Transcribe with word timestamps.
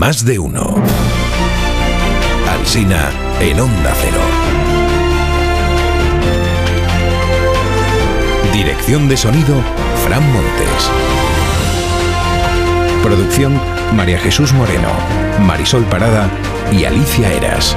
más 0.00 0.24
de 0.24 0.38
uno. 0.38 0.76
Alsina 2.48 3.10
en 3.38 3.60
Onda 3.60 3.92
Cero. 4.00 4.18
Dirección 8.50 9.10
de 9.10 9.18
sonido, 9.18 9.56
Fran 10.02 10.22
Montes. 10.32 10.90
Producción, 13.02 13.60
María 13.94 14.18
Jesús 14.18 14.54
Moreno, 14.54 14.88
Marisol 15.42 15.84
Parada 15.84 16.30
y 16.72 16.86
Alicia 16.86 17.30
Eras. 17.34 17.76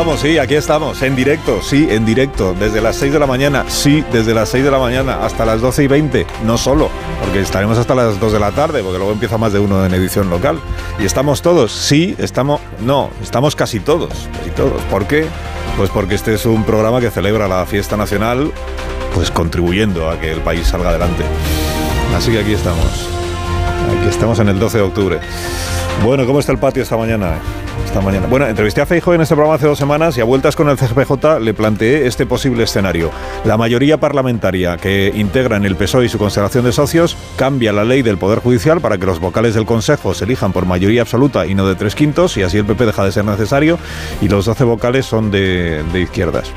Estamos, 0.00 0.20
sí, 0.20 0.38
aquí 0.38 0.54
estamos, 0.54 1.02
en 1.02 1.14
directo, 1.14 1.60
sí, 1.60 1.86
en 1.90 2.06
directo, 2.06 2.54
desde 2.58 2.80
las 2.80 2.96
6 2.96 3.12
de 3.12 3.18
la 3.18 3.26
mañana, 3.26 3.66
sí, 3.68 4.02
desde 4.10 4.32
las 4.32 4.48
6 4.48 4.64
de 4.64 4.70
la 4.70 4.78
mañana 4.78 5.26
hasta 5.26 5.44
las 5.44 5.60
12 5.60 5.84
y 5.84 5.86
20, 5.88 6.26
no 6.46 6.56
solo, 6.56 6.88
porque 7.20 7.40
estaremos 7.40 7.76
hasta 7.76 7.94
las 7.94 8.18
2 8.18 8.32
de 8.32 8.40
la 8.40 8.50
tarde, 8.50 8.82
porque 8.82 8.96
luego 8.96 9.12
empieza 9.12 9.36
más 9.36 9.52
de 9.52 9.58
uno 9.58 9.84
en 9.84 9.92
edición 9.92 10.30
local. 10.30 10.58
Y 10.98 11.04
estamos 11.04 11.42
todos, 11.42 11.72
sí, 11.72 12.16
estamos, 12.16 12.62
no, 12.80 13.10
estamos 13.22 13.54
casi 13.54 13.78
todos, 13.78 14.26
casi 14.38 14.48
todos. 14.52 14.80
¿Por 14.84 15.04
qué? 15.06 15.26
Pues 15.76 15.90
porque 15.90 16.14
este 16.14 16.32
es 16.32 16.46
un 16.46 16.64
programa 16.64 16.98
que 17.02 17.10
celebra 17.10 17.46
la 17.46 17.66
fiesta 17.66 17.98
nacional, 17.98 18.50
pues 19.14 19.30
contribuyendo 19.30 20.08
a 20.08 20.18
que 20.18 20.32
el 20.32 20.40
país 20.40 20.66
salga 20.66 20.88
adelante. 20.88 21.24
Así 22.16 22.32
que 22.32 22.38
aquí 22.38 22.54
estamos, 22.54 23.06
aquí 23.98 24.08
estamos 24.08 24.38
en 24.38 24.48
el 24.48 24.58
12 24.58 24.78
de 24.78 24.82
octubre. 24.82 25.20
Bueno, 26.02 26.24
¿cómo 26.24 26.40
está 26.40 26.52
el 26.52 26.58
patio 26.58 26.82
esta 26.82 26.96
mañana? 26.96 27.34
Esta 27.84 28.00
mañana. 28.00 28.26
Bueno, 28.26 28.46
entrevisté 28.46 28.80
a 28.80 28.86
Feijo 28.86 29.14
en 29.14 29.20
este 29.20 29.34
programa 29.34 29.56
hace 29.56 29.66
dos 29.66 29.78
semanas 29.78 30.16
y 30.16 30.20
a 30.20 30.24
vueltas 30.24 30.56
con 30.56 30.68
el 30.68 30.76
CGPJ 30.76 31.40
le 31.40 31.54
planteé 31.54 32.06
este 32.06 32.26
posible 32.26 32.64
escenario. 32.64 33.10
La 33.44 33.56
mayoría 33.56 33.98
parlamentaria 33.98 34.76
que 34.76 35.12
integra 35.14 35.56
en 35.56 35.64
el 35.64 35.76
PSOE 35.76 36.06
y 36.06 36.08
su 36.08 36.18
constelación 36.18 36.64
de 36.64 36.72
socios 36.72 37.16
cambia 37.36 37.72
la 37.72 37.84
ley 37.84 38.02
del 38.02 38.18
Poder 38.18 38.40
Judicial 38.40 38.80
para 38.80 38.98
que 38.98 39.06
los 39.06 39.20
vocales 39.20 39.54
del 39.54 39.66
Consejo 39.66 40.14
se 40.14 40.24
elijan 40.24 40.52
por 40.52 40.66
mayoría 40.66 41.02
absoluta 41.02 41.46
y 41.46 41.54
no 41.54 41.66
de 41.66 41.74
tres 41.74 41.94
quintos 41.94 42.36
y 42.36 42.42
así 42.42 42.58
el 42.58 42.64
PP 42.64 42.86
deja 42.86 43.04
de 43.04 43.12
ser 43.12 43.24
necesario 43.24 43.78
y 44.20 44.28
los 44.28 44.44
12 44.46 44.64
vocales 44.64 45.06
son 45.06 45.30
de, 45.30 45.82
de 45.92 46.00
izquierdas. 46.00 46.52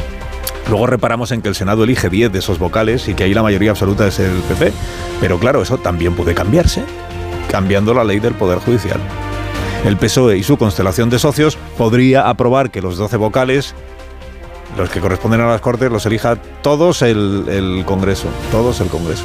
Luego 0.69 0.87
reparamos 0.87 1.31
en 1.31 1.41
que 1.41 1.49
el 1.49 1.55
Senado 1.55 1.83
elige 1.83 2.09
10 2.09 2.31
de 2.31 2.39
esos 2.39 2.59
vocales 2.59 3.07
y 3.07 3.15
que 3.15 3.25
ahí 3.25 3.33
la 3.33 3.43
mayoría 3.43 3.71
absoluta 3.71 4.07
es 4.07 4.19
el 4.19 4.31
PP. 4.47 4.71
Pero 5.19 5.37
claro, 5.37 5.61
eso 5.61 5.77
también 5.77 6.15
puede 6.15 6.33
cambiarse 6.33 6.83
cambiando 7.49 7.93
la 7.93 8.03
ley 8.03 8.19
del 8.19 8.33
Poder 8.33 8.59
Judicial 8.59 8.99
el 9.83 9.97
PSOE 9.97 10.37
y 10.37 10.43
su 10.43 10.57
constelación 10.57 11.09
de 11.09 11.19
socios 11.19 11.57
podría 11.77 12.29
aprobar 12.29 12.71
que 12.71 12.81
los 12.81 12.97
12 12.97 13.17
vocales, 13.17 13.75
los 14.77 14.89
que 14.89 15.01
corresponden 15.01 15.41
a 15.41 15.47
las 15.47 15.61
Cortes, 15.61 15.91
los 15.91 16.05
elija 16.05 16.37
todos 16.61 17.01
el, 17.01 17.83
Congreso, 17.85 18.29
todos 18.51 18.79
el 18.79 18.87
Congreso. 18.87 19.23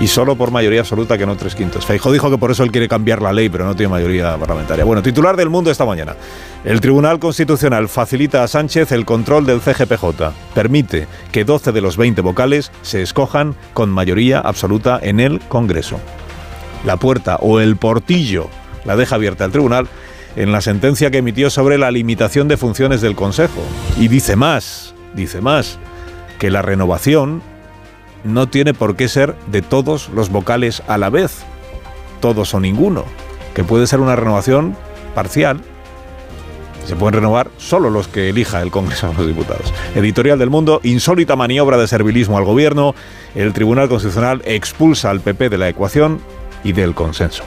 Y 0.00 0.08
solo 0.08 0.34
por 0.34 0.50
mayoría 0.50 0.80
absoluta 0.80 1.16
que 1.16 1.24
no 1.24 1.36
tres 1.36 1.54
quintos. 1.54 1.86
Feijóo 1.86 2.12
dijo 2.12 2.28
que 2.28 2.36
por 2.36 2.50
eso 2.50 2.64
él 2.64 2.72
quiere 2.72 2.88
cambiar 2.88 3.22
la 3.22 3.32
ley, 3.32 3.48
pero 3.48 3.64
no 3.64 3.76
tiene 3.76 3.90
mayoría 3.90 4.36
parlamentaria. 4.36 4.84
Bueno, 4.84 5.00
titular 5.00 5.36
del 5.36 5.50
mundo 5.50 5.70
esta 5.70 5.84
mañana. 5.84 6.16
El 6.64 6.80
Tribunal 6.80 7.20
Constitucional 7.20 7.88
facilita 7.88 8.42
a 8.42 8.48
Sánchez 8.48 8.90
el 8.90 9.04
control 9.04 9.46
del 9.46 9.60
CGPJ. 9.60 10.32
Permite 10.52 11.06
que 11.30 11.44
12 11.44 11.70
de 11.70 11.80
los 11.80 11.96
20 11.96 12.20
vocales 12.22 12.72
se 12.82 13.02
escojan 13.02 13.54
con 13.72 13.90
mayoría 13.90 14.40
absoluta 14.40 14.98
en 15.00 15.20
el 15.20 15.38
Congreso. 15.38 16.00
La 16.84 16.96
puerta 16.96 17.36
o 17.36 17.60
el 17.60 17.76
portillo 17.76 18.50
la 18.84 18.96
deja 18.96 19.16
abierta 19.16 19.44
el 19.44 19.52
tribunal 19.52 19.88
en 20.36 20.52
la 20.52 20.60
sentencia 20.60 21.10
que 21.10 21.18
emitió 21.18 21.50
sobre 21.50 21.78
la 21.78 21.90
limitación 21.90 22.48
de 22.48 22.56
funciones 22.56 23.00
del 23.00 23.14
Consejo. 23.14 23.62
Y 23.98 24.08
dice 24.08 24.36
más, 24.36 24.94
dice 25.14 25.40
más, 25.40 25.78
que 26.38 26.50
la 26.50 26.62
renovación 26.62 27.42
no 28.24 28.48
tiene 28.48 28.74
por 28.74 28.96
qué 28.96 29.08
ser 29.08 29.36
de 29.46 29.62
todos 29.62 30.08
los 30.08 30.30
vocales 30.30 30.82
a 30.88 30.98
la 30.98 31.10
vez, 31.10 31.44
todos 32.20 32.54
o 32.54 32.60
ninguno, 32.60 33.04
que 33.54 33.64
puede 33.64 33.86
ser 33.86 34.00
una 34.00 34.16
renovación 34.16 34.76
parcial. 35.14 35.60
Se 36.86 36.96
pueden 36.96 37.14
renovar 37.14 37.50
solo 37.56 37.88
los 37.88 38.08
que 38.08 38.28
elija 38.28 38.60
el 38.60 38.70
Congreso 38.70 39.08
de 39.08 39.14
los 39.14 39.26
Diputados. 39.26 39.72
Editorial 39.94 40.38
del 40.38 40.50
Mundo, 40.50 40.80
insólita 40.82 41.34
maniobra 41.34 41.78
de 41.78 41.88
servilismo 41.88 42.36
al 42.36 42.44
gobierno. 42.44 42.94
El 43.34 43.54
Tribunal 43.54 43.88
Constitucional 43.88 44.42
expulsa 44.44 45.10
al 45.10 45.20
PP 45.20 45.48
de 45.48 45.56
la 45.58 45.68
ecuación 45.68 46.20
y 46.62 46.72
del 46.72 46.94
consenso. 46.94 47.44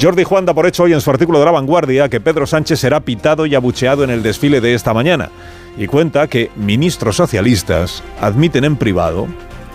Jordi 0.00 0.24
Juan 0.24 0.46
da 0.46 0.54
por 0.54 0.66
hecho 0.66 0.84
hoy 0.84 0.92
en 0.92 1.00
su 1.00 1.10
artículo 1.10 1.38
de 1.38 1.44
La 1.44 1.50
Vanguardia 1.50 2.08
que 2.08 2.20
Pedro 2.20 2.46
Sánchez 2.46 2.80
será 2.80 3.00
pitado 3.00 3.46
y 3.46 3.54
abucheado 3.54 4.04
en 4.04 4.10
el 4.10 4.22
desfile 4.22 4.60
de 4.60 4.74
esta 4.74 4.94
mañana 4.94 5.30
y 5.76 5.86
cuenta 5.86 6.26
que 6.26 6.50
ministros 6.56 7.16
socialistas 7.16 8.02
admiten 8.20 8.64
en 8.64 8.76
privado 8.76 9.26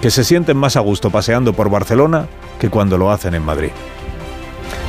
que 0.01 0.11
se 0.11 0.23
sienten 0.23 0.57
más 0.57 0.75
a 0.75 0.81
gusto 0.81 1.09
paseando 1.09 1.53
por 1.53 1.69
Barcelona 1.69 2.27
que 2.59 2.69
cuando 2.69 2.97
lo 2.97 3.11
hacen 3.11 3.35
en 3.35 3.43
Madrid. 3.43 3.71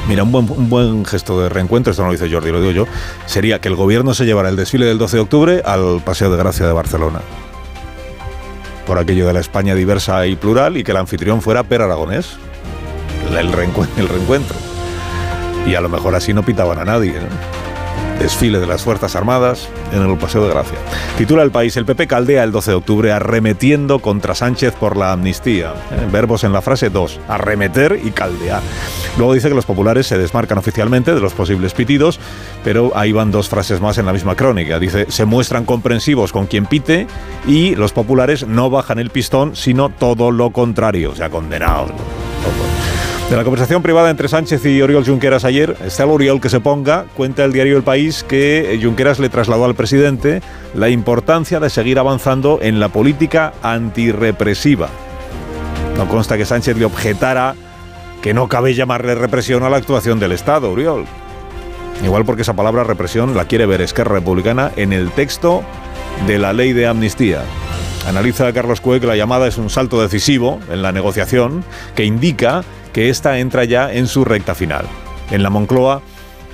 Mira, 0.09 0.23
un 0.23 0.71
buen, 0.71 1.05
gesto 1.05 1.41
de 1.43 1.51
reencuentro, 1.51 1.91
esto 1.91 2.03
no 2.03 2.09
lo 2.09 2.13
dice 2.13 2.33
Jordi, 2.33 2.51
lo 2.51 2.61
digo 2.61 2.73
yo, 2.73 2.87
sería 3.27 3.61
que 3.61 3.69
el 3.69 3.75
gobierno 3.75 4.15
se 4.15 4.25
llevara 4.25 4.49
el 4.49 4.57
desfile 4.57 4.87
del 4.87 4.97
12 4.97 5.17
de 5.19 5.23
octubre 5.23 5.63
al 5.67 6.01
Paseo 6.03 6.31
de 6.31 6.39
Gracia 6.39 6.67
de 6.67 6.73
Barcelona. 6.73 7.21
Por 8.87 8.99
aquello 8.99 9.27
de 9.27 9.35
la 9.35 9.41
España 9.41 9.75
diversa 9.75 10.27
y 10.27 10.37
plural 10.37 10.79
y 10.79 10.85
que 10.85 10.93
el 10.93 10.97
anfitrión 10.97 11.43
fuera 11.43 11.63
Per 11.63 11.83
Aragonés 11.83 12.39
el, 13.37 13.53
reencuentro. 13.53 14.57
Y 15.69 15.75
a 15.75 15.83
lo 15.83 15.91
mejor 15.91 16.15
así 16.15 16.33
no 16.33 16.43
pitaban 16.43 16.79
a 16.79 16.85
nadie. 16.87 17.13
Desfile 18.19 18.59
de 18.59 18.67
las 18.67 18.83
Fuerzas 18.83 19.15
Armadas 19.15 19.69
en 19.93 20.03
el 20.03 20.17
Paseo 20.17 20.43
de 20.43 20.49
Gracia. 20.49 20.79
Titula 21.19 21.43
el 21.43 21.51
país, 21.51 21.77
el 21.77 21.85
PP 21.85 22.07
caldea 22.07 22.43
el 22.43 22.53
12 22.53 22.71
de 22.71 22.77
octubre 22.79 23.13
arremetiendo 23.13 23.99
contra 23.99 24.35
Sánchez 24.35 24.75
por 24.75 24.97
la 24.97 25.13
amnistía. 25.13 25.75
Eh, 25.93 26.09
verbos 26.11 26.43
en 26.43 26.55
la 26.55 26.63
frase 26.63 26.89
dos, 26.89 27.21
arremeter 27.29 28.01
y 28.03 28.11
caldear. 28.11 28.63
Luego 29.19 29.35
dice 29.35 29.51
que 29.51 29.55
los 29.55 29.67
populares 29.67 30.07
se 30.07 30.17
desmarcan 30.17 30.57
oficialmente 30.57 31.15
de 31.15 31.21
los 31.21 31.35
posibles 31.35 31.75
pitidos, 31.75 32.19
pero 32.65 32.93
ahí 32.97 33.13
van 33.13 33.31
dos 33.31 33.51
frases 33.51 33.81
más 33.81 33.99
en 33.99 34.07
la 34.07 34.15
misma 34.15 34.37
crónica. 34.37 34.79
Dice, 34.79 35.07
se 35.11 35.27
muestran 35.27 35.67
comprensivos 35.67 36.33
con 36.33 36.47
quien 36.47 36.65
pite 36.65 37.07
y 37.47 37.75
los 37.75 37.93
populares 37.93 38.47
no 38.47 38.71
bajan 38.71 38.99
el 38.99 39.11
pistón, 39.11 39.55
sino 39.55 39.91
todo 39.91 40.31
lo 40.31 40.51
contrario, 40.51 41.11
o 41.13 41.15
sea, 41.15 41.29
condenados. 41.29 41.93
De 43.31 43.37
la 43.37 43.45
conversación 43.45 43.83
privada 43.83 44.09
entre 44.09 44.27
Sánchez 44.27 44.65
y 44.65 44.81
Oriol 44.81 45.05
Junqueras 45.05 45.45
ayer, 45.45 45.77
está 45.85 46.05
el 46.05 46.11
Oriol 46.11 46.41
que 46.41 46.49
se 46.49 46.61
ponga, 46.61 47.05
cuenta 47.15 47.45
el 47.45 47.53
diario 47.53 47.77
El 47.77 47.83
País 47.83 48.25
que 48.27 48.81
Junqueras 48.83 49.19
le 49.19 49.29
trasladó 49.29 49.67
al 49.67 49.75
presidente 49.75 50.41
la 50.75 50.89
importancia 50.89 51.61
de 51.61 51.69
seguir 51.69 51.99
avanzando 51.99 52.59
en 52.63 52.81
la 52.81 52.89
política 52.89 53.53
antirrepresiva. 53.63 54.89
No 55.99 56.09
consta 56.09 56.39
que 56.39 56.47
Sánchez 56.47 56.79
le 56.79 56.87
objetara 56.87 57.55
que 58.23 58.33
no 58.33 58.49
cabe 58.49 58.73
llamarle 58.73 59.15
represión 59.15 59.63
a 59.63 59.69
la 59.69 59.77
actuación 59.77 60.19
del 60.19 60.33
Estado, 60.33 60.73
Oriol. 60.73 61.05
Igual 62.03 62.25
porque 62.25 62.43
esa 62.43 62.57
palabra 62.57 62.83
represión 62.83 63.37
la 63.37 63.45
quiere 63.45 63.67
ver 63.67 63.83
Esquerra 63.83 64.15
Republicana 64.15 64.73
en 64.77 64.95
el 64.95 65.11
texto 65.11 65.63
de 66.27 66.39
la 66.39 66.55
ley 66.55 66.73
de 66.73 66.87
amnistía. 66.87 67.43
Analiza 68.07 68.51
Carlos 68.55 68.81
Cue 68.81 69.01
que 69.01 69.07
la 69.07 69.17
llamada 69.17 69.47
es 69.47 69.59
un 69.59 69.69
salto 69.69 70.01
decisivo 70.01 70.61
en 70.71 70.81
la 70.81 70.93
negociación 70.93 71.63
que 71.95 72.07
indica 72.07 72.65
que 72.99 73.11
esta 73.11 73.39
entra 73.39 73.63
ya 73.63 73.93
en 73.93 74.09
su 74.09 74.25
recta 74.25 74.57
final. 74.57 74.85
En 75.31 75.45
la 75.45 75.51
Moncloa 75.51 76.03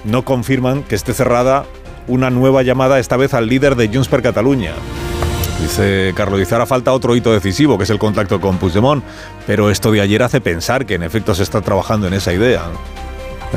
no 0.04 0.26
confirman 0.26 0.82
que 0.82 0.94
esté 0.94 1.14
cerrada 1.14 1.64
una 2.06 2.28
nueva 2.28 2.62
llamada, 2.62 2.98
esta 2.98 3.16
vez 3.16 3.32
al 3.32 3.46
líder 3.46 3.76
de 3.76 3.88
Junts 3.88 4.08
per 4.08 4.20
Catalunya. 4.20 4.74
Dice 5.62 6.12
Carlos, 6.14 6.38
dice, 6.38 6.54
ahora 6.54 6.66
falta 6.66 6.92
otro 6.92 7.16
hito 7.16 7.32
decisivo, 7.32 7.78
que 7.78 7.84
es 7.84 7.88
el 7.88 7.98
contacto 7.98 8.42
con 8.42 8.58
Puigdemont, 8.58 9.02
pero 9.46 9.70
esto 9.70 9.90
de 9.90 10.02
ayer 10.02 10.22
hace 10.22 10.42
pensar 10.42 10.84
que 10.84 10.96
en 10.96 11.04
efecto 11.04 11.34
se 11.34 11.44
está 11.44 11.62
trabajando 11.62 12.08
en 12.08 12.12
esa 12.12 12.34
idea. 12.34 12.64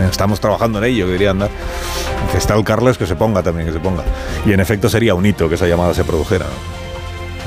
Estamos 0.10 0.40
trabajando 0.40 0.80
en 0.80 0.86
ello, 0.86 1.10
diría 1.10 1.32
andar. 1.32 1.50
Está 2.38 2.56
el 2.56 2.64
Carlos 2.64 2.98
que 2.98 3.06
se 3.06 3.18
ponga 3.18 3.44
también, 3.44 3.68
que 3.68 3.74
se 3.74 3.82
ponga. 3.82 4.04
Y 4.46 4.54
en 4.54 4.62
efecto 4.62 4.88
sería 4.88 5.14
un 5.14 5.26
hito 5.26 5.50
que 5.50 5.56
esa 5.56 5.68
llamada 5.68 5.94
se 5.94 6.06
produjera 6.06 6.46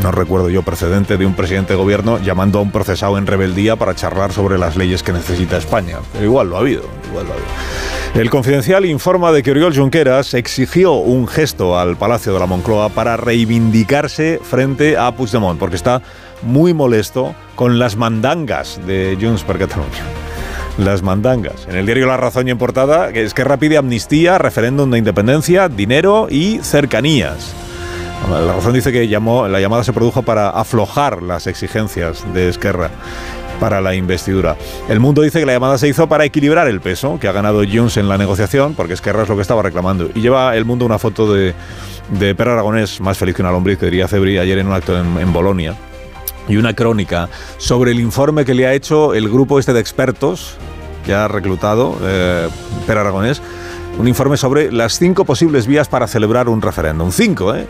no 0.02 0.10
recuerdo 0.12 0.48
yo 0.48 0.62
precedente 0.62 1.16
de 1.16 1.26
un 1.26 1.34
presidente 1.34 1.74
de 1.74 1.78
gobierno 1.78 2.18
llamando 2.18 2.58
a 2.58 2.62
un 2.62 2.70
procesado 2.70 3.18
en 3.18 3.26
rebeldía 3.26 3.76
para 3.76 3.94
charlar 3.94 4.32
sobre 4.32 4.58
las 4.58 4.76
leyes 4.76 5.02
que 5.02 5.12
necesita 5.12 5.56
España. 5.58 5.98
Pero 6.12 6.24
igual 6.24 6.48
lo 6.48 6.56
ha 6.56 6.60
habido, 6.60 6.84
igual 7.10 7.26
lo 7.26 7.32
ha 7.32 7.34
habido. 7.34 7.48
El 8.14 8.30
Confidencial 8.30 8.86
informa 8.86 9.30
de 9.30 9.42
que 9.42 9.52
Oriol 9.52 9.76
Junqueras 9.76 10.34
exigió 10.34 10.94
un 10.94 11.28
gesto 11.28 11.78
al 11.78 11.96
Palacio 11.96 12.32
de 12.32 12.40
la 12.40 12.46
Moncloa 12.46 12.88
para 12.88 13.16
reivindicarse 13.16 14.40
frente 14.42 14.96
a 14.96 15.12
Puigdemont, 15.12 15.58
porque 15.58 15.76
está 15.76 16.02
muy 16.42 16.74
molesto 16.74 17.34
con 17.54 17.78
las 17.78 17.96
mandangas 17.96 18.80
de 18.86 19.16
Junts 19.20 19.44
per 19.44 19.58
Catalunya. 19.58 20.02
Las 20.78 21.02
mandangas. 21.02 21.66
En 21.68 21.76
el 21.76 21.84
diario 21.84 22.06
La 22.06 22.16
Razón 22.16 22.48
y 22.48 22.50
en 22.50 22.58
portada, 22.58 23.10
es 23.10 23.34
que 23.34 23.44
pide 23.58 23.76
amnistía, 23.76 24.38
referéndum 24.38 24.90
de 24.90 24.98
independencia, 24.98 25.68
dinero 25.68 26.26
y 26.30 26.58
cercanías. 26.62 27.54
La 28.28 28.52
razón 28.52 28.74
dice 28.74 28.92
que 28.92 29.08
llamó, 29.08 29.48
la 29.48 29.60
llamada 29.60 29.82
se 29.82 29.92
produjo 29.92 30.22
para 30.22 30.50
aflojar 30.50 31.22
las 31.22 31.46
exigencias 31.46 32.24
de 32.32 32.48
Esquerra 32.48 32.90
para 33.58 33.80
la 33.80 33.94
investidura. 33.94 34.56
El 34.88 35.00
mundo 35.00 35.22
dice 35.22 35.40
que 35.40 35.46
la 35.46 35.52
llamada 35.52 35.78
se 35.78 35.88
hizo 35.88 36.08
para 36.08 36.24
equilibrar 36.24 36.68
el 36.68 36.80
peso 36.80 37.18
que 37.20 37.28
ha 37.28 37.32
ganado 37.32 37.62
Junts 37.64 37.96
en 37.96 38.08
la 38.08 38.16
negociación, 38.18 38.74
porque 38.74 38.94
Esquerra 38.94 39.24
es 39.24 39.28
lo 39.28 39.36
que 39.36 39.42
estaba 39.42 39.62
reclamando. 39.62 40.10
Y 40.14 40.20
lleva 40.20 40.56
el 40.56 40.64
mundo 40.64 40.86
una 40.86 40.98
foto 40.98 41.32
de, 41.32 41.54
Per 42.18 42.48
Aragonés, 42.48 43.00
más 43.00 43.18
feliz 43.18 43.34
que 43.34 43.42
una 43.42 43.50
lombriz, 43.50 43.78
que 43.78 43.86
diría 43.86 44.08
Cebri 44.08 44.38
ayer 44.38 44.58
en 44.58 44.68
un 44.68 44.72
acto 44.72 44.98
en, 44.98 45.18
en 45.18 45.32
Bolonia 45.32 45.74
y 46.48 46.56
una 46.56 46.74
crónica 46.74 47.28
sobre 47.58 47.92
el 47.92 48.00
informe 48.00 48.44
que 48.44 48.54
le 48.54 48.66
ha 48.66 48.74
hecho 48.74 49.14
el 49.14 49.28
grupo 49.28 49.58
este 49.58 49.72
de 49.72 49.80
expertos 49.80 50.56
que 51.04 51.14
ha 51.14 51.28
reclutado 51.28 51.96
eh, 52.02 52.48
Per 52.86 52.98
Aragonés, 52.98 53.40
un 53.98 54.08
informe 54.08 54.36
sobre 54.36 54.72
las 54.72 54.98
cinco 54.98 55.24
posibles 55.24 55.66
vías 55.66 55.88
para 55.88 56.06
celebrar 56.06 56.48
un 56.48 56.62
referéndum. 56.62 57.10
Cinco, 57.10 57.54
¿eh? 57.54 57.66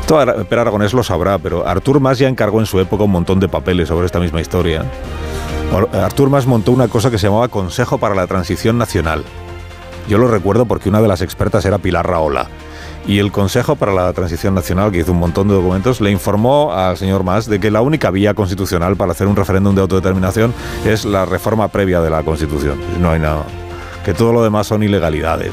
Esto 0.00 0.18
Per 0.48 0.58
Aragonés 0.58 0.92
lo 0.92 1.02
sabrá, 1.02 1.38
pero 1.38 1.66
Artur 1.66 2.00
Mas 2.00 2.18
ya 2.18 2.28
encargó 2.28 2.60
en 2.60 2.66
su 2.66 2.80
época 2.80 3.04
un 3.04 3.10
montón 3.10 3.40
de 3.40 3.48
papeles 3.48 3.88
sobre 3.88 4.06
esta 4.06 4.20
misma 4.20 4.40
historia. 4.40 4.84
Artur 5.92 6.28
Mas 6.28 6.46
montó 6.46 6.72
una 6.72 6.88
cosa 6.88 7.10
que 7.10 7.18
se 7.18 7.28
llamaba 7.28 7.48
Consejo 7.48 7.98
para 7.98 8.14
la 8.14 8.26
Transición 8.26 8.76
Nacional. 8.78 9.24
Yo 10.08 10.18
lo 10.18 10.28
recuerdo 10.28 10.66
porque 10.66 10.88
una 10.88 11.00
de 11.00 11.08
las 11.08 11.22
expertas 11.22 11.64
era 11.64 11.78
Pilar 11.78 12.06
Raola 12.06 12.48
y 13.06 13.18
el 13.18 13.32
Consejo 13.32 13.76
para 13.76 13.92
la 13.92 14.12
Transición 14.12 14.54
Nacional, 14.54 14.92
que 14.92 14.98
hizo 14.98 15.12
un 15.12 15.18
montón 15.18 15.48
de 15.48 15.54
documentos, 15.54 16.00
le 16.00 16.10
informó 16.10 16.72
al 16.72 16.96
señor 16.96 17.24
Mas 17.24 17.46
de 17.46 17.58
que 17.58 17.70
la 17.70 17.80
única 17.80 18.10
vía 18.10 18.34
constitucional 18.34 18.96
para 18.96 19.12
hacer 19.12 19.26
un 19.26 19.36
referéndum 19.36 19.74
de 19.74 19.80
autodeterminación 19.80 20.54
es 20.84 21.04
la 21.04 21.24
reforma 21.24 21.68
previa 21.68 22.00
de 22.00 22.10
la 22.10 22.22
Constitución. 22.22 22.78
No 23.00 23.10
hay 23.10 23.20
nada. 23.20 23.44
Que 24.04 24.14
todo 24.14 24.32
lo 24.32 24.42
demás 24.42 24.66
son 24.66 24.82
ilegalidades. 24.82 25.52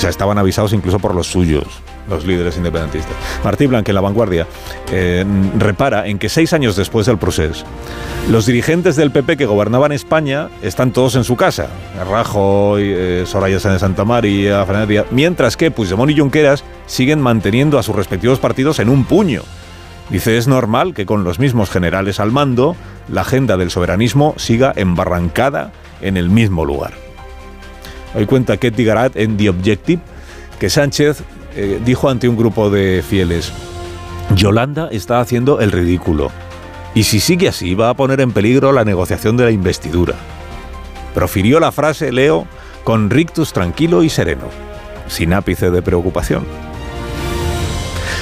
Sea, 0.00 0.08
estaban 0.08 0.38
avisados 0.38 0.72
incluso 0.72 0.98
por 0.98 1.14
los 1.14 1.26
suyos 1.26 1.66
los 2.08 2.24
líderes 2.24 2.56
independentistas. 2.56 3.12
Martí 3.44 3.66
Blanc, 3.66 3.86
en 3.86 3.94
La 3.94 4.00
Vanguardia, 4.00 4.46
eh, 4.90 5.26
repara 5.58 6.06
en 6.06 6.18
que 6.18 6.30
seis 6.30 6.54
años 6.54 6.74
después 6.74 7.04
del 7.04 7.18
proceso, 7.18 7.66
los 8.30 8.46
dirigentes 8.46 8.96
del 8.96 9.10
PP 9.10 9.36
que 9.36 9.44
gobernaban 9.44 9.92
España 9.92 10.48
están 10.62 10.92
todos 10.92 11.16
en 11.16 11.24
su 11.24 11.36
casa. 11.36 11.68
Rajoy, 12.10 12.82
eh, 12.82 13.24
Soraya 13.26 13.60
Sáenz 13.60 13.74
de 13.74 13.78
Santa 13.80 14.06
María, 14.06 14.64
Fernández 14.64 15.04
mientras 15.10 15.58
que 15.58 15.70
Puigdemont 15.70 16.10
y 16.10 16.18
Junqueras 16.18 16.64
siguen 16.86 17.20
manteniendo 17.20 17.78
a 17.78 17.82
sus 17.82 17.94
respectivos 17.94 18.38
partidos 18.38 18.78
en 18.78 18.88
un 18.88 19.04
puño. 19.04 19.42
Dice, 20.08 20.38
es 20.38 20.48
normal 20.48 20.94
que 20.94 21.04
con 21.04 21.24
los 21.24 21.38
mismos 21.38 21.68
generales 21.68 22.18
al 22.20 22.32
mando, 22.32 22.74
la 23.06 23.20
agenda 23.20 23.58
del 23.58 23.70
soberanismo 23.70 24.32
siga 24.38 24.72
embarrancada 24.74 25.72
en 26.00 26.16
el 26.16 26.30
mismo 26.30 26.64
lugar. 26.64 27.09
Hoy 28.14 28.26
cuenta 28.26 28.56
Ketty 28.56 28.84
Garat 28.84 29.16
en 29.16 29.36
The 29.36 29.50
Objective 29.50 30.02
que 30.58 30.68
Sánchez 30.68 31.22
eh, 31.56 31.80
dijo 31.84 32.08
ante 32.08 32.28
un 32.28 32.36
grupo 32.36 32.70
de 32.70 33.02
fieles, 33.06 33.52
Yolanda 34.34 34.88
está 34.92 35.20
haciendo 35.20 35.60
el 35.60 35.72
ridículo. 35.72 36.30
Y 36.94 37.04
si 37.04 37.20
sigue 37.20 37.48
así, 37.48 37.74
va 37.74 37.88
a 37.88 37.94
poner 37.94 38.20
en 38.20 38.32
peligro 38.32 38.72
la 38.72 38.84
negociación 38.84 39.36
de 39.36 39.44
la 39.44 39.50
investidura. 39.50 40.14
Profirió 41.14 41.60
la 41.60 41.72
frase, 41.72 42.12
leo, 42.12 42.46
con 42.84 43.10
rictus 43.10 43.52
tranquilo 43.52 44.02
y 44.02 44.10
sereno, 44.10 44.44
sin 45.08 45.32
ápice 45.32 45.70
de 45.70 45.82
preocupación. 45.82 46.44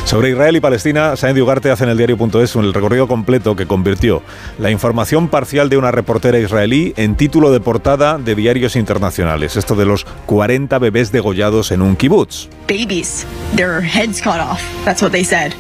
Sobre 0.09 0.31
Israel 0.31 0.57
y 0.57 0.61
Palestina, 0.61 1.17
Sáenz 1.17 1.39
Ugarte 1.39 1.71
hace 1.71 1.85
en 1.85 1.91
el 1.91 1.99
diario.es 1.99 2.57
un 2.57 2.73
recorrido 2.73 3.07
completo 3.07 3.55
que 3.55 3.67
convirtió 3.67 4.23
la 4.59 4.71
información 4.71 5.29
parcial 5.29 5.69
de 5.69 5.77
una 5.77 5.91
reportera 5.91 6.39
israelí 6.39 6.95
en 6.97 7.15
título 7.15 7.53
de 7.53 7.61
portada 7.61 8.17
de 8.17 8.35
diarios 8.35 8.75
internacionales. 8.75 9.59
Esto 9.59 9.75
de 9.75 9.85
los 9.85 10.07
40 10.25 10.79
bebés 10.79 11.13
degollados 11.13 11.73
en 11.73 11.83
un 11.83 11.95
kibutz. 11.95 12.49
Babies, 12.67 13.27
their 13.55 13.83
heads 13.83 14.23
cut 14.23 14.41
off. 14.41 14.63
That's 14.87 15.03
what 15.03 15.11
they 15.11 15.27
said. 15.27 15.53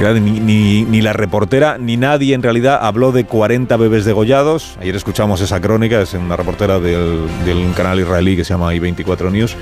Ni, 0.00 0.84
ni, 0.84 1.02
la 1.02 1.12
reportera 1.12 1.76
ni 1.76 1.98
nadie 1.98 2.34
en 2.34 2.42
realidad 2.42 2.78
habló 2.80 3.12
de 3.12 3.26
40 3.26 3.76
bebés 3.76 4.06
degollados. 4.06 4.78
Ayer 4.80 4.96
escuchamos 4.96 5.42
esa 5.42 5.60
crónica, 5.60 6.00
es 6.00 6.14
una 6.14 6.36
reportera 6.36 6.80
del, 6.80 7.26
del 7.44 7.74
canal 7.74 8.00
israelí 8.00 8.34
que 8.34 8.44
se 8.44 8.54
llama 8.54 8.72
I24 8.72 9.30
News 9.30 9.54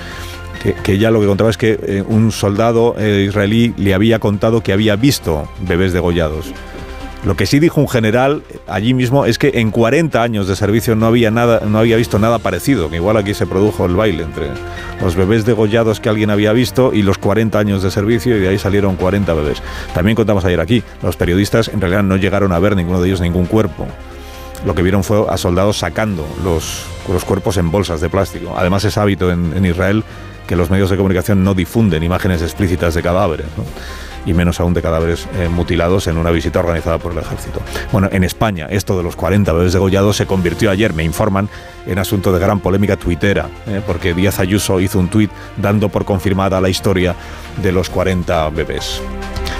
que, 0.60 0.98
ya 0.98 1.10
lo 1.10 1.20
que 1.20 1.26
contaba 1.26 1.50
es 1.50 1.56
que 1.56 1.78
eh, 1.82 2.04
un 2.06 2.32
soldado 2.32 2.94
eh, 2.98 3.24
israelí 3.26 3.74
le 3.76 3.94
había 3.94 4.18
contado 4.18 4.62
que 4.62 4.72
había 4.72 4.96
visto 4.96 5.48
bebés 5.60 5.92
degollados. 5.92 6.52
Lo 7.24 7.36
que 7.36 7.44
sí 7.44 7.58
dijo 7.58 7.80
un 7.82 7.88
general 7.88 8.42
allí 8.66 8.94
mismo 8.94 9.26
es 9.26 9.38
que 9.38 9.52
en 9.54 9.70
40 9.70 10.22
años 10.22 10.48
de 10.48 10.56
servicio 10.56 10.96
no 10.96 11.06
había 11.06 11.30
nada, 11.30 11.60
no 11.66 11.78
había 11.78 11.96
visto 11.96 12.18
nada 12.18 12.38
parecido, 12.38 12.88
que 12.88 12.96
igual 12.96 13.18
aquí 13.18 13.34
se 13.34 13.46
produjo 13.46 13.84
el 13.84 13.94
baile 13.94 14.22
entre 14.22 14.48
los 15.02 15.16
bebés 15.16 15.44
degollados 15.44 16.00
que 16.00 16.08
alguien 16.08 16.30
había 16.30 16.54
visto 16.54 16.94
y 16.94 17.02
los 17.02 17.18
40 17.18 17.58
años 17.58 17.82
de 17.82 17.90
servicio 17.90 18.36
y 18.36 18.40
de 18.40 18.48
ahí 18.48 18.58
salieron 18.58 18.96
40 18.96 19.34
bebés. 19.34 19.62
También 19.92 20.16
contamos 20.16 20.46
ayer 20.46 20.60
aquí, 20.60 20.82
los 21.02 21.16
periodistas 21.16 21.68
en 21.68 21.82
realidad 21.82 22.02
no 22.02 22.16
llegaron 22.16 22.52
a 22.52 22.58
ver 22.58 22.74
ninguno 22.74 23.02
de 23.02 23.08
ellos 23.08 23.20
ningún 23.20 23.44
cuerpo. 23.44 23.86
Lo 24.64 24.74
que 24.74 24.82
vieron 24.82 25.04
fue 25.04 25.26
a 25.28 25.36
soldados 25.36 25.78
sacando 25.78 26.26
los, 26.42 26.86
los 27.06 27.24
cuerpos 27.26 27.58
en 27.58 27.70
bolsas 27.70 28.00
de 28.00 28.08
plástico. 28.08 28.54
Además 28.56 28.84
es 28.84 28.96
hábito 28.96 29.30
en, 29.30 29.54
en 29.54 29.66
Israel 29.66 30.04
que 30.50 30.56
los 30.56 30.68
medios 30.68 30.90
de 30.90 30.96
comunicación 30.96 31.44
no 31.44 31.54
difunden 31.54 32.02
imágenes 32.02 32.42
explícitas 32.42 32.94
de 32.94 33.02
cadáveres. 33.02 33.46
y 34.26 34.34
menos 34.34 34.58
aún 34.58 34.74
de 34.74 34.82
cadáveres 34.82 35.28
eh, 35.38 35.48
mutilados 35.48 36.08
en 36.08 36.18
una 36.18 36.30
visita 36.32 36.58
organizada 36.58 36.98
por 36.98 37.12
el 37.12 37.18
ejército. 37.18 37.60
Bueno, 37.92 38.08
en 38.10 38.24
España 38.24 38.66
esto 38.68 38.96
de 38.96 39.04
los 39.04 39.14
40 39.14 39.50
bebés 39.52 39.72
degollados 39.72 40.16
se 40.16 40.26
convirtió 40.26 40.72
ayer, 40.72 40.92
me 40.92 41.04
informan, 41.04 41.48
en 41.86 41.98
asunto 42.00 42.32
de 42.32 42.40
gran 42.40 42.58
polémica 42.58 42.96
tuitera, 42.96 43.48
eh, 43.68 43.80
porque 43.86 44.12
Díaz 44.12 44.40
Ayuso 44.40 44.80
hizo 44.80 44.98
un 44.98 45.08
tuit 45.08 45.30
dando 45.56 45.88
por 45.88 46.04
confirmada 46.04 46.60
la 46.60 46.68
historia 46.68 47.14
de 47.62 47.70
los 47.70 47.88
40 47.88 48.50
bebés. 48.50 49.00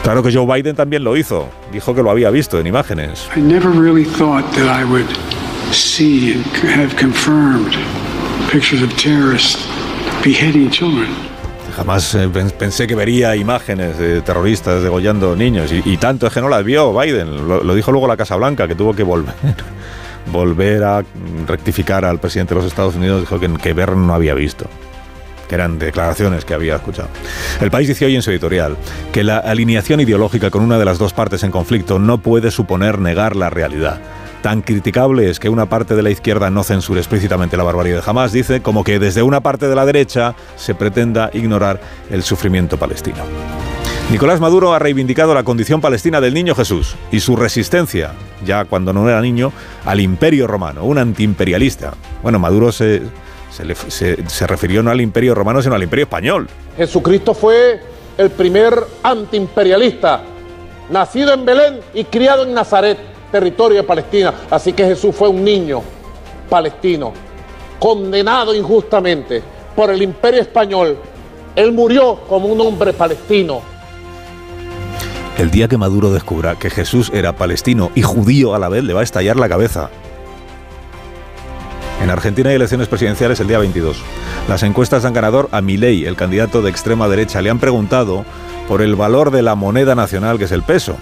Claro 0.02 0.24
que 0.24 0.34
Joe 0.34 0.44
Biden 0.44 0.74
también 0.74 1.04
lo 1.04 1.16
hizo, 1.16 1.48
dijo 1.72 1.94
que 1.94 2.02
lo 2.02 2.10
había 2.10 2.30
visto 2.30 2.58
en 2.58 2.66
imágenes. 2.66 3.28
I 3.36 3.40
never 3.40 3.70
really 3.70 4.04
thought 4.04 4.44
that 4.56 4.66
I 4.66 4.84
would 4.84 5.08
see 5.72 6.32
and 6.32 6.44
have 6.68 6.96
confirmed 6.96 7.76
Jamás 11.74 12.14
eh, 12.14 12.28
pensé 12.58 12.86
que 12.86 12.94
vería 12.94 13.36
imágenes 13.36 13.96
de 13.96 14.20
terroristas 14.22 14.82
degollando 14.82 15.36
niños 15.36 15.70
y, 15.72 15.96
tanto 15.96 16.26
es 16.26 16.32
que 16.32 16.40
no 16.40 16.48
las 16.48 16.64
vio 16.64 16.92
Biden. 16.92 17.48
Lo, 17.48 17.74
dijo 17.74 17.92
luego 17.92 18.06
la 18.06 18.16
Casa 18.16 18.36
Blanca 18.36 18.68
que 18.68 18.74
tuvo 18.74 18.94
que 18.94 19.02
volver 19.02 19.34
volver 20.32 20.84
a 20.84 21.02
rectificar 21.46 22.04
al 22.04 22.20
presidente 22.20 22.54
de 22.54 22.60
los 22.60 22.66
Estados 22.66 22.96
Unidos. 22.96 23.20
Dijo 23.20 23.38
que, 23.38 23.48
que 23.54 23.72
ver 23.72 23.96
no 23.96 24.14
había 24.14 24.34
visto 24.34 24.66
que 25.48 25.56
eran 25.56 25.80
declaraciones 25.80 26.44
que 26.44 26.54
había 26.54 26.76
escuchado. 26.76 27.08
El 27.60 27.72
país 27.72 27.88
dice 27.88 28.04
hoy 28.06 28.14
en 28.14 28.22
su 28.22 28.30
editorial 28.30 28.76
que 29.12 29.24
la 29.24 29.38
alineación 29.38 29.98
ideológica 29.98 30.48
con 30.48 30.62
una 30.62 30.78
de 30.78 30.84
las 30.84 30.98
dos 30.98 31.12
partes 31.12 31.42
en 31.42 31.50
conflicto 31.50 31.98
no 31.98 32.18
puede 32.18 32.52
suponer 32.52 33.00
negar 33.00 33.34
la 33.34 33.50
realidad. 33.50 34.00
Tan 34.42 34.62
criticable 34.62 35.28
es 35.28 35.38
que 35.38 35.50
una 35.50 35.66
parte 35.66 35.94
de 35.94 36.02
la 36.02 36.10
izquierda 36.10 36.48
no 36.50 36.64
censure 36.64 37.00
explícitamente 37.00 37.58
la 37.58 37.62
barbaridad 37.62 38.02
jamás, 38.02 38.32
dice, 38.32 38.62
como 38.62 38.84
que 38.84 38.98
desde 38.98 39.22
una 39.22 39.42
parte 39.42 39.68
de 39.68 39.74
la 39.74 39.84
derecha 39.84 40.34
se 40.56 40.74
pretenda 40.74 41.30
ignorar 41.34 41.80
el 42.10 42.22
sufrimiento 42.22 42.78
palestino. 42.78 43.18
Nicolás 44.10 44.40
Maduro 44.40 44.72
ha 44.72 44.78
reivindicado 44.78 45.34
la 45.34 45.44
condición 45.44 45.80
palestina 45.80 46.20
del 46.20 46.34
niño 46.34 46.54
Jesús 46.54 46.96
y 47.12 47.20
su 47.20 47.36
resistencia, 47.36 48.12
ya 48.44 48.64
cuando 48.64 48.92
no 48.92 49.08
era 49.08 49.20
niño, 49.20 49.52
al 49.84 50.00
imperio 50.00 50.46
romano, 50.46 50.84
un 50.84 50.98
antiimperialista. 50.98 51.92
Bueno, 52.22 52.38
Maduro 52.38 52.72
se, 52.72 53.02
se, 53.50 54.46
refirió 54.46 54.82
no 54.82 54.90
al 54.90 55.00
imperio 55.00 55.34
romano, 55.34 55.62
sino 55.62 55.74
al 55.74 55.82
imperio 55.82 56.04
español. 56.04 56.48
Jesucristo 56.76 57.34
fue 57.34 57.80
el 58.16 58.30
primer 58.30 58.74
antiimperialista, 59.02 60.22
nacido 60.90 61.32
en 61.34 61.44
Belén 61.44 61.80
y 61.94 62.04
criado 62.04 62.44
en 62.44 62.54
Nazaret 62.54 62.98
territorio 63.30 63.78
de 63.78 63.84
Palestina. 63.84 64.34
Así 64.50 64.72
que 64.72 64.84
Jesús 64.84 65.14
fue 65.14 65.28
un 65.28 65.44
niño 65.44 65.82
palestino, 66.48 67.12
condenado 67.78 68.54
injustamente 68.54 69.42
por 69.74 69.90
el 69.90 70.02
imperio 70.02 70.40
español. 70.40 70.98
Él 71.56 71.72
murió 71.72 72.16
como 72.28 72.48
un 72.48 72.60
hombre 72.60 72.92
palestino. 72.92 73.60
El 75.38 75.50
día 75.50 75.68
que 75.68 75.78
Maduro 75.78 76.12
descubra 76.12 76.56
que 76.56 76.68
Jesús 76.68 77.10
era 77.14 77.34
palestino 77.34 77.90
y 77.94 78.02
judío 78.02 78.54
a 78.54 78.58
la 78.58 78.68
vez, 78.68 78.84
le 78.84 78.92
va 78.92 79.00
a 79.00 79.04
estallar 79.04 79.36
la 79.36 79.48
cabeza. 79.48 79.88
En 82.02 82.10
Argentina 82.10 82.50
hay 82.50 82.56
elecciones 82.56 82.88
presidenciales 82.88 83.40
el 83.40 83.48
día 83.48 83.58
22. 83.58 84.02
Las 84.48 84.62
encuestas 84.62 85.02
dan 85.02 85.12
ganador 85.12 85.48
a 85.52 85.60
Milei, 85.60 86.04
el 86.04 86.16
candidato 86.16 86.62
de 86.62 86.70
extrema 86.70 87.08
derecha. 87.08 87.42
Le 87.42 87.50
han 87.50 87.58
preguntado 87.58 88.24
por 88.68 88.82
el 88.82 88.96
valor 88.96 89.30
de 89.30 89.42
la 89.42 89.54
moneda 89.54 89.94
nacional, 89.94 90.38
que 90.38 90.44
es 90.44 90.52
el 90.52 90.62
peso. 90.62 90.96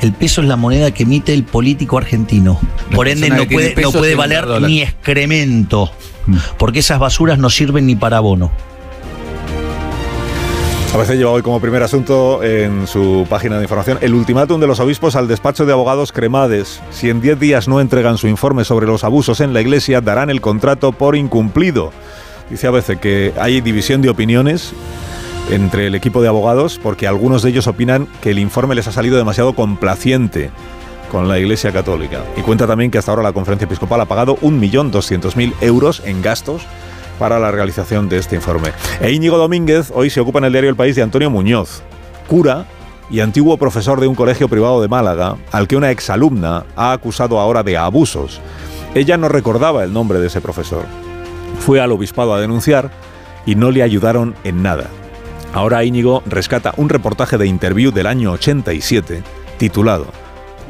El 0.00 0.12
peso 0.12 0.40
es 0.42 0.48
la 0.48 0.56
moneda 0.56 0.92
que 0.92 1.02
emite 1.02 1.34
el 1.34 1.44
político 1.44 1.98
argentino. 1.98 2.60
Por 2.94 3.08
ende, 3.08 3.30
no 3.30 3.46
puede, 3.46 3.74
no 3.80 3.90
puede 3.92 4.14
valer 4.14 4.46
ni 4.62 4.82
excremento, 4.82 5.90
mm. 6.26 6.36
porque 6.56 6.80
esas 6.80 6.98
basuras 6.98 7.38
no 7.38 7.50
sirven 7.50 7.86
ni 7.86 7.96
para 7.96 8.18
abono. 8.18 8.50
A 10.94 10.96
veces 10.96 11.18
lleva 11.18 11.32
hoy 11.32 11.42
como 11.42 11.60
primer 11.60 11.82
asunto 11.82 12.42
en 12.42 12.86
su 12.86 13.26
página 13.28 13.58
de 13.58 13.64
información 13.64 13.98
el 14.00 14.14
ultimátum 14.14 14.58
de 14.58 14.66
los 14.66 14.80
obispos 14.80 15.16
al 15.16 15.28
despacho 15.28 15.66
de 15.66 15.72
abogados 15.72 16.12
Cremades. 16.12 16.80
Si 16.90 17.10
en 17.10 17.20
10 17.20 17.38
días 17.38 17.68
no 17.68 17.80
entregan 17.80 18.16
su 18.16 18.26
informe 18.26 18.64
sobre 18.64 18.86
los 18.86 19.04
abusos 19.04 19.40
en 19.40 19.52
la 19.52 19.60
iglesia, 19.60 20.00
darán 20.00 20.30
el 20.30 20.40
contrato 20.40 20.92
por 20.92 21.14
incumplido. 21.14 21.92
Dice 22.48 22.68
a 22.68 22.70
veces 22.70 22.98
que 22.98 23.34
hay 23.38 23.60
división 23.60 24.00
de 24.00 24.08
opiniones 24.08 24.72
entre 25.50 25.86
el 25.86 25.94
equipo 25.94 26.22
de 26.22 26.28
abogados 26.28 26.78
porque 26.82 27.06
algunos 27.06 27.42
de 27.42 27.50
ellos 27.50 27.66
opinan 27.66 28.06
que 28.20 28.30
el 28.30 28.38
informe 28.38 28.74
les 28.74 28.86
ha 28.86 28.92
salido 28.92 29.16
demasiado 29.16 29.54
complaciente 29.54 30.50
con 31.10 31.28
la 31.28 31.38
Iglesia 31.38 31.72
Católica. 31.72 32.22
Y 32.36 32.42
cuenta 32.42 32.66
también 32.66 32.90
que 32.90 32.98
hasta 32.98 33.12
ahora 33.12 33.22
la 33.22 33.32
Conferencia 33.32 33.64
Episcopal 33.64 34.00
ha 34.00 34.06
pagado 34.06 34.36
1.200.000 34.38 35.54
euros 35.60 36.02
en 36.04 36.22
gastos 36.22 36.62
para 37.18 37.38
la 37.38 37.50
realización 37.50 38.08
de 38.08 38.18
este 38.18 38.36
informe. 38.36 38.72
E 39.00 39.10
Íñigo 39.10 39.38
Domínguez 39.38 39.90
hoy 39.94 40.10
se 40.10 40.20
ocupa 40.20 40.38
en 40.38 40.44
el 40.44 40.52
diario 40.52 40.70
El 40.70 40.76
País 40.76 40.94
de 40.96 41.02
Antonio 41.02 41.30
Muñoz, 41.30 41.82
cura 42.28 42.66
y 43.10 43.20
antiguo 43.20 43.56
profesor 43.56 44.00
de 44.00 44.06
un 44.06 44.14
colegio 44.14 44.48
privado 44.48 44.82
de 44.82 44.88
Málaga, 44.88 45.36
al 45.50 45.66
que 45.66 45.76
una 45.76 45.90
exalumna 45.90 46.64
ha 46.76 46.92
acusado 46.92 47.40
ahora 47.40 47.62
de 47.62 47.76
abusos. 47.76 48.40
Ella 48.94 49.16
no 49.16 49.28
recordaba 49.28 49.82
el 49.82 49.92
nombre 49.92 50.18
de 50.18 50.26
ese 50.26 50.40
profesor. 50.40 50.84
Fue 51.60 51.80
al 51.80 51.92
obispado 51.92 52.34
a 52.34 52.40
denunciar 52.40 52.90
y 53.46 53.54
no 53.54 53.70
le 53.70 53.82
ayudaron 53.82 54.34
en 54.44 54.62
nada. 54.62 54.88
Ahora 55.58 55.82
Íñigo 55.82 56.22
rescata 56.24 56.72
un 56.76 56.88
reportaje 56.88 57.36
de 57.36 57.48
interview 57.48 57.90
del 57.90 58.06
año 58.06 58.30
87 58.30 59.24
titulado 59.58 60.06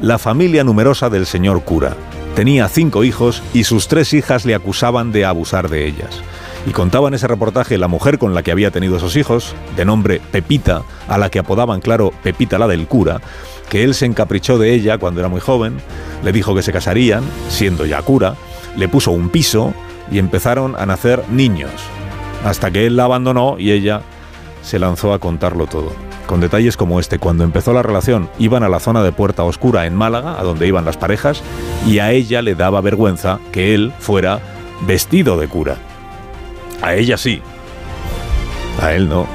La 0.01 0.17
familia 0.17 0.63
numerosa 0.63 1.11
del 1.11 1.27
señor 1.27 1.63
cura. 1.63 1.95
Tenía 2.35 2.67
cinco 2.69 3.03
hijos 3.03 3.43
y 3.53 3.65
sus 3.65 3.87
tres 3.87 4.15
hijas 4.15 4.45
le 4.45 4.55
acusaban 4.55 5.11
de 5.11 5.25
abusar 5.25 5.69
de 5.69 5.85
ellas. 5.85 6.23
Y 6.65 6.71
contaba 6.71 7.07
en 7.07 7.13
ese 7.13 7.27
reportaje 7.27 7.77
la 7.77 7.87
mujer 7.87 8.17
con 8.17 8.33
la 8.33 8.41
que 8.41 8.51
había 8.51 8.71
tenido 8.71 8.97
esos 8.97 9.15
hijos, 9.15 9.53
de 9.77 9.85
nombre 9.85 10.21
Pepita, 10.31 10.81
a 11.07 11.19
la 11.19 11.29
que 11.29 11.37
apodaban, 11.37 11.81
claro, 11.81 12.11
Pepita 12.23 12.57
la 12.57 12.67
del 12.67 12.87
cura, 12.87 13.21
que 13.69 13.83
él 13.83 13.93
se 13.93 14.07
encaprichó 14.07 14.57
de 14.57 14.73
ella 14.73 14.97
cuando 14.97 15.19
era 15.19 15.29
muy 15.29 15.39
joven, 15.39 15.77
le 16.23 16.31
dijo 16.31 16.55
que 16.55 16.63
se 16.63 16.73
casarían, 16.73 17.23
siendo 17.47 17.85
ya 17.85 18.01
cura, 18.01 18.33
le 18.75 18.87
puso 18.87 19.11
un 19.11 19.29
piso 19.29 19.71
y 20.09 20.17
empezaron 20.17 20.75
a 20.75 20.87
nacer 20.87 21.21
niños, 21.29 21.69
hasta 22.43 22.71
que 22.71 22.87
él 22.87 22.95
la 22.95 23.03
abandonó 23.03 23.59
y 23.59 23.69
ella 23.69 24.01
se 24.61 24.79
lanzó 24.79 25.13
a 25.13 25.19
contarlo 25.19 25.67
todo. 25.67 25.91
Con 26.27 26.39
detalles 26.39 26.77
como 26.77 26.99
este, 26.99 27.17
cuando 27.17 27.43
empezó 27.43 27.73
la 27.73 27.81
relación, 27.81 28.29
iban 28.37 28.63
a 28.63 28.69
la 28.69 28.79
zona 28.79 29.01
de 29.01 29.11
Puerta 29.11 29.43
Oscura 29.43 29.85
en 29.85 29.95
Málaga, 29.95 30.39
a 30.39 30.43
donde 30.43 30.67
iban 30.67 30.85
las 30.85 30.97
parejas, 30.97 31.41
y 31.87 31.99
a 31.99 32.11
ella 32.11 32.41
le 32.41 32.55
daba 32.55 32.81
vergüenza 32.81 33.39
que 33.51 33.73
él 33.73 33.91
fuera 33.99 34.39
vestido 34.81 35.37
de 35.37 35.47
cura. 35.47 35.77
A 36.81 36.93
ella 36.93 37.17
sí. 37.17 37.41
A 38.81 38.93
él 38.93 39.09
no. 39.09 39.27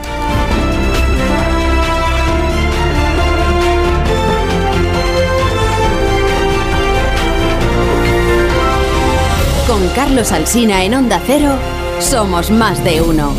Con 9.67 9.89
Carlos 9.89 10.31
Alsina 10.31 10.85
en 10.85 10.95
Onda 10.95 11.21
Cero, 11.27 11.57
somos 11.99 12.51
más 12.53 12.85
de 12.85 13.03
uno. 13.03 13.33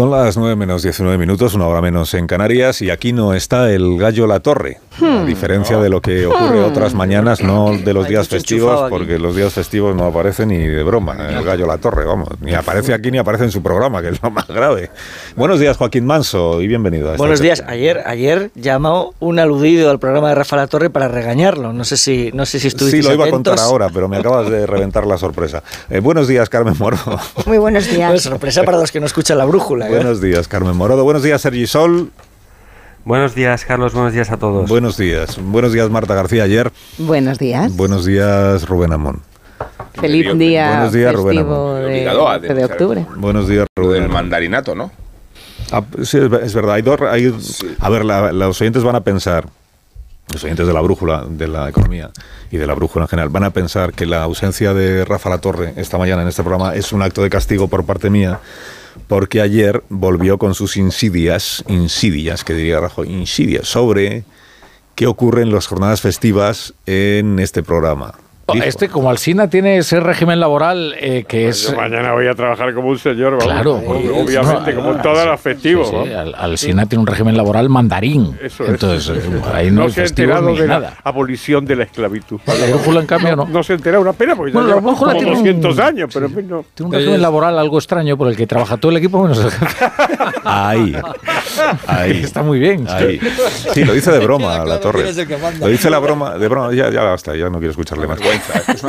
Son 0.00 0.10
las 0.10 0.38
9 0.38 0.56
menos 0.56 0.82
19 0.82 1.18
minutos, 1.18 1.52
una 1.52 1.66
hora 1.66 1.82
menos 1.82 2.14
en 2.14 2.26
Canarias, 2.26 2.80
y 2.80 2.88
aquí 2.88 3.12
no 3.12 3.34
está 3.34 3.70
el 3.70 3.98
gallo 3.98 4.26
La 4.26 4.40
Torre. 4.40 4.78
A 5.02 5.24
diferencia 5.24 5.78
de 5.78 5.90
lo 5.90 6.00
que 6.00 6.26
ocurre 6.26 6.62
otras 6.62 6.94
mañanas, 6.94 7.42
no 7.42 7.76
de 7.76 7.92
los 7.92 8.08
días 8.08 8.26
festivos, 8.28 8.88
porque 8.88 9.18
los 9.18 9.36
días 9.36 9.52
festivos 9.52 9.94
no 9.94 10.06
aparece 10.06 10.46
ni 10.46 10.58
de 10.58 10.82
broma 10.82 11.16
el 11.28 11.44
gallo 11.44 11.66
La 11.66 11.76
Torre, 11.76 12.06
vamos. 12.06 12.28
Ni 12.40 12.54
aparece 12.54 12.94
aquí 12.94 13.10
ni 13.10 13.18
aparece 13.18 13.44
en 13.44 13.50
su 13.50 13.62
programa, 13.62 14.00
que 14.00 14.08
es 14.08 14.22
lo 14.22 14.30
más 14.30 14.46
grave. 14.48 14.90
Buenos 15.36 15.60
días, 15.60 15.76
Joaquín 15.76 16.06
Manso, 16.06 16.62
y 16.62 16.66
bienvenido. 16.66 17.08
A 17.08 17.12
esta 17.12 17.22
Buenos 17.22 17.40
días. 17.40 17.62
Ayer, 17.66 18.02
ayer 18.06 18.50
llamó 18.54 19.12
un 19.20 19.38
aludido 19.38 19.90
al 19.90 19.98
programa 19.98 20.30
de 20.30 20.34
Rafa 20.34 20.56
La 20.56 20.66
Torre 20.66 20.88
para 20.88 21.08
regañarlo. 21.08 21.74
No 21.74 21.84
sé 21.84 21.98
si, 21.98 22.30
no 22.32 22.46
sé 22.46 22.58
si 22.58 22.68
estuviste 22.68 23.02
Sí, 23.02 23.06
lo 23.06 23.14
iba 23.14 23.26
a 23.26 23.30
contar 23.30 23.58
ahora, 23.58 23.90
pero 23.92 24.08
me 24.08 24.16
acabas 24.16 24.50
de 24.50 24.66
reventar 24.66 25.06
la 25.06 25.18
sorpresa. 25.18 25.62
Eh, 25.90 26.00
buenos 26.00 26.26
días, 26.26 26.48
Carmen 26.48 26.74
Morodo. 26.78 27.18
Muy 27.44 27.58
buenos 27.58 27.86
días. 27.90 28.10
Pues 28.10 28.22
sorpresa 28.22 28.62
para 28.62 28.78
los 28.78 28.90
que 28.90 28.98
no 29.00 29.06
escuchan 29.06 29.36
la 29.36 29.44
brújula. 29.44 29.89
¿Eh? 29.90 29.96
buenos 29.96 30.20
días, 30.20 30.48
Carmen 30.48 30.76
Morodo. 30.76 31.04
Buenos 31.04 31.22
días, 31.22 31.40
Sergi 31.40 31.66
Sol. 31.66 32.10
Buenos 33.04 33.34
días, 33.34 33.64
Carlos. 33.64 33.92
Buenos 33.94 34.12
días 34.12 34.30
a 34.30 34.36
todos. 34.36 34.68
Buenos 34.68 34.96
días. 34.96 35.38
Buenos 35.42 35.72
días, 35.72 35.88
Marta 35.90 36.14
García 36.14 36.44
ayer. 36.44 36.70
Buenos 36.98 37.38
días. 37.38 37.74
Buenos 37.76 38.04
días, 38.04 38.66
Rubén 38.68 38.92
Amón. 38.92 39.20
Feliz 39.94 40.26
día 40.38 40.68
Buenos 40.68 40.92
días, 40.92 41.14
Rubén 41.14 41.38
Amón. 41.38 41.82
de, 41.82 42.54
de 42.54 42.64
octubre. 42.64 43.06
Buenos 43.16 43.48
días, 43.48 43.66
Rubén. 43.76 43.94
del 43.94 44.02
Amón. 44.04 44.14
mandarinato, 44.14 44.74
¿no? 44.74 44.90
Ah, 45.72 45.82
sí, 46.02 46.18
es 46.18 46.28
ver- 46.28 46.42
es 46.42 46.54
verdad. 46.54 46.74
Hay 46.74 46.82
dos, 46.82 47.00
hay- 47.10 47.34
A 47.78 47.88
ver, 47.90 48.04
la- 48.04 48.32
los 48.32 48.60
oyentes 48.60 48.82
van 48.82 48.96
a 48.96 49.00
pensar, 49.02 49.46
los 50.32 50.42
oyentes 50.44 50.66
de 50.66 50.72
la 50.72 50.80
brújula 50.80 51.24
de 51.28 51.48
la 51.48 51.68
economía 51.68 52.10
y 52.50 52.56
de 52.56 52.66
la 52.66 52.74
brújula 52.74 53.04
en 53.04 53.08
general, 53.08 53.28
van 53.30 53.44
a 53.44 53.50
pensar 53.50 53.92
que 53.92 54.04
la 54.06 54.22
ausencia 54.22 54.74
de 54.74 55.04
Rafa 55.04 55.30
La 55.30 55.38
Torre 55.38 55.72
esta 55.76 55.96
mañana 55.98 56.22
en 56.22 56.28
este 56.28 56.42
programa 56.42 56.74
es 56.74 56.92
un 56.92 57.02
acto 57.02 57.22
de 57.22 57.30
castigo 57.30 57.68
por 57.68 57.84
parte 57.84 58.10
mía, 58.10 58.40
porque 59.08 59.40
ayer 59.40 59.82
volvió 59.88 60.38
con 60.38 60.54
sus 60.54 60.76
insidias, 60.76 61.64
insidias, 61.68 62.44
que 62.44 62.54
diría 62.54 62.80
Rajoy, 62.80 63.08
insidias, 63.10 63.68
sobre 63.68 64.24
qué 64.94 65.06
ocurre 65.06 65.42
en 65.42 65.52
las 65.52 65.66
jornadas 65.66 66.00
festivas 66.00 66.74
en 66.86 67.38
este 67.38 67.62
programa. 67.62 68.14
Dijo, 68.52 68.64
Este, 68.66 68.88
como 68.88 69.10
Alsina, 69.10 69.48
tiene 69.48 69.78
ese 69.78 70.00
régimen 70.00 70.40
laboral 70.40 70.94
eh, 70.98 71.24
que 71.26 71.48
es. 71.48 71.70
Yo 71.70 71.76
mañana 71.76 72.12
voy 72.12 72.26
a 72.26 72.34
trabajar 72.34 72.74
como 72.74 72.88
un 72.88 72.98
señor, 72.98 73.32
vamos. 73.32 73.44
Claro, 73.44 73.80
Ob- 73.80 74.24
obviamente, 74.24 74.72
no, 74.72 74.80
como 74.80 74.92
en 74.92 74.98
ah, 74.98 75.02
todas 75.02 75.26
las 75.26 75.40
festivos. 75.40 75.88
sí, 75.88 75.96
sí, 76.04 76.08
¿no? 76.10 76.18
Al- 76.18 76.34
Alsina 76.36 76.86
tiene 76.86 77.00
un 77.00 77.06
régimen 77.06 77.36
laboral 77.36 77.68
mandarín. 77.68 78.36
Eso 78.42 78.64
es. 78.64 78.70
Entonces, 78.70 79.16
eh, 79.16 79.40
ahí 79.54 79.70
no, 79.70 79.82
hay 79.84 79.90
se 79.90 80.00
ha 80.00 80.04
festivos 80.04 80.36
enterado 80.36 80.50
ni 80.52 80.58
de 80.60 80.66
nada. 80.68 80.80
la 81.04 81.10
abolición 81.10 81.64
de 81.64 81.76
la 81.76 81.84
esclavitud. 81.84 82.40
La 82.46 82.66
brújula, 82.66 83.00
en 83.00 83.06
cambio, 83.06 83.36
no. 83.36 83.46
No 83.46 83.62
se 83.62 83.74
entera 83.74 83.98
una 84.00 84.12
pena 84.12 84.34
porque 84.36 84.52
Bueno, 84.52 84.68
ya 84.68 84.74
la 84.76 84.80
lleva 84.80 84.94
como 84.96 85.12
tiene 85.12 85.28
un- 85.30 85.34
200 85.38 85.78
años, 85.78 86.10
pero 86.12 86.26
en 86.26 86.34
fin, 86.34 86.48
no. 86.48 86.64
Tiene 86.74 86.88
un 86.88 86.94
régimen 86.94 87.22
laboral 87.22 87.58
algo 87.58 87.78
extraño 87.78 88.16
por 88.16 88.28
el 88.28 88.36
que 88.36 88.46
trabaja 88.46 88.76
todo 88.76 88.90
el 88.90 88.98
equipo 88.98 89.22
menos 89.22 89.38
el 89.44 89.50
jefe. 89.50 89.86
Ahí, 90.44 90.96
ahí. 91.86 92.10
Está 92.24 92.42
muy 92.42 92.58
bien. 92.58 92.86
Ahí. 92.88 93.20
Sí, 93.74 93.84
lo 93.84 93.92
dice 93.92 94.10
de 94.10 94.18
broma 94.20 94.64
la 94.64 94.80
torre. 94.80 95.04
Lo 95.58 95.68
dice 95.68 95.90
la 95.90 95.98
broma, 95.98 96.38
de 96.38 96.48
broma, 96.48 96.74
ya, 96.74 96.90
ya 96.90 97.02
basta, 97.02 97.34
ya 97.36 97.46
no 97.50 97.58
quiero 97.58 97.70
escucharle 97.70 98.06
más. 98.06 98.18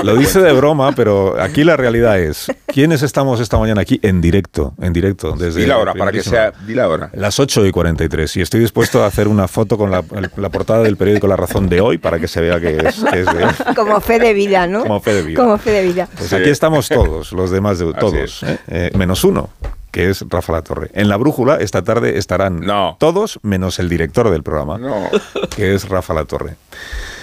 Lo 0.04 0.16
dice 0.16 0.40
de 0.42 0.52
broma, 0.54 0.92
pero 0.94 1.40
aquí 1.42 1.64
la 1.64 1.78
realidad 1.78 2.20
es, 2.20 2.48
¿quiénes 2.68 3.02
estamos 3.02 3.40
esta 3.40 3.58
mañana 3.58 3.82
aquí 3.82 4.00
en 4.04 4.22
directo? 4.22 4.74
En 4.82 4.94
directo, 4.94 5.34
desde 5.34 5.62
Di 5.62 5.66
la 5.68 5.78
hora, 5.78 5.94
para 5.94 6.12
que 6.12 6.24
sea. 6.24 6.52
Di 6.66 6.74
la 6.74 6.88
hora. 6.88 7.10
Las 7.14 7.40
8 7.40 7.66
y 7.66 7.72
43 7.72 8.38
y 8.38 8.42
estoy 8.42 8.60
dispuesto 8.62 9.04
a 9.04 9.08
hacer 9.08 9.28
una 9.28 9.48
foto 9.48 9.78
con 9.78 9.92
la, 9.92 10.02
portada 10.02 10.84
del 10.84 10.98
periódico 10.98 11.28
La 11.28 11.36
Razón 11.36 11.70
de 11.70 11.82
hoy 11.82 11.98
para 11.98 12.20
que 12.20 12.28
se 12.28 12.42
vea 12.42 12.60
que 12.60 12.78
es, 12.78 13.04
que 13.04 13.20
es 13.22 13.26
de. 13.26 13.74
Como 13.76 14.00
fe 14.02 14.20
de 14.20 14.34
vida, 14.34 14.68
¿no? 14.68 14.82
Como 14.84 15.00
fe 15.02 15.14
de 15.14 15.24
vida. 15.24 15.42
Como 15.42 15.58
fe 15.58 15.72
de 15.72 15.84
vida. 15.84 16.08
Pues 16.18 16.30
Sí. 16.30 16.36
aquí 16.36 16.50
estamos 16.50 16.88
todos, 16.90 17.32
los 17.34 17.52
demás 17.52 17.80
de 17.80 17.94
todos. 17.94 18.44
¿eh? 18.44 18.58
Eh, 18.68 18.92
menos 18.96 19.24
uno, 19.24 19.50
que 19.92 20.10
es 20.10 20.24
Rafa 20.30 20.54
La 20.54 20.62
Torre. 20.62 20.90
En 20.94 21.10
la 21.10 21.18
brújula 21.18 21.58
esta 21.58 21.84
tarde 21.84 22.18
estarán 22.18 22.62
No. 22.62 22.96
todos 23.00 23.40
menos 23.44 23.80
el 23.80 23.90
director 23.90 24.30
del 24.30 24.44
programa, 24.44 24.78
No. 24.78 25.10
que 25.56 25.74
es 25.74 25.88
Rafa 25.90 26.14
La 26.14 26.26
Torre. 26.26 26.56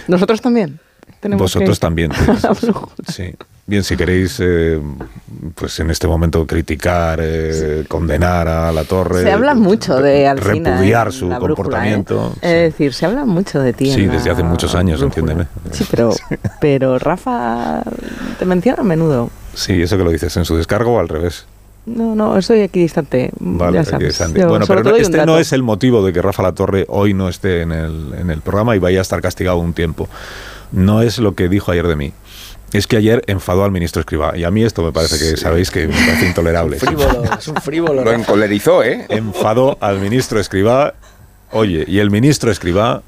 Nosotros 0.06 0.40
también. 0.40 0.80
Tenemos 1.20 1.42
Vosotros 1.42 1.78
que- 1.78 1.80
también. 1.80 2.12
Sí. 3.08 3.34
Bien, 3.66 3.84
si 3.84 3.98
queréis, 3.98 4.38
eh, 4.40 4.80
pues 5.54 5.78
en 5.80 5.90
este 5.90 6.06
momento 6.06 6.46
criticar, 6.46 7.18
eh, 7.22 7.84
condenar 7.87 8.48
a 8.48 8.72
la 8.72 8.84
torre. 8.84 9.22
Se 9.22 9.30
habla 9.30 9.54
mucho 9.54 9.96
de 10.00 10.26
Alsina. 10.26 10.70
Repudiar 10.70 11.12
su 11.12 11.26
brújula, 11.28 11.38
comportamiento. 11.54 12.32
¿eh? 12.40 12.66
Es 12.66 12.72
decir, 12.72 12.94
se 12.94 13.04
habla 13.04 13.26
mucho 13.26 13.60
de 13.60 13.75
ti. 13.75 13.92
Sí, 13.92 14.06
desde 14.06 14.30
hace 14.30 14.42
muchos 14.42 14.75
años, 14.75 15.00
brújula. 15.00 15.32
entiéndeme. 15.32 15.75
Sí, 15.75 15.84
pero, 15.90 16.14
pero 16.62 16.98
Rafa 16.98 17.82
te 18.38 18.46
menciona 18.46 18.80
a 18.80 18.84
menudo. 18.84 19.28
Sí, 19.52 19.82
eso 19.82 19.98
que 19.98 20.04
lo 20.04 20.10
dices 20.12 20.34
en 20.38 20.46
su 20.46 20.56
descargo 20.56 20.94
o 20.94 21.00
al 21.00 21.08
revés. 21.08 21.44
No, 21.84 22.14
no, 22.14 22.38
estoy 22.38 22.60
aquí 22.62 22.80
distante. 22.80 23.30
Vale, 23.38 23.78
ya 23.78 23.84
sabes. 23.84 24.18
Yo 24.34 24.48
Bueno, 24.48 24.66
pero 24.66 24.96
este 24.96 25.26
no 25.26 25.38
es 25.38 25.52
el 25.52 25.62
motivo 25.62 26.04
de 26.04 26.12
que 26.14 26.22
Rafa 26.22 26.42
La 26.42 26.52
Torre 26.52 26.87
hoy 26.88 27.12
no 27.12 27.28
esté 27.28 27.62
en 27.62 27.72
el, 27.72 28.14
en 28.18 28.30
el 28.30 28.40
programa 28.40 28.76
y 28.76 28.78
vaya 28.78 28.98
a 29.00 29.02
estar 29.02 29.20
castigado 29.20 29.58
un 29.58 29.72
tiempo. 29.75 30.08
No 30.72 31.02
es 31.02 31.18
lo 31.18 31.34
que 31.34 31.48
dijo 31.48 31.72
ayer 31.72 31.87
de 31.87 31.96
mí. 31.96 32.12
Es 32.72 32.87
que 32.87 32.98
ayer 32.98 33.22
enfadó 33.26 33.64
al 33.64 33.70
ministro 33.70 34.00
Escribá. 34.00 34.37
Y 34.37 34.44
a 34.44 34.50
mí 34.50 34.62
esto 34.62 34.82
me 34.82 34.92
parece 34.92 35.18
que 35.18 35.37
sabéis 35.38 35.70
que 35.70 35.87
me 35.88 35.94
parece 35.94 36.26
intolerable. 36.26 36.78
Frívolo, 36.78 37.25
es 37.25 37.48
un 37.48 37.56
frívolo. 37.56 38.04
Lo 38.04 38.12
encolerizó, 38.12 38.82
¿eh? 38.82 39.06
enfadó 39.08 39.78
al 39.80 40.00
ministro 40.00 40.38
Escribá. 40.38 40.94
Oye, 41.50 41.84
y 41.88 41.98
el 42.00 42.10
ministro 42.10 42.50
Escribá 42.50 43.02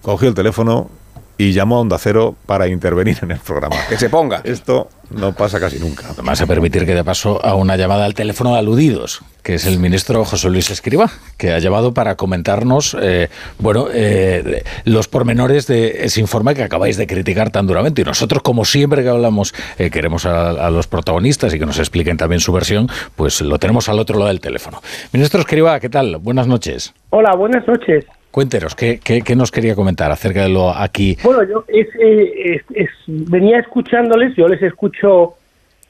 cogió 0.00 0.28
el 0.28 0.34
teléfono 0.34 0.90
y 1.38 1.52
llamó 1.52 1.76
a 1.76 1.80
Onda 1.80 1.98
Cero 1.98 2.36
para 2.46 2.68
intervenir 2.68 3.18
en 3.22 3.32
el 3.32 3.38
programa. 3.38 3.76
Que 3.88 3.96
se 3.96 4.08
ponga. 4.08 4.40
Esto 4.44 4.88
no 5.10 5.32
pasa 5.32 5.60
casi 5.60 5.78
nunca. 5.78 6.06
Además, 6.10 6.40
a 6.40 6.46
permitir 6.46 6.86
que 6.86 6.94
de 6.94 7.04
paso 7.04 7.44
a 7.44 7.54
una 7.54 7.76
llamada 7.76 8.04
al 8.04 8.14
teléfono 8.14 8.52
de 8.52 8.58
aludidos, 8.58 9.22
que 9.42 9.54
es 9.54 9.66
el 9.66 9.78
ministro 9.78 10.24
José 10.24 10.48
Luis 10.48 10.70
Escriba, 10.70 11.10
que 11.36 11.52
ha 11.52 11.58
llamado 11.58 11.92
para 11.92 12.16
comentarnos, 12.16 12.96
eh, 13.00 13.28
bueno, 13.58 13.88
eh, 13.92 14.62
los 14.84 15.08
pormenores 15.08 15.66
de 15.66 16.04
ese 16.04 16.20
informe 16.20 16.54
que 16.54 16.62
acabáis 16.62 16.96
de 16.96 17.06
criticar 17.06 17.50
tan 17.50 17.66
duramente. 17.66 18.02
Y 18.02 18.04
nosotros, 18.04 18.42
como 18.42 18.64
siempre 18.64 19.02
que 19.02 19.08
hablamos, 19.08 19.54
eh, 19.78 19.90
queremos 19.90 20.26
a, 20.26 20.50
a 20.50 20.70
los 20.70 20.86
protagonistas 20.86 21.52
y 21.54 21.58
que 21.58 21.66
nos 21.66 21.78
expliquen 21.78 22.16
también 22.16 22.40
su 22.40 22.52
versión, 22.52 22.88
pues 23.16 23.40
lo 23.40 23.58
tenemos 23.58 23.88
al 23.88 23.98
otro 23.98 24.16
lado 24.16 24.28
del 24.28 24.40
teléfono. 24.40 24.80
Ministro 25.12 25.40
Escriba, 25.40 25.78
¿qué 25.80 25.88
tal? 25.88 26.16
Buenas 26.18 26.46
noches. 26.46 26.94
Hola, 27.10 27.34
buenas 27.36 27.66
noches. 27.66 28.06
Cuéntenos, 28.32 28.74
¿qué, 28.74 28.98
qué, 28.98 29.20
qué 29.22 29.36
nos 29.36 29.50
quería 29.52 29.74
comentar 29.76 30.10
acerca 30.10 30.42
de 30.42 30.48
lo 30.48 30.70
aquí? 30.70 31.16
Bueno, 31.22 31.44
yo 31.44 31.64
es, 31.68 31.86
eh, 32.00 32.32
es- 32.56 32.64
es- 32.74 32.90
venía 33.06 33.58
escuchándoles, 33.60 34.34
yo 34.36 34.48
les 34.48 34.60
escucho 34.62 35.34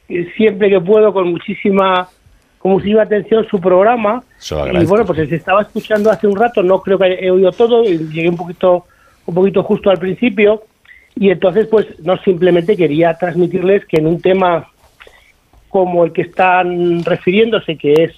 eh, 0.08 0.28
siempre 0.36 0.68
que 0.68 0.80
puedo 0.80 1.12
con 1.14 1.30
muchísima 1.30 2.08
con 2.58 2.72
muchísima 2.72 3.02
atención 3.02 3.46
su 3.48 3.60
programa. 3.60 4.22
Y 4.82 4.84
bueno, 4.86 5.04
pues 5.06 5.18
les 5.20 5.32
estaba 5.32 5.62
escuchando 5.62 6.10
hace 6.10 6.26
un 6.28 6.36
rato, 6.36 6.62
no 6.62 6.80
creo 6.80 6.98
que 6.98 7.06
he 7.20 7.30
oído 7.30 7.50
todo, 7.52 7.82
llegué 7.84 8.28
un 8.28 8.36
poquito 8.36 8.86
un 9.26 9.34
poquito 9.34 9.62
justo 9.62 9.90
al 9.90 9.98
principio. 9.98 10.62
Y 11.14 11.30
entonces 11.30 11.66
pues 11.68 11.86
no 12.04 12.16
simplemente 12.18 12.76
quería 12.76 13.14
transmitirles 13.14 13.84
que 13.86 13.98
en 13.98 14.06
un 14.06 14.20
tema 14.20 14.68
como 15.68 16.04
el 16.04 16.12
que 16.12 16.22
están 16.22 17.04
refiriéndose, 17.04 17.76
que 17.76 17.92
es 17.94 18.12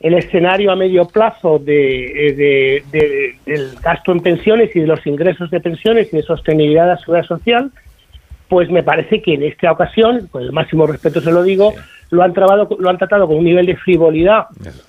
el 0.00 0.14
escenario 0.14 0.70
a 0.70 0.76
medio 0.76 1.06
plazo 1.06 1.58
de, 1.58 2.34
de- 2.36 2.82
de- 2.92 3.34
del 3.46 3.70
gasto 3.82 4.12
en 4.12 4.20
pensiones 4.20 4.74
y 4.76 4.80
de 4.80 4.86
los 4.86 5.06
ingresos 5.06 5.50
de 5.50 5.60
pensiones 5.60 6.12
y 6.12 6.16
de 6.16 6.22
sostenibilidad 6.22 6.82
de 6.84 6.88
la 6.90 6.98
seguridad 6.98 7.26
social, 7.26 7.70
pues 8.48 8.70
me 8.70 8.82
parece 8.82 9.22
que 9.22 9.34
en 9.34 9.42
esta 9.42 9.72
ocasión, 9.72 10.28
con 10.30 10.42
el 10.42 10.52
máximo 10.52 10.86
respeto 10.86 11.20
se 11.20 11.32
lo 11.32 11.42
digo, 11.42 11.72
lo 12.10 12.22
han 12.22 12.32
tratado, 12.32 12.68
lo 12.78 12.88
han 12.88 12.98
tratado 12.98 13.26
con 13.26 13.38
un 13.38 13.44
nivel 13.44 13.66
de 13.66 13.76
frivolidad 13.76 14.44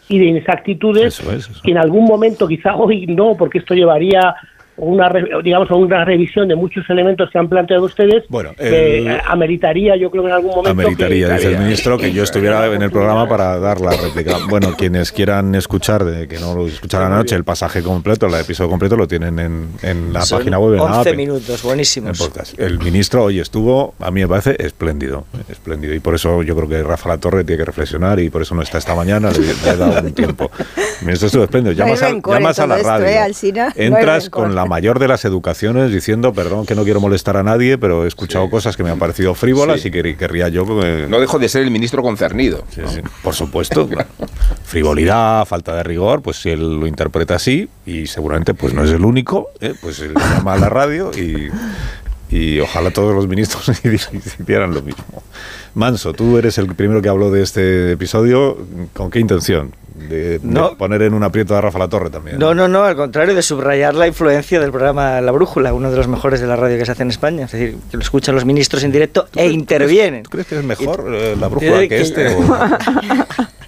y 0.10 0.20
de 0.20 0.26
inexactitudes 0.26 1.20
que 1.64 1.72
en 1.72 1.78
algún 1.80 2.06
momento, 2.06 2.48
quizá 2.48 2.76
hoy 2.76 3.08
no, 3.08 3.36
porque 3.36 3.58
esto 3.60 3.74
llevaría 3.74 4.36
una 4.78 5.12
digamos 5.44 5.70
a 5.72 5.76
una 5.76 6.06
revisión 6.06 6.48
de 6.48 6.56
muchos 6.56 6.88
elementos 6.90 7.30
que 7.32 7.38
han 7.38 7.50
planteado 7.50 7.84
ustedes 7.86 8.24
Bueno, 8.30 8.54
que 8.56 9.00
el- 9.00 9.08
eh, 9.08 9.22
ameritaría 9.28 9.96
yo 9.98 10.10
creo 10.12 10.24
que 10.24 10.30
en 10.30 10.36
algún 10.36 10.52
momento 10.52 10.70
Ameritaría, 10.70 11.28
que- 11.28 11.34
dice 11.34 11.48
el 11.54 11.60
ministro, 11.60 11.98
que 11.98 12.12
yo 12.14 12.24
estuviera 12.24 12.66
en 12.68 12.82
el 12.82 12.92
programa 12.92 13.28
para 13.28 13.60
dar 13.60 13.82
la 13.82 13.92
réplica. 13.92 14.38
Bueno, 14.50 14.74
quienes 14.78 15.12
quieran 15.12 15.56
escuchar, 15.56 16.04
de 16.06 16.28
que 16.28 16.40
no 16.40 16.56
lo 16.56 16.68
escucharan 16.68 17.12
anoche, 17.12 17.36
el 17.36 17.44
pasaje 17.44 17.82
completo, 17.82 18.28
el 18.28 18.36
episodio 18.36 18.70
completo, 18.70 18.96
lo 18.96 19.08
tienen 19.08 19.40
en, 19.40 19.68
en 19.82 20.14
la 20.14 20.22
Son 20.22 20.40
página 20.40 20.60
web. 20.60 20.74
en 20.74 20.78
la 20.80 20.84
11 20.86 21.00
app, 21.00 21.08
en- 21.08 21.18
minutos, 21.18 21.64
en 21.64 21.68
buenísimos. 21.68 22.32
El 22.58 22.80
ministro 22.80 23.24
hoy 23.26 23.40
estuvo, 23.40 23.96
a 24.00 24.12
mí 24.12 24.22
me 24.22 24.28
parece 24.28 24.56
espléndido, 24.60 25.26
espléndido. 25.50 25.94
Y 25.96 26.00
por 26.00 26.14
eso 26.16 26.44
yo 26.44 26.56
creo 26.56 26.68
que 26.70 26.84
Rafa 26.84 27.10
La 27.10 27.18
Torre 27.18 27.44
tiene 27.44 27.60
que 27.60 27.66
reflexionar 27.66 28.20
y 28.20 28.30
por 28.30 28.42
eso 28.42 28.54
no 28.56 28.62
está 28.62 28.78
esta 28.78 28.94
mañana, 28.96 29.32
le, 29.32 29.40
le 29.40 29.70
he 29.72 29.76
dado 29.78 30.02
un 30.02 30.14
tiempo. 30.14 30.52
El 31.00 31.06
ministro 31.08 31.28
estuvo 31.28 31.44
espléndido. 31.44 31.74
No 31.76 31.80
Llamas, 31.86 32.04
a, 32.04 32.08
rencor 32.10 32.36
en 32.36 32.42
llamas 32.44 32.60
a 32.60 32.68
la 32.68 32.76
esto, 32.78 32.88
radio. 32.90 33.06
¿eh? 33.08 33.12
No 33.18 33.64
hay 33.66 33.74
Entras 33.88 34.24
rencor. 34.26 34.44
con 34.44 34.56
la 34.56 34.66
mayor 34.68 35.00
de 35.00 35.08
las 35.08 35.26
educaciones 35.26 35.92
diciendo, 35.92 36.34
perdón 36.34 36.66
que 36.66 36.76
no 36.76 36.84
quiero 36.84 37.00
molestar 37.00 37.38
a 37.38 37.44
nadie, 37.44 37.78
pero 37.78 38.06
he 38.06 38.08
escuchado 38.08 38.50
cosas 38.50 38.76
que 38.78 38.84
me 38.84 38.90
han 38.90 39.00
parecido 39.00 39.34
frívolas 39.36 39.82
Sí. 39.82 39.88
y 39.88 39.92
que 39.92 40.16
querría 40.18 40.48
yo... 40.50 40.66
que- 40.66 41.08
No 41.10 41.20
dejo 41.20 41.40
de 41.40 41.50
ser 41.50 41.64
el 41.64 41.72
ministro 41.72 42.02
concernido. 42.04 42.64
Sí, 42.70 42.82
sí, 42.88 43.02
por 43.24 43.34
supuesto. 43.34 43.88
claro. 43.90 44.08
Frivolidad, 44.64 45.46
falta 45.46 45.76
de 45.76 45.84
rigor, 45.84 46.22
pues 46.22 46.38
si 46.38 46.50
él 46.50 46.80
lo 46.80 46.88
interpreta 46.88 47.36
así, 47.36 47.70
y 47.86 48.08
seguramente 48.08 48.54
pues 48.54 48.74
no 48.74 48.84
es 48.84 48.92
el 48.92 49.06
único, 49.06 49.50
¿eh? 49.62 49.74
pues 49.82 50.00
él 50.00 50.14
llama 50.14 50.54
a 50.54 50.58
la 50.58 50.70
radio 50.70 51.12
y, 51.16 51.50
y 52.36 52.60
ojalá 52.60 52.92
todos 52.92 53.16
los 53.16 53.28
ministros 53.28 53.70
hicieran 53.84 54.74
lo 54.74 54.82
mismo. 54.82 55.24
Manso, 55.76 56.14
tú 56.14 56.38
eres 56.38 56.58
el 56.58 56.74
primero 56.76 57.02
que 57.02 57.10
habló 57.10 57.32
de 57.32 57.44
este 57.44 57.92
episodio. 57.94 58.58
¿Con 58.94 59.10
qué 59.12 59.20
intención? 59.20 59.72
De, 59.98 60.38
de 60.38 60.40
No. 60.44 60.76
poner 60.78 61.02
en 61.02 61.14
un 61.14 61.24
aprieto 61.24 61.56
a 61.56 61.62
Rafa 61.62 61.80
La 61.80 61.88
Torre 61.88 62.10
también. 62.10 62.38
No, 62.40 62.54
no, 62.54 62.68
no, 62.68 62.84
al 62.84 62.96
contrario, 62.96 63.34
de 63.34 63.42
subrayar 63.42 63.96
la 63.96 64.08
influencia 64.08 64.60
del 64.60 64.72
programa 64.72 65.20
La 65.22 65.32
Brújula, 65.32 65.74
uno 65.74 65.90
de 65.90 65.98
los 65.98 66.08
mejores 66.08 66.40
de 66.40 66.48
la 66.48 66.56
radio 66.56 66.78
que 66.78 66.86
se 66.86 66.92
hace 66.92 67.04
en 67.04 67.10
España. 67.10 67.46
Es 67.46 67.52
decir, 67.52 67.78
que 67.90 67.98
lo 67.98 68.04
escuchan 68.04 68.36
los 68.36 68.46
ministros 68.46 68.84
en 68.84 68.92
directo 68.92 69.28
e 69.36 69.48
intervienen. 69.50 70.24
¿Tú 70.24 70.30
crees 70.30 70.48
que 70.48 70.60
es 70.60 70.64
mejor 70.64 71.06
eh, 71.14 71.36
la 71.40 71.48
brújula 71.48 71.88
que 71.88 72.02
este? 72.02 72.28
o- 72.36 72.40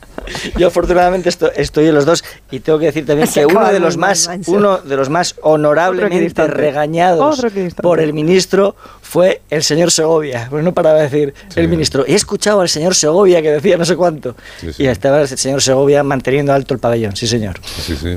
Yo 0.58 0.68
afortunadamente 0.68 1.30
esto- 1.30 1.52
estoy 1.56 1.88
en 1.88 1.96
los 1.96 2.06
dos 2.06 2.24
y 2.52 2.60
tengo 2.60 2.80
que 2.80 2.86
decir 2.88 3.06
también 3.06 3.28
Se 3.28 3.42
que 3.42 3.46
uno 3.46 3.68
de 3.72 3.80
los 3.80 3.98
más 3.98 4.28
Manso. 4.28 4.52
uno 4.52 4.78
de 4.80 4.96
los 4.96 5.10
más 5.10 5.36
honorablemente 5.42 6.48
regañados 6.48 7.42
por 7.82 8.00
el 8.00 8.14
ministro 8.14 8.76
fue 9.02 9.42
el 9.50 9.64
señor 9.64 9.92
Segovia. 9.92 10.48
Pues 10.50 10.64
no 10.64 10.74
paraba 10.74 10.98
de 11.00 11.04
decir 11.10 11.34
el 11.56 11.68
ministro. 11.68 12.06
He 12.08 12.16
escuchado 12.16 12.62
al 12.62 12.70
señor 12.70 12.96
Segovia 12.96 13.42
que 13.42 13.52
decía 13.52 13.78
no 13.78 13.86
sé 13.86 13.96
cuánto. 13.96 14.36
Y 14.78 14.86
estaba 14.86 15.22
el 15.22 15.28
señor 15.28 15.62
Segovia 15.62 16.04
manteniendo 16.04 16.54
alto 16.54 16.74
el 16.74 16.80
pabellón, 16.80 17.16
sí 17.16 17.28
señor. 17.28 17.56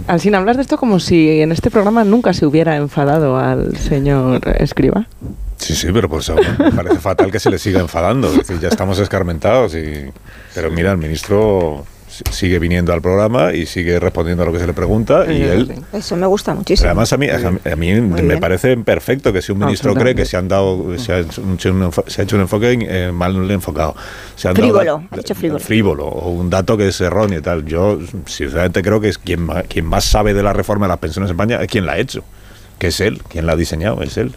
Alcina, 0.06 0.38
hablas 0.38 0.56
de 0.56 0.62
esto 0.62 0.76
como 0.76 1.00
si 1.00 1.40
en 1.40 1.52
este 1.52 1.70
programa 1.70 2.04
nunca 2.04 2.32
se 2.34 2.46
hubiera 2.46 2.76
enfadado 2.76 3.38
al 3.38 3.76
señor 3.78 4.40
Escriba. 4.58 5.06
Sí, 5.56 5.76
sí, 5.76 5.88
pero 5.92 6.08
por 6.08 6.20
eso 6.20 6.34
me 6.34 6.72
parece 6.72 6.98
fatal 6.98 7.30
que 7.30 7.38
se 7.38 7.48
le 7.48 7.58
siga 7.58 7.80
enfadando. 7.80 8.28
Es 8.32 8.38
decir, 8.38 8.58
ya 8.60 8.68
estamos 8.68 8.98
escarmentados. 8.98 9.74
Y... 9.76 10.10
Pero 10.54 10.70
mira, 10.72 10.90
el 10.90 10.98
ministro 10.98 11.86
si- 12.30 12.32
sigue 12.32 12.58
viniendo 12.58 12.92
al 12.92 13.00
programa 13.00 13.52
y 13.52 13.66
sigue 13.66 13.98
respondiendo 14.00 14.42
a 14.42 14.46
lo 14.46 14.52
que 14.52 14.58
se 14.58 14.66
le 14.66 14.72
pregunta 14.72 15.24
y 15.32 15.42
él... 15.42 15.72
Eso 15.92 16.16
me 16.16 16.26
gusta 16.26 16.52
Pero 16.52 16.58
muchísimo. 16.58 16.86
además 16.88 17.12
a 17.12 17.16
mí, 17.16 17.28
a 17.28 17.76
mí 17.76 18.00
me 18.00 18.22
bien. 18.22 18.40
parece 18.40 18.76
perfecto 18.78 19.32
que 19.32 19.42
si 19.42 19.52
un 19.52 19.58
ministro 19.60 19.94
cree 19.94 20.14
que 20.14 20.24
se 20.24 20.36
han 20.36 20.48
dado 20.48 20.98
se 20.98 21.12
ha 21.12 21.18
hecho 21.20 21.42
un, 21.42 21.58
se 22.06 22.20
ha 22.20 22.24
hecho 22.24 22.36
un 22.36 22.42
enfoque 22.42 22.78
eh, 22.80 23.10
mal 23.12 23.50
enfocado 23.50 23.94
se 24.36 24.48
han 24.48 24.54
dado 24.54 24.66
Frívolo, 24.66 24.84
da- 24.98 25.08
ha 25.10 25.16
dicho 25.16 25.34
frívolo. 25.34 25.60
frívolo 25.60 26.04
o 26.06 26.30
un 26.30 26.50
dato 26.50 26.76
que 26.76 26.88
es 26.88 27.00
erróneo 27.00 27.38
y 27.38 27.42
tal 27.42 27.64
yo 27.64 27.98
sinceramente 28.26 28.82
creo 28.82 29.00
que 29.00 29.08
es 29.08 29.18
quien 29.18 29.46
quien 29.68 29.86
más 29.86 30.04
sabe 30.04 30.34
de 30.34 30.42
la 30.42 30.52
reforma 30.52 30.86
de 30.86 30.90
las 30.90 30.98
pensiones 30.98 31.30
en 31.30 31.34
España 31.36 31.56
es 31.62 31.68
quien 31.68 31.86
la 31.86 31.92
ha 31.92 31.98
hecho 31.98 32.22
que 32.78 32.88
es 32.88 33.00
él, 33.00 33.22
quien 33.28 33.46
la 33.46 33.52
ha 33.52 33.56
diseñado, 33.56 34.02
es 34.02 34.16
él. 34.16 34.32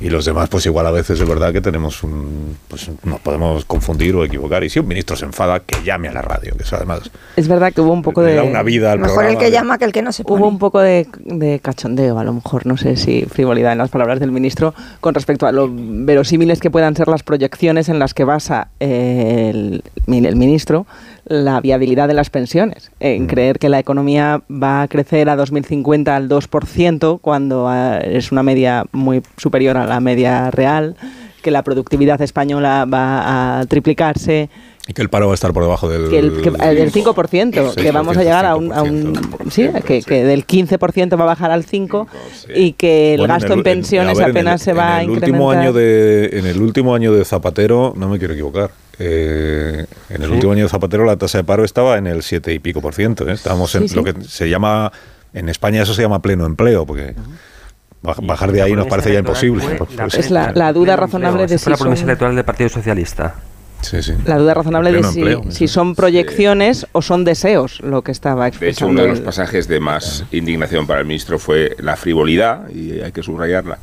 Y 0.00 0.10
los 0.10 0.26
demás, 0.26 0.48
pues 0.50 0.66
igual 0.66 0.86
a 0.86 0.90
veces 0.90 1.18
es 1.18 1.28
verdad 1.28 1.52
que 1.52 1.62
tenemos 1.62 2.02
un. 2.02 2.56
Pues 2.68 2.90
nos 3.04 3.18
podemos 3.20 3.64
confundir 3.64 4.14
o 4.14 4.24
equivocar. 4.24 4.62
Y 4.62 4.68
si 4.68 4.78
un 4.78 4.88
ministro 4.88 5.16
se 5.16 5.24
enfada, 5.24 5.60
que 5.60 5.82
llame 5.82 6.08
a 6.08 6.12
la 6.12 6.20
radio, 6.20 6.54
que 6.56 6.64
eso 6.64 6.76
además 6.76 7.10
Es 7.36 7.48
verdad 7.48 7.72
que 7.72 7.80
hubo 7.80 7.92
un 7.92 8.02
poco 8.02 8.22
de... 8.22 8.34
da 8.34 8.42
una 8.42 8.62
vida 8.62 8.92
al 8.92 8.98
Mejor 8.98 9.24
el 9.24 9.30
programa. 9.30 9.40
que 9.40 9.50
llama 9.50 9.78
que 9.78 9.84
el 9.86 9.92
que 9.92 10.02
no 10.02 10.12
se 10.12 10.22
pone. 10.22 10.40
Hubo 10.40 10.48
un 10.48 10.58
poco 10.58 10.80
de, 10.80 11.06
de 11.24 11.60
cachondeo, 11.60 12.18
a 12.18 12.24
lo 12.24 12.34
mejor, 12.34 12.66
no 12.66 12.76
sé 12.76 12.96
si 12.96 13.24
frivolidad 13.24 13.72
en 13.72 13.78
las 13.78 13.88
palabras 13.88 14.20
del 14.20 14.32
ministro, 14.32 14.74
con 15.00 15.14
respecto 15.14 15.46
a 15.46 15.52
lo 15.52 15.68
verosímiles 15.70 16.60
que 16.60 16.70
puedan 16.70 16.94
ser 16.94 17.08
las 17.08 17.22
proyecciones 17.22 17.88
en 17.88 17.98
las 17.98 18.12
que 18.12 18.24
basa 18.24 18.68
el, 18.80 19.82
el 20.06 20.36
ministro 20.36 20.86
la 21.28 21.60
viabilidad 21.60 22.08
de 22.08 22.14
las 22.14 22.30
pensiones. 22.30 22.90
En 23.00 23.24
Mm. 23.24 23.26
creer 23.26 23.58
que 23.58 23.68
la 23.68 23.78
economía 23.78 24.42
va 24.50 24.82
a 24.82 24.88
crecer 24.88 25.28
a 25.28 25.36
2050 25.36 26.14
al 26.14 26.28
2%, 26.28 27.18
cuando 27.20 27.66
ah, 27.68 27.98
es 27.98 28.30
una 28.32 28.42
media 28.42 28.84
muy 28.92 29.22
superior 29.36 29.76
a 29.76 29.86
la 29.86 30.00
media 30.00 30.50
real, 30.50 30.96
que 31.42 31.50
la 31.50 31.62
productividad 31.62 32.20
española 32.22 32.86
va 32.92 33.60
a 33.60 33.66
triplicarse, 33.66 34.48
Y 34.88 34.92
que 34.92 35.02
el 35.02 35.08
paro 35.10 35.26
va 35.26 35.32
a 35.32 35.34
estar 35.34 35.52
por 35.52 35.64
debajo 35.64 35.88
del. 35.88 36.08
que 36.10 36.18
el, 36.20 36.40
que, 36.42 36.48
eh, 36.48 36.74
del 36.74 36.92
5%, 36.92 37.74
que 37.74 37.90
vamos 37.90 38.16
a 38.16 38.22
llegar 38.22 38.46
a 38.46 38.54
un, 38.54 38.72
a 38.72 38.82
un- 38.82 39.14
sí, 39.50 39.68
que, 39.84 40.00
que 40.02 40.24
del 40.24 40.46
15% 40.46 41.18
va 41.18 41.24
a 41.24 41.26
bajar 41.26 41.50
al 41.50 41.64
5 41.64 42.06
y 42.54 42.72
que 42.74 43.14
el 43.14 43.20
Bueno, 43.20 43.34
gasto 43.34 43.52
en, 43.52 43.58
el- 43.58 43.64
pensiones 43.64 44.16
a 44.16 44.20
ver, 44.20 44.30
en 44.30 44.36
apenas 44.36 44.60
el- 44.60 44.64
se 44.64 44.72
va 44.74 44.96
a 44.98 45.02
en 45.02 45.10
incrementar. 45.10 45.30
último 45.30 45.50
año 45.50 45.72
de 45.72 46.30
En 46.38 46.46
el 46.46 46.60
último 46.62 46.94
año 46.94 47.12
de 47.12 47.24
Zapatero, 47.24 47.94
no 47.96 48.08
me 48.08 48.18
quiero 48.20 48.34
equivocar. 48.34 48.70
Eh, 48.98 49.86
en 50.10 50.22
el 50.22 50.28
Sí. 50.28 50.34
último 50.34 50.52
año 50.52 50.62
de 50.64 50.68
Zapatero 50.68 51.04
la 51.04 51.16
tasa 51.16 51.38
de 51.38 51.44
paro 51.44 51.64
estaba 51.64 51.98
en 51.98 52.06
el 52.06 52.22
7 52.22 52.52
y 52.52 52.58
pico 52.58 52.80
por 52.80 52.94
ciento. 52.94 53.28
¿eh? 53.28 53.32
Estábamos 53.32 53.74
en 53.74 53.88
Sí, 53.88 53.94
lo 53.94 54.04
que 54.04 54.14
se 54.24 54.48
llama. 54.48 54.92
En 55.34 55.48
España 55.48 55.82
eso 55.82 55.92
se 55.92 56.02
llama 56.02 56.22
pleno 56.22 56.46
empleo, 56.46 56.86
porque 56.86 57.14
baj- 58.02 58.26
bajar 58.26 58.52
de 58.52 58.62
ahí 58.62 58.72
nos 58.72 58.86
parece 58.86 59.12
ya 59.12 59.18
imposible. 59.18 59.64
Pues- 59.76 60.14
Es 60.14 60.30
la, 60.30 60.52
la 60.52 60.72
duda 60.72 60.96
razonable 60.96 61.46
de 61.46 61.54
Esa 61.56 61.64
fue 61.64 61.70
la 61.72 61.76
si 61.76 61.82
promesa 61.82 62.00
son, 62.00 62.08
electoral 62.10 62.36
del 62.36 62.44
Partido 62.44 62.70
Socialista. 62.70 63.34
Sí, 63.82 64.02
sí. 64.02 64.14
la 64.24 64.38
duda 64.38 64.54
razonable 64.54 64.90
de 64.90 65.02
si, 65.04 65.18
empleo, 65.20 65.42
si 65.50 65.68
son 65.68 65.94
proyecciones 65.94 66.86
o 66.92 67.02
son 67.02 67.24
deseos 67.24 67.80
lo 67.82 68.00
que 68.02 68.10
estaba 68.10 68.44
De 68.44 68.48
hecho, 68.48 68.56
expresando. 68.64 68.92
uno 68.92 69.02
de 69.02 69.08
los 69.08 69.20
pasajes 69.20 69.68
de 69.68 69.78
más 69.80 70.24
indignación 70.32 70.86
para 70.86 71.00
el 71.00 71.06
ministro 71.06 71.38
fue 71.38 71.76
la 71.78 71.94
frivolidad, 71.96 72.70
y 72.70 73.00
hay 73.02 73.12
que 73.12 73.22
subrayarla, 73.22 73.78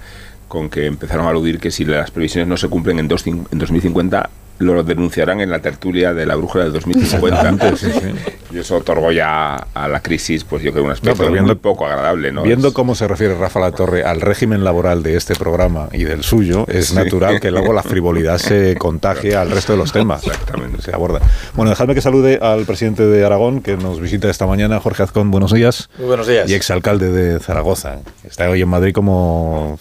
con 0.47 0.69
que 0.71 0.88
empezaron 0.88 1.28
a 1.28 1.30
aludir 1.30 1.60
que 1.60 1.69
si 1.69 1.86
las 1.86 2.10
previsiones 2.10 2.47
no 2.47 2.58
se 2.58 2.67
cumplen 2.69 2.97
en, 2.97 3.08
dos 3.08 3.26
en 3.28 3.45
2050, 3.52 4.30
lo 4.60 4.84
denunciarán 4.84 5.42
en 5.42 5.50
la 5.50 5.60
tertulia 5.60 6.13
de 6.13 6.26
la 6.26 6.36
brújula 6.36 6.66
de 6.66 6.70
2050. 6.72 7.36
Exactamente, 7.38 7.78
sí, 7.78 7.92
sí. 7.92 8.34
Y 8.56 8.60
eso 8.60 8.78
otorgó 8.78 9.12
ya 9.12 9.56
a 9.56 9.88
la 9.88 10.00
crisis, 10.02 10.44
pues 10.44 10.62
yo 10.63 10.72
creo, 10.72 10.84
un 10.86 10.92
aspecto 10.92 11.18
pero 11.18 11.32
viendo- 11.32 11.48
muy 11.54 11.56
poco 11.56 11.86
agradable. 11.88 12.32
¿no? 12.32 12.44
Viendo 12.44 12.68
Es- 12.70 12.74
cómo 12.74 12.94
se 12.96 13.08
refiere 13.08 13.36
Rafa 13.36 13.60
La 13.60 13.72
Torre 13.72 14.04
al 14.04 14.22
régimen 14.22 14.63
laboral 14.63 15.02
de 15.04 15.16
este 15.18 15.36
programa 15.36 15.89
y 15.92 16.04
del 16.04 16.24
suyo, 16.24 16.66
es 16.70 16.88
Sí. 16.89 16.96
natural 16.96 17.39
que 17.39 17.50
luego 17.52 17.74
la 17.74 17.82
frivolidad 17.84 18.38
se 18.38 18.76
contagie 18.76 19.36
al 19.36 19.50
resto 19.50 19.74
de 19.74 19.80
los 19.80 19.92
temas. 19.92 20.26
Exactamente. 20.26 20.82
Se 20.84 20.94
aborda. 20.94 21.20
Bueno, 21.56 21.72
dejadme 21.72 21.96
que 21.96 22.02
salude 22.02 22.39
al 22.42 22.66
presidente 22.66 23.06
de 23.08 23.26
Aragón, 23.26 23.62
que 23.62 23.76
nos 23.76 24.00
visita 24.00 24.30
esta 24.30 24.46
mañana, 24.46 24.80
Jorge 24.80 25.04
Azcón. 25.04 25.32
Buenos 25.32 25.52
días. 25.52 25.89
Muy 25.98 26.08
buenos 26.08 26.28
días. 26.28 26.50
Y 26.50 26.54
exalcalde 26.54 27.12
de 27.12 27.39
Zaragoza. 27.39 27.98
Está 28.24 28.50
hoy 28.50 28.62
en 28.62 28.70
Madrid 28.70 28.94
como. 28.94 29.80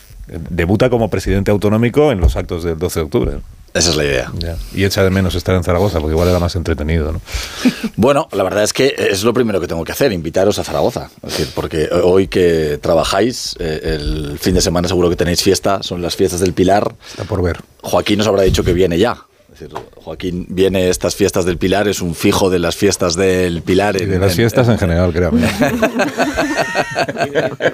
Debuta 0.49 0.89
como 0.89 1.11
presidente 1.11 1.51
autonómico 1.51 2.11
en 2.11 2.21
los 2.21 2.37
actos 2.37 2.65
del 2.65 2.79
12 2.79 3.01
de 3.01 3.05
octubre. 3.05 3.33
Esa 3.75 3.91
es 3.91 3.97
la 3.97 4.05
idea. 4.05 4.33
Ya. 4.39 4.57
Y 4.75 4.85
echa 4.85 5.03
de 5.03 5.11
menos 5.11 5.35
estar 5.35 5.55
en 5.55 5.65
Zaragoza, 5.65 5.99
porque 5.99 6.13
igual 6.13 6.29
era 6.29 6.39
más 6.39 6.55
entretenido, 6.57 7.13
¿no? 7.13 7.21
Bueno, 7.97 8.29
la 8.33 8.43
verdad 8.43 8.65
es 8.65 8.73
que 8.73 8.95
es 8.97 9.23
lo 9.23 9.33
primero 9.33 9.61
que 9.61 9.67
tengo 9.67 9.85
que 9.85 9.93
hacer, 9.93 10.13
invitaros 10.13 10.59
a 10.59 10.65
Zaragoza. 10.65 11.11
Es 11.23 11.31
decir, 11.31 11.49
porque 11.55 11.89
hoy 12.03 12.29
que 12.29 12.79
trabajáis, 12.83 13.55
eh, 13.59 13.81
el 13.85 14.39
fin 14.39 14.55
de 14.55 14.61
semana 14.61 14.89
seguro 14.89 15.09
que 15.09 15.17
tenéis 15.17 15.43
fiesta, 15.43 15.83
son 15.83 16.03
las 16.03 16.17
fiestas 16.17 16.41
del 16.41 16.53
Pilar. 16.53 16.95
Está 17.09 17.25
por 17.25 17.43
ver. 17.43 17.61
Joaquín 17.83 18.19
nos 18.19 18.27
habrá 18.27 18.43
dicho 18.43 18.65
que 18.65 18.73
viene 18.73 18.99
ya. 18.99 19.19
Es 19.53 19.61
decir, 19.61 19.77
Joaquín 19.97 20.47
viene 20.49 20.89
estas 20.89 21.15
fiestas 21.15 21.45
del 21.45 21.59
Pilar, 21.59 21.87
es 21.87 22.01
un 22.01 22.15
fijo 22.15 22.49
de 22.49 22.59
las 22.59 22.75
fiestas 22.75 23.17
del 23.17 23.61
Pilar. 23.61 24.01
Y 24.01 24.07
de 24.07 24.19
las 24.19 24.35
fiestas 24.35 24.67
en 24.67 24.79
general, 24.79 25.13
créame. 25.13 25.47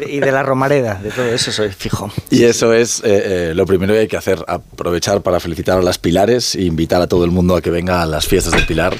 y 0.08 0.18
de 0.18 0.32
la 0.32 0.42
Romareda, 0.42 0.96
de 1.00 1.12
todo 1.12 1.26
eso 1.26 1.52
soy 1.52 1.70
fijo. 1.70 2.10
Y 2.30 2.42
eso 2.44 2.72
es 2.72 2.98
eh, 3.04 3.50
eh, 3.50 3.52
lo 3.54 3.64
primero 3.64 3.94
que 3.94 4.00
hay 4.00 4.08
que 4.08 4.16
hacer, 4.16 4.44
aprovechar 4.48 5.22
para 5.22 5.38
felicitar 5.38 5.78
a 5.78 5.82
las 5.82 5.98
Pilares 5.98 6.56
e 6.56 6.62
invitar 6.62 7.00
a 7.00 7.06
todo 7.06 7.24
el 7.24 7.30
mundo 7.30 7.54
a 7.54 7.62
que 7.62 7.70
venga 7.70 8.02
a 8.02 8.06
las 8.06 8.26
fiestas 8.26 8.54
del 8.54 8.66
Pilar, 8.66 8.96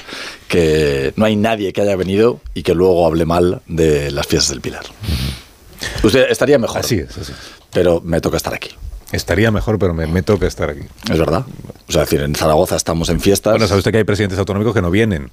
que 0.47 1.11
no 1.17 1.25
hay 1.25 1.35
nadie 1.35 1.73
que 1.73 1.81
haya 1.81 1.97
venido 1.97 2.39
y 2.53 2.63
que 2.63 2.73
luego 2.73 3.05
hable 3.05 3.25
mal 3.25 3.61
de 3.67 4.09
las 4.11 4.25
fiestas 4.25 4.51
del 4.51 4.61
Pilar. 4.61 4.85
Usted 6.01 6.27
estaría 6.29 6.57
mejor. 6.57 6.79
Así 6.79 6.95
es, 6.95 7.09
así 7.17 7.33
es. 7.33 7.37
Pero 7.73 7.99
me 7.99 8.21
toca 8.21 8.37
estar 8.37 8.53
aquí. 8.53 8.69
Estaría 9.11 9.51
mejor, 9.51 9.79
pero 9.79 9.93
me, 9.93 10.05
me 10.05 10.21
toca 10.21 10.45
estar 10.45 10.69
aquí. 10.69 10.81
Es 11.11 11.17
verdad. 11.17 11.45
O 11.87 11.91
sea, 11.91 12.03
es 12.03 12.09
decir, 12.09 12.23
en 12.23 12.35
Zaragoza 12.35 12.75
estamos 12.75 13.09
en 13.09 13.19
fiestas. 13.19 13.53
Bueno, 13.53 13.67
sabe 13.67 13.79
usted 13.79 13.91
que 13.91 13.97
hay 13.97 14.03
presidentes 14.03 14.37
autonómicos 14.37 14.73
que 14.73 14.81
no 14.81 14.91
vienen. 14.91 15.31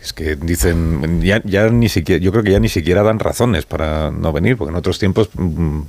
Es 0.00 0.12
que 0.12 0.36
dicen, 0.36 1.20
ya, 1.22 1.42
ya 1.44 1.68
ni 1.68 1.88
siquiera, 1.88 2.22
yo 2.22 2.32
creo 2.32 2.42
que 2.42 2.50
ya 2.50 2.58
ni 2.58 2.68
siquiera 2.68 3.02
dan 3.02 3.18
razones 3.18 3.66
para 3.66 4.10
no 4.10 4.32
venir, 4.32 4.56
porque 4.56 4.70
en 4.70 4.76
otros 4.76 4.98
tiempos 4.98 5.28
mm, 5.34 5.80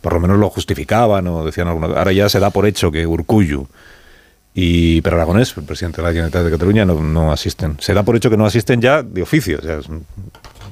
por 0.00 0.12
lo 0.12 0.20
menos 0.20 0.38
lo 0.38 0.50
justificaban 0.50 1.26
o 1.28 1.46
decían 1.46 1.68
alguna 1.68 1.86
Ahora 1.86 2.12
ya 2.12 2.28
se 2.28 2.40
da 2.40 2.50
por 2.50 2.66
hecho 2.66 2.90
que 2.90 3.06
Urcuyu 3.06 3.66
y 4.54 5.00
Per 5.00 5.14
Aragonés, 5.14 5.56
el 5.56 5.64
presidente 5.64 5.96
de 5.96 6.02
la 6.02 6.10
Generalitat 6.10 6.44
de 6.44 6.50
Cataluña, 6.50 6.84
no, 6.84 7.02
no 7.02 7.32
asisten. 7.32 7.76
Se 7.80 7.92
da 7.92 8.04
por 8.04 8.14
hecho 8.14 8.30
que 8.30 8.36
no 8.36 8.46
asisten 8.46 8.80
ya 8.80 9.02
de 9.02 9.22
oficio. 9.22 9.58
O 9.58 9.62
sea, 9.62 9.80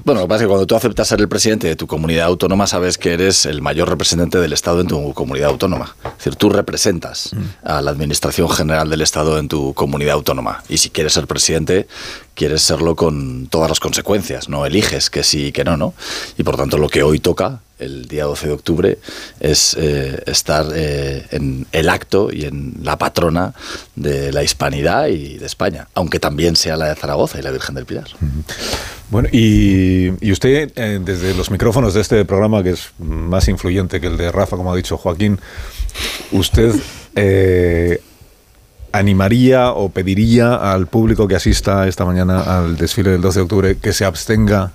Bueno, 0.04 0.20
lo 0.20 0.26
que 0.26 0.30
pasa 0.30 0.36
es 0.38 0.46
que 0.46 0.48
cuando 0.48 0.66
tú 0.66 0.74
aceptas 0.74 1.06
ser 1.06 1.20
el 1.20 1.28
presidente 1.28 1.68
de 1.68 1.76
tu 1.76 1.86
comunidad 1.86 2.26
autónoma, 2.26 2.66
sabes 2.66 2.98
que 2.98 3.12
eres 3.12 3.46
el 3.46 3.62
mayor 3.62 3.88
representante 3.88 4.38
del 4.38 4.52
Estado 4.52 4.80
en 4.80 4.88
tu 4.88 5.14
comunidad 5.14 5.50
autónoma. 5.50 5.94
Es 6.04 6.16
decir, 6.18 6.34
tú 6.34 6.50
representas 6.50 7.30
a 7.62 7.80
la 7.80 7.92
Administración 7.92 8.48
General 8.48 8.90
del 8.90 9.00
Estado 9.00 9.38
en 9.38 9.46
tu 9.46 9.74
comunidad 9.74 10.14
autónoma. 10.14 10.64
Y 10.68 10.78
si 10.78 10.90
quieres 10.90 11.12
ser 11.12 11.28
presidente, 11.28 11.86
quieres 12.34 12.62
serlo 12.62 12.96
con 12.96 13.46
todas 13.46 13.68
las 13.68 13.78
consecuencias. 13.78 14.48
No 14.48 14.66
eliges 14.66 15.08
que 15.08 15.22
sí 15.22 15.46
y 15.46 15.52
que 15.52 15.62
no, 15.62 15.76
¿no? 15.76 15.94
Y 16.36 16.42
por 16.42 16.56
tanto, 16.56 16.78
lo 16.78 16.88
que 16.88 17.04
hoy 17.04 17.20
toca, 17.20 17.60
el 17.78 18.06
día 18.06 18.24
12 18.24 18.48
de 18.48 18.52
octubre, 18.52 18.98
es 19.38 19.76
eh, 19.78 20.20
estar 20.26 20.66
eh, 20.74 21.26
en 21.30 21.66
el 21.70 21.88
acto 21.88 22.30
y 22.32 22.46
en 22.46 22.74
la 22.82 22.98
patrona 22.98 23.54
de 23.94 24.32
la 24.32 24.42
hispanidad 24.42 25.06
y 25.06 25.38
de 25.38 25.46
España. 25.46 25.86
Aunque 25.94 26.18
también 26.18 26.56
sea 26.56 26.76
la 26.76 26.86
de 26.86 26.96
Zaragoza 26.96 27.38
y 27.38 27.42
la 27.42 27.52
Virgen 27.52 27.76
del 27.76 27.86
Pilar. 27.86 28.08
Bueno, 29.12 29.28
y, 29.30 30.10
y 30.26 30.32
usted, 30.32 30.72
eh, 30.74 30.98
desde 31.04 31.34
los 31.34 31.50
micrófonos 31.50 31.92
de 31.92 32.00
este 32.00 32.24
programa, 32.24 32.62
que 32.62 32.70
es 32.70 32.92
más 32.98 33.46
influyente 33.48 34.00
que 34.00 34.06
el 34.06 34.16
de 34.16 34.32
Rafa, 34.32 34.56
como 34.56 34.72
ha 34.72 34.76
dicho 34.76 34.96
Joaquín, 34.96 35.38
¿usted 36.32 36.74
eh, 37.14 38.00
animaría 38.90 39.72
o 39.72 39.90
pediría 39.90 40.54
al 40.54 40.86
público 40.86 41.28
que 41.28 41.36
asista 41.36 41.86
esta 41.86 42.06
mañana 42.06 42.40
al 42.40 42.78
desfile 42.78 43.10
del 43.10 43.20
12 43.20 43.38
de 43.38 43.42
octubre 43.42 43.76
que 43.76 43.92
se 43.92 44.06
abstenga 44.06 44.72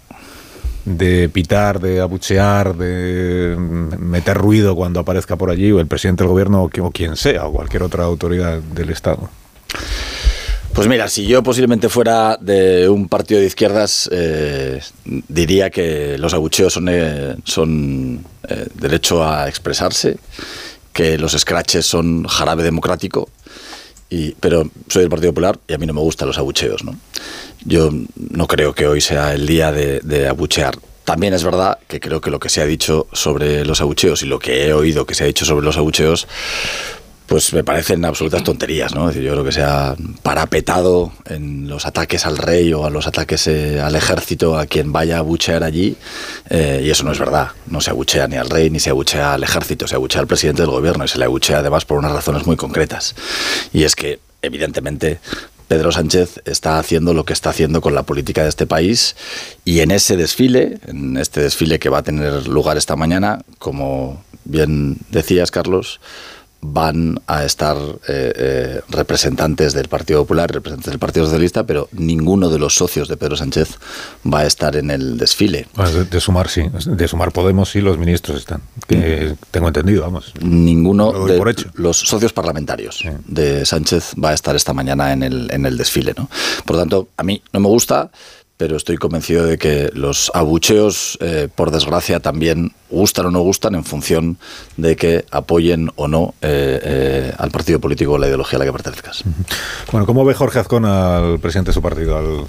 de 0.85 1.29
pitar, 1.29 1.79
de 1.79 1.99
abuchear, 1.99 2.75
de 2.75 3.55
meter 3.57 4.37
ruido 4.37 4.75
cuando 4.75 4.99
aparezca 4.99 5.35
por 5.35 5.49
allí 5.49 5.71
o 5.71 5.79
el 5.79 5.87
presidente 5.87 6.23
del 6.23 6.29
gobierno 6.31 6.61
o, 6.61 6.69
qui- 6.69 6.85
o 6.85 6.91
quien 6.91 7.15
sea, 7.15 7.45
o 7.47 7.53
cualquier 7.53 7.81
otra 7.81 8.03
autoridad 8.03 8.59
del 8.59 8.91
Estado? 8.91 9.31
Pues 10.77 10.87
mira, 10.87 11.09
si 11.09 11.25
yo 11.25 11.41
posiblemente 11.41 11.89
fuera 11.89 12.37
de 12.39 12.87
un 12.87 13.09
partido 13.09 13.39
de 13.39 13.47
izquierdas, 13.47 14.07
eh, 14.13 14.79
diría 15.27 15.71
que 15.71 16.19
los 16.19 16.35
abucheos 16.35 16.71
son, 16.71 16.87
eh, 16.87 17.35
son 17.45 18.23
eh, 18.47 18.67
derecho 18.75 19.25
a 19.27 19.49
expresarse, 19.49 20.19
que 20.93 21.17
los 21.17 21.31
scratches 21.31 21.83
son 21.83 22.25
jarabe 22.25 22.61
democrático, 22.61 23.27
y, 24.11 24.33
pero 24.33 24.69
soy 24.87 25.01
del 25.01 25.09
Partido 25.09 25.31
Popular 25.31 25.57
y 25.67 25.73
a 25.73 25.79
mí 25.79 25.87
no 25.87 25.95
me 25.95 26.01
gustan 26.01 26.27
los 26.27 26.37
abucheos. 26.37 26.83
¿no? 26.83 26.95
Yo 27.65 27.89
no 28.15 28.45
creo 28.45 28.75
que 28.75 28.85
hoy 28.85 29.01
sea 29.01 29.33
el 29.33 29.47
día 29.47 29.71
de, 29.71 29.99
de 30.01 30.27
abuchear. 30.27 30.77
También 31.05 31.33
es 31.33 31.43
verdad 31.43 31.79
que 31.87 31.99
creo 31.99 32.21
que 32.21 32.29
lo 32.29 32.39
que 32.39 32.49
se 32.49 32.61
ha 32.61 32.67
dicho 32.67 33.07
sobre 33.13 33.65
los 33.65 33.81
abucheos 33.81 34.21
y 34.21 34.27
lo 34.27 34.37
que 34.37 34.67
he 34.67 34.73
oído 34.73 35.07
que 35.07 35.15
se 35.15 35.23
ha 35.23 35.27
dicho 35.27 35.43
sobre 35.43 35.65
los 35.65 35.77
abucheos 35.77 36.27
pues 37.27 37.53
me 37.53 37.63
parecen 37.63 38.03
absolutas 38.05 38.43
tonterías, 38.43 38.95
¿no? 38.95 39.11
Yo 39.11 39.31
creo 39.33 39.43
que 39.43 39.51
se 39.51 39.61
ha 39.61 39.95
parapetado 40.23 41.11
en 41.25 41.67
los 41.67 41.85
ataques 41.85 42.25
al 42.25 42.37
rey 42.37 42.73
o 42.73 42.85
a 42.85 42.89
los 42.89 43.05
ataques 43.05 43.47
eh, 43.47 43.81
al 43.81 43.95
ejército 43.95 44.57
a 44.57 44.65
quien 44.65 44.93
vaya 44.93 45.17
a 45.17 45.19
abuchear 45.19 45.63
allí, 45.63 45.97
eh, 46.49 46.81
y 46.85 46.89
eso 46.89 47.03
no 47.03 47.11
es 47.11 47.19
verdad. 47.19 47.49
No 47.67 47.81
se 47.81 47.89
abuchea 47.89 48.27
ni 48.27 48.37
al 48.37 48.49
rey 48.49 48.69
ni 48.69 48.79
se 48.79 48.91
abuchea 48.91 49.33
al 49.33 49.43
ejército, 49.43 49.87
se 49.87 49.95
abuchea 49.95 50.21
al 50.21 50.27
presidente 50.27 50.61
del 50.61 50.71
gobierno 50.71 51.03
y 51.03 51.09
se 51.09 51.19
le 51.19 51.25
abuchea 51.25 51.59
además 51.59 51.83
por 51.83 51.97
unas 51.97 52.13
razones 52.13 52.45
muy 52.45 52.55
concretas. 52.55 53.13
Y 53.73 53.83
es 53.83 53.95
que, 53.95 54.19
evidentemente, 54.41 55.19
Pedro 55.67 55.91
Sánchez 55.91 56.41
está 56.45 56.79
haciendo 56.79 57.13
lo 57.13 57.25
que 57.25 57.33
está 57.33 57.49
haciendo 57.49 57.81
con 57.81 57.93
la 57.93 58.03
política 58.03 58.43
de 58.43 58.49
este 58.49 58.65
país 58.65 59.17
y 59.65 59.81
en 59.81 59.91
ese 59.91 60.15
desfile, 60.15 60.79
en 60.87 61.17
este 61.17 61.41
desfile 61.41 61.77
que 61.77 61.89
va 61.89 61.97
a 61.97 62.03
tener 62.03 62.47
lugar 62.47 62.77
esta 62.77 62.95
mañana, 62.95 63.41
como 63.59 64.23
bien 64.45 64.97
decías, 65.09 65.51
Carlos, 65.51 65.99
van 66.61 67.19
a 67.27 67.43
estar 67.45 67.77
eh, 68.07 68.33
eh, 68.35 68.81
representantes 68.89 69.73
del 69.73 69.87
Partido 69.87 70.21
Popular, 70.21 70.51
representantes 70.51 70.91
del 70.91 70.99
Partido 70.99 71.25
Socialista, 71.25 71.65
pero 71.65 71.87
ninguno 71.91 72.49
de 72.49 72.59
los 72.59 72.75
socios 72.75 73.07
de 73.07 73.17
Pedro 73.17 73.35
Sánchez 73.37 73.77
va 74.25 74.39
a 74.39 74.45
estar 74.45 74.75
en 74.75 74.89
el 74.91 75.17
desfile. 75.17 75.67
Bueno, 75.75 75.91
de, 75.91 76.05
de 76.05 76.19
sumar, 76.19 76.49
sí. 76.49 76.63
De 76.85 77.07
sumar 77.07 77.31
Podemos, 77.31 77.69
sí, 77.69 77.81
los 77.81 77.97
ministros 77.97 78.37
están. 78.37 78.61
Que 78.87 79.35
tengo 79.51 79.67
entendido, 79.67 80.01
vamos. 80.01 80.33
Ninguno 80.41 81.11
Lo 81.13 81.25
de 81.27 81.37
por 81.37 81.49
hecho. 81.49 81.69
los 81.75 81.97
socios 81.97 82.33
parlamentarios 82.33 83.03
de 83.27 83.65
Sánchez 83.65 84.13
va 84.23 84.29
a 84.29 84.33
estar 84.33 84.55
esta 84.55 84.73
mañana 84.73 85.13
en 85.13 85.23
el, 85.23 85.49
en 85.51 85.65
el 85.65 85.77
desfile. 85.77 86.13
¿no? 86.17 86.29
Por 86.65 86.75
lo 86.75 86.81
tanto, 86.81 87.09
a 87.17 87.23
mí 87.23 87.41
no 87.53 87.59
me 87.59 87.67
gusta, 87.67 88.09
pero 88.57 88.75
estoy 88.75 88.97
convencido 88.97 89.45
de 89.45 89.57
que 89.57 89.91
los 89.93 90.31
abucheos, 90.33 91.17
eh, 91.21 91.47
por 91.53 91.69
desgracia, 91.69 92.19
también 92.19 92.73
gustan 92.89 93.27
o 93.27 93.31
no 93.31 93.41
gustan 93.41 93.75
en 93.75 93.83
función 93.83 94.37
de 94.77 94.95
que 94.95 95.25
apoyen 95.31 95.91
o 95.95 96.07
no 96.07 96.33
eh, 96.41 96.79
eh, 96.83 97.33
al 97.37 97.51
partido 97.51 97.79
político 97.79 98.13
o 98.13 98.17
la 98.17 98.27
ideología 98.27 98.57
a 98.57 98.59
la 98.59 98.65
que 98.65 98.71
pertenezcas. 98.73 99.23
Bueno, 99.91 100.07
¿cómo 100.07 100.25
ve 100.25 100.33
Jorge 100.33 100.59
Azcón 100.59 100.85
al 100.85 101.39
presidente 101.39 101.69
de 101.69 101.73
su 101.73 101.81
partido, 101.83 102.17
al, 102.17 102.47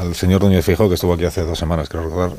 al 0.00 0.14
señor 0.14 0.42
Núñez 0.42 0.64
Fijo, 0.64 0.88
que 0.88 0.94
estuvo 0.94 1.14
aquí 1.14 1.24
hace 1.24 1.42
dos 1.42 1.58
semanas, 1.58 1.88
creo 1.88 2.04
recordar? 2.04 2.32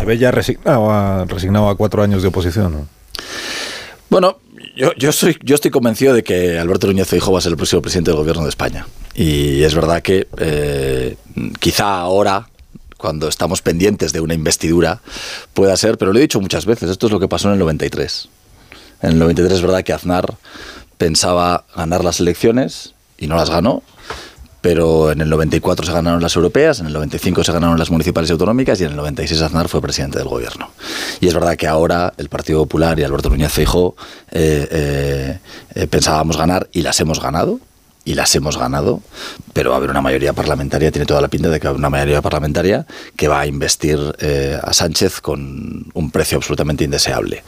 ¿Le 0.00 0.04
ve 0.04 0.18
ya 0.18 0.32
resignado 0.32 0.90
a, 0.90 1.24
resignado 1.26 1.68
a 1.68 1.76
cuatro 1.76 2.02
años 2.02 2.22
de 2.22 2.28
oposición? 2.28 2.72
¿no? 2.72 2.86
Bueno, 4.10 4.38
yo, 4.76 4.92
yo, 4.94 5.10
soy, 5.12 5.38
yo 5.42 5.54
estoy 5.54 5.70
convencido 5.70 6.14
de 6.14 6.22
que 6.22 6.58
Alberto 6.58 6.86
Núñez 6.86 7.08
Feijóo 7.08 7.32
va 7.32 7.38
a 7.38 7.42
ser 7.42 7.50
el 7.50 7.56
próximo 7.56 7.82
presidente 7.82 8.10
del 8.10 8.18
gobierno 8.18 8.42
de 8.42 8.50
España. 8.50 8.86
Y 9.14 9.62
es 9.62 9.74
verdad 9.74 10.02
que 10.02 10.28
eh, 10.38 11.16
quizá 11.58 11.98
ahora, 11.98 12.48
cuando 12.98 13.28
estamos 13.28 13.62
pendientes 13.62 14.12
de 14.12 14.20
una 14.20 14.34
investidura, 14.34 15.00
pueda 15.54 15.76
ser, 15.76 15.96
pero 15.96 16.12
lo 16.12 16.18
he 16.18 16.22
dicho 16.22 16.40
muchas 16.40 16.66
veces, 16.66 16.90
esto 16.90 17.06
es 17.06 17.12
lo 17.12 17.18
que 17.18 17.28
pasó 17.28 17.48
en 17.48 17.54
el 17.54 17.58
93. 17.60 18.28
En 19.02 19.12
el 19.12 19.18
93 19.18 19.54
es 19.54 19.62
verdad 19.62 19.82
que 19.82 19.92
Aznar 19.94 20.34
pensaba 20.98 21.64
ganar 21.74 22.04
las 22.04 22.20
elecciones 22.20 22.94
y 23.18 23.26
no 23.26 23.36
las 23.36 23.50
ganó, 23.50 23.82
pero 24.66 25.12
en 25.12 25.20
el 25.20 25.30
94 25.30 25.86
se 25.86 25.92
ganaron 25.92 26.20
las 26.20 26.34
europeas, 26.34 26.80
en 26.80 26.86
el 26.86 26.92
95 26.94 27.44
se 27.44 27.52
ganaron 27.52 27.78
las 27.78 27.88
municipales 27.88 28.28
y 28.28 28.32
autonómicas 28.32 28.80
y 28.80 28.82
en 28.82 28.90
el 28.90 28.96
96 28.96 29.40
Aznar 29.40 29.68
fue 29.68 29.80
presidente 29.80 30.18
del 30.18 30.26
gobierno. 30.26 30.70
Y 31.20 31.28
es 31.28 31.34
verdad 31.34 31.54
que 31.54 31.68
ahora 31.68 32.12
el 32.16 32.28
Partido 32.28 32.64
Popular 32.64 32.98
y 32.98 33.04
Alberto 33.04 33.30
Núñez 33.30 33.52
Feijóo 33.52 33.94
eh, 34.32 34.66
eh, 34.68 35.38
eh, 35.72 35.86
pensábamos 35.86 36.36
ganar 36.36 36.68
y 36.72 36.82
las 36.82 36.98
hemos 36.98 37.22
ganado. 37.22 37.60
Y 38.04 38.14
las 38.14 38.34
hemos 38.36 38.56
ganado, 38.56 39.02
pero 39.52 39.70
va 39.70 39.76
a 39.76 39.78
haber 39.78 39.90
una 39.90 40.00
mayoría 40.00 40.32
parlamentaria, 40.32 40.92
tiene 40.92 41.06
toda 41.06 41.20
la 41.20 41.26
pinta 41.26 41.48
de 41.48 41.58
que 41.58 41.66
va 41.66 41.70
a 41.70 41.70
haber 41.70 41.80
una 41.80 41.90
mayoría 41.90 42.22
parlamentaria 42.22 42.86
que 43.16 43.26
va 43.26 43.40
a 43.40 43.46
investir 43.48 43.98
a 44.62 44.72
Sánchez 44.72 45.20
con 45.20 45.86
un 45.92 46.10
precio 46.12 46.38
absolutamente 46.38 46.84
indeseable. 46.84 47.42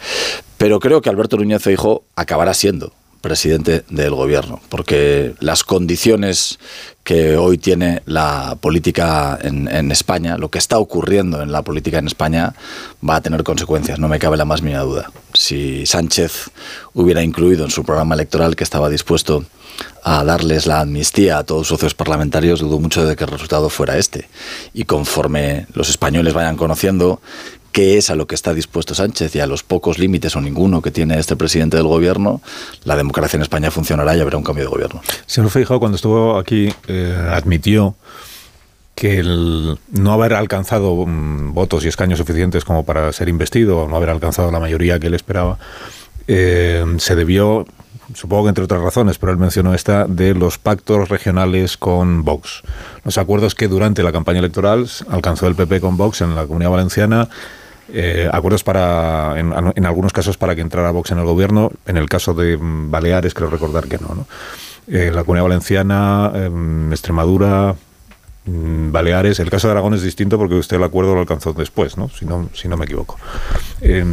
Pero 0.57 0.81
creo 0.81 1.01
que 1.01 1.11
Alberto 1.11 1.37
Núñez 1.37 1.63
Feijóo 1.63 2.03
acabará 2.17 2.55
siendo 2.55 2.93
presidente 3.21 3.85
del 3.89 4.15
gobierno, 4.15 4.61
porque 4.69 5.35
las 5.41 5.65
condiciones 5.65 6.59
que 7.05 7.37
hoy 7.39 7.57
tiene 7.57 8.03
la 8.05 8.57
política 8.61 9.39
en, 9.41 9.91
España, 9.91 10.37
lo 10.37 10.51
que 10.51 10.59
está 10.59 10.79
ocurriendo 10.79 11.41
en 11.41 11.53
la 11.53 11.63
política 11.63 11.99
en 11.99 12.07
España, 12.07 12.55
va 13.07 13.17
a 13.17 13.21
tener 13.23 13.45
consecuencias, 13.45 13.99
no 13.99 14.09
me 14.09 14.19
cabe 14.19 14.37
la 14.37 14.45
más 14.45 14.61
mínima 14.61 14.83
duda. 14.83 15.11
Si 15.33 15.87
Sánchez 15.87 16.51
hubiera 16.93 17.23
incluido 17.23 17.65
en 17.65 17.71
su 17.71 17.83
programa 17.83 18.15
electoral 18.15 18.57
que 18.57 18.65
estaba 18.65 18.91
dispuesto 18.91 19.45
a 20.03 20.25
darles 20.25 20.67
la 20.67 20.81
amnistía 20.81 21.39
a 21.39 21.45
todos 21.45 21.67
sus 21.67 21.79
socios 21.79 21.95
parlamentarios, 21.95 22.61
dudo 22.61 22.79
mucho 22.79 23.05
de 23.05 23.17
que 23.17 23.25
el 23.25 23.31
resultado 23.31 23.71
fuera 23.71 23.97
este. 23.97 24.29
Y 24.75 24.85
conforme 24.85 25.67
los 25.73 25.89
españoles 25.89 26.35
vayan 26.35 26.57
conociendo 26.57 27.21
qué 27.79 27.97
es 27.97 28.11
a 28.11 28.17
lo 28.17 28.27
que 28.27 28.35
está 28.35 28.55
dispuesto 28.55 28.93
Sánchez 28.93 29.37
y 29.37 29.39
a 29.39 29.47
los 29.47 29.63
pocos 29.63 30.01
límites 30.01 30.35
o 30.35 30.41
ninguno 30.41 30.83
que 30.83 30.91
tiene 30.91 31.17
este 31.17 31.37
presidente 31.37 31.77
del 31.77 31.87
gobierno, 31.87 32.41
la 32.83 32.97
democracia 32.97 33.37
en 33.37 33.43
España 33.43 33.71
funcionará 33.71 34.17
y 34.17 34.21
habrá 34.21 34.37
un 34.37 34.43
cambio 34.43 34.65
de 34.65 34.71
gobierno. 34.71 35.01
Señor 35.27 35.49
Feijóo, 35.49 35.79
cuando 35.79 35.95
estuvo 35.95 36.39
aquí, 36.39 36.75
eh, 36.89 37.17
admitió 37.31 37.95
que 38.97 39.21
el 39.21 39.79
no 39.93 40.13
haber 40.13 40.35
alcanzado 40.35 40.91
um, 40.91 41.55
votos 41.55 41.85
y 41.85 41.89
escaños 41.89 42.19
suficientes 42.19 42.65
como 42.65 42.85
para 42.85 43.13
ser 43.13 43.29
investido, 43.29 43.85
o 43.85 43.89
no 43.89 43.95
haber 43.95 44.11
alcanzado 44.11 44.51
la 44.51 44.59
mayoría 44.59 44.99
que 44.99 45.07
él 45.07 45.15
esperaba, 45.15 45.61
eh, 46.27 46.85
se 46.99 47.15
debió 47.15 47.65
supongo 48.15 48.45
que 48.45 48.49
entre 48.49 48.65
otras 48.65 48.83
razones, 48.83 49.19
pero 49.19 49.31
él 49.31 49.39
mencionó 49.39 49.73
esta, 49.73 50.07
de 50.07 50.35
los 50.35 50.59
pactos 50.59 51.09
regionales 51.09 51.77
con 51.77 52.25
Vox. 52.25 52.63
Los 53.05 53.19
acuerdos 53.19 53.55
que 53.55 53.69
durante 53.69 54.03
la 54.03 54.11
campaña 54.11 54.41
electoral 54.41 54.89
alcanzó 55.11 55.47
el 55.47 55.55
PP 55.55 55.81
con 55.81 55.97
Vox 55.97 56.23
en 56.23 56.35
la 56.35 56.47
Comunidad 56.47 56.71
Valenciana, 56.71 57.29
eh, 57.93 58.29
acuerdos 58.33 58.65
para, 58.65 59.39
en, 59.39 59.87
algunos 59.87 60.13
casos 60.13 60.37
para 60.37 60.55
que 60.55 60.61
entrara 60.61 60.91
Vox 60.91 61.11
en 61.11 61.19
el 61.19 61.25
gobierno, 61.25 61.73
en 61.87 61.97
el 61.97 62.09
caso 62.09 62.35
de 62.35 62.57
mm, 62.57 62.91
Baleares 62.91 63.35
creo 63.35 63.51
recordar 63.51 63.89
que 63.89 63.99
no. 63.99 64.15
¿no? 64.15 64.27
Eh, 64.91 65.11
la 65.13 65.23
Comunidad 65.23 65.45
Valenciana, 65.45 66.33
eh, 66.35 66.51
Extremadura, 66.91 67.75
mm, 68.47 68.91
Baleares. 68.91 69.39
El 69.39 69.51
caso 69.51 69.69
de 69.69 69.73
Aragón 69.73 69.93
es 69.93 70.03
distinto 70.03 70.39
porque 70.39 70.55
usted 70.55 70.77
el 70.77 70.83
acuerdo 70.83 71.15
lo 71.15 71.21
alcanzó 71.21 71.53
después, 71.53 71.99
¿no? 71.99 72.09
Si 72.09 72.25
no, 72.25 72.49
si 72.55 72.69
no 72.69 72.79
me 72.79 72.87
equivoco. 72.87 73.19
Eh, 73.83 74.05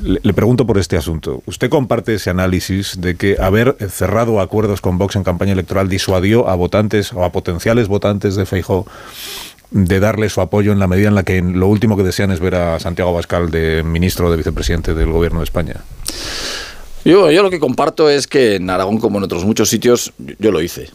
le, 0.00 0.20
le, 0.22 0.34
pregunto 0.34 0.66
por 0.66 0.78
este 0.78 0.96
asunto. 0.96 1.42
¿Usted 1.46 1.68
comparte 1.68 2.14
ese 2.14 2.30
análisis 2.30 3.00
de 3.00 3.16
que 3.16 3.38
haber 3.40 3.76
cerrado 3.90 4.40
acuerdos 4.40 4.80
con 4.80 4.98
Vox 4.98 5.16
en 5.16 5.24
campaña 5.24 5.52
electoral 5.52 5.88
disuadió 5.88 6.48
a 6.48 6.54
votantes 6.54 7.12
o 7.12 7.24
a 7.24 7.32
potenciales 7.32 7.88
votantes 7.88 8.36
de 8.36 8.46
Feijóo 8.46 8.86
de 9.70 10.00
darle 10.00 10.28
su 10.28 10.40
apoyo 10.40 10.72
en 10.72 10.78
la 10.78 10.86
medida 10.86 11.08
en 11.08 11.14
la 11.14 11.22
que 11.22 11.40
lo 11.42 11.68
último 11.68 11.96
que 11.96 12.02
desean 12.02 12.30
es 12.30 12.40
ver 12.40 12.56
a 12.56 12.80
Santiago 12.80 13.10
Abascal 13.10 13.50
de 13.50 13.82
ministro 13.82 14.30
de 14.30 14.36
vicepresidente 14.36 14.94
del 14.94 15.10
gobierno 15.10 15.40
de 15.40 15.44
España? 15.44 15.76
Yo, 17.04 17.30
yo 17.30 17.42
lo 17.42 17.50
que 17.50 17.60
comparto 17.60 18.10
es 18.10 18.26
que 18.26 18.56
en 18.56 18.68
Aragón, 18.68 18.98
como 18.98 19.18
en 19.18 19.24
otros 19.24 19.44
muchos 19.44 19.70
sitios, 19.70 20.12
yo 20.38 20.52
lo 20.52 20.60
hice 20.60 20.90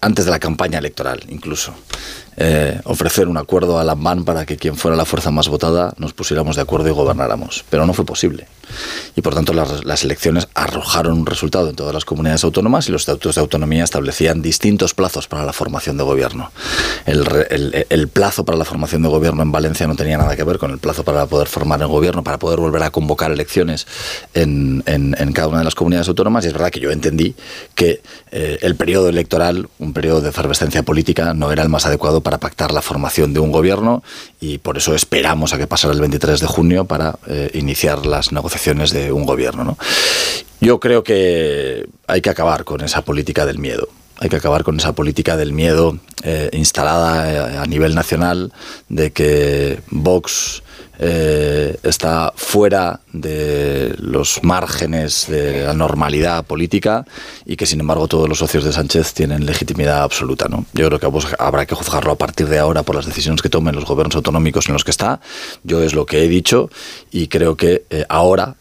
antes 0.00 0.24
de 0.24 0.30
la 0.30 0.38
campaña 0.38 0.78
electoral 0.78 1.22
incluso. 1.28 1.74
Eh, 2.36 2.80
ofrecer 2.84 3.28
un 3.28 3.38
acuerdo 3.38 3.78
a 3.78 3.84
la 3.84 3.94
MAN 3.94 4.24
para 4.24 4.44
que 4.44 4.56
quien 4.56 4.76
fuera 4.76 4.96
la 4.96 5.06
fuerza 5.06 5.30
más 5.30 5.48
votada 5.48 5.94
nos 5.96 6.12
pusiéramos 6.12 6.56
de 6.56 6.62
acuerdo 6.62 6.88
y 6.88 6.92
gobernáramos. 6.92 7.64
Pero 7.70 7.86
no 7.86 7.94
fue 7.94 8.04
posible. 8.04 8.46
Y 9.14 9.22
por 9.22 9.34
tanto 9.34 9.52
las, 9.52 10.04
elecciones 10.04 10.48
arrojaron 10.54 11.18
un 11.18 11.26
resultado 11.26 11.70
en 11.70 11.76
todas 11.76 11.94
las 11.94 12.04
comunidades 12.04 12.44
autónomas 12.44 12.88
y 12.88 12.92
los 12.92 13.02
estatutos 13.02 13.34
de 13.34 13.40
autonomía 13.40 13.84
establecían 13.84 14.42
distintos 14.42 14.94
plazos 14.94 15.26
para 15.28 15.44
la 15.44 15.52
formación 15.52 15.96
de 15.96 16.04
gobierno. 16.04 16.52
El, 17.06 18.08
plazo 18.08 18.44
para 18.44 18.56
la 18.56 18.64
formación 18.64 19.02
de 19.02 19.08
gobierno 19.08 19.42
en 19.42 19.52
Valencia 19.52 19.86
no 19.86 19.96
tenía 19.96 20.16
nada 20.18 20.36
que 20.36 20.44
ver 20.44 20.58
con 20.58 20.70
el 20.70 20.78
plazo 20.78 21.04
para 21.04 21.26
poder 21.26 21.48
formar 21.48 21.80
el 21.80 21.88
gobierno, 21.88 22.22
para 22.22 22.38
poder 22.38 22.60
volver 22.60 22.82
a 22.82 22.90
convocar 22.90 23.30
elecciones 23.32 23.86
en 24.34 24.82
cada 25.34 25.48
una 25.48 25.58
de 25.58 25.64
las 25.64 25.74
comunidades 25.74 26.08
autónomas. 26.08 26.44
Y 26.44 26.48
es 26.48 26.52
verdad 26.52 26.70
que 26.70 26.80
yo 26.80 26.90
entendí 26.90 27.34
que 27.74 28.02
eh, 28.32 28.58
el 28.62 28.76
periodo 28.76 29.08
electoral, 29.08 29.68
un 29.78 29.92
periodo 29.92 30.20
de 30.20 30.30
efervescencia 30.30 30.82
política, 30.82 31.32
no 31.32 31.52
era 31.52 31.62
el 31.62 31.68
más 31.68 31.86
adecuado 31.86 32.20
para 32.20 32.38
pactar 32.38 32.72
la 32.72 32.82
formación 32.82 33.32
de 33.32 33.40
un 33.40 33.52
gobierno 33.52 34.02
y 34.40 34.58
por 34.58 34.76
eso 34.76 34.94
esperamos 34.94 35.52
a 35.52 35.58
que 35.58 35.66
pasara 35.66 35.94
el 35.94 36.00
23 36.00 36.40
de 36.40 36.46
junio 36.46 36.84
para 36.84 37.18
eh, 37.28 37.50
iniciar 37.54 38.04
las 38.04 38.32
negociaciones 38.32 38.55
de 38.92 39.12
un 39.12 39.24
gobierno. 39.24 39.64
¿no? 39.64 39.78
Yo 40.60 40.80
creo 40.80 41.04
que 41.04 41.86
hay 42.06 42.20
que 42.20 42.30
acabar 42.30 42.64
con 42.64 42.80
esa 42.80 43.02
política 43.02 43.46
del 43.46 43.58
miedo. 43.58 43.88
Hay 44.18 44.28
que 44.28 44.36
acabar 44.36 44.64
con 44.64 44.78
esa 44.78 44.94
política 44.94 45.36
del 45.36 45.52
miedo 45.52 45.98
eh, 46.22 46.48
instalada 46.52 47.62
a 47.62 47.66
nivel 47.66 47.94
nacional 47.94 48.52
de 48.88 49.12
que 49.12 49.80
Vox 49.90 50.62
eh, 50.98 51.78
está 51.82 52.32
fuera 52.36 53.00
de 53.12 53.94
los 53.98 54.42
márgenes 54.42 55.26
de 55.28 55.64
la 55.64 55.74
normalidad 55.74 56.44
política 56.44 57.04
y 57.44 57.56
que 57.56 57.66
sin 57.66 57.80
embargo 57.80 58.08
todos 58.08 58.28
los 58.28 58.38
socios 58.38 58.64
de 58.64 58.72
Sánchez 58.72 59.14
tienen 59.14 59.46
legitimidad 59.46 60.02
absoluta. 60.02 60.48
¿no? 60.48 60.66
Yo 60.72 60.88
creo 60.88 60.98
que 60.98 61.34
habrá 61.38 61.66
que 61.66 61.74
juzgarlo 61.74 62.12
a 62.12 62.18
partir 62.18 62.48
de 62.48 62.58
ahora 62.58 62.82
por 62.82 62.96
las 62.96 63.06
decisiones 63.06 63.42
que 63.42 63.48
tomen 63.48 63.74
los 63.74 63.84
gobiernos 63.84 64.16
autonómicos 64.16 64.68
en 64.68 64.72
los 64.72 64.84
que 64.84 64.90
está. 64.90 65.20
Yo 65.64 65.82
es 65.82 65.94
lo 65.94 66.06
que 66.06 66.24
he 66.24 66.28
dicho 66.28 66.70
y 67.10 67.28
creo 67.28 67.56
que 67.56 67.84
eh, 67.90 68.04
ahora 68.08 68.56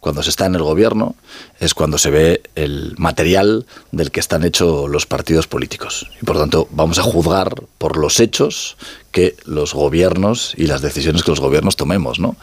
cuando 0.00 0.22
se 0.22 0.30
está 0.30 0.46
en 0.46 0.54
el 0.54 0.62
gobierno 0.62 1.14
es 1.60 1.74
cuando 1.74 1.98
se 1.98 2.10
ve 2.10 2.42
el 2.54 2.94
material 2.96 3.66
del 3.92 4.10
que 4.10 4.20
están 4.20 4.44
hechos 4.44 4.88
los 4.88 5.06
partidos 5.06 5.46
políticos. 5.46 6.10
Y 6.20 6.24
por 6.24 6.38
tanto 6.38 6.68
vamos 6.70 6.98
a 6.98 7.02
juzgar 7.02 7.54
por 7.78 7.96
los 7.96 8.18
hechos 8.18 8.76
que 9.12 9.36
los 9.44 9.74
gobiernos 9.74 10.54
y 10.56 10.66
las 10.66 10.80
decisiones 10.80 11.22
que 11.22 11.30
los 11.30 11.40
gobiernos 11.40 11.76
tomemos, 11.76 12.18
¿no? 12.18 12.36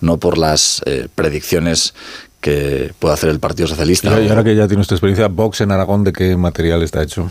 No 0.00 0.18
por 0.18 0.38
las 0.38 0.82
eh, 0.86 1.08
predicciones 1.14 1.94
que 2.40 2.92
puede 2.98 3.14
hacer 3.14 3.30
el 3.30 3.40
Partido 3.40 3.68
Socialista. 3.68 4.20
Y 4.20 4.28
ahora 4.28 4.44
que 4.44 4.54
ya 4.54 4.66
tiene 4.66 4.82
usted 4.82 4.96
experiencia, 4.96 5.28
Vox 5.28 5.60
en 5.62 5.70
Aragón, 5.70 6.04
¿de 6.04 6.12
qué 6.12 6.36
material 6.36 6.82
está 6.82 7.02
hecho? 7.02 7.30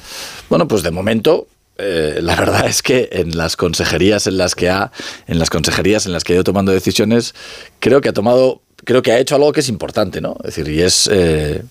Bueno, 0.50 0.68
pues 0.68 0.82
de 0.82 0.92
momento 0.92 1.48
eh, 1.78 2.20
la 2.22 2.36
verdad 2.40 2.68
es 2.68 2.82
que 2.82 3.10
en 3.12 3.38
las 3.38 3.56
consejerías 3.56 4.28
en 4.28 4.38
las 4.38 4.56
que 4.56 4.70
ha 4.70 4.92
en 5.28 5.40
las 5.40 5.50
consejerías 5.50 6.06
en 6.06 6.14
las 6.14 6.24
que 6.24 6.34
ha 6.34 6.36
ido 6.36 6.44
tomando 6.44 6.72
decisiones 6.72 7.34
creo 7.80 8.02
que 8.02 8.10
ha 8.10 8.14
tomado 8.14 8.62
creo 8.84 9.02
que 9.02 9.12
ha 9.12 9.20
hecho 9.20 9.36
algo 9.36 9.52
que 9.52 9.62
es 9.62 9.70
importante, 9.70 10.22
¿no? 10.22 10.36
Es 10.44 10.56
decir, 10.56 10.68
y 10.70 10.82
es 10.82 11.10
eh, 11.12 11.64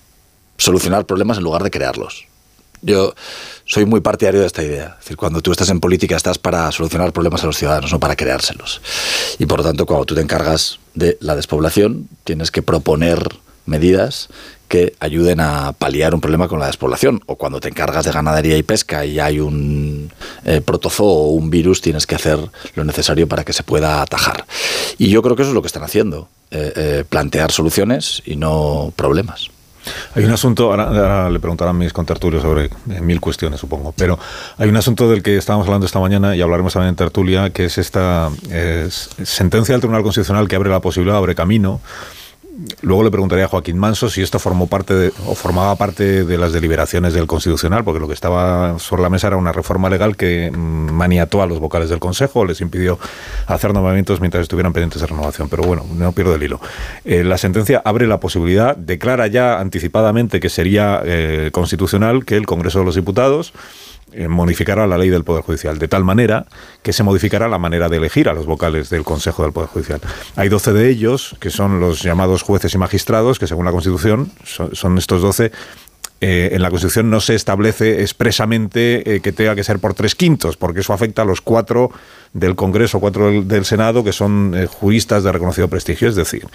solucionar 0.57 1.05
problemas 1.05 1.37
en 1.37 1.43
lugar 1.43 1.63
de 1.63 1.71
crearlos. 1.71 2.25
Yo 2.81 3.13
soy 3.65 3.85
muy 3.85 4.01
partidario 4.01 4.41
de 4.41 4.47
esta 4.47 4.61
idea. 4.61 4.95
Es 4.99 5.05
decir, 5.05 5.17
cuando 5.17 5.41
tú 5.41 5.51
estás 5.51 5.69
en 5.69 5.79
política 5.79 6.17
estás 6.17 6.37
para 6.37 6.69
solucionar 6.71 7.13
problemas 7.13 7.43
a 7.43 7.47
los 7.47 7.57
ciudadanos, 7.57 7.91
no 7.91 7.99
para 7.99 8.15
creárselos. 8.15 8.81
Y 9.39 9.45
por 9.45 9.59
lo 9.59 9.63
tanto, 9.63 9.85
cuando 9.85 10.05
tú 10.05 10.15
te 10.15 10.21
encargas 10.21 10.79
de 10.93 11.17
la 11.21 11.35
despoblación, 11.35 12.09
tienes 12.25 12.51
que 12.51 12.61
proponer 12.61 13.37
medidas 13.65 14.27
que 14.67 14.95
ayuden 14.99 15.39
a 15.39 15.73
paliar 15.73 16.13
un 16.13 16.19
problema 16.19 16.47
con 16.47 16.59
la 16.59 16.67
despoblación. 16.67 17.21
O 17.25 17.37
cuando 17.37 17.61
te 17.61 17.69
encargas 17.69 18.03
de 18.03 18.11
ganadería 18.11 18.57
y 18.57 18.63
pesca 18.63 19.05
y 19.05 19.19
hay 19.19 19.39
un 19.39 20.11
eh, 20.43 20.59
protozoo 20.59 21.05
o 21.05 21.29
un 21.29 21.49
virus, 21.49 21.79
tienes 21.79 22.05
que 22.05 22.15
hacer 22.15 22.39
lo 22.75 22.83
necesario 22.83 23.27
para 23.27 23.45
que 23.45 23.53
se 23.53 23.63
pueda 23.63 24.01
atajar. 24.01 24.45
Y 24.97 25.09
yo 25.09 25.21
creo 25.21 25.37
que 25.37 25.43
eso 25.43 25.51
es 25.51 25.55
lo 25.55 25.61
que 25.61 25.67
están 25.67 25.83
haciendo. 25.83 26.27
Eh, 26.55 26.73
eh, 26.75 27.03
plantear 27.09 27.51
soluciones 27.51 28.21
y 28.27 28.35
no 28.35 28.93
problemas. 28.95 29.49
Hay 30.13 30.23
un 30.23 30.29
asunto, 30.29 30.69
ahora, 30.69 31.27
le 31.31 31.39
preguntarán 31.39 31.75
mis 31.75 31.91
contertulios 31.91 32.43
sobre 32.43 32.65
eh, 32.65 33.01
mil 33.01 33.19
cuestiones, 33.19 33.59
supongo, 33.59 33.91
pero 33.91 34.19
hay 34.59 34.69
un 34.69 34.77
asunto 34.77 35.09
del 35.09 35.23
que 35.23 35.35
estábamos 35.35 35.65
hablando 35.65 35.87
esta 35.87 35.99
mañana 35.99 36.35
y 36.35 36.43
hablaremos 36.43 36.73
también 36.73 36.89
en 36.89 36.95
tertulia, 36.95 37.49
que 37.49 37.65
es 37.65 37.79
esta 37.79 38.29
es, 38.51 39.09
sentencia 39.23 39.73
del 39.73 39.81
Tribunal 39.81 40.03
Constitucional 40.03 40.47
que 40.47 40.55
abre 40.55 40.69
la 40.69 40.79
posibilidad, 40.79 41.17
abre 41.17 41.33
camino 41.33 41.81
Luego 42.81 43.03
le 43.03 43.09
preguntaría 43.09 43.45
a 43.45 43.47
Joaquín 43.47 43.79
Manso 43.79 44.09
si 44.09 44.21
esto 44.21 44.37
formó 44.37 44.67
parte 44.67 44.93
de, 44.93 45.11
o 45.25 45.33
formaba 45.33 45.75
parte 45.75 46.23
de 46.23 46.37
las 46.37 46.53
deliberaciones 46.53 47.13
del 47.13 47.25
Constitucional, 47.25 47.83
porque 47.83 47.99
lo 47.99 48.07
que 48.07 48.13
estaba 48.13 48.77
sobre 48.77 49.01
la 49.01 49.09
mesa 49.09 49.27
era 49.27 49.37
una 49.37 49.51
reforma 49.51 49.89
legal 49.89 50.15
que 50.15 50.51
maniató 50.51 51.41
a 51.41 51.47
los 51.47 51.59
vocales 51.59 51.89
del 51.89 51.99
Consejo, 51.99 52.45
les 52.45 52.61
impidió 52.61 52.99
hacer 53.47 53.73
nombramientos 53.73 54.19
mientras 54.19 54.43
estuvieran 54.43 54.71
pendientes 54.71 55.01
de 55.01 55.07
renovación. 55.07 55.49
Pero 55.49 55.63
bueno, 55.63 55.83
no 55.95 56.11
pierdo 56.11 56.35
el 56.35 56.43
hilo. 56.43 56.61
Eh, 57.05 57.23
la 57.23 57.39
sentencia 57.39 57.81
abre 57.83 58.05
la 58.05 58.19
posibilidad, 58.19 58.77
declara 58.77 59.25
ya 59.25 59.59
anticipadamente 59.59 60.39
que 60.39 60.49
sería 60.49 61.01
eh, 61.03 61.49
constitucional 61.51 62.23
que 62.23 62.35
el 62.35 62.45
Congreso 62.45 62.79
de 62.79 62.85
los 62.85 62.95
Diputados 62.95 63.53
modificará 64.27 64.87
la 64.87 64.97
ley 64.97 65.09
del 65.09 65.23
Poder 65.23 65.43
Judicial, 65.43 65.79
de 65.79 65.87
tal 65.87 66.03
manera 66.03 66.45
que 66.81 66.93
se 66.93 67.03
modificará 67.03 67.47
la 67.47 67.57
manera 67.57 67.89
de 67.89 67.97
elegir 67.97 68.29
a 68.29 68.33
los 68.33 68.45
vocales 68.45 68.89
del 68.89 69.03
Consejo 69.03 69.43
del 69.43 69.53
Poder 69.53 69.69
Judicial. 69.69 70.01
Hay 70.35 70.49
12 70.49 70.73
de 70.73 70.89
ellos, 70.89 71.35
que 71.39 71.49
son 71.49 71.79
los 71.79 72.01
llamados 72.01 72.41
jueces 72.41 72.73
y 72.73 72.77
magistrados, 72.77 73.39
que 73.39 73.47
según 73.47 73.65
la 73.65 73.71
Constitución 73.71 74.31
son, 74.43 74.75
son 74.75 74.97
estos 74.97 75.21
12 75.21 75.51
eh, 76.25 76.55
en 76.55 76.61
la 76.61 76.69
Constitución 76.69 77.09
no 77.09 77.19
se 77.19 77.35
establece 77.35 77.99
expresamente 77.99 79.15
eh, 79.15 79.19
que 79.19 79.33
tenga 79.33 79.55
que 79.55 79.63
ser 79.65 79.79
por 79.79 79.93
tres 79.93 80.15
quintos, 80.15 80.55
porque 80.55 80.79
eso 80.79 80.93
afecta 80.93 81.23
a 81.23 81.25
los 81.25 81.41
cuatro 81.41 81.91
del 82.31 82.55
Congreso, 82.55 83.01
cuatro 83.01 83.27
del, 83.27 83.45
del 83.45 83.65
Senado, 83.65 84.05
que 84.05 84.13
son 84.13 84.53
eh, 84.55 84.65
juristas 84.67 85.25
de 85.25 85.33
reconocido 85.33 85.67
prestigio. 85.67 86.07
Es 86.07 86.15
decir, 86.15 86.47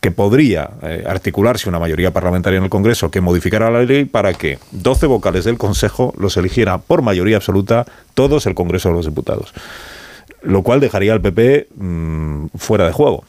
que 0.00 0.10
podría 0.10 0.70
articularse 1.06 1.68
una 1.68 1.78
mayoría 1.78 2.10
parlamentaria 2.10 2.56
en 2.56 2.64
el 2.64 2.70
Congreso 2.70 3.12
que 3.12 3.20
modificara 3.20 3.70
la 3.70 3.84
ley 3.84 4.06
para 4.06 4.34
que 4.34 4.58
12 4.72 5.06
vocales 5.06 5.44
del 5.44 5.56
Consejo 5.56 6.12
los 6.18 6.36
eligiera 6.36 6.78
por 6.78 7.02
mayoría 7.02 7.36
absoluta 7.36 7.86
todos 8.14 8.46
el 8.46 8.56
Congreso 8.56 8.88
de 8.88 8.96
los 8.96 9.06
Diputados. 9.06 9.54
Lo 10.42 10.64
cual 10.64 10.80
dejaría 10.80 11.12
al 11.12 11.20
PP 11.20 11.68
mmm, 11.76 12.46
fuera 12.56 12.86
de 12.86 12.92
juego 12.92 13.22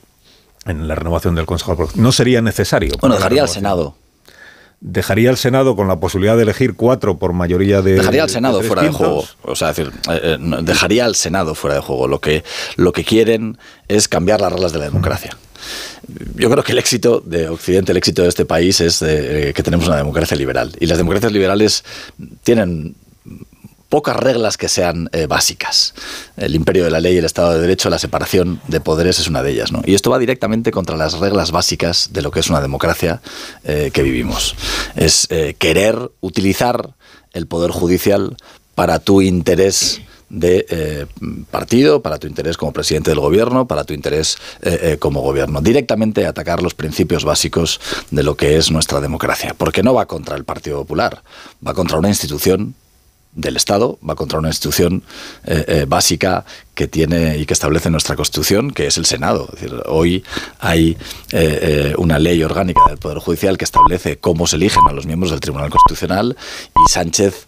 en 0.65 0.87
la 0.87 0.95
renovación 0.95 1.35
del 1.35 1.45
Consejo. 1.45 1.87
No 1.93 2.11
sería 2.11 2.41
necesario. 2.41 2.95
Bueno, 2.99 3.15
dejaría 3.15 3.43
al 3.43 3.49
Senado 3.49 3.95
dejaría 4.83 5.29
al 5.29 5.37
Senado 5.37 5.75
con 5.75 5.87
la 5.87 5.99
posibilidad 5.99 6.35
de 6.35 6.43
elegir 6.43 6.75
cuatro 6.75 7.17
por 7.17 7.33
mayoría 7.33 7.81
de. 7.81 7.93
Dejaría 7.93 8.23
al 8.23 8.29
Senado 8.29 8.59
de 8.59 8.67
fuera 8.67 8.83
quintos. 8.83 8.99
de 8.99 9.05
juego. 9.05 9.25
O 9.43 9.55
sea, 9.55 9.69
decir, 9.69 9.91
eh, 10.11 10.19
eh, 10.21 10.37
dejaría 10.61 11.05
al 11.05 11.15
Senado 11.15 11.55
fuera 11.55 11.75
de 11.75 11.81
juego. 11.81 12.07
Lo 12.07 12.19
que, 12.19 12.43
lo 12.75 12.91
que 12.91 13.05
quieren 13.05 13.57
es 13.87 14.07
cambiar 14.07 14.41
las 14.41 14.51
reglas 14.51 14.73
de 14.73 14.79
la 14.79 14.85
democracia. 14.85 15.35
Yo 16.35 16.49
creo 16.49 16.63
que 16.63 16.73
el 16.73 16.77
éxito 16.77 17.21
de 17.25 17.47
Occidente, 17.47 17.93
el 17.93 17.97
éxito 17.97 18.23
de 18.23 18.27
este 18.27 18.43
país 18.43 18.81
es 18.81 19.01
eh, 19.01 19.53
que 19.55 19.63
tenemos 19.63 19.87
una 19.87 19.95
democracia 19.95 20.35
liberal. 20.35 20.75
Y 20.79 20.85
las 20.85 20.97
democracias 20.97 21.31
liberales 21.31 21.85
tienen 22.43 22.95
pocas 23.93 24.17
reglas 24.17 24.57
que 24.57 24.69
sean 24.69 25.07
eh, 25.11 25.27
básicas. 25.27 25.93
El 26.35 26.55
imperio 26.55 26.83
de 26.83 26.89
la 26.89 26.99
ley, 26.99 27.15
el 27.15 27.25
Estado 27.25 27.53
de 27.53 27.61
Derecho, 27.61 27.91
la 27.91 27.99
separación 27.99 28.59
de 28.67 28.79
poderes 28.79 29.19
es 29.19 29.27
una 29.27 29.43
de 29.43 29.51
ellas. 29.51 29.71
¿no? 29.71 29.83
Y 29.85 29.93
esto 29.93 30.09
va 30.09 30.17
directamente 30.17 30.71
contra 30.71 30.97
las 30.97 31.19
reglas 31.19 31.51
básicas 31.51 32.09
de 32.11 32.23
lo 32.23 32.31
que 32.31 32.39
es 32.39 32.49
una 32.49 32.59
democracia 32.59 33.21
eh, 33.63 33.91
que 33.93 34.01
vivimos. 34.01 34.55
Es 34.95 35.27
eh, 35.29 35.55
querer 35.59 36.09
utilizar 36.21 36.95
el 37.33 37.45
poder 37.45 37.69
judicial 37.69 38.35
para 38.73 38.97
tu 38.97 39.21
interés 39.21 40.01
de 40.27 41.07
partido, 41.51 42.01
para 42.01 42.17
tu 42.17 42.25
interés 42.25 42.57
como 42.57 42.73
presidente 42.73 43.11
del 43.11 43.19
gobierno, 43.19 43.67
para 43.67 43.83
tu 43.83 43.93
interés 43.93 44.39
como 44.97 45.21
gobierno. 45.21 45.61
Directamente 45.61 46.25
atacar 46.25 46.63
los 46.63 46.73
principios 46.73 47.23
básicos 47.23 47.79
de 48.09 48.23
lo 48.23 48.35
que 48.35 48.57
es 48.57 48.71
nuestra 48.71 48.99
democracia. 48.99 49.53
Porque 49.55 49.83
no 49.83 49.93
va 49.93 50.07
contra 50.07 50.35
el 50.35 50.43
Partido 50.43 50.79
Popular, 50.79 51.21
va 51.63 51.75
contra 51.75 51.99
una 51.99 52.09
institución 52.09 52.73
del 53.35 53.57
Estado, 53.57 53.97
va 54.07 54.15
contra 54.15 54.39
una 54.39 54.49
institución 54.49 55.03
eh, 55.45 55.65
eh, 55.67 55.85
básica 55.87 56.45
que 56.75 56.87
tiene 56.87 57.37
y 57.37 57.45
que 57.45 57.53
establece 57.53 57.89
nuestra 57.89 58.15
Constitución, 58.15 58.71
que 58.71 58.87
es 58.87 58.97
el 58.97 59.05
Senado. 59.05 59.49
Es 59.53 59.61
decir, 59.61 59.81
hoy 59.85 60.23
hay 60.59 60.97
eh, 61.31 61.93
una 61.97 62.19
ley 62.19 62.43
orgánica 62.43 62.81
del 62.87 62.97
Poder 62.97 63.19
Judicial 63.19 63.57
que 63.57 63.65
establece 63.65 64.17
cómo 64.17 64.47
se 64.47 64.55
eligen 64.55 64.83
a 64.87 64.93
los 64.93 65.05
miembros 65.05 65.31
del 65.31 65.39
Tribunal 65.39 65.69
Constitucional 65.69 66.35
y 66.67 66.91
Sánchez 66.91 67.47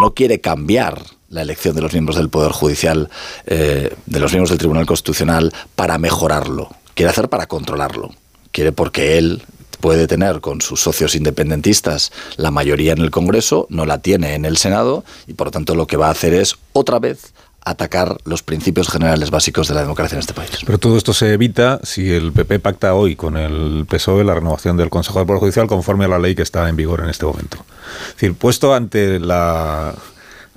no 0.00 0.14
quiere 0.14 0.40
cambiar 0.40 1.02
la 1.28 1.42
elección 1.42 1.74
de 1.74 1.82
los 1.82 1.92
miembros 1.92 2.16
del 2.16 2.28
Poder 2.28 2.52
Judicial, 2.52 3.10
de 3.46 4.20
los 4.20 4.32
miembros 4.32 4.50
del 4.50 4.58
Tribunal 4.58 4.86
Constitucional, 4.86 5.52
para 5.74 5.98
mejorarlo. 5.98 6.70
Quiere 6.94 7.10
hacer 7.10 7.28
para 7.28 7.46
controlarlo. 7.46 8.14
Quiere 8.52 8.70
porque 8.70 9.18
él 9.18 9.42
puede 9.84 10.06
tener 10.06 10.40
con 10.40 10.62
sus 10.62 10.80
socios 10.80 11.14
independentistas 11.14 12.10
la 12.38 12.50
mayoría 12.50 12.94
en 12.94 13.00
el 13.00 13.10
Congreso, 13.10 13.66
no 13.68 13.84
la 13.84 13.98
tiene 13.98 14.34
en 14.34 14.46
el 14.46 14.56
Senado 14.56 15.04
y 15.26 15.34
por 15.34 15.48
lo 15.48 15.50
tanto 15.50 15.74
lo 15.74 15.86
que 15.86 15.98
va 15.98 16.08
a 16.08 16.10
hacer 16.10 16.32
es 16.32 16.56
otra 16.72 16.98
vez 16.98 17.34
atacar 17.66 18.16
los 18.24 18.42
principios 18.42 18.88
generales 18.88 19.30
básicos 19.30 19.68
de 19.68 19.74
la 19.74 19.82
democracia 19.82 20.16
en 20.16 20.20
este 20.20 20.32
país. 20.32 20.52
Pero 20.64 20.78
todo 20.78 20.96
esto 20.96 21.12
se 21.12 21.34
evita 21.34 21.80
si 21.82 22.10
el 22.10 22.32
PP 22.32 22.60
pacta 22.60 22.94
hoy 22.94 23.14
con 23.14 23.36
el 23.36 23.84
PSOE 23.86 24.24
la 24.24 24.32
renovación 24.32 24.78
del 24.78 24.88
Consejo 24.88 25.18
del 25.18 25.26
Poder 25.26 25.40
Judicial 25.40 25.66
conforme 25.66 26.06
a 26.06 26.08
la 26.08 26.18
ley 26.18 26.34
que 26.34 26.42
está 26.42 26.66
en 26.70 26.76
vigor 26.76 27.02
en 27.02 27.10
este 27.10 27.26
momento. 27.26 27.58
Es 28.06 28.14
decir, 28.14 28.32
puesto 28.36 28.74
ante 28.74 29.20
la, 29.20 29.94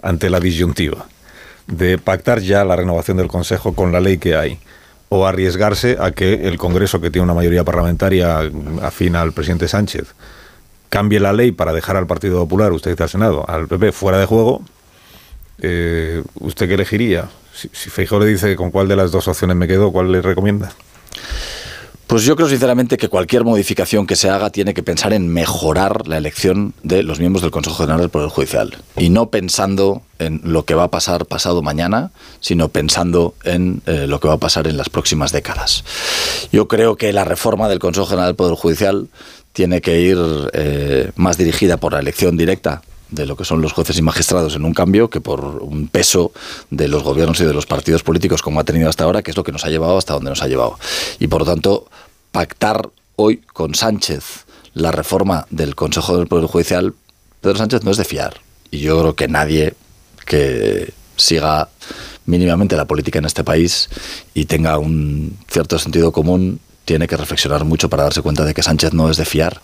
ante 0.01 0.29
la 0.29 0.39
disyuntiva 0.39 1.05
de 1.67 1.97
pactar 1.97 2.39
ya 2.39 2.63
la 2.63 2.77
renovación 2.77 3.17
del 3.17 3.27
Consejo 3.27 3.73
con 3.73 3.91
la 3.91 3.99
ley 3.99 4.19
que 4.19 4.37
hay, 4.37 4.57
o 5.09 5.25
arriesgarse 5.25 5.97
a 5.99 6.11
que 6.11 6.47
el 6.47 6.57
Congreso, 6.57 6.99
que 6.99 7.09
tiene 7.09 7.23
una 7.23 7.33
mayoría 7.33 7.63
parlamentaria 7.63 8.39
afín 8.81 9.15
al 9.15 9.31
presidente 9.31 9.67
Sánchez, 9.67 10.13
cambie 10.89 11.19
la 11.19 11.33
ley 11.33 11.51
para 11.51 11.73
dejar 11.73 11.95
al 11.97 12.07
Partido 12.07 12.39
Popular, 12.39 12.71
usted 12.71 12.91
dice 12.91 13.03
al 13.03 13.09
Senado, 13.09 13.45
al 13.47 13.67
PP 13.67 13.91
fuera 13.91 14.19
de 14.19 14.25
juego, 14.25 14.61
eh, 15.61 16.23
¿usted 16.39 16.67
qué 16.67 16.73
elegiría? 16.73 17.29
Si, 17.53 17.69
si 17.73 17.89
Feijóo 17.89 18.19
le 18.19 18.27
dice 18.27 18.55
con 18.55 18.71
cuál 18.71 18.87
de 18.87 18.95
las 18.95 19.11
dos 19.11 19.27
opciones 19.27 19.55
me 19.55 19.67
quedo, 19.67 19.91
¿cuál 19.91 20.11
le 20.11 20.21
recomienda? 20.21 20.71
Pues 22.07 22.23
yo 22.23 22.37
creo 22.37 22.47
sinceramente 22.47 22.95
que 22.95 23.09
cualquier 23.09 23.43
modificación 23.43 24.07
que 24.07 24.15
se 24.15 24.29
haga 24.29 24.49
tiene 24.49 24.73
que 24.73 24.81
pensar 24.81 25.11
en 25.11 25.27
mejorar 25.27 26.07
la 26.07 26.17
elección 26.17 26.73
de 26.81 27.03
los 27.03 27.19
miembros 27.19 27.41
del 27.41 27.51
Consejo 27.51 27.75
General 27.75 27.99
del 27.99 28.09
Poder 28.09 28.29
Judicial 28.29 28.77
y 28.95 29.09
no 29.09 29.29
pensando 29.29 30.03
en 30.17 30.39
lo 30.45 30.63
que 30.63 30.73
va 30.73 30.85
a 30.85 30.87
pasar 30.89 31.25
pasado 31.25 31.61
mañana, 31.61 32.11
sino 32.39 32.69
pensando 32.69 33.35
en 33.43 33.81
eh, 33.87 34.07
lo 34.07 34.21
que 34.21 34.29
va 34.29 34.35
a 34.35 34.39
pasar 34.39 34.67
en 34.67 34.77
las 34.77 34.87
próximas 34.87 35.33
décadas. 35.33 35.83
Yo 36.49 36.69
creo 36.69 36.95
que 36.95 37.11
la 37.11 37.25
reforma 37.25 37.67
del 37.67 37.79
Consejo 37.79 38.05
General 38.05 38.29
del 38.29 38.35
Poder 38.37 38.55
Judicial 38.55 39.09
tiene 39.51 39.81
que 39.81 39.99
ir 39.99 40.17
eh, 40.53 41.11
más 41.17 41.37
dirigida 41.37 41.75
por 41.75 41.91
la 41.91 41.99
elección 41.99 42.37
directa 42.37 42.83
de 43.09 43.25
lo 43.25 43.35
que 43.35 43.45
son 43.45 43.61
los 43.61 43.73
jueces 43.73 43.97
y 43.97 44.01
magistrados 44.01 44.55
en 44.55 44.65
un 44.65 44.73
cambio 44.73 45.09
que 45.09 45.21
por 45.21 45.43
un 45.61 45.87
peso 45.87 46.31
de 46.69 46.87
los 46.87 47.03
gobiernos 47.03 47.39
y 47.39 47.45
de 47.45 47.53
los 47.53 47.65
partidos 47.65 48.03
políticos 48.03 48.41
como 48.41 48.59
ha 48.59 48.63
tenido 48.63 48.89
hasta 48.89 49.03
ahora, 49.03 49.21
que 49.21 49.31
es 49.31 49.37
lo 49.37 49.43
que 49.43 49.51
nos 49.51 49.65
ha 49.65 49.69
llevado 49.69 49.97
hasta 49.97 50.13
donde 50.13 50.29
nos 50.29 50.41
ha 50.41 50.47
llevado. 50.47 50.77
Y 51.19 51.27
por 51.27 51.41
lo 51.41 51.45
tanto, 51.45 51.87
pactar 52.31 52.89
hoy 53.15 53.37
con 53.37 53.75
Sánchez 53.75 54.45
la 54.73 54.91
reforma 54.91 55.47
del 55.49 55.75
Consejo 55.75 56.17
del 56.17 56.27
Poder 56.27 56.45
Judicial, 56.45 56.93
Pedro 57.41 57.57
Sánchez 57.57 57.83
no 57.83 57.91
es 57.91 57.97
de 57.97 58.05
fiar. 58.05 58.41
Y 58.69 58.79
yo 58.79 58.99
creo 58.99 59.15
que 59.15 59.27
nadie 59.27 59.73
que 60.25 60.93
siga 61.15 61.69
mínimamente 62.25 62.75
la 62.75 62.85
política 62.85 63.19
en 63.19 63.25
este 63.25 63.43
país 63.43 63.89
y 64.33 64.45
tenga 64.45 64.77
un 64.77 65.37
cierto 65.47 65.79
sentido 65.79 66.11
común 66.11 66.59
tiene 66.87 67.05
que 67.05 67.17
reflexionar 67.17 67.65
mucho 67.65 67.89
para 67.89 68.03
darse 68.03 68.21
cuenta 68.21 68.45
de 68.45 68.53
que 68.53 68.63
Sánchez 68.63 68.93
no 68.93 69.11
es 69.11 69.17
de 69.17 69.25
fiar. 69.25 69.61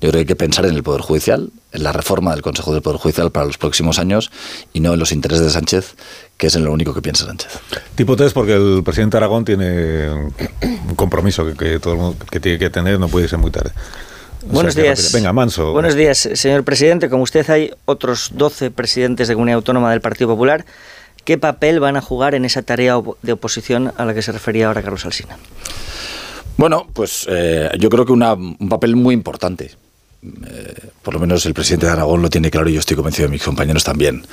Yo 0.00 0.08
creo 0.08 0.12
que 0.12 0.18
hay 0.18 0.24
que 0.24 0.34
pensar 0.34 0.66
en 0.66 0.74
el 0.74 0.82
Poder 0.82 1.02
Judicial, 1.02 1.50
en 1.70 1.82
la 1.84 1.92
reforma 1.92 2.32
del 2.32 2.42
Consejo 2.42 2.72
del 2.72 2.82
Poder 2.82 2.98
Judicial 2.98 3.30
para 3.30 3.46
los 3.46 3.58
próximos 3.58 4.00
años 4.00 4.32
y 4.72 4.80
no 4.80 4.92
en 4.92 4.98
los 4.98 5.12
intereses 5.12 5.44
de 5.44 5.52
Sánchez, 5.52 5.94
que 6.36 6.48
es 6.48 6.56
en 6.56 6.64
lo 6.64 6.72
único 6.72 6.92
que 6.92 7.00
piensa 7.00 7.26
Sánchez. 7.26 7.60
Tipo 7.94 8.16
3, 8.16 8.32
porque 8.32 8.54
el 8.54 8.82
presidente 8.84 9.16
Aragón 9.16 9.44
tiene 9.44 10.10
un 10.10 10.96
compromiso 10.96 11.46
que, 11.46 11.54
que 11.54 11.78
todo 11.78 11.94
el 11.94 12.00
mundo 12.00 12.26
que 12.28 12.40
tiene 12.40 12.58
que 12.58 12.70
tener, 12.70 12.98
no 12.98 13.06
puede 13.08 13.28
ser 13.28 13.38
muy 13.38 13.52
tarde. 13.52 13.70
O 14.42 14.54
Buenos 14.54 14.74
días. 14.74 14.98
rápido. 14.98 15.10
Venga, 15.12 15.32
Manso. 15.32 15.72
Buenos 15.72 15.94
días, 15.94 16.28
señor 16.34 16.64
presidente. 16.64 17.08
Como 17.08 17.22
usted 17.22 17.48
hay 17.50 17.70
otros 17.84 18.32
12 18.34 18.72
presidentes 18.72 19.28
de 19.28 19.34
comunidad 19.34 19.58
autónoma 19.58 19.92
del 19.92 20.00
Partido 20.00 20.26
Popular. 20.26 20.64
¿Qué 21.24 21.38
papel 21.38 21.78
van 21.78 21.96
a 21.96 22.00
jugar 22.00 22.34
en 22.34 22.44
esa 22.44 22.62
tarea 22.62 23.00
de 23.22 23.32
oposición 23.32 23.92
a 23.96 24.04
la 24.04 24.12
que 24.12 24.22
se 24.22 24.32
refería 24.32 24.66
ahora 24.66 24.82
Carlos 24.82 25.06
Alsina? 25.06 25.38
Bueno, 26.56 26.86
pues 26.92 27.26
eh, 27.28 27.70
yo 27.78 27.88
creo 27.90 28.04
que 28.06 28.12
una- 28.12 28.34
un 28.34 28.68
papel 28.68 28.96
muy 28.96 29.14
importante. 29.14 29.72
Eh, 30.22 30.74
por 31.02 31.12
lo 31.14 31.20
menos 31.20 31.44
el 31.46 31.52
presidente 31.54 31.86
de 31.86 31.92
Aragón 31.92 32.22
lo 32.22 32.30
tiene 32.30 32.50
claro 32.50 32.68
y 32.70 32.74
yo 32.74 32.80
estoy 32.80 32.96
convencido 32.96 33.28
de 33.28 33.32
mis 33.32 33.42
compañeros 33.42 33.84
también. 33.84 34.24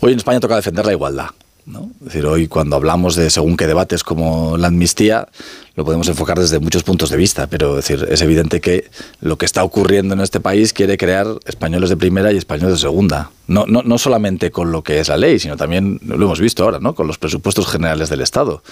Hoy 0.00 0.12
en 0.12 0.18
España 0.18 0.40
toca 0.40 0.56
defender 0.56 0.84
la 0.84 0.92
igualdad. 0.92 1.26
¿no? 1.66 1.90
Es 2.00 2.06
decir, 2.08 2.26
hoy 2.26 2.46
cuando 2.46 2.76
hablamos 2.76 3.16
de 3.16 3.30
según 3.30 3.56
qué 3.56 3.66
debates 3.66 4.04
como 4.04 4.58
la 4.58 4.66
amnistía, 4.66 5.28
lo 5.76 5.84
podemos 5.84 6.06
enfocar 6.08 6.38
desde 6.38 6.60
muchos 6.60 6.84
puntos 6.84 7.10
de 7.10 7.16
vista, 7.16 7.48
pero 7.48 7.78
es, 7.78 7.90
evidente 7.90 8.60
que 8.60 8.90
lo 9.20 9.36
que 9.38 9.44
está 9.44 9.64
ocurriendo 9.64 10.14
en 10.14 10.20
este 10.20 10.38
país 10.38 10.72
quiere 10.72 10.96
crear 10.96 11.26
españoles 11.46 11.90
de 11.90 11.96
primera 11.96 12.32
y 12.32 12.36
españoles 12.36 12.76
de 12.76 12.80
segunda. 12.80 13.32
No, 13.46 13.66
no, 13.66 13.82
no 13.82 13.98
solamente 13.98 14.50
con 14.50 14.72
lo 14.72 14.82
que 14.82 15.00
es 15.00 15.08
la 15.08 15.16
ley, 15.16 15.38
sino 15.38 15.56
también, 15.56 16.00
lo 16.06 16.14
hemos 16.14 16.40
visto 16.40 16.64
ahora, 16.64 16.78
¿no? 16.78 16.94
con 16.94 17.06
los 17.06 17.18
presupuestos 17.18 17.66
generales 17.66 18.08
del 18.08 18.20
Estado. 18.20 18.62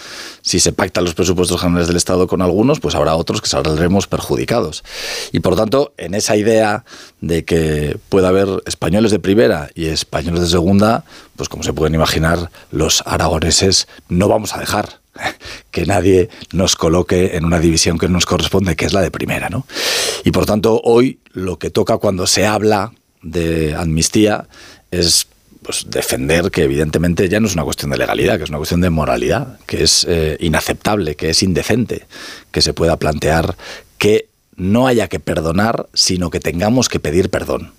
Si 0.42 0.60
se 0.60 0.72
pactan 0.72 1.04
los 1.04 1.14
presupuestos 1.14 1.60
generales 1.60 1.88
del 1.88 1.96
Estado 1.96 2.26
con 2.26 2.40
algunos, 2.40 2.78
pues 2.78 2.94
habrá 2.94 3.16
otros 3.16 3.42
que 3.42 3.48
saldremos 3.48 4.06
perjudicados. 4.06 4.84
Y 5.32 5.40
por 5.40 5.56
tanto, 5.56 5.92
en 5.98 6.14
esa 6.14 6.36
idea 6.36 6.84
de 7.20 7.44
que 7.44 7.98
pueda 8.08 8.28
haber 8.28 8.62
españoles 8.64 9.10
de 9.10 9.18
primera 9.18 9.70
y 9.74 9.86
españoles 9.86 10.40
de 10.40 10.48
segunda, 10.48 11.04
pues 11.36 11.48
como 11.48 11.64
se 11.64 11.72
pueden 11.72 11.94
imaginar, 11.94 12.50
los 12.70 13.02
aragoneses 13.06 13.88
no 14.08 14.28
vamos 14.28 14.54
a 14.54 14.60
dejar 14.60 15.01
que 15.70 15.86
nadie 15.86 16.28
nos 16.52 16.76
coloque 16.76 17.36
en 17.36 17.44
una 17.44 17.58
división 17.58 17.98
que 17.98 18.08
nos 18.08 18.26
corresponde, 18.26 18.76
que 18.76 18.86
es 18.86 18.92
la 18.92 19.00
de 19.00 19.10
primera, 19.10 19.48
¿no? 19.48 19.66
Y 20.24 20.30
por 20.30 20.46
tanto, 20.46 20.80
hoy 20.84 21.20
lo 21.32 21.58
que 21.58 21.70
toca 21.70 21.98
cuando 21.98 22.26
se 22.26 22.46
habla 22.46 22.92
de 23.22 23.74
amnistía 23.74 24.48
es 24.90 25.26
pues, 25.62 25.86
defender 25.88 26.50
que 26.50 26.64
evidentemente 26.64 27.28
ya 27.28 27.40
no 27.40 27.46
es 27.46 27.54
una 27.54 27.64
cuestión 27.64 27.90
de 27.90 27.98
legalidad, 27.98 28.36
que 28.36 28.44
es 28.44 28.50
una 28.50 28.58
cuestión 28.58 28.80
de 28.80 28.90
moralidad, 28.90 29.58
que 29.66 29.82
es 29.82 30.06
eh, 30.08 30.36
inaceptable, 30.40 31.14
que 31.14 31.30
es 31.30 31.42
indecente, 31.42 32.06
que 32.50 32.62
se 32.62 32.74
pueda 32.74 32.96
plantear 32.96 33.56
que 33.98 34.28
no 34.56 34.86
haya 34.86 35.08
que 35.08 35.20
perdonar, 35.20 35.88
sino 35.94 36.30
que 36.30 36.40
tengamos 36.40 36.88
que 36.88 37.00
pedir 37.00 37.30
perdón. 37.30 37.72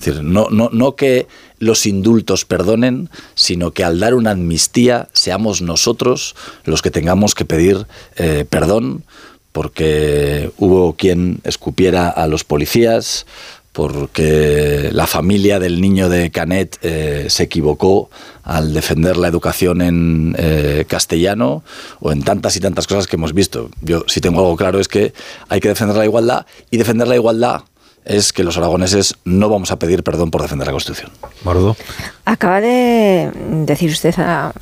Decir, 0.00 0.22
no, 0.22 0.48
no, 0.50 0.70
no 0.72 0.96
que 0.96 1.26
los 1.58 1.84
indultos 1.84 2.44
perdonen, 2.44 3.10
sino 3.34 3.72
que 3.72 3.84
al 3.84 4.00
dar 4.00 4.14
una 4.14 4.30
amnistía 4.30 5.08
seamos 5.12 5.60
nosotros 5.60 6.34
los 6.64 6.80
que 6.80 6.90
tengamos 6.90 7.34
que 7.34 7.44
pedir 7.44 7.86
eh, 8.16 8.46
perdón 8.48 9.04
porque 9.52 10.50
hubo 10.58 10.94
quien 10.94 11.40
escupiera 11.44 12.08
a 12.08 12.26
los 12.28 12.44
policías, 12.44 13.26
porque 13.72 14.90
la 14.92 15.06
familia 15.06 15.58
del 15.60 15.80
niño 15.80 16.08
de 16.08 16.30
Canet 16.30 16.78
eh, 16.82 17.26
se 17.28 17.44
equivocó 17.44 18.10
al 18.42 18.74
defender 18.74 19.16
la 19.16 19.28
educación 19.28 19.80
en 19.80 20.34
eh, 20.38 20.84
castellano 20.88 21.62
o 22.00 22.10
en 22.10 22.22
tantas 22.22 22.56
y 22.56 22.60
tantas 22.60 22.86
cosas 22.86 23.06
que 23.06 23.16
hemos 23.16 23.32
visto. 23.32 23.70
Yo 23.80 24.04
si 24.08 24.20
tengo 24.20 24.40
algo 24.40 24.56
claro 24.56 24.80
es 24.80 24.88
que 24.88 25.12
hay 25.48 25.60
que 25.60 25.68
defender 25.68 25.96
la 25.96 26.04
igualdad 26.04 26.46
y 26.70 26.78
defender 26.78 27.06
la 27.06 27.16
igualdad 27.16 27.62
es 28.04 28.32
que 28.32 28.44
los 28.44 28.56
aragoneses 28.56 29.14
no 29.24 29.48
vamos 29.48 29.70
a 29.70 29.78
pedir 29.78 30.02
perdón 30.02 30.30
por 30.30 30.42
defender 30.42 30.66
la 30.66 30.72
Constitución. 30.72 31.10
Marudo. 31.44 31.76
Acaba 32.24 32.60
de 32.60 33.30
decir 33.66 33.90
usted 33.90 34.14
a- 34.18 34.52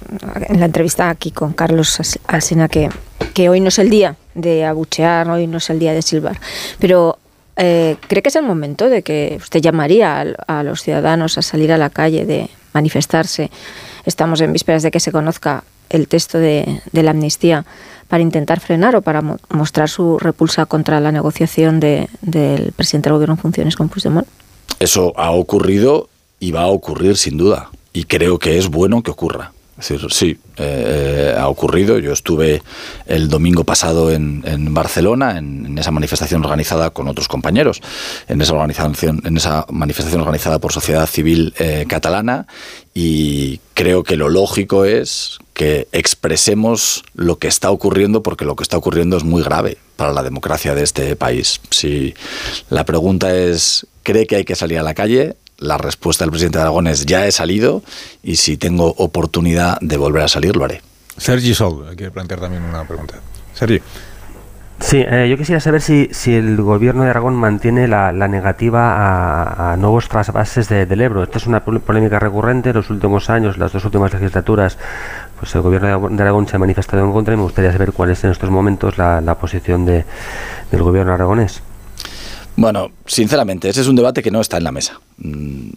en 0.48 0.60
la 0.60 0.66
entrevista 0.66 1.08
aquí 1.10 1.30
con 1.30 1.52
Carlos 1.52 1.98
Alsina 2.26 2.68
que, 2.68 2.88
que 3.34 3.48
hoy 3.48 3.60
no 3.60 3.68
es 3.68 3.78
el 3.78 3.90
día 3.90 4.16
de 4.34 4.64
abuchear, 4.64 5.28
hoy 5.30 5.46
no 5.46 5.58
es 5.58 5.70
el 5.70 5.78
día 5.78 5.92
de 5.92 6.02
silbar. 6.02 6.40
Pero 6.78 7.18
eh, 7.56 7.96
¿cree 8.06 8.22
que 8.22 8.28
es 8.28 8.36
el 8.36 8.44
momento 8.44 8.88
de 8.88 9.02
que 9.02 9.36
usted 9.40 9.60
llamaría 9.60 10.20
al- 10.20 10.36
a, 10.46 10.62
los 10.62 10.82
ciudadanos 10.82 11.38
a 11.38 11.42
salir 11.42 11.72
a 11.72 11.78
la 11.78 11.90
calle, 11.90 12.24
de 12.26 12.50
manifestarse? 12.72 13.50
Estamos 14.04 14.40
en 14.40 14.52
vísperas 14.52 14.82
de 14.82 14.90
que 14.90 15.00
se 15.00 15.12
conozca 15.12 15.64
el 15.90 16.06
texto 16.08 16.38
de, 16.38 16.80
de 16.92 17.02
la 17.02 17.10
amnistía 17.12 17.64
para 18.08 18.22
intentar 18.22 18.60
frenar 18.60 18.96
o 18.96 19.02
para 19.02 19.20
mo- 19.22 19.36
mostrar 19.50 19.88
su 19.88 20.18
repulsa 20.18 20.66
contra 20.66 20.98
la 21.00 21.12
negociación 21.12 21.78
de- 21.80 22.08
del 22.22 22.72
presidente 22.72 23.08
del 23.08 23.14
gobierno 23.14 23.34
en 23.34 23.38
funciones 23.40 23.76
con 23.76 23.88
Puigdemont. 23.88 24.26
Eso 24.80 25.12
ha 25.16 25.30
ocurrido 25.30 26.08
y 26.40 26.52
va 26.52 26.62
a 26.62 26.66
ocurrir 26.68 27.16
sin 27.16 27.36
duda. 27.36 27.70
Y 27.92 28.04
creo 28.04 28.38
que 28.38 28.58
es 28.58 28.68
bueno 28.68 29.02
que 29.02 29.10
ocurra. 29.10 29.52
Decir, 29.78 30.00
sí, 30.10 30.36
eh, 30.56 31.36
ha 31.38 31.46
ocurrido. 31.46 32.00
Yo 32.00 32.12
estuve 32.12 32.62
el 33.06 33.28
domingo 33.28 33.62
pasado 33.62 34.10
en, 34.10 34.42
en 34.44 34.74
Barcelona, 34.74 35.38
en, 35.38 35.66
en, 35.66 35.78
esa 35.78 35.92
manifestación 35.92 36.44
organizada 36.44 36.90
con 36.90 37.06
otros 37.06 37.28
compañeros, 37.28 37.80
en 38.26 38.42
esa, 38.42 38.54
organización, 38.54 39.22
en 39.24 39.36
esa 39.36 39.66
manifestación 39.70 40.20
organizada 40.20 40.58
por 40.58 40.72
Sociedad 40.72 41.06
Civil 41.06 41.54
eh, 41.60 41.86
Catalana, 41.88 42.48
y 42.92 43.60
creo 43.74 44.02
que 44.02 44.16
lo 44.16 44.28
lógico 44.28 44.84
es 44.84 45.38
que 45.54 45.86
expresemos 45.92 47.04
lo 47.14 47.38
que 47.38 47.46
está 47.46 47.70
ocurriendo, 47.70 48.24
porque 48.24 48.44
lo 48.44 48.56
que 48.56 48.64
está 48.64 48.76
ocurriendo 48.76 49.16
es 49.16 49.22
muy 49.22 49.44
grave 49.44 49.78
para 49.94 50.12
la 50.12 50.24
democracia 50.24 50.74
de 50.74 50.82
este 50.82 51.14
país. 51.14 51.60
Si 51.70 52.14
la 52.68 52.84
pregunta 52.84 53.32
es, 53.32 53.86
¿cree 54.02 54.26
que 54.26 54.36
hay 54.36 54.44
que 54.44 54.56
salir 54.56 54.80
a 54.80 54.82
la 54.82 54.94
calle? 54.94 55.36
La 55.58 55.76
respuesta 55.76 56.24
del 56.24 56.30
presidente 56.30 56.58
de 56.58 56.62
Aragón 56.62 56.86
es 56.86 57.04
ya 57.04 57.26
he 57.26 57.32
salido 57.32 57.82
y 58.22 58.36
si 58.36 58.56
tengo 58.56 58.94
oportunidad 58.96 59.78
de 59.80 59.96
volver 59.96 60.22
a 60.22 60.28
salir 60.28 60.56
lo 60.56 60.64
haré. 60.64 60.82
Sergi 61.16 61.54
Sol, 61.54 61.84
quiere 61.96 62.12
plantear 62.12 62.40
también 62.40 62.62
una 62.62 62.84
pregunta. 62.84 63.14
Sergi. 63.54 63.80
Sí, 64.80 65.04
eh, 65.04 65.26
yo 65.28 65.36
quisiera 65.36 65.58
saber 65.58 65.80
si, 65.80 66.08
si 66.12 66.34
el 66.34 66.56
gobierno 66.62 67.02
de 67.02 67.10
Aragón 67.10 67.34
mantiene 67.34 67.88
la, 67.88 68.12
la 68.12 68.28
negativa 68.28 68.94
a, 68.94 69.72
a, 69.72 69.76
nuevos 69.76 70.08
trasvases 70.08 70.68
de, 70.68 70.86
del 70.86 71.00
Ebro. 71.00 71.24
Esta 71.24 71.38
es 71.38 71.48
una 71.48 71.64
polémica 71.64 72.20
recurrente 72.20 72.70
en 72.70 72.76
los 72.76 72.88
últimos 72.88 73.28
años, 73.28 73.58
las 73.58 73.72
dos 73.72 73.84
últimas 73.84 74.12
legislaturas. 74.12 74.78
Pues 75.40 75.52
el 75.56 75.62
gobierno 75.62 76.08
de 76.08 76.22
Aragón 76.22 76.46
se 76.46 76.54
ha 76.54 76.58
manifestado 76.60 77.04
en 77.04 77.12
contra 77.12 77.34
y 77.34 77.36
me 77.36 77.42
gustaría 77.42 77.72
saber 77.72 77.92
cuál 77.92 78.10
es 78.10 78.22
en 78.22 78.30
estos 78.30 78.50
momentos 78.50 78.98
la, 78.98 79.20
la 79.20 79.34
posición 79.34 79.84
de, 79.84 80.04
del 80.70 80.82
gobierno 80.84 81.12
aragonés. 81.12 81.60
Bueno, 82.58 82.90
sinceramente, 83.06 83.68
ese 83.68 83.82
es 83.82 83.86
un 83.86 83.94
debate 83.94 84.20
que 84.20 84.32
no 84.32 84.40
está 84.40 84.56
en 84.56 84.64
la 84.64 84.72
mesa. 84.72 85.00
Mm, 85.18 85.70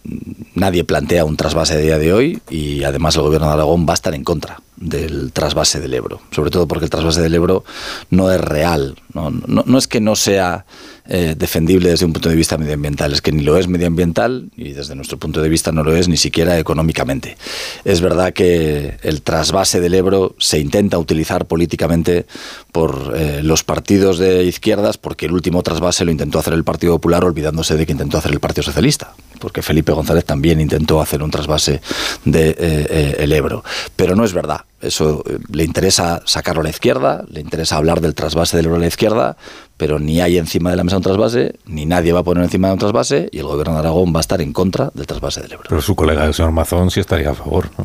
nadie 0.56 0.82
plantea 0.82 1.24
un 1.24 1.36
trasvase 1.36 1.74
a 1.74 1.76
día 1.76 1.96
de 1.96 2.12
hoy 2.12 2.40
y 2.50 2.82
además 2.82 3.14
el 3.14 3.22
gobierno 3.22 3.46
de 3.46 3.52
Aragón 3.52 3.86
va 3.86 3.92
a 3.92 3.94
estar 3.94 4.12
en 4.16 4.24
contra 4.24 4.60
del 4.82 5.32
trasvase 5.32 5.80
del 5.80 5.94
Ebro, 5.94 6.20
sobre 6.32 6.50
todo 6.50 6.66
porque 6.66 6.84
el 6.84 6.90
trasvase 6.90 7.20
del 7.22 7.34
Ebro 7.34 7.64
no 8.10 8.30
es 8.30 8.40
real, 8.40 8.96
no, 9.14 9.78
es 9.78 9.86
que 9.86 10.00
no 10.00 10.16
sea 10.16 10.66
eh, 11.06 11.34
defendible 11.36 11.90
desde 11.90 12.04
un 12.04 12.12
punto 12.12 12.28
de 12.28 12.34
vista 12.34 12.58
medioambiental, 12.58 13.12
es 13.12 13.22
que 13.22 13.30
ni 13.30 13.42
lo 13.42 13.56
es 13.56 13.68
medioambiental 13.68 14.50
y 14.56 14.72
desde 14.72 14.94
nuestro 14.96 15.18
punto 15.18 15.40
de 15.40 15.48
vista 15.48 15.70
no 15.70 15.84
lo 15.84 15.94
es 15.94 16.08
ni 16.08 16.16
siquiera 16.16 16.58
económicamente. 16.58 17.36
Es 17.84 18.00
verdad 18.00 18.32
que 18.32 18.98
el 19.02 19.22
trasvase 19.22 19.80
del 19.80 19.94
Ebro 19.94 20.34
se 20.38 20.58
intenta 20.58 20.98
utilizar 20.98 21.46
políticamente 21.46 22.26
por 22.72 23.14
eh, 23.16 23.40
los 23.42 23.62
partidos 23.62 24.18
de 24.18 24.44
izquierdas 24.44 24.98
porque 24.98 25.26
el 25.26 25.32
último 25.32 25.62
trasvase 25.62 26.04
lo 26.04 26.10
intentó 26.10 26.40
hacer 26.40 26.54
el 26.54 26.64
Partido 26.64 26.94
Popular 26.94 27.24
olvidándose 27.24 27.76
de 27.76 27.86
que 27.86 27.92
intentó 27.92 28.18
hacer 28.18 28.32
el 28.32 28.40
Partido 28.40 28.64
Socialista, 28.64 29.14
porque 29.42 29.60
Felipe 29.60 29.90
González 29.90 30.24
también 30.24 30.60
intentó 30.60 31.00
hacer 31.00 31.20
un 31.20 31.30
trasvase 31.30 31.80
del 32.24 32.54
de, 32.54 32.56
eh, 32.60 33.16
el 33.18 33.32
Ebro, 33.32 33.64
pero 33.96 34.14
no 34.14 34.24
es 34.24 34.32
verdad. 34.32 34.60
Eso 34.80 35.24
le 35.50 35.64
interesa 35.64 36.22
sacarlo 36.24 36.60
a 36.60 36.64
la 36.64 36.70
izquierda, 36.70 37.24
le 37.28 37.40
interesa 37.40 37.76
hablar 37.76 38.00
del 38.00 38.14
trasvase 38.14 38.56
del 38.56 38.66
Ebro 38.66 38.76
a 38.76 38.80
la 38.80 38.86
izquierda, 38.86 39.36
pero 39.76 39.98
ni 39.98 40.20
hay 40.20 40.38
encima 40.38 40.70
de 40.70 40.76
la 40.76 40.84
mesa 40.84 40.96
un 40.96 41.02
trasvase, 41.02 41.56
ni 41.66 41.86
nadie 41.86 42.12
va 42.12 42.20
a 42.20 42.22
poner 42.22 42.44
encima 42.44 42.68
de 42.68 42.74
un 42.74 42.78
trasvase, 42.78 43.28
y 43.32 43.38
el 43.40 43.46
gobierno 43.46 43.74
de 43.74 43.80
Aragón 43.80 44.14
va 44.14 44.18
a 44.18 44.20
estar 44.20 44.40
en 44.40 44.52
contra 44.52 44.92
del 44.94 45.08
trasvase 45.08 45.40
del 45.40 45.52
Ebro. 45.52 45.66
Pero 45.68 45.82
su 45.82 45.96
colega, 45.96 46.24
el 46.24 46.34
señor 46.34 46.52
Mazón, 46.52 46.92
sí 46.92 47.00
estaría 47.00 47.30
a 47.30 47.34
favor. 47.34 47.68
¿no? 47.76 47.84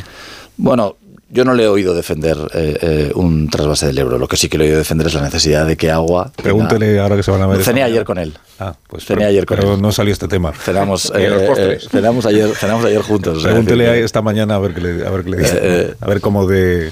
Bueno, 0.58 0.95
yo 1.30 1.44
no 1.44 1.54
le 1.54 1.64
he 1.64 1.68
oído 1.68 1.94
defender 1.94 2.38
eh, 2.54 2.78
eh, 2.82 3.12
un 3.16 3.50
trasvase 3.50 3.88
del 3.88 3.98
Ebro. 3.98 4.18
Lo 4.18 4.28
que 4.28 4.38
sí 4.38 4.48
que 4.50 4.58
le 4.58 4.66
he 4.66 4.68
oído 4.68 4.80
defender 4.80 5.08
es 5.08 5.14
la 5.14 5.22
necesidad 5.22 5.66
de 5.66 5.76
que 5.76 5.92
agua. 5.92 6.32
Pregúntele 6.36 6.88
tenga... 6.88 7.04
ahora 7.04 7.16
que 7.18 7.24
se 7.24 7.32
van 7.32 7.42
a 7.42 7.48
ver. 7.48 7.64
Cené 7.64 7.84
ayer 7.84 8.06
con 8.06 8.18
él. 8.18 8.38
Ah, 8.60 8.76
pues 8.88 9.06
cené 9.06 9.20
pero, 9.20 9.30
ayer 9.30 9.46
con 9.46 9.58
pero 9.58 9.74
él. 9.74 9.82
no 9.82 9.92
salió 9.92 10.14
este 10.14 10.28
tema. 10.28 10.54
Cenamos, 10.54 11.12
eh, 11.16 11.80
cenamos 11.92 12.26
ayer, 12.26 12.50
cenamos 12.56 12.86
ayer 12.86 13.02
juntos. 13.02 13.44
Pregúntele 13.44 13.86
decir, 13.86 14.04
esta 14.06 14.22
mañana 14.22 14.56
a 14.56 14.60
ver 14.60 14.74
qué 14.74 14.82
le, 14.82 15.06
a 15.06 15.10
ver 15.10 15.24
qué 15.24 15.30
le 15.32 15.38
dice. 15.38 15.96
a 16.00 16.08
ver 16.08 16.22
cómo 16.22 16.48
de 16.48 16.92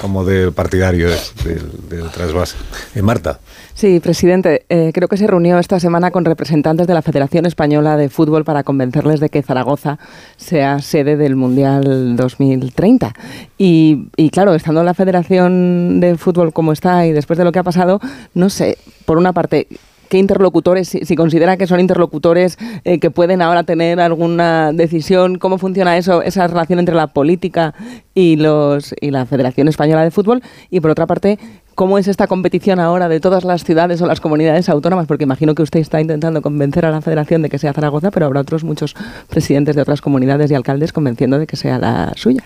como 0.00 0.24
de 0.24 0.52
partidario 0.52 1.08
es 1.08 1.32
del, 1.44 1.88
del 1.88 2.10
trasvase. 2.10 2.56
Eh, 2.94 3.02
Marta. 3.02 3.40
Sí, 3.78 4.00
presidente. 4.00 4.66
Eh, 4.70 4.90
creo 4.92 5.06
que 5.06 5.16
se 5.16 5.28
reunió 5.28 5.56
esta 5.60 5.78
semana 5.78 6.10
con 6.10 6.24
representantes 6.24 6.88
de 6.88 6.94
la 6.94 7.00
Federación 7.00 7.46
Española 7.46 7.96
de 7.96 8.08
Fútbol 8.08 8.42
para 8.42 8.64
convencerles 8.64 9.20
de 9.20 9.28
que 9.28 9.40
Zaragoza 9.40 10.00
sea 10.36 10.80
sede 10.80 11.16
del 11.16 11.36
Mundial 11.36 12.16
2030. 12.16 13.14
Y, 13.56 14.08
y 14.16 14.30
claro, 14.30 14.54
estando 14.54 14.82
la 14.82 14.94
Federación 14.94 16.00
de 16.00 16.16
Fútbol 16.16 16.52
como 16.52 16.72
está 16.72 17.06
y 17.06 17.12
después 17.12 17.38
de 17.38 17.44
lo 17.44 17.52
que 17.52 17.60
ha 17.60 17.62
pasado, 17.62 18.00
no 18.34 18.50
sé, 18.50 18.78
por 19.04 19.16
una 19.16 19.32
parte, 19.32 19.68
qué 20.08 20.18
interlocutores, 20.18 20.88
si, 20.88 21.04
si, 21.04 21.14
considera 21.14 21.56
que 21.56 21.68
son 21.68 21.78
interlocutores 21.78 22.58
eh, 22.82 22.98
que 22.98 23.12
pueden 23.12 23.42
ahora 23.42 23.62
tener 23.62 24.00
alguna 24.00 24.72
decisión, 24.72 25.38
cómo 25.38 25.56
funciona 25.56 25.96
eso, 25.96 26.22
esa 26.22 26.48
relación 26.48 26.80
entre 26.80 26.96
la 26.96 27.06
política 27.06 27.74
y 28.12 28.34
los 28.34 28.92
y 29.00 29.12
la 29.12 29.24
Federación 29.24 29.68
Española 29.68 30.02
de 30.02 30.10
Fútbol, 30.10 30.42
y 30.68 30.80
por 30.80 30.90
otra 30.90 31.06
parte, 31.06 31.38
cómo 31.78 31.96
es 31.96 32.08
esta 32.08 32.26
competición 32.26 32.80
ahora 32.80 33.08
de 33.08 33.20
todas 33.20 33.44
las 33.44 33.62
ciudades 33.62 34.02
o 34.02 34.06
las 34.06 34.18
comunidades 34.18 34.68
autónomas, 34.68 35.06
porque 35.06 35.22
imagino 35.22 35.54
que 35.54 35.62
usted 35.62 35.78
está 35.78 36.00
intentando 36.00 36.42
convencer 36.42 36.84
a 36.84 36.90
la 36.90 37.00
Federación 37.00 37.40
de 37.40 37.50
que 37.50 37.60
sea 37.60 37.72
Zaragoza, 37.72 38.10
pero 38.10 38.26
habrá 38.26 38.40
otros 38.40 38.64
muchos 38.64 38.96
presidentes 39.28 39.76
de 39.76 39.82
otras 39.82 40.00
comunidades 40.00 40.50
y 40.50 40.56
alcaldes 40.56 40.92
convenciendo 40.92 41.38
de 41.38 41.46
que 41.46 41.54
sea 41.54 41.78
la 41.78 42.12
suya. 42.16 42.42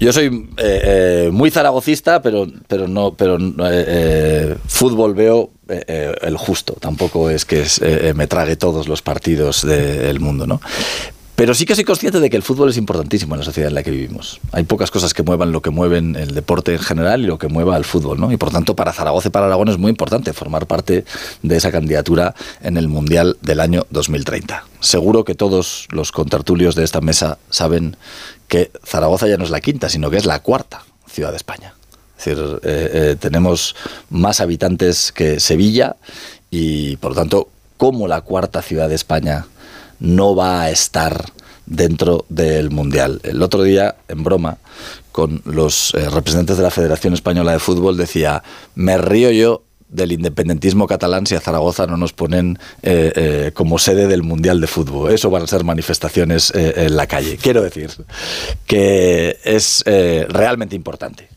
Yo 0.00 0.14
soy 0.14 0.48
eh, 0.56 1.26
eh, 1.26 1.30
muy 1.30 1.50
zaragocista, 1.50 2.22
pero, 2.22 2.46
pero 2.68 2.88
no, 2.88 3.12
pero 3.12 3.36
eh, 3.70 4.56
fútbol 4.66 5.12
veo 5.12 5.50
el 5.68 6.38
justo. 6.38 6.72
Tampoco 6.80 7.28
es 7.28 7.44
que 7.44 7.66
me 8.14 8.26
trague 8.26 8.56
todos 8.56 8.88
los 8.88 9.02
partidos 9.02 9.60
del 9.66 10.20
mundo, 10.20 10.46
¿no? 10.46 10.62
Pero 11.40 11.54
sí 11.54 11.64
que 11.64 11.74
soy 11.74 11.84
consciente 11.84 12.20
de 12.20 12.28
que 12.28 12.36
el 12.36 12.42
fútbol 12.42 12.68
es 12.68 12.76
importantísimo 12.76 13.34
en 13.34 13.38
la 13.38 13.46
sociedad 13.46 13.68
en 13.68 13.74
la 13.74 13.82
que 13.82 13.90
vivimos. 13.90 14.40
Hay 14.52 14.64
pocas 14.64 14.90
cosas 14.90 15.14
que 15.14 15.22
muevan 15.22 15.52
lo 15.52 15.62
que 15.62 15.70
mueven 15.70 16.14
el 16.14 16.34
deporte 16.34 16.74
en 16.74 16.80
general 16.80 17.22
y 17.22 17.26
lo 17.26 17.38
que 17.38 17.48
mueva 17.48 17.76
al 17.76 17.86
fútbol, 17.86 18.20
¿no? 18.20 18.30
Y 18.30 18.36
por 18.36 18.50
tanto, 18.50 18.76
para 18.76 18.92
Zaragoza 18.92 19.28
y 19.28 19.30
para 19.30 19.46
Aragón 19.46 19.68
es 19.68 19.78
muy 19.78 19.88
importante 19.88 20.34
formar 20.34 20.66
parte 20.66 21.06
de 21.42 21.56
esa 21.56 21.72
candidatura 21.72 22.34
en 22.60 22.76
el 22.76 22.88
Mundial 22.88 23.38
del 23.40 23.60
año 23.60 23.86
2030. 23.88 24.66
Seguro 24.80 25.24
que 25.24 25.34
todos 25.34 25.88
los 25.92 26.12
contertulios 26.12 26.74
de 26.74 26.84
esta 26.84 27.00
mesa 27.00 27.38
saben 27.48 27.96
que 28.46 28.70
Zaragoza 28.84 29.26
ya 29.26 29.38
no 29.38 29.44
es 29.44 29.50
la 29.50 29.62
quinta, 29.62 29.88
sino 29.88 30.10
que 30.10 30.18
es 30.18 30.26
la 30.26 30.40
cuarta 30.40 30.82
ciudad 31.10 31.30
de 31.30 31.38
España. 31.38 31.72
Es 32.18 32.26
decir, 32.26 32.60
eh, 32.64 32.90
eh, 32.92 33.16
tenemos 33.18 33.76
más 34.10 34.42
habitantes 34.42 35.10
que 35.10 35.40
Sevilla 35.40 35.96
y, 36.50 36.96
por 36.96 37.12
lo 37.12 37.16
tanto, 37.16 37.48
como 37.78 38.08
la 38.08 38.20
cuarta 38.20 38.60
ciudad 38.60 38.90
de 38.90 38.94
España 38.94 39.46
no 40.00 40.34
va 40.34 40.62
a 40.62 40.70
estar 40.70 41.24
dentro 41.66 42.26
del 42.28 42.70
Mundial. 42.70 43.20
El 43.22 43.42
otro 43.42 43.62
día, 43.62 43.96
en 44.08 44.24
broma, 44.24 44.58
con 45.12 45.40
los 45.44 45.94
eh, 45.94 46.10
representantes 46.10 46.56
de 46.56 46.62
la 46.62 46.70
Federación 46.70 47.14
Española 47.14 47.52
de 47.52 47.58
Fútbol, 47.60 47.96
decía, 47.96 48.42
me 48.74 48.98
río 48.98 49.30
yo 49.30 49.62
del 49.88 50.12
independentismo 50.12 50.86
catalán 50.86 51.26
si 51.26 51.34
a 51.34 51.40
Zaragoza 51.40 51.86
no 51.86 51.96
nos 51.96 52.12
ponen 52.12 52.58
eh, 52.82 53.12
eh, 53.16 53.50
como 53.54 53.78
sede 53.78 54.06
del 54.06 54.22
Mundial 54.22 54.60
de 54.60 54.66
Fútbol. 54.66 55.12
Eso 55.12 55.30
van 55.30 55.42
a 55.42 55.46
ser 55.46 55.64
manifestaciones 55.64 56.52
en 56.54 56.96
la 56.96 57.06
calle. 57.08 57.36
Quiero 57.36 57.62
decir 57.62 57.90
que 58.66 59.38
es 59.42 59.82
realmente 59.84 60.76
importante 60.76 61.28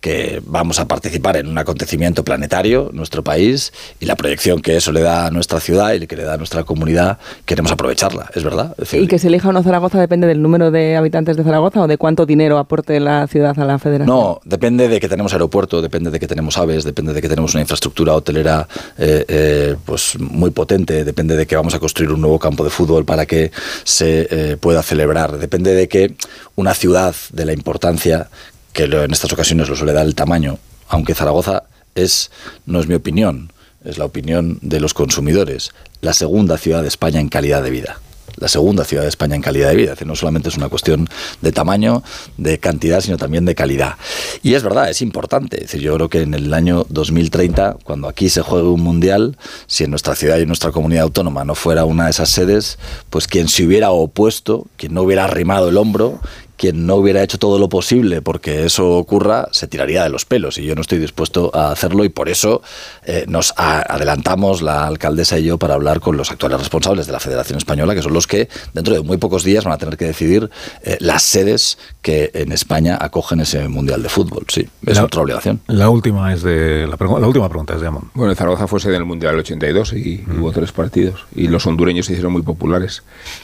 que 0.00 0.40
vamos 0.46 0.80
a 0.80 0.88
participar 0.88 1.36
en 1.36 1.46
un 1.46 1.58
acontecimiento 1.58 2.24
planetario, 2.24 2.90
nuestro 2.92 3.22
país, 3.22 3.72
y 4.00 4.06
la 4.06 4.16
proyección 4.16 4.62
que 4.62 4.76
eso 4.76 4.92
le 4.92 5.02
da 5.02 5.26
a 5.26 5.30
nuestra 5.30 5.60
ciudad 5.60 5.92
y 5.92 6.06
que 6.06 6.16
le 6.16 6.24
da 6.24 6.34
a 6.34 6.36
nuestra 6.38 6.64
comunidad, 6.64 7.18
queremos 7.44 7.70
aprovecharla, 7.70 8.30
es 8.34 8.42
verdad. 8.42 8.72
Es 8.72 8.78
decir, 8.78 9.02
¿Y 9.02 9.06
que 9.06 9.18
se 9.18 9.28
elija 9.28 9.48
o 9.48 9.52
no 9.52 9.62
Zaragoza 9.62 10.00
depende 10.00 10.26
del 10.26 10.40
número 10.40 10.70
de 10.70 10.96
habitantes 10.96 11.36
de 11.36 11.44
Zaragoza 11.44 11.82
o 11.82 11.86
de 11.86 11.98
cuánto 11.98 12.24
dinero 12.24 12.58
aporte 12.58 12.98
la 12.98 13.26
ciudad 13.26 13.58
a 13.58 13.64
la 13.64 13.78
federación? 13.78 14.16
No, 14.16 14.40
depende 14.44 14.88
de 14.88 15.00
que 15.00 15.08
tenemos 15.08 15.32
aeropuerto, 15.32 15.82
depende 15.82 16.10
de 16.10 16.18
que 16.18 16.26
tenemos 16.26 16.56
aves, 16.56 16.84
depende 16.84 17.12
de 17.12 17.20
que 17.20 17.28
tenemos 17.28 17.52
una 17.54 17.60
infraestructura 17.60 18.14
hotelera 18.14 18.66
eh, 18.96 19.24
eh, 19.28 19.76
pues 19.84 20.18
muy 20.18 20.50
potente, 20.50 21.04
depende 21.04 21.36
de 21.36 21.46
que 21.46 21.56
vamos 21.56 21.74
a 21.74 21.78
construir 21.78 22.10
un 22.10 22.20
nuevo 22.20 22.38
campo 22.38 22.64
de 22.64 22.70
fútbol 22.70 23.04
para 23.04 23.26
que 23.26 23.50
se 23.84 24.28
eh, 24.30 24.56
pueda 24.56 24.82
celebrar, 24.82 25.38
depende 25.38 25.74
de 25.74 25.88
que 25.88 26.14
una 26.56 26.74
ciudad 26.74 27.14
de 27.32 27.44
la 27.44 27.52
importancia 27.52 28.28
que 28.72 28.84
en 28.84 29.12
estas 29.12 29.32
ocasiones 29.32 29.68
lo 29.68 29.76
suele 29.76 29.92
dar 29.92 30.06
el 30.06 30.14
tamaño, 30.14 30.58
aunque 30.88 31.14
Zaragoza 31.14 31.64
es, 31.94 32.30
no 32.66 32.80
es 32.80 32.86
mi 32.86 32.94
opinión, 32.94 33.52
es 33.84 33.98
la 33.98 34.04
opinión 34.04 34.58
de 34.62 34.80
los 34.80 34.94
consumidores, 34.94 35.72
la 36.00 36.12
segunda 36.12 36.58
ciudad 36.58 36.82
de 36.82 36.88
España 36.88 37.20
en 37.20 37.28
calidad 37.28 37.62
de 37.62 37.70
vida. 37.70 38.00
La 38.36 38.48
segunda 38.48 38.84
ciudad 38.84 39.02
de 39.02 39.08
España 39.08 39.34
en 39.34 39.42
calidad 39.42 39.68
de 39.68 39.76
vida. 39.76 39.92
Es 39.92 39.96
decir, 39.96 40.06
no 40.06 40.16
solamente 40.16 40.48
es 40.48 40.56
una 40.56 40.68
cuestión 40.68 41.08
de 41.42 41.52
tamaño, 41.52 42.02
de 42.38 42.58
cantidad, 42.58 43.00
sino 43.00 43.18
también 43.18 43.44
de 43.44 43.54
calidad. 43.54 43.96
Y 44.42 44.54
es 44.54 44.62
verdad, 44.62 44.88
es 44.88 45.02
importante. 45.02 45.56
Es 45.56 45.62
decir, 45.64 45.80
yo 45.80 45.94
creo 45.96 46.08
que 46.08 46.22
en 46.22 46.32
el 46.32 46.54
año 46.54 46.86
2030, 46.88 47.76
cuando 47.84 48.08
aquí 48.08 48.30
se 48.30 48.40
juegue 48.40 48.68
un 48.68 48.80
mundial, 48.80 49.36
si 49.66 49.84
en 49.84 49.90
nuestra 49.90 50.14
ciudad 50.14 50.38
y 50.38 50.42
en 50.42 50.46
nuestra 50.46 50.70
comunidad 50.70 51.02
autónoma 51.02 51.44
no 51.44 51.54
fuera 51.54 51.84
una 51.84 52.04
de 52.04 52.12
esas 52.12 52.30
sedes, 52.30 52.78
pues 53.10 53.26
quien 53.26 53.48
se 53.48 53.66
hubiera 53.66 53.90
opuesto, 53.90 54.66
quien 54.76 54.94
no 54.94 55.02
hubiera 55.02 55.24
arrimado 55.24 55.68
el 55.68 55.76
hombro, 55.76 56.20
quien 56.60 56.84
no 56.84 56.96
hubiera 56.96 57.22
hecho 57.22 57.38
todo 57.38 57.58
lo 57.58 57.70
posible 57.70 58.20
porque 58.20 58.66
eso 58.66 58.98
ocurra, 58.98 59.48
se 59.50 59.66
tiraría 59.66 60.02
de 60.02 60.10
los 60.10 60.26
pelos 60.26 60.58
y 60.58 60.64
yo 60.66 60.74
no 60.74 60.82
estoy 60.82 60.98
dispuesto 60.98 61.50
a 61.54 61.72
hacerlo 61.72 62.04
y 62.04 62.10
por 62.10 62.28
eso 62.28 62.60
eh, 63.06 63.24
nos 63.26 63.54
adelantamos 63.56 64.60
la 64.60 64.86
alcaldesa 64.86 65.38
y 65.38 65.44
yo 65.44 65.56
para 65.56 65.72
hablar 65.72 66.00
con 66.00 66.18
los 66.18 66.30
actuales 66.30 66.58
responsables 66.58 67.06
de 67.06 67.14
la 67.14 67.18
Federación 67.18 67.56
Española, 67.56 67.94
que 67.94 68.02
son 68.02 68.12
los 68.12 68.26
que 68.26 68.50
dentro 68.74 68.92
de 68.92 69.00
muy 69.00 69.16
pocos 69.16 69.42
días 69.42 69.64
van 69.64 69.72
a 69.72 69.78
tener 69.78 69.96
que 69.96 70.04
decidir 70.04 70.50
eh, 70.82 70.98
las 71.00 71.22
sedes 71.22 71.78
que 72.02 72.30
en 72.32 72.50
España 72.52 72.96
acogen 72.98 73.40
ese 73.40 73.68
Mundial 73.68 74.02
de 74.02 74.08
Fútbol, 74.08 74.44
sí, 74.48 74.66
es 74.86 74.96
La- 74.96 75.04
otra 75.04 75.20
obligación. 75.20 75.60
La 75.66 75.90
última 75.90 76.32
es 76.32 76.42
de 76.42 76.86
la, 76.86 76.96
última 77.26 77.48
pregunta 77.48 77.74
es 77.74 77.80
de 77.82 77.86
Amón. 77.88 78.10
Bueno, 78.14 78.34
Zaragoza 78.34 78.66
fue 78.66 78.80
sede 78.80 78.94
del 78.94 79.04
Mundial 79.04 79.32
del 79.32 79.40
82 79.40 79.92
y 79.92 80.24
hubo 80.38 80.50
tres 80.52 80.72
partidos. 80.72 81.26
Y 81.34 81.48
los 81.48 81.66
hondureños 81.66 82.06
se 82.06 82.12
hicieron 82.12 82.32
muy 82.32 82.42
populares 82.42 83.02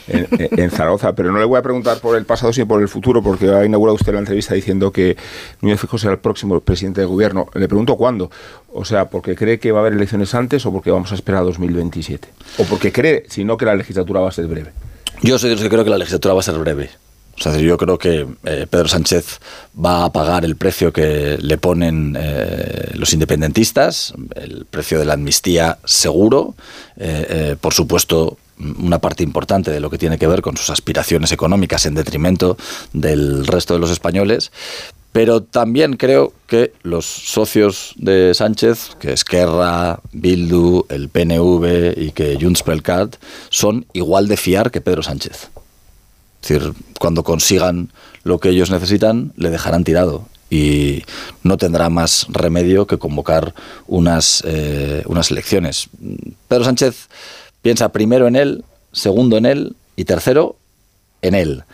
en 0.08 0.70
Zaragoza. 0.70 1.12
Pero 1.14 1.32
no 1.32 1.38
le 1.38 1.44
voy 1.44 1.58
a 1.58 1.62
preguntar 1.62 1.98
por 2.00 2.16
el 2.16 2.24
pasado, 2.24 2.52
sino 2.52 2.66
por 2.66 2.80
el 2.80 2.88
futuro, 2.88 3.22
porque 3.22 3.50
ha 3.50 3.64
inaugurado 3.64 3.94
usted 3.96 4.12
la 4.12 4.20
entrevista 4.20 4.54
diciendo 4.54 4.90
que 4.90 5.16
Núñez 5.60 5.80
Fijo 5.80 5.98
será 5.98 6.12
el 6.14 6.18
próximo 6.18 6.58
presidente 6.60 7.00
de 7.02 7.06
gobierno. 7.06 7.48
Le 7.54 7.68
pregunto 7.68 7.96
cuándo. 7.96 8.30
O 8.72 8.84
sea, 8.84 9.10
¿porque 9.10 9.34
cree 9.36 9.58
que 9.58 9.72
va 9.72 9.78
a 9.78 9.82
haber 9.82 9.92
elecciones 9.94 10.34
antes 10.34 10.64
o 10.66 10.72
porque 10.72 10.90
vamos 10.90 11.12
a 11.12 11.14
esperar 11.14 11.42
a 11.42 11.44
2027? 11.44 12.28
O 12.58 12.64
porque 12.64 12.92
cree, 12.92 13.24
si 13.28 13.44
no, 13.44 13.56
que 13.56 13.64
la 13.66 13.74
legislatura 13.74 14.20
va 14.20 14.28
a 14.28 14.32
ser 14.32 14.46
breve. 14.46 14.72
Yo 15.22 15.38
soy 15.38 15.50
de 15.50 15.56
los 15.56 15.62
que 15.62 15.70
creo 15.70 15.84
que 15.84 15.90
la 15.90 15.98
legislatura 15.98 16.34
va 16.34 16.40
a 16.40 16.42
ser 16.42 16.58
breve. 16.58 16.90
O 17.38 17.42
sea, 17.42 17.56
yo 17.56 17.76
creo 17.76 17.98
que 17.98 18.26
eh, 18.44 18.66
Pedro 18.68 18.88
Sánchez 18.88 19.40
va 19.78 20.04
a 20.04 20.12
pagar 20.12 20.44
el 20.44 20.56
precio 20.56 20.92
que 20.92 21.38
le 21.40 21.58
ponen 21.58 22.16
eh, 22.18 22.92
los 22.94 23.12
independentistas, 23.12 24.14
el 24.34 24.64
precio 24.64 24.98
de 24.98 25.04
la 25.04 25.14
amnistía 25.14 25.78
seguro, 25.84 26.54
eh, 26.96 27.56
por 27.60 27.74
supuesto 27.74 28.38
una 28.58 28.98
parte 29.00 29.22
importante 29.22 29.70
de 29.70 29.80
lo 29.80 29.90
que 29.90 29.98
tiene 29.98 30.18
que 30.18 30.26
ver 30.26 30.40
con 30.40 30.56
sus 30.56 30.70
aspiraciones 30.70 31.30
económicas 31.30 31.84
en 31.84 31.94
detrimento 31.94 32.56
del 32.94 33.46
resto 33.46 33.74
de 33.74 33.80
los 33.80 33.90
españoles, 33.90 34.50
pero 35.12 35.42
también 35.42 35.96
creo 35.96 36.32
que 36.46 36.72
los 36.82 37.06
socios 37.06 37.94
de 37.96 38.34
Sánchez, 38.34 38.96
que 39.00 39.12
Esquerra, 39.12 40.00
Bildu, 40.12 40.86
el 40.88 41.08
PNV 41.08 41.94
y 41.96 42.12
que 42.12 42.38
Junts 42.40 42.62
per 42.62 42.82
son 43.50 43.86
igual 43.92 44.28
de 44.28 44.36
fiar 44.36 44.70
que 44.70 44.80
Pedro 44.80 45.02
Sánchez. 45.02 45.48
Es 46.46 46.60
decir, 46.60 46.74
cuando 47.00 47.24
consigan 47.24 47.90
lo 48.22 48.38
que 48.38 48.50
ellos 48.50 48.70
necesitan, 48.70 49.32
le 49.36 49.50
dejarán 49.50 49.82
tirado 49.82 50.28
y 50.48 51.02
no 51.42 51.56
tendrá 51.58 51.88
más 51.88 52.26
remedio 52.28 52.86
que 52.86 52.98
convocar 52.98 53.52
unas, 53.88 54.44
eh, 54.46 55.02
unas 55.06 55.32
elecciones. 55.32 55.88
Pedro 56.46 56.62
Sánchez 56.62 57.08
piensa 57.62 57.88
primero 57.88 58.28
en 58.28 58.36
él, 58.36 58.64
segundo 58.92 59.36
en 59.36 59.46
él 59.46 59.76
y 59.96 60.04
tercero 60.04 60.54
en 61.20 61.34
él. 61.34 61.64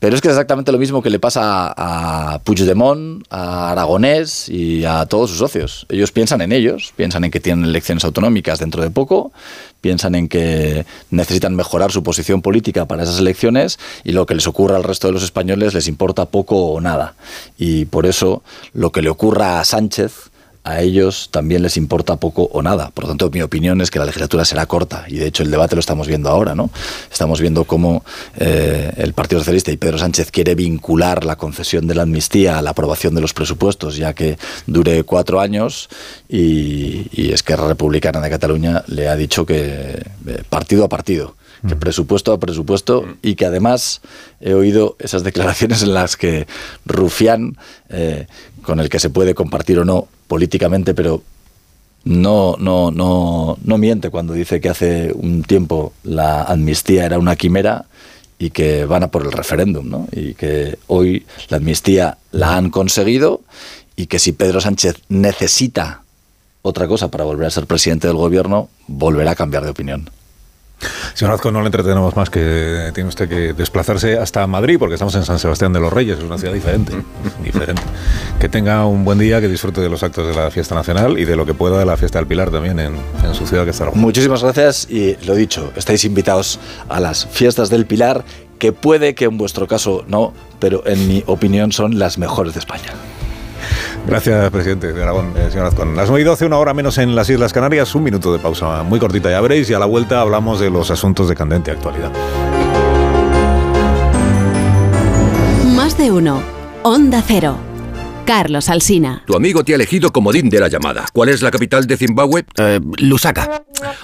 Pero 0.00 0.14
es 0.14 0.22
que 0.22 0.28
es 0.28 0.34
exactamente 0.34 0.70
lo 0.70 0.78
mismo 0.78 1.02
que 1.02 1.10
le 1.10 1.18
pasa 1.18 1.74
a 1.76 2.38
Puigdemont, 2.44 3.24
a 3.30 3.72
Aragonés 3.72 4.48
y 4.48 4.84
a 4.84 5.06
todos 5.06 5.30
sus 5.30 5.40
socios. 5.40 5.86
Ellos 5.88 6.12
piensan 6.12 6.40
en 6.40 6.52
ellos, 6.52 6.92
piensan 6.94 7.24
en 7.24 7.32
que 7.32 7.40
tienen 7.40 7.64
elecciones 7.64 8.04
autonómicas 8.04 8.60
dentro 8.60 8.80
de 8.80 8.90
poco, 8.90 9.32
piensan 9.80 10.14
en 10.14 10.28
que 10.28 10.86
necesitan 11.10 11.56
mejorar 11.56 11.90
su 11.90 12.04
posición 12.04 12.42
política 12.42 12.86
para 12.86 13.02
esas 13.02 13.18
elecciones 13.18 13.80
y 14.04 14.12
lo 14.12 14.24
que 14.24 14.36
les 14.36 14.46
ocurra 14.46 14.76
al 14.76 14.84
resto 14.84 15.08
de 15.08 15.14
los 15.14 15.24
españoles 15.24 15.74
les 15.74 15.88
importa 15.88 16.26
poco 16.26 16.66
o 16.66 16.80
nada. 16.80 17.14
Y 17.58 17.86
por 17.86 18.06
eso 18.06 18.44
lo 18.74 18.92
que 18.92 19.02
le 19.02 19.10
ocurra 19.10 19.58
a 19.58 19.64
Sánchez 19.64 20.30
a 20.64 20.80
ellos 20.80 21.28
también 21.30 21.62
les 21.62 21.76
importa 21.76 22.16
poco 22.16 22.48
o 22.52 22.62
nada. 22.62 22.90
Por 22.90 23.04
lo 23.04 23.08
tanto, 23.08 23.30
mi 23.30 23.42
opinión 23.42 23.80
es 23.80 23.90
que 23.90 23.98
la 23.98 24.04
legislatura 24.04 24.44
será 24.44 24.66
corta 24.66 25.04
y 25.08 25.16
de 25.16 25.26
hecho 25.26 25.42
el 25.42 25.50
debate 25.50 25.76
lo 25.76 25.80
estamos 25.80 26.06
viendo 26.06 26.28
ahora, 26.28 26.54
¿no? 26.54 26.70
Estamos 27.10 27.40
viendo 27.40 27.64
cómo 27.64 28.04
eh, 28.38 28.92
el 28.96 29.12
Partido 29.14 29.40
Socialista 29.40 29.70
y 29.72 29.76
Pedro 29.76 29.98
Sánchez 29.98 30.30
quiere 30.30 30.54
vincular 30.54 31.24
la 31.24 31.36
concesión 31.36 31.86
de 31.86 31.94
la 31.94 32.02
amnistía 32.02 32.58
a 32.58 32.62
la 32.62 32.70
aprobación 32.70 33.14
de 33.14 33.20
los 33.20 33.32
presupuestos, 33.32 33.96
ya 33.96 34.14
que 34.14 34.38
dure 34.66 35.04
cuatro 35.04 35.40
años 35.40 35.88
y, 36.28 37.06
y 37.12 37.32
Esquerra 37.32 37.68
Republicana 37.68 38.20
de 38.20 38.30
Cataluña 38.30 38.84
le 38.88 39.08
ha 39.08 39.16
dicho 39.16 39.46
que 39.46 40.02
eh, 40.26 40.42
partido 40.48 40.84
a 40.84 40.88
partido 40.88 41.37
que 41.66 41.76
presupuesto 41.76 42.32
a 42.32 42.38
presupuesto 42.38 43.06
y 43.22 43.34
que 43.34 43.46
además 43.46 44.00
he 44.40 44.54
oído 44.54 44.96
esas 44.98 45.24
declaraciones 45.28 45.82
en 45.82 45.94
las 45.94 46.16
que 46.16 46.46
Rufián, 46.84 47.56
eh, 47.88 48.26
con 48.62 48.80
el 48.80 48.88
que 48.88 49.00
se 49.00 49.10
puede 49.10 49.34
compartir 49.34 49.78
o 49.78 49.84
no 49.84 50.08
políticamente, 50.26 50.94
pero 50.94 51.22
no, 52.04 52.56
no, 52.58 52.90
no, 52.90 53.58
no 53.62 53.78
miente 53.78 54.10
cuando 54.10 54.32
dice 54.32 54.60
que 54.60 54.68
hace 54.68 55.12
un 55.14 55.42
tiempo 55.42 55.92
la 56.04 56.42
amnistía 56.44 57.04
era 57.04 57.18
una 57.18 57.36
quimera 57.36 57.86
y 58.38 58.50
que 58.50 58.84
van 58.84 59.02
a 59.02 59.08
por 59.08 59.24
el 59.24 59.32
referéndum, 59.32 59.88
¿no? 59.88 60.08
Y 60.12 60.34
que 60.34 60.78
hoy 60.86 61.26
la 61.48 61.56
amnistía 61.56 62.18
la 62.30 62.56
han 62.56 62.70
conseguido 62.70 63.42
y 63.96 64.06
que 64.06 64.20
si 64.20 64.32
Pedro 64.32 64.60
Sánchez 64.60 65.02
necesita 65.08 66.02
otra 66.62 66.86
cosa 66.86 67.10
para 67.10 67.24
volver 67.24 67.46
a 67.46 67.50
ser 67.50 67.66
presidente 67.66 68.06
del 68.06 68.16
gobierno, 68.16 68.68
volverá 68.86 69.32
a 69.32 69.34
cambiar 69.34 69.64
de 69.64 69.70
opinión. 69.70 70.10
Señor 71.14 71.34
Azcón, 71.34 71.54
no 71.54 71.60
le 71.60 71.66
entretenemos 71.66 72.14
más 72.14 72.30
que 72.30 72.90
tiene 72.94 73.08
usted 73.08 73.28
que 73.28 73.52
desplazarse 73.52 74.18
hasta 74.18 74.46
Madrid 74.46 74.76
porque 74.78 74.94
estamos 74.94 75.14
en 75.16 75.24
San 75.24 75.38
Sebastián 75.38 75.72
de 75.72 75.80
los 75.80 75.92
Reyes, 75.92 76.18
es 76.18 76.24
una 76.24 76.38
ciudad 76.38 76.54
diferente, 76.54 76.92
diferente. 77.44 77.82
Que 78.38 78.48
tenga 78.48 78.86
un 78.86 79.04
buen 79.04 79.18
día, 79.18 79.40
que 79.40 79.48
disfrute 79.48 79.80
de 79.80 79.88
los 79.88 80.02
actos 80.02 80.28
de 80.28 80.34
la 80.34 80.50
fiesta 80.50 80.74
nacional 80.74 81.18
y 81.18 81.24
de 81.24 81.36
lo 81.36 81.44
que 81.46 81.54
pueda 81.54 81.78
de 81.78 81.84
la 81.84 81.96
fiesta 81.96 82.18
del 82.18 82.28
Pilar 82.28 82.50
también 82.50 82.78
en, 82.78 82.94
en 83.24 83.34
su 83.34 83.46
ciudad 83.46 83.64
que 83.64 83.70
está 83.70 83.90
Muchísimas 83.94 84.42
gracias 84.42 84.88
y 84.90 85.16
lo 85.24 85.34
dicho, 85.34 85.72
estáis 85.76 86.04
invitados 86.04 86.60
a 86.88 87.00
las 87.00 87.26
fiestas 87.26 87.70
del 87.70 87.86
Pilar, 87.86 88.24
que 88.58 88.72
puede 88.72 89.14
que 89.14 89.24
en 89.24 89.38
vuestro 89.38 89.66
caso 89.66 90.04
no, 90.06 90.32
pero 90.60 90.86
en 90.86 91.08
mi 91.08 91.24
opinión 91.26 91.72
son 91.72 91.98
las 91.98 92.18
mejores 92.18 92.54
de 92.54 92.60
España. 92.60 92.92
Gracias, 94.06 94.50
presidente 94.50 94.92
de 94.92 95.02
Aragón, 95.02 95.34
eh, 95.36 95.48
señor 95.50 95.66
Azcón. 95.66 95.94
Las 95.94 96.08
9 96.08 96.22
y 96.22 96.24
12, 96.24 96.46
una 96.46 96.58
hora 96.58 96.72
menos 96.72 96.96
en 96.98 97.14
las 97.14 97.28
Islas 97.28 97.52
Canarias, 97.52 97.94
un 97.94 98.04
minuto 98.04 98.32
de 98.32 98.38
pausa 98.38 98.82
muy 98.82 98.98
cortita, 98.98 99.30
ya 99.30 99.40
veréis, 99.40 99.68
y 99.68 99.74
a 99.74 99.78
la 99.78 99.86
vuelta 99.86 100.20
hablamos 100.20 100.60
de 100.60 100.70
los 100.70 100.90
asuntos 100.90 101.28
de 101.28 101.34
candente 101.34 101.70
actualidad. 101.70 102.10
Más 105.76 105.98
de 105.98 106.10
uno. 106.10 106.40
Onda 106.82 107.22
Cero. 107.26 107.67
Carlos 108.28 108.68
Alsina. 108.68 109.22
Tu 109.26 109.34
amigo 109.34 109.64
te 109.64 109.72
ha 109.72 109.76
elegido 109.76 110.12
comodín 110.12 110.50
de 110.50 110.60
la 110.60 110.68
llamada. 110.68 111.06
¿Cuál 111.14 111.30
es 111.30 111.40
la 111.40 111.50
capital 111.50 111.86
de 111.86 111.96
Zimbabue? 111.96 112.44
Lusaka. 112.98 113.62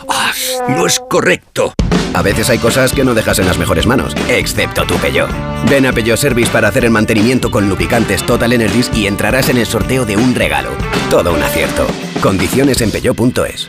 Ah, 0.09 0.33
no 0.67 0.87
es 0.87 0.99
correcto. 0.99 1.75
A 2.15 2.23
veces 2.23 2.49
hay 2.49 2.57
cosas 2.57 2.95
que 2.95 3.05
no 3.05 3.13
dejas 3.13 3.39
en 3.39 3.47
las 3.47 3.59
mejores 3.59 3.87
manos, 3.87 4.17
excepto 4.31 4.87
tu 4.87 4.95
Peugeot. 4.95 5.29
Ven 5.69 5.85
a 5.85 5.93
Peugeot 5.93 6.17
Service 6.17 6.51
para 6.51 6.69
hacer 6.69 6.87
el 6.87 6.91
mantenimiento 6.91 7.51
con 7.51 7.69
lubricantes 7.69 8.25
Total 8.25 8.51
Energies 8.51 8.91
y 8.95 9.09
entrarás 9.09 9.51
en 9.51 9.59
el 9.59 9.67
sorteo 9.67 10.07
de 10.07 10.17
un 10.17 10.35
regalo. 10.35 10.71
Todo 11.11 11.35
un 11.35 11.43
acierto. 11.43 11.87
Condiciones 12.23 12.81
en 12.81 12.93
peugeot.es. 12.93 13.69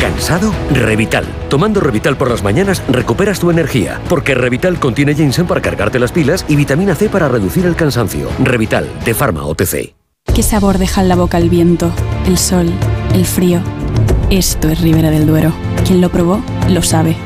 ¿Cansado? 0.00 0.52
Revital. 0.72 1.24
Tomando 1.48 1.80
Revital 1.80 2.16
por 2.16 2.30
las 2.30 2.42
mañanas 2.42 2.82
recuperas 2.88 3.40
tu 3.40 3.50
energía, 3.50 4.00
porque 4.08 4.34
Revital 4.34 4.78
contiene 4.78 5.14
ginseng 5.14 5.46
para 5.46 5.60
cargarte 5.60 5.98
las 5.98 6.12
pilas 6.12 6.44
y 6.48 6.56
vitamina 6.56 6.94
C 6.94 7.08
para 7.08 7.28
reducir 7.28 7.66
el 7.66 7.76
cansancio. 7.76 8.28
Revital, 8.42 8.88
de 9.04 9.14
Pharma 9.14 9.44
OTC. 9.44 9.94
¿Qué 10.34 10.42
sabor 10.42 10.78
deja 10.78 11.00
en 11.00 11.08
la 11.08 11.16
boca 11.16 11.38
el 11.38 11.48
viento, 11.48 11.90
el 12.26 12.36
sol, 12.36 12.70
el 13.14 13.24
frío? 13.24 13.60
Esto 14.30 14.68
es 14.68 14.80
Ribera 14.80 15.10
del 15.10 15.26
Duero. 15.26 15.52
Quien 15.86 16.00
lo 16.00 16.10
probó, 16.10 16.42
lo 16.68 16.82
sabe. 16.82 17.16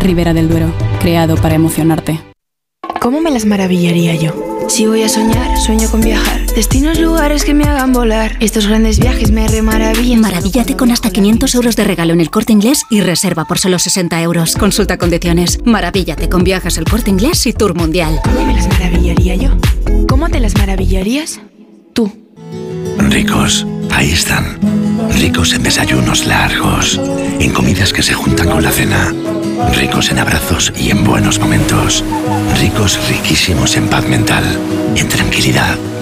Ribera 0.00 0.32
del 0.32 0.48
Duero, 0.48 0.68
creado 1.00 1.36
para 1.36 1.56
emocionarte. 1.56 2.20
¿Cómo 3.00 3.20
me 3.20 3.30
las 3.30 3.44
maravillaría 3.44 4.14
yo? 4.14 4.32
Si 4.68 4.86
voy 4.86 5.02
a 5.02 5.08
soñar, 5.08 5.58
sueño 5.58 5.90
con 5.90 6.00
viajar. 6.00 6.45
Destinos, 6.56 6.98
lugares 6.98 7.44
que 7.44 7.52
me 7.52 7.64
hagan 7.64 7.92
volar. 7.92 8.38
Estos 8.40 8.66
grandes 8.66 8.98
viajes 8.98 9.30
me 9.30 9.46
remaravillan. 9.46 10.22
Maravíllate 10.22 10.74
con 10.74 10.90
hasta 10.90 11.10
500 11.10 11.54
euros 11.54 11.76
de 11.76 11.84
regalo 11.84 12.14
en 12.14 12.20
el 12.22 12.30
corte 12.30 12.54
inglés 12.54 12.84
y 12.88 13.02
reserva 13.02 13.44
por 13.44 13.58
solo 13.58 13.78
60 13.78 14.22
euros. 14.22 14.56
Consulta 14.56 14.96
condiciones. 14.96 15.58
Maravíllate 15.66 16.30
con 16.30 16.44
viajes 16.44 16.78
el 16.78 16.86
corte 16.86 17.10
inglés 17.10 17.46
y 17.46 17.52
tour 17.52 17.74
mundial. 17.74 18.20
¿Cómo 18.24 18.46
me 18.46 18.54
las 18.54 18.68
maravillaría 18.68 19.34
yo? 19.34 19.50
¿Cómo 20.08 20.30
te 20.30 20.40
las 20.40 20.56
maravillarías? 20.56 21.40
Tú. 21.92 22.10
Ricos, 23.00 23.66
ahí 23.90 24.12
están. 24.12 24.58
Ricos 25.10 25.52
en 25.52 25.62
desayunos 25.62 26.24
largos, 26.24 26.98
en 27.38 27.52
comidas 27.52 27.92
que 27.92 28.02
se 28.02 28.14
juntan 28.14 28.48
con 28.48 28.62
la 28.62 28.70
cena. 28.70 29.12
Ricos 29.74 30.10
en 30.10 30.20
abrazos 30.20 30.72
y 30.74 30.88
en 30.90 31.04
buenos 31.04 31.38
momentos. 31.38 32.02
Ricos 32.58 32.98
riquísimos 33.10 33.76
en 33.76 33.88
paz 33.88 34.08
mental, 34.08 34.44
en 34.96 35.06
tranquilidad, 35.10 35.76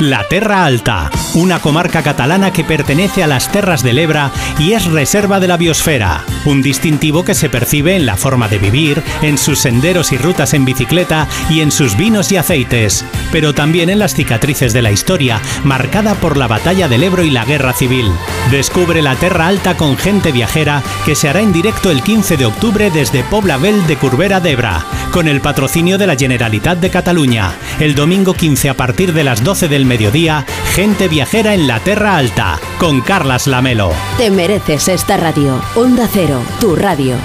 La 0.00 0.26
Terra 0.26 0.64
Alta, 0.64 1.08
una 1.34 1.60
comarca 1.60 2.02
catalana 2.02 2.52
que 2.52 2.64
pertenece 2.64 3.22
a 3.22 3.28
las 3.28 3.52
Terras 3.52 3.84
del 3.84 3.98
Ebra 4.00 4.32
y 4.58 4.72
es 4.72 4.86
reserva 4.86 5.38
de 5.38 5.46
la 5.46 5.56
biosfera, 5.56 6.24
un 6.46 6.62
distintivo 6.62 7.24
que 7.24 7.34
se 7.34 7.48
percibe 7.48 7.94
en 7.94 8.04
la 8.04 8.16
forma 8.16 8.48
de 8.48 8.58
vivir, 8.58 9.00
en 9.22 9.38
sus 9.38 9.60
senderos 9.60 10.10
y 10.10 10.18
rutas 10.18 10.52
en 10.52 10.64
bicicleta 10.64 11.28
y 11.48 11.60
en 11.60 11.70
sus 11.70 11.96
vinos 11.96 12.32
y 12.32 12.36
aceites, 12.36 13.04
pero 13.30 13.54
también 13.54 13.88
en 13.88 14.00
las 14.00 14.14
cicatrices 14.14 14.72
de 14.72 14.82
la 14.82 14.90
historia, 14.90 15.40
marcada 15.62 16.16
por 16.16 16.36
la 16.36 16.48
batalla 16.48 16.88
del 16.88 17.04
Ebro 17.04 17.22
y 17.22 17.30
la 17.30 17.44
Guerra 17.44 17.72
Civil. 17.72 18.10
Descubre 18.50 19.00
la 19.00 19.14
Terra 19.14 19.46
Alta 19.46 19.76
con 19.76 19.96
gente 19.96 20.32
viajera 20.32 20.82
que 21.04 21.14
se 21.14 21.28
hará 21.28 21.40
en 21.40 21.52
directo 21.52 21.92
el 21.92 22.02
15 22.02 22.36
de 22.36 22.46
octubre 22.46 22.90
desde 22.90 23.22
Poblavel 23.22 23.86
de 23.86 23.96
Curbera 23.96 24.40
d'Ebra, 24.40 24.84
con 25.12 25.28
el 25.28 25.40
patrocinio 25.40 25.98
de 25.98 26.08
la 26.08 26.16
Generalitat 26.16 26.78
de 26.78 26.90
Cataluña. 26.90 27.52
El 27.78 27.94
domingo 27.94 28.34
15 28.34 28.70
a 28.70 28.74
partir 28.74 29.12
de 29.12 29.22
las 29.22 29.44
12 29.44 29.68
del 29.68 29.83
mediodía, 29.84 30.44
gente 30.74 31.08
viajera 31.08 31.54
en 31.54 31.66
la 31.66 31.80
Terra 31.80 32.16
Alta, 32.16 32.58
con 32.78 33.00
Carlas 33.00 33.46
Lamelo. 33.46 33.92
Te 34.18 34.30
mereces 34.30 34.88
esta 34.88 35.16
radio. 35.16 35.60
Onda 35.76 36.08
Cero, 36.12 36.42
tu 36.60 36.76
radio. 36.76 37.16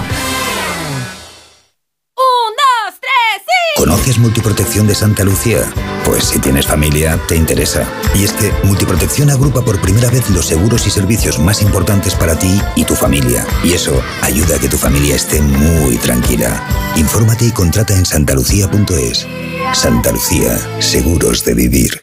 ¿Conoces 3.80 4.18
Multiprotección 4.18 4.86
de 4.86 4.94
Santa 4.94 5.24
Lucía? 5.24 5.62
Pues 6.04 6.24
si 6.24 6.38
tienes 6.38 6.66
familia, 6.66 7.18
te 7.26 7.34
interesa. 7.34 7.88
Y 8.14 8.24
es 8.24 8.32
que 8.32 8.52
Multiprotección 8.64 9.30
agrupa 9.30 9.64
por 9.64 9.80
primera 9.80 10.10
vez 10.10 10.28
los 10.28 10.44
seguros 10.44 10.86
y 10.86 10.90
servicios 10.90 11.38
más 11.38 11.62
importantes 11.62 12.14
para 12.14 12.38
ti 12.38 12.60
y 12.76 12.84
tu 12.84 12.94
familia. 12.94 13.46
Y 13.64 13.72
eso 13.72 14.02
ayuda 14.20 14.56
a 14.56 14.58
que 14.58 14.68
tu 14.68 14.76
familia 14.76 15.16
esté 15.16 15.40
muy 15.40 15.96
tranquila. 15.96 16.62
Infórmate 16.96 17.46
y 17.46 17.52
contrata 17.52 17.94
en 17.96 18.04
santalucía.es. 18.04 19.26
Santa 19.72 20.12
Lucía, 20.12 20.58
seguros 20.80 21.42
de 21.46 21.54
vivir. 21.54 22.02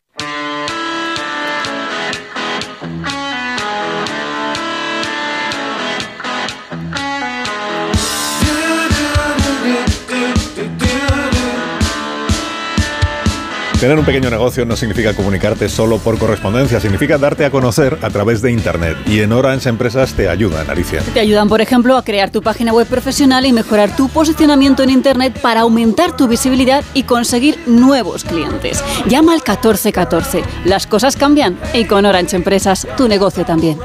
Tener 13.79 13.99
un 13.99 14.05
pequeño 14.05 14.31
negocio 14.31 14.65
no 14.65 14.75
significa 14.75 15.13
comunicarte 15.13 15.69
solo 15.69 15.99
por 15.99 16.17
correspondencia, 16.17 16.79
significa 16.79 17.19
darte 17.19 17.45
a 17.45 17.51
conocer 17.51 17.99
a 18.01 18.09
través 18.09 18.41
de 18.41 18.51
Internet. 18.51 18.97
Y 19.05 19.19
en 19.19 19.31
Orange 19.31 19.69
Empresas 19.69 20.15
te 20.15 20.27
ayudan, 20.27 20.67
Alicia. 20.67 21.03
Te 21.13 21.19
ayudan, 21.19 21.47
por 21.47 21.61
ejemplo, 21.61 21.95
a 21.95 22.03
crear 22.03 22.31
tu 22.31 22.41
página 22.41 22.73
web 22.73 22.87
profesional 22.87 23.45
y 23.45 23.53
mejorar 23.53 23.95
tu 23.95 24.09
posicionamiento 24.09 24.81
en 24.81 24.89
Internet 24.89 25.39
para 25.43 25.61
aumentar 25.61 26.17
tu 26.17 26.27
visibilidad 26.27 26.83
y 26.95 27.03
conseguir 27.03 27.59
nuevos 27.67 28.23
clientes. 28.23 28.83
Llama 29.05 29.33
al 29.33 29.41
1414. 29.41 30.41
Las 30.65 30.87
cosas 30.87 31.15
cambian 31.15 31.59
y 31.75 31.85
con 31.85 32.03
Orange 32.03 32.35
Empresas 32.35 32.87
tu 32.97 33.07
negocio 33.07 33.45
también. 33.45 33.77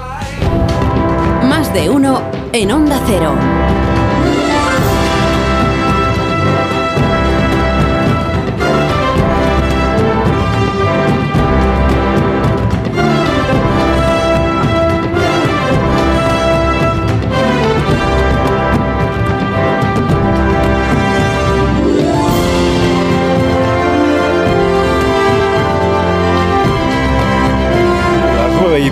Más 1.44 1.70
de 1.74 1.90
uno 1.90 2.22
en 2.54 2.72
Onda 2.72 2.98
Cero. 3.06 3.61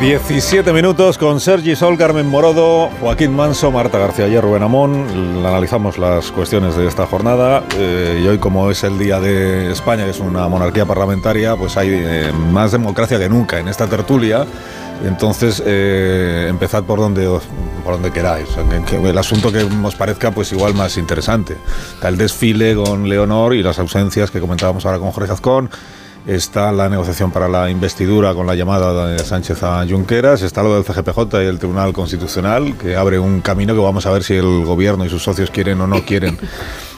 17 0.00 0.72
minutos 0.72 1.18
con 1.18 1.40
Sergi 1.40 1.76
Sol, 1.76 1.98
Carmen 1.98 2.26
Morodo, 2.26 2.88
Joaquín 3.02 3.36
Manso, 3.36 3.70
Marta 3.70 3.98
García 3.98 4.28
y 4.28 4.40
Rubén 4.40 4.62
Amón. 4.62 5.06
Analizamos 5.44 5.98
las 5.98 6.30
cuestiones 6.30 6.74
de 6.74 6.86
esta 6.86 7.06
jornada 7.06 7.62
eh, 7.76 8.22
y 8.24 8.26
hoy 8.26 8.38
como 8.38 8.70
es 8.70 8.82
el 8.82 8.98
día 8.98 9.20
de 9.20 9.70
España, 9.70 10.04
que 10.04 10.12
es 10.12 10.20
una 10.20 10.48
monarquía 10.48 10.86
parlamentaria, 10.86 11.54
pues 11.54 11.76
hay 11.76 11.90
eh, 11.92 12.32
más 12.32 12.72
democracia 12.72 13.18
que 13.18 13.28
nunca 13.28 13.58
en 13.58 13.68
esta 13.68 13.88
tertulia. 13.88 14.46
Entonces, 15.04 15.62
eh, 15.66 16.46
empezad 16.48 16.84
por 16.84 16.98
donde, 16.98 17.26
por 17.84 17.92
donde 17.92 18.10
queráis. 18.10 18.48
El 18.90 19.18
asunto 19.18 19.52
que 19.52 19.64
os 19.64 19.96
parezca 19.96 20.30
pues 20.30 20.50
igual 20.52 20.72
más 20.72 20.96
interesante. 20.96 21.58
Está 21.92 22.08
el 22.08 22.16
desfile 22.16 22.74
con 22.74 23.06
Leonor 23.06 23.54
y 23.54 23.62
las 23.62 23.78
ausencias 23.78 24.30
que 24.30 24.40
comentábamos 24.40 24.86
ahora 24.86 24.98
con 24.98 25.10
Jorge 25.10 25.30
Azcón. 25.30 25.68
Está 26.26 26.70
la 26.70 26.88
negociación 26.88 27.30
para 27.30 27.48
la 27.48 27.70
investidura 27.70 28.34
con 28.34 28.46
la 28.46 28.54
llamada 28.54 29.08
de 29.08 29.18
Sánchez 29.20 29.62
a 29.62 29.84
Junqueras. 29.88 30.42
Está 30.42 30.62
lo 30.62 30.74
del 30.74 30.84
CGPJ 30.84 31.42
y 31.42 31.46
el 31.46 31.58
Tribunal 31.58 31.92
Constitucional, 31.92 32.76
que 32.76 32.94
abre 32.94 33.18
un 33.18 33.40
camino 33.40 33.74
que 33.74 33.80
vamos 33.80 34.04
a 34.06 34.10
ver 34.10 34.22
si 34.22 34.34
el 34.34 34.64
gobierno 34.64 35.04
y 35.04 35.08
sus 35.08 35.22
socios 35.22 35.50
quieren 35.50 35.80
o 35.80 35.86
no 35.86 36.02
quieren 36.06 36.38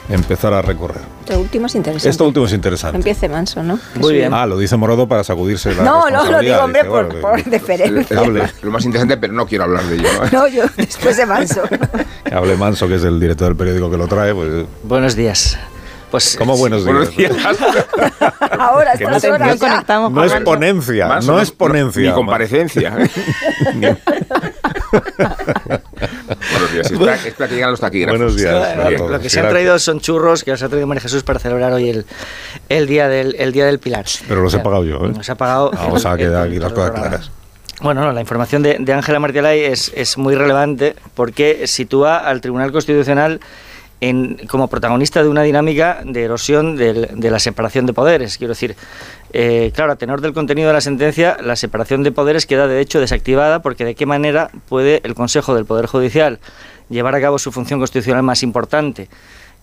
empezar 0.09 0.53
a 0.53 0.61
recorrer. 0.61 1.01
Esto 1.21 1.39
último 1.41 1.67
es 1.67 1.75
interesante. 1.77 2.09
Esto 2.09 2.27
último 2.27 2.47
es 2.47 2.53
interesante. 2.53 2.97
Empiece 2.97 3.29
manso, 3.29 3.63
¿no? 3.63 3.79
Muy 3.95 4.15
bien. 4.15 4.35
Ah, 4.35 4.45
lo 4.45 4.59
dice 4.59 4.77
Morodo 4.77 5.07
para 5.07 5.23
sacudirse 5.23 5.73
la 5.75 5.85
No, 5.85 6.11
no, 6.11 6.29
lo 6.31 6.41
digo, 6.41 6.57
hombre, 6.59 6.81
Dice, 6.81 6.91
por, 6.91 7.07
bueno, 7.07 7.21
por 7.21 7.45
deferencia. 7.45 8.19
hable, 8.19 8.43
Lo 8.63 8.71
más 8.73 8.85
interesante, 8.85 9.17
pero 9.19 9.33
no 9.33 9.47
quiero 9.47 9.65
hablar 9.65 9.85
de 9.85 9.95
ello. 9.97 10.09
¿no? 10.21 10.31
No, 10.33 10.49
yo 10.49 10.65
después 10.77 11.17
de 11.17 11.27
manso. 11.27 11.63
hable 12.33 12.57
Manso, 12.57 12.89
que 12.89 12.97
es 12.97 13.05
el 13.05 13.21
director 13.21 13.49
del 13.49 13.57
periódico 13.57 13.89
que 13.89 13.97
lo 13.97 14.09
trae. 14.09 14.35
Pues, 14.35 14.67
Buenos 14.83 15.15
días. 15.15 15.57
Pues, 16.13 16.37
¿Cómo 16.37 16.59
buenos 16.59 16.85
días? 16.85 16.95
Buenos 16.95 17.17
días. 17.17 17.33
Ahora, 18.59 18.93
Que 18.99 19.05
no 19.07 19.17
es- 19.17 19.25
horas 19.25 19.49
no 19.49 19.55
es- 19.55 19.61
ya. 19.61 20.09
no 20.11 20.25
es 20.25 20.35
ponencia, 20.43 21.21
no 21.23 21.41
es 21.41 21.51
ponencia. 21.51 22.11
Ni 22.11 22.13
comparecencia. 22.15 22.91
Buenos 26.53 26.73
días. 26.73 26.91
Espera, 26.91 27.15
espera 27.15 27.49
que 27.49 27.55
llegan 27.55 27.71
los 27.71 27.81
taquígrafos. 27.81 28.19
Buenos 28.19 28.37
días. 28.37 29.01
Lo, 29.01 29.21
que 29.21 29.31
se 29.31 29.41
han 29.41 29.49
traído 29.49 29.79
son 29.79 30.01
churros 30.01 30.45
que 30.45 30.53
os 30.53 30.63
ha 30.63 30.69
traído 30.69 30.87
María 30.87 31.01
Jesús 31.01 31.23
para 31.23 31.39
celebrar 31.39 31.73
hoy 31.73 31.89
el, 31.89 32.05
el, 32.69 32.87
día, 32.87 33.09
del, 33.09 33.35
el 33.39 33.53
día 33.53 33.65
del 33.65 33.79
Pilar. 33.79 34.05
Pero 34.29 34.43
los 34.43 34.53
he 34.53 34.59
pagado 34.59 34.85
yo, 34.85 35.07
¿eh? 35.07 35.13
Nos 35.17 35.31
ha 35.31 35.35
pagado. 35.37 35.71
Vamos 35.71 36.05
a 36.05 36.15
quedar 36.19 36.47
aquí 36.47 36.59
las 36.59 36.75
cosas 36.75 36.91
claras. 36.91 37.31
Bueno, 37.81 38.03
no, 38.03 38.13
la 38.13 38.21
información 38.21 38.63
de 38.63 38.77
de 38.79 38.93
Ángela 38.93 39.19
Martialay 39.19 39.61
es, 39.65 39.91
es 39.97 40.19
muy 40.19 40.35
relevante 40.35 40.95
porque 41.15 41.67
sitúa 41.67 42.19
al 42.19 42.43
Tribunal 42.43 42.71
Constitucional 42.71 43.41
como 44.49 44.69
protagonista 44.69 45.23
de 45.23 45.29
una 45.29 45.43
dinámica 45.43 46.01
de 46.05 46.25
erosión 46.25 46.77
de 46.77 47.31
la 47.31 47.39
separación 47.39 47.87
de 47.87 47.93
poderes. 47.93 48.37
Quiero 48.37 48.53
decir, 48.53 48.75
eh, 49.33 49.71
claro, 49.75 49.93
a 49.93 49.97
tenor 49.97 50.21
del 50.21 50.33
contenido 50.33 50.69
de 50.69 50.75
la 50.75 50.81
sentencia, 50.81 51.37
la 51.41 51.55
separación 51.55 52.03
de 52.03 52.11
poderes 52.11 52.47
queda 52.47 52.67
de 52.67 52.81
hecho 52.81 52.99
desactivada 52.99 53.63
porque 53.63 53.85
de 53.85 53.95
qué 53.95 54.05
manera 54.05 54.51
puede 54.69 55.01
el 55.05 55.15
Consejo 55.15 55.55
del 55.55 55.67
Poder 55.67 55.87
Judicial 55.87 56.41
llevar 56.89 57.15
a 57.15 57.21
cabo 57.21 57.39
su 57.39 57.53
función 57.53 57.79
constitucional 57.79 58.23
más 58.23 58.43
importante 58.43 59.09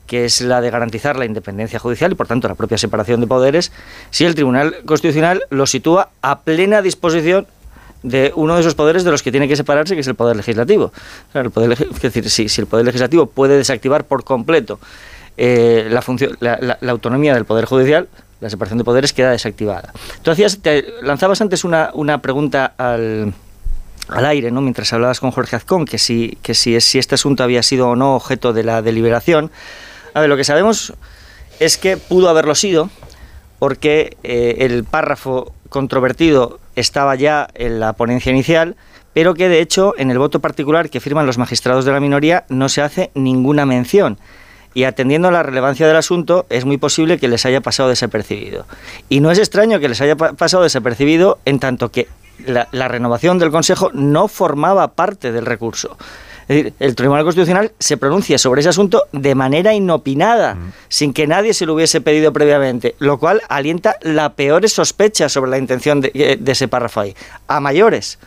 que 0.08 0.26
es 0.26 0.42
la 0.42 0.60
de 0.60 0.72
garantizar 0.72 1.18
la 1.18 1.26
independencia 1.26 1.78
judicial 1.78 2.12
y, 2.12 2.16
por 2.16 2.26
tanto, 2.26 2.48
la 2.48 2.56
propia 2.56 2.80
separación 2.80 3.22
de 3.22 3.28
poderes, 3.28 3.72
si 4.10 4.26
el 4.26 4.34
Tribunal 4.34 4.78
Constitucional 4.86 5.44
lo 5.52 5.68
sitúa 5.68 6.10
a 6.24 6.40
plena 6.40 6.82
disposición 6.82 7.46
de 8.04 8.32
uno 8.36 8.56
de 8.56 8.62
esos 8.62 8.76
poderes 8.76 9.04
de 9.04 9.12
los 9.12 9.24
que 9.24 9.32
tiene 9.32 9.48
que 9.48 9.56
separarse, 9.56 9.96
que 9.96 10.02
es 10.02 10.08
el 10.08 10.16
poder 10.16 10.36
legislativo. 10.36 10.92
el 11.34 11.52
poder, 11.52 11.72
es 11.74 12.02
decir, 12.02 12.30
si, 12.30 12.50
si, 12.50 12.62
el 12.62 12.68
poder 12.68 12.86
legislativo 12.86 13.26
puede 13.26 13.58
desactivar 13.58 14.06
por 14.06 14.24
completo 14.24 14.80
eh, 15.38 15.88
la, 15.90 16.02
función, 16.02 16.38
la, 16.40 16.78
autonomía 16.88 17.34
del 17.34 17.46
poder 17.46 17.66
judicial, 17.66 18.08
la 18.42 18.50
separación 18.50 18.78
de 18.78 18.84
poderes 18.84 19.14
queda 19.14 19.32
desactivada. 19.32 19.94
Tú 20.22 20.32
hacías, 20.32 20.60
te 20.60 20.86
lanzabas 21.02 21.42
antes 21.42 21.64
una, 21.64 21.92
una 21.94 22.22
pregunta 22.22 22.74
al, 22.78 23.34
al 24.10 24.26
aire, 24.26 24.52
¿no? 24.52 24.62
mientras 24.62 24.92
hablabas 24.94 25.20
con 25.20 25.32
Jorge 25.32 25.56
Azcón, 25.56 25.86
que 25.86 25.98
si, 25.98 26.38
que 26.42 26.54
si, 26.54 26.80
si 26.82 27.00
este 27.00 27.16
asunto 27.16 27.44
había 27.44 27.64
sido 27.64 27.90
o 27.90 27.96
no 27.96 28.16
objeto 28.16 28.54
de 28.54 28.64
la 28.64 28.82
deliberación. 28.82 29.52
A 30.14 30.22
ver, 30.22 30.30
lo 30.30 30.38
que 30.38 30.44
sabemos 30.44 30.94
es 31.60 31.78
que 31.78 31.98
pudo 31.98 32.30
haberlo 32.30 32.56
sido, 32.56 32.90
porque 33.60 34.18
eh, 34.24 34.58
el 34.60 34.86
párrafo 34.86 35.54
controvertido 35.70 36.60
estaba 36.80 37.16
ya 37.16 37.48
en 37.54 37.80
la 37.80 37.94
ponencia 37.94 38.32
inicial, 38.32 38.76
pero 39.14 39.34
que 39.34 39.50
de 39.50 39.62
hecho 39.62 39.94
en 39.98 40.12
el 40.12 40.20
voto 40.20 40.40
particular 40.40 40.90
que 40.90 41.00
firman 41.00 41.26
los 41.26 41.38
magistrados 41.38 41.86
de 41.86 41.92
la 41.92 42.00
minoría 42.00 42.46
no 42.50 42.70
se 42.70 42.82
hace 42.82 43.12
ninguna 43.14 43.66
mención. 43.66 44.18
Y 44.74 44.84
atendiendo 44.84 45.28
a 45.28 45.32
la 45.32 45.44
relevancia 45.44 45.88
del 45.88 45.96
asunto, 45.96 46.46
es 46.50 46.64
muy 46.64 46.78
posible 46.78 47.18
que 47.18 47.28
les 47.28 47.46
haya 47.46 47.62
pasado 47.62 47.90
desapercibido. 47.90 48.66
Y 49.10 49.20
no 49.20 49.32
es 49.32 49.40
extraño 49.40 49.80
que 49.80 49.90
les 49.90 50.00
haya 50.02 50.16
pasado 50.16 50.64
desapercibido 50.64 51.40
en 51.46 51.60
tanto 51.60 51.90
que 51.90 52.08
la 52.46 52.88
renovación 52.88 53.40
del 53.40 53.52
Consejo 53.52 53.90
no 53.94 54.28
formaba 54.28 54.90
parte 54.90 55.32
del 55.32 55.46
recurso. 55.46 55.98
Es 56.50 56.56
decir, 56.56 56.74
el 56.80 56.96
Tribunal 56.96 57.24
Constitucional 57.24 57.72
se 57.80 57.96
pronuncia 57.96 58.38
sobre 58.38 58.62
ese 58.62 58.70
asunto 58.70 59.04
de 59.12 59.36
manera 59.36 59.74
inopinada, 59.74 60.58
sin 60.90 61.14
que 61.14 61.28
nadie 61.28 61.54
se 61.54 61.66
lo 61.66 61.76
hubiese 61.76 62.02
pedido 62.02 62.34
previamente, 62.34 62.96
lo 63.00 63.20
cual 63.20 63.42
alienta 63.50 63.96
la 64.02 64.34
peores 64.34 64.74
sospechas 64.74 65.32
sobre 65.32 65.52
la 65.52 65.60
intención 65.60 66.02
de, 66.02 66.12
eh, 66.14 66.40
ese 66.44 66.68
párrafo 66.68 67.02
ahí. 67.02 67.16
A 67.48 67.60
mayores. 67.60 68.18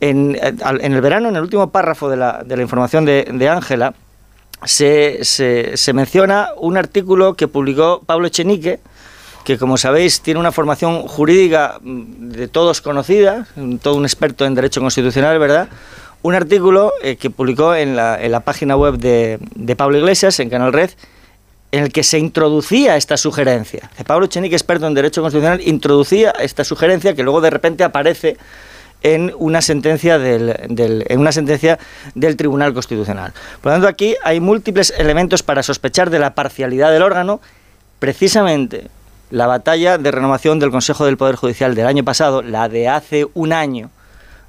En, 0.00 0.34
eh, 0.34 0.54
el 0.82 1.00
verano, 1.00 1.28
en 1.28 1.36
el 1.36 1.42
último 1.42 1.70
párrafo 1.70 2.10
de 2.10 2.16
la, 2.16 2.44
información 2.58 3.04
de 3.04 3.48
Ángela, 3.48 3.94
se, 4.64 5.24
se, 5.24 5.92
menciona 5.92 6.50
un 6.56 6.76
artículo 6.76 7.34
que 7.34 7.48
publicó 7.48 8.02
Pablo 8.04 8.26
Echenique, 8.26 8.80
que 9.44 9.58
como 9.58 9.76
sabéis 9.76 10.20
tiene 10.20 10.38
una 10.38 10.52
formación 10.52 11.02
jurídica 11.08 11.78
mm, 11.82 12.28
de 12.30 12.48
todos 12.48 12.80
conocida, 12.80 13.46
todo 13.82 13.96
un 13.96 14.04
experto 14.04 14.46
en 14.46 14.54
derecho 14.54 14.80
constitucional, 14.80 15.38
¿verdad? 15.38 15.68
Un 16.22 16.34
artículo 16.34 16.92
eh, 17.02 17.16
que 17.16 17.30
publicó 17.30 17.74
en 17.74 17.96
la, 17.96 18.22
en 18.22 18.32
la, 18.32 18.40
página 18.40 18.76
web 18.76 18.98
de, 18.98 19.38
de 19.54 19.76
Pablo 19.76 19.98
Iglesias, 19.98 20.38
en 20.40 20.50
Canal 20.50 20.72
Red, 20.72 20.90
en 21.72 21.84
el 21.84 21.92
que 21.92 22.02
se 22.02 22.18
introducía 22.18 22.96
esta 22.96 23.16
sugerencia. 23.16 23.90
Pablo 24.06 24.26
Chenique, 24.26 24.54
experto 24.54 24.86
en 24.86 24.94
Derecho 24.94 25.22
Constitucional, 25.22 25.60
introducía 25.66 26.30
esta 26.30 26.64
sugerencia 26.64 27.14
que 27.14 27.22
luego 27.22 27.40
de 27.40 27.50
repente 27.50 27.82
aparece 27.82 28.36
en 29.02 29.32
una 29.38 29.62
sentencia 29.62 30.18
del, 30.18 30.54
del, 30.68 31.04
en 31.08 31.18
una 31.18 31.32
sentencia 31.32 31.78
del 32.14 32.36
Tribunal 32.36 32.72
Constitucional. 32.74 33.32
Por 33.60 33.70
lo 33.70 33.74
tanto, 33.76 33.88
aquí 33.88 34.14
hay 34.22 34.38
múltiples 34.38 34.92
elementos 34.96 35.42
para 35.42 35.62
sospechar 35.62 36.10
de 36.10 36.18
la 36.18 36.34
parcialidad 36.34 36.92
del 36.92 37.02
órgano. 37.02 37.40
Precisamente 37.98 38.88
la 39.30 39.46
batalla 39.46 39.96
de 39.96 40.10
renovación 40.10 40.58
del 40.60 40.70
Consejo 40.70 41.06
del 41.06 41.16
Poder 41.16 41.36
Judicial 41.36 41.74
del 41.74 41.86
año 41.86 42.04
pasado, 42.04 42.42
la 42.42 42.68
de 42.68 42.88
hace 42.88 43.26
un 43.32 43.52
año, 43.52 43.90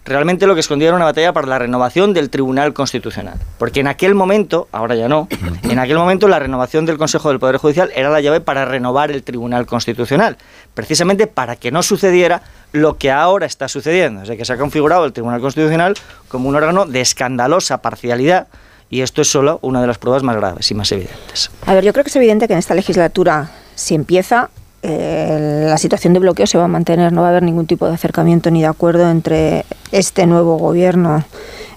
realmente 0.05 0.47
lo 0.47 0.53
que 0.53 0.59
escondía 0.59 0.89
era 0.89 0.95
una 0.95 1.05
batalla 1.05 1.33
para 1.33 1.47
la 1.47 1.59
renovación 1.59 2.13
del 2.13 2.29
Tribunal 2.29 2.73
Constitucional. 2.73 3.35
Porque 3.57 3.79
en 3.79 3.87
aquel 3.87 4.15
momento, 4.15 4.67
ahora 4.71 4.95
ya 4.95 5.07
no, 5.07 5.27
en 5.63 5.79
aquel 5.79 5.97
momento 5.97 6.27
la 6.27 6.39
renovación 6.39 6.85
del 6.85 6.97
Consejo 6.97 7.29
del 7.29 7.39
Poder 7.39 7.57
Judicial 7.57 7.91
era 7.95 8.09
la 8.09 8.21
llave 8.21 8.41
para 8.41 8.65
renovar 8.65 9.11
el 9.11 9.23
Tribunal 9.23 9.65
Constitucional, 9.65 10.37
precisamente 10.73 11.27
para 11.27 11.55
que 11.55 11.71
no 11.71 11.83
sucediera 11.83 12.41
lo 12.71 12.97
que 12.97 13.11
ahora 13.11 13.45
está 13.45 13.67
sucediendo, 13.67 14.21
o 14.21 14.25
sea, 14.25 14.35
que 14.35 14.45
se 14.45 14.53
ha 14.53 14.57
configurado 14.57 15.05
el 15.05 15.13
Tribunal 15.13 15.41
Constitucional 15.41 15.95
como 16.27 16.49
un 16.49 16.55
órgano 16.55 16.85
de 16.85 17.01
escandalosa 17.01 17.81
parcialidad 17.81 18.47
y 18.89 19.01
esto 19.01 19.21
es 19.23 19.27
solo 19.27 19.57
una 19.63 19.81
de 19.81 19.87
las 19.87 19.97
pruebas 19.97 20.21
más 20.21 20.35
graves 20.35 20.69
y 20.69 20.75
más 20.75 20.91
evidentes. 20.91 21.49
A 21.65 21.73
ver, 21.73 21.83
yo 21.83 21.93
creo 21.93 22.03
que 22.03 22.09
es 22.09 22.15
evidente 22.15 22.47
que 22.47 22.53
en 22.53 22.59
esta 22.59 22.75
legislatura, 22.75 23.49
si 23.73 23.95
empieza, 23.95 24.51
eh, 24.83 25.65
la 25.69 25.77
situación 25.77 26.13
de 26.13 26.19
bloqueo 26.19 26.45
se 26.45 26.57
va 26.57 26.65
a 26.65 26.67
mantener, 26.67 27.13
no 27.13 27.21
va 27.21 27.27
a 27.27 27.29
haber 27.31 27.43
ningún 27.43 27.67
tipo 27.67 27.87
de 27.87 27.93
acercamiento 27.93 28.51
ni 28.51 28.61
de 28.61 28.67
acuerdo 28.67 29.09
entre 29.09 29.65
este 29.91 30.27
nuevo 30.27 30.57
gobierno 30.57 31.23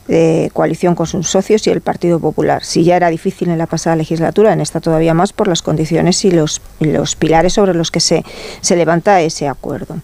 de 0.09 0.51
coalición 0.53 0.95
con 0.95 1.07
sus 1.07 1.29
socios 1.29 1.67
y 1.67 1.71
el 1.71 1.81
Partido 1.81 2.21
Popular. 2.21 2.65
Si 2.65 2.85
ya 2.85 2.97
era 2.97 3.09
difícil 3.09 3.49
en 3.49 3.59
la 3.59 3.67
pasada 3.67 3.97
legislatura, 3.97 4.53
en 4.53 4.61
esta 4.61 4.81
todavía 4.81 5.15
más 5.15 5.33
por 5.33 5.49
las 5.49 5.63
condiciones 5.63 6.25
y 6.25 6.31
los, 6.31 6.61
los 6.81 7.17
pilares 7.17 7.55
sobre 7.55 7.75
los 7.75 7.91
que 7.91 8.01
se, 8.01 8.25
se 8.61 8.77
levanta 8.77 9.21
ese 9.21 9.49
acuerdo. 9.49 9.97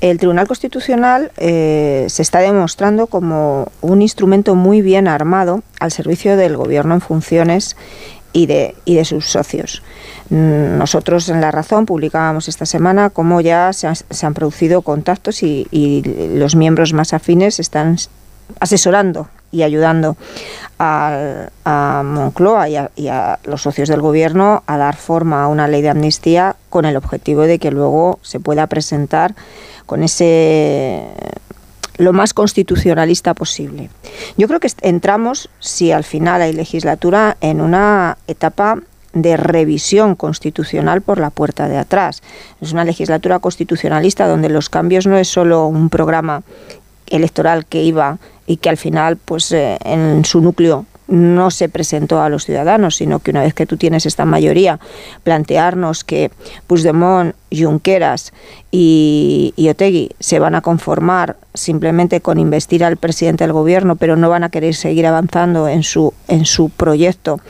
El 0.00 0.18
Tribunal 0.18 0.46
Constitucional 0.46 1.32
eh, 1.36 2.06
se 2.08 2.22
está 2.22 2.40
demostrando 2.40 3.06
como 3.06 3.70
un 3.80 4.02
instrumento 4.02 4.54
muy 4.54 4.82
bien 4.82 5.08
armado 5.08 5.62
al 5.80 5.92
servicio 5.92 6.36
del 6.36 6.56
gobierno 6.56 6.94
en 6.94 7.00
funciones 7.00 7.76
y 8.38 8.46
de, 8.46 8.76
y 8.84 8.94
de 8.94 9.04
sus 9.04 9.28
socios. 9.28 9.82
Mm, 10.30 10.78
nosotros 10.78 11.28
en 11.28 11.40
La 11.40 11.50
Razón 11.50 11.86
publicábamos 11.86 12.46
esta 12.46 12.66
semana 12.66 13.10
cómo 13.10 13.40
ya 13.40 13.72
se, 13.72 13.88
han 13.88 14.34
producido 14.34 14.82
contactos 14.82 15.42
y, 15.42 15.66
los 16.36 16.54
miembros 16.54 16.92
más 16.92 17.12
afines 17.14 17.58
están 17.58 17.96
asesorando 18.60 19.28
y 19.50 19.62
ayudando 19.62 20.16
a, 20.78 21.50
Moncloa 22.04 22.68
y 22.68 22.76
a, 22.76 22.90
y 22.94 23.08
a, 23.08 23.40
los 23.42 23.62
socios 23.62 23.88
del 23.88 24.00
gobierno 24.00 24.62
a 24.66 24.76
dar 24.76 24.94
forma 24.94 25.42
a 25.42 25.48
una 25.48 25.66
ley 25.66 25.82
de 25.82 25.88
amnistía 25.88 26.54
con 26.70 26.84
el 26.84 26.96
objetivo 26.96 27.42
de 27.42 27.58
que 27.58 27.72
luego 27.72 28.20
se 28.22 28.38
pueda 28.38 28.68
presentar 28.68 29.34
con 29.86 30.04
ese 30.04 31.08
lo 31.98 32.12
más 32.12 32.32
constitucionalista 32.32 33.34
posible. 33.34 33.90
Yo 34.36 34.48
creo 34.48 34.60
que 34.60 34.70
entramos, 34.80 35.50
si 35.58 35.92
al 35.92 36.04
final 36.04 36.40
hay 36.40 36.52
legislatura, 36.52 37.36
en 37.40 37.60
una 37.60 38.16
etapa 38.26 38.78
de 39.12 39.36
revisión 39.36 40.14
constitucional 40.14 41.02
por 41.02 41.18
la 41.18 41.30
puerta 41.30 41.68
de 41.68 41.76
atrás. 41.76 42.22
Es 42.60 42.72
una 42.72 42.84
legislatura 42.84 43.40
constitucionalista 43.40 44.28
donde 44.28 44.48
los 44.48 44.68
cambios 44.68 45.06
no 45.06 45.16
es 45.18 45.28
solo 45.28 45.66
un 45.66 45.88
programa 45.88 46.42
electoral 47.06 47.66
que 47.66 47.82
iba 47.82 48.18
y 48.46 48.58
que 48.58 48.68
al 48.68 48.76
final, 48.76 49.16
pues 49.16 49.50
eh, 49.52 49.78
en 49.84 50.24
su 50.24 50.40
núcleo 50.40 50.86
no 51.08 51.50
se 51.50 51.68
presentó 51.68 52.20
a 52.20 52.28
los 52.28 52.44
ciudadanos, 52.44 52.96
sino 52.96 53.18
que 53.18 53.30
una 53.30 53.42
vez 53.42 53.54
que 53.54 53.66
tú 53.66 53.76
tienes 53.76 54.06
esta 54.06 54.24
mayoría, 54.24 54.78
plantearnos 55.24 56.04
que 56.04 56.30
Puigdemont, 56.66 57.34
Junqueras 57.50 58.32
y, 58.70 59.54
y 59.56 59.70
Otegui 59.70 60.10
se 60.20 60.38
van 60.38 60.54
a 60.54 60.60
conformar 60.60 61.36
simplemente 61.54 62.20
con 62.20 62.38
investir 62.38 62.84
al 62.84 62.98
presidente 62.98 63.44
del 63.44 63.54
gobierno, 63.54 63.96
pero 63.96 64.16
no 64.16 64.28
van 64.28 64.44
a 64.44 64.50
querer 64.50 64.74
seguir 64.74 65.06
avanzando 65.06 65.66
en 65.66 65.82
su, 65.82 66.12
en 66.28 66.44
su 66.44 66.68
proyecto 66.68 67.40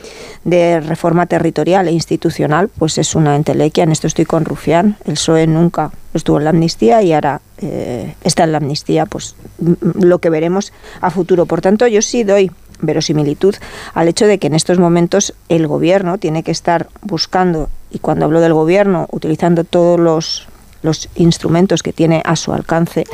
de 0.45 0.79
reforma 0.79 1.25
territorial 1.25 1.87
e 1.87 1.91
institucional, 1.91 2.69
pues 2.69 2.97
es 2.97 3.13
una 3.13 3.35
entelequia. 3.35 3.83
En 3.83 3.91
esto 3.91 4.07
estoy 4.07 4.25
con 4.25 4.45
Rufián. 4.45 4.95
El 5.05 5.13
PSOE 5.13 5.47
nunca 5.47 5.91
estuvo 6.13 6.37
en 6.37 6.45
la 6.45 6.49
amnistía 6.51 7.01
y 7.03 7.13
ahora 7.13 7.41
eh, 7.57 8.15
está 8.23 8.45
en 8.45 8.53
la 8.53 8.57
amnistía, 8.59 9.05
pues 9.05 9.35
lo 9.59 10.19
que 10.19 10.29
veremos 10.29 10.71
a 11.01 11.09
futuro. 11.11 11.45
Por 11.45 11.61
tanto, 11.61 11.87
yo 11.87 12.01
sí 12.01 12.23
doy 12.23 12.51
verosimilitud 12.81 13.55
al 13.93 14.07
hecho 14.07 14.27
de 14.27 14.39
que 14.39 14.47
en 14.47 14.55
estos 14.55 14.79
momentos 14.79 15.33
el 15.49 15.67
gobierno 15.67 16.17
tiene 16.17 16.43
que 16.43 16.51
estar 16.51 16.87
buscando, 17.01 17.69
y 17.91 17.99
cuando 17.99 18.25
hablo 18.25 18.41
del 18.41 18.53
gobierno, 18.53 19.07
utilizando 19.11 19.63
todos 19.63 19.99
los, 19.99 20.47
los 20.81 21.09
instrumentos 21.15 21.83
que 21.83 21.93
tiene 21.93 22.21
a 22.25 22.35
su 22.35 22.53
alcance, 22.53 23.05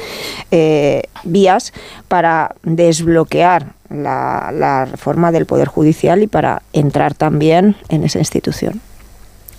eh, 0.52 1.04
vías 1.24 1.74
para 2.08 2.56
desbloquear 2.64 3.74
la, 3.90 4.52
la, 4.54 4.86
reforma 4.86 5.32
del 5.32 5.46
Poder 5.46 5.68
Judicial 5.68 6.24
y 6.24 6.28
para 6.28 6.62
entrar 6.74 7.14
también 7.14 7.76
en 7.90 8.04
esa 8.04 8.20
institución. 8.20 8.82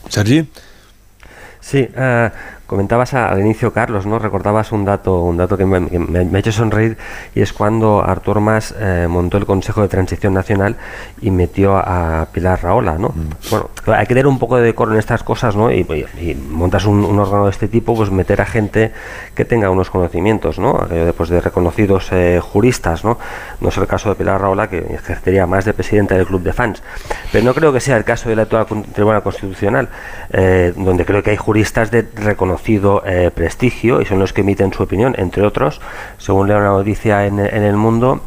Sergi. 0.08 0.48
Sí, 1.60 1.88
uh, 1.96 2.30
Comentabas 2.66 3.14
al 3.14 3.38
inicio, 3.40 3.72
Carlos, 3.72 4.06
¿no? 4.06 4.18
Recordabas 4.18 4.72
un 4.72 4.84
dato, 4.84 5.22
un 5.22 5.36
dato 5.36 5.56
que 5.56 5.64
me, 5.64 5.78
ha 6.18 6.38
hecho 6.40 6.50
sonreír 6.50 6.98
y 7.32 7.40
es 7.40 7.52
cuando 7.52 8.02
Artur 8.02 8.40
Mas 8.40 8.74
eh, 8.76 9.06
montó 9.08 9.36
el 9.36 9.46
Consejo 9.46 9.82
de 9.82 9.88
Transición 9.88 10.34
Nacional 10.34 10.74
y 11.20 11.30
metió 11.30 11.76
a 11.76 12.26
Pilar 12.32 12.60
Raola, 12.64 12.98
¿no? 12.98 13.10
Mm. 13.10 13.50
Bueno, 13.50 13.70
hay 13.86 14.06
que 14.06 14.14
tener 14.14 14.26
un 14.26 14.40
poco 14.40 14.56
de 14.56 14.64
decoro 14.64 14.92
en 14.92 14.98
estas 14.98 15.22
cosas, 15.22 15.54
¿no? 15.54 15.70
Y, 15.70 15.86
montas 16.50 16.86
un, 16.86 17.04
órgano 17.16 17.44
de 17.44 17.52
este 17.52 17.68
tipo, 17.68 17.94
pues 17.94 18.10
meter 18.10 18.40
a 18.40 18.46
gente 18.46 18.92
que 19.36 19.44
tenga 19.44 19.70
unos 19.70 19.88
conocimientos, 19.88 20.58
¿no? 20.58 20.86
De, 20.90 21.12
pues, 21.12 21.28
de 21.28 21.40
reconocidos 21.40 22.08
eh, 22.10 22.40
juristas, 22.42 23.04
¿no? 23.04 23.16
No 23.60 23.68
es 23.68 23.76
el 23.76 23.86
caso 23.86 24.08
de 24.08 24.16
Pilar 24.16 24.40
Raola, 24.40 24.68
que 24.68 24.78
ejercería 24.78 25.46
más 25.46 25.64
de 25.64 25.72
presidenta 25.72 26.16
del 26.16 26.26
club 26.26 26.42
de 26.42 26.52
fans. 26.52 26.82
Pero 27.30 27.44
no 27.44 27.54
creo 27.54 27.72
que 27.72 27.78
sea 27.78 27.96
el 27.96 28.02
caso 28.02 28.28
del 28.28 28.40
actual 28.40 28.66
Tribunal 28.92 29.22
Constitucional, 29.22 29.88
eh, 30.32 30.72
donde 30.76 31.04
creo 31.04 31.22
que 31.22 31.30
hay 31.30 31.36
juristas 31.36 31.92
de 31.92 32.02
reconocimiento 32.16 32.55
eh, 33.06 33.30
prestigio 33.34 34.00
y 34.00 34.04
son 34.04 34.18
los 34.18 34.32
que 34.32 34.40
emiten 34.40 34.72
su 34.72 34.82
opinión, 34.82 35.14
entre 35.18 35.44
otros, 35.44 35.80
según 36.18 36.48
leo 36.48 36.58
una 36.58 36.68
noticia 36.68 37.26
en, 37.26 37.38
el 37.38 37.76
mundo, 37.76 38.20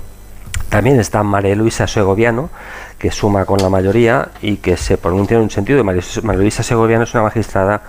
también 0.70 1.00
está 1.00 1.24
María 1.24 1.56
Luisa 1.56 1.88
Segoviano, 1.88 2.50
que 2.98 3.12
suma 3.12 3.46
con 3.46 3.60
la 3.60 3.70
mayoría 3.70 4.30
y 4.42 4.58
que 4.58 4.78
se 4.78 4.98
pronuncia 4.98 5.38
en 5.38 5.44
un 5.44 5.50
sentido. 5.50 5.84
María, 5.84 6.04
Luisa 6.36 6.64
Segoviano 6.64 7.04
es 7.04 7.14
una 7.14 7.24
magistrada 7.24 7.82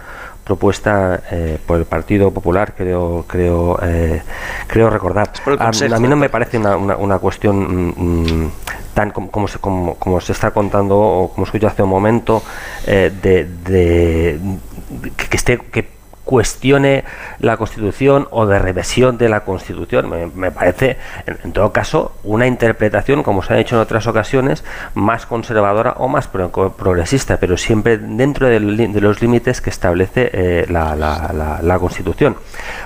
propuesta 0.45 1.23
eh, 1.31 1.59
por 1.65 1.79
el 1.79 1.85
Partido 1.85 2.31
Popular, 2.31 2.75
creo 2.77 3.25
creo 3.29 3.79
eh, 3.83 4.23
creo 4.67 4.91
recordar. 4.91 5.31
A, 5.59 5.69
a, 5.69 6.01
mí 6.01 6.09
no 6.09 6.17
me 6.17 6.29
parece 6.29 6.59
una, 6.59 6.77
una, 6.77 6.97
una 6.97 7.19
cuestión 7.19 7.57
mm, 7.59 8.45
mm, 8.45 8.51
tan 8.95 9.11
como, 9.11 9.31
como, 9.31 9.49
se, 9.49 9.59
como, 9.59 9.95
como, 9.95 10.21
se 10.21 10.33
está 10.33 10.51
contando 10.51 10.99
o 10.99 11.33
como 11.33 11.45
escuché 11.45 11.67
hace 11.67 11.83
un 11.83 11.91
momento 11.91 12.43
eh, 12.87 13.13
de, 13.23 13.45
de, 13.45 14.41
de, 14.89 15.11
que 15.11 15.37
esté 15.37 15.59
que 15.59 16.00
cuestione 16.31 17.03
la 17.41 17.57
Constitución 17.57 18.29
o 18.31 18.47
de 18.47 18.61
revisión 18.61 19.19
de 19.19 19.29
la 19.29 19.41
Constitución. 19.41 20.09
Me, 20.37 20.53
parece, 20.53 20.97
en, 21.27 21.51
todo 21.51 21.73
caso, 21.73 22.13
una 22.23 22.47
interpretación, 22.47 23.25
como 23.25 23.43
se 23.43 23.55
ha 23.55 23.59
hecho 23.59 23.75
en 23.75 23.83
otras 23.83 24.07
ocasiones, 24.07 24.63
más 24.95 25.27
conservadora 25.27 25.95
o 25.99 26.07
más 26.07 26.29
pro 26.29 26.53
progresista, 26.53 27.39
pero 27.39 27.57
siempre 27.57 27.99
dentro 27.99 28.47
de, 28.47 28.61
de 28.61 29.01
los 29.01 29.21
límites 29.21 29.61
que 29.61 29.71
establece 29.71 30.31
eh, 30.33 30.67
la, 30.69 30.95
la, 30.95 31.33
la, 31.35 31.59
la, 31.63 31.79
Constitución. 31.81 32.37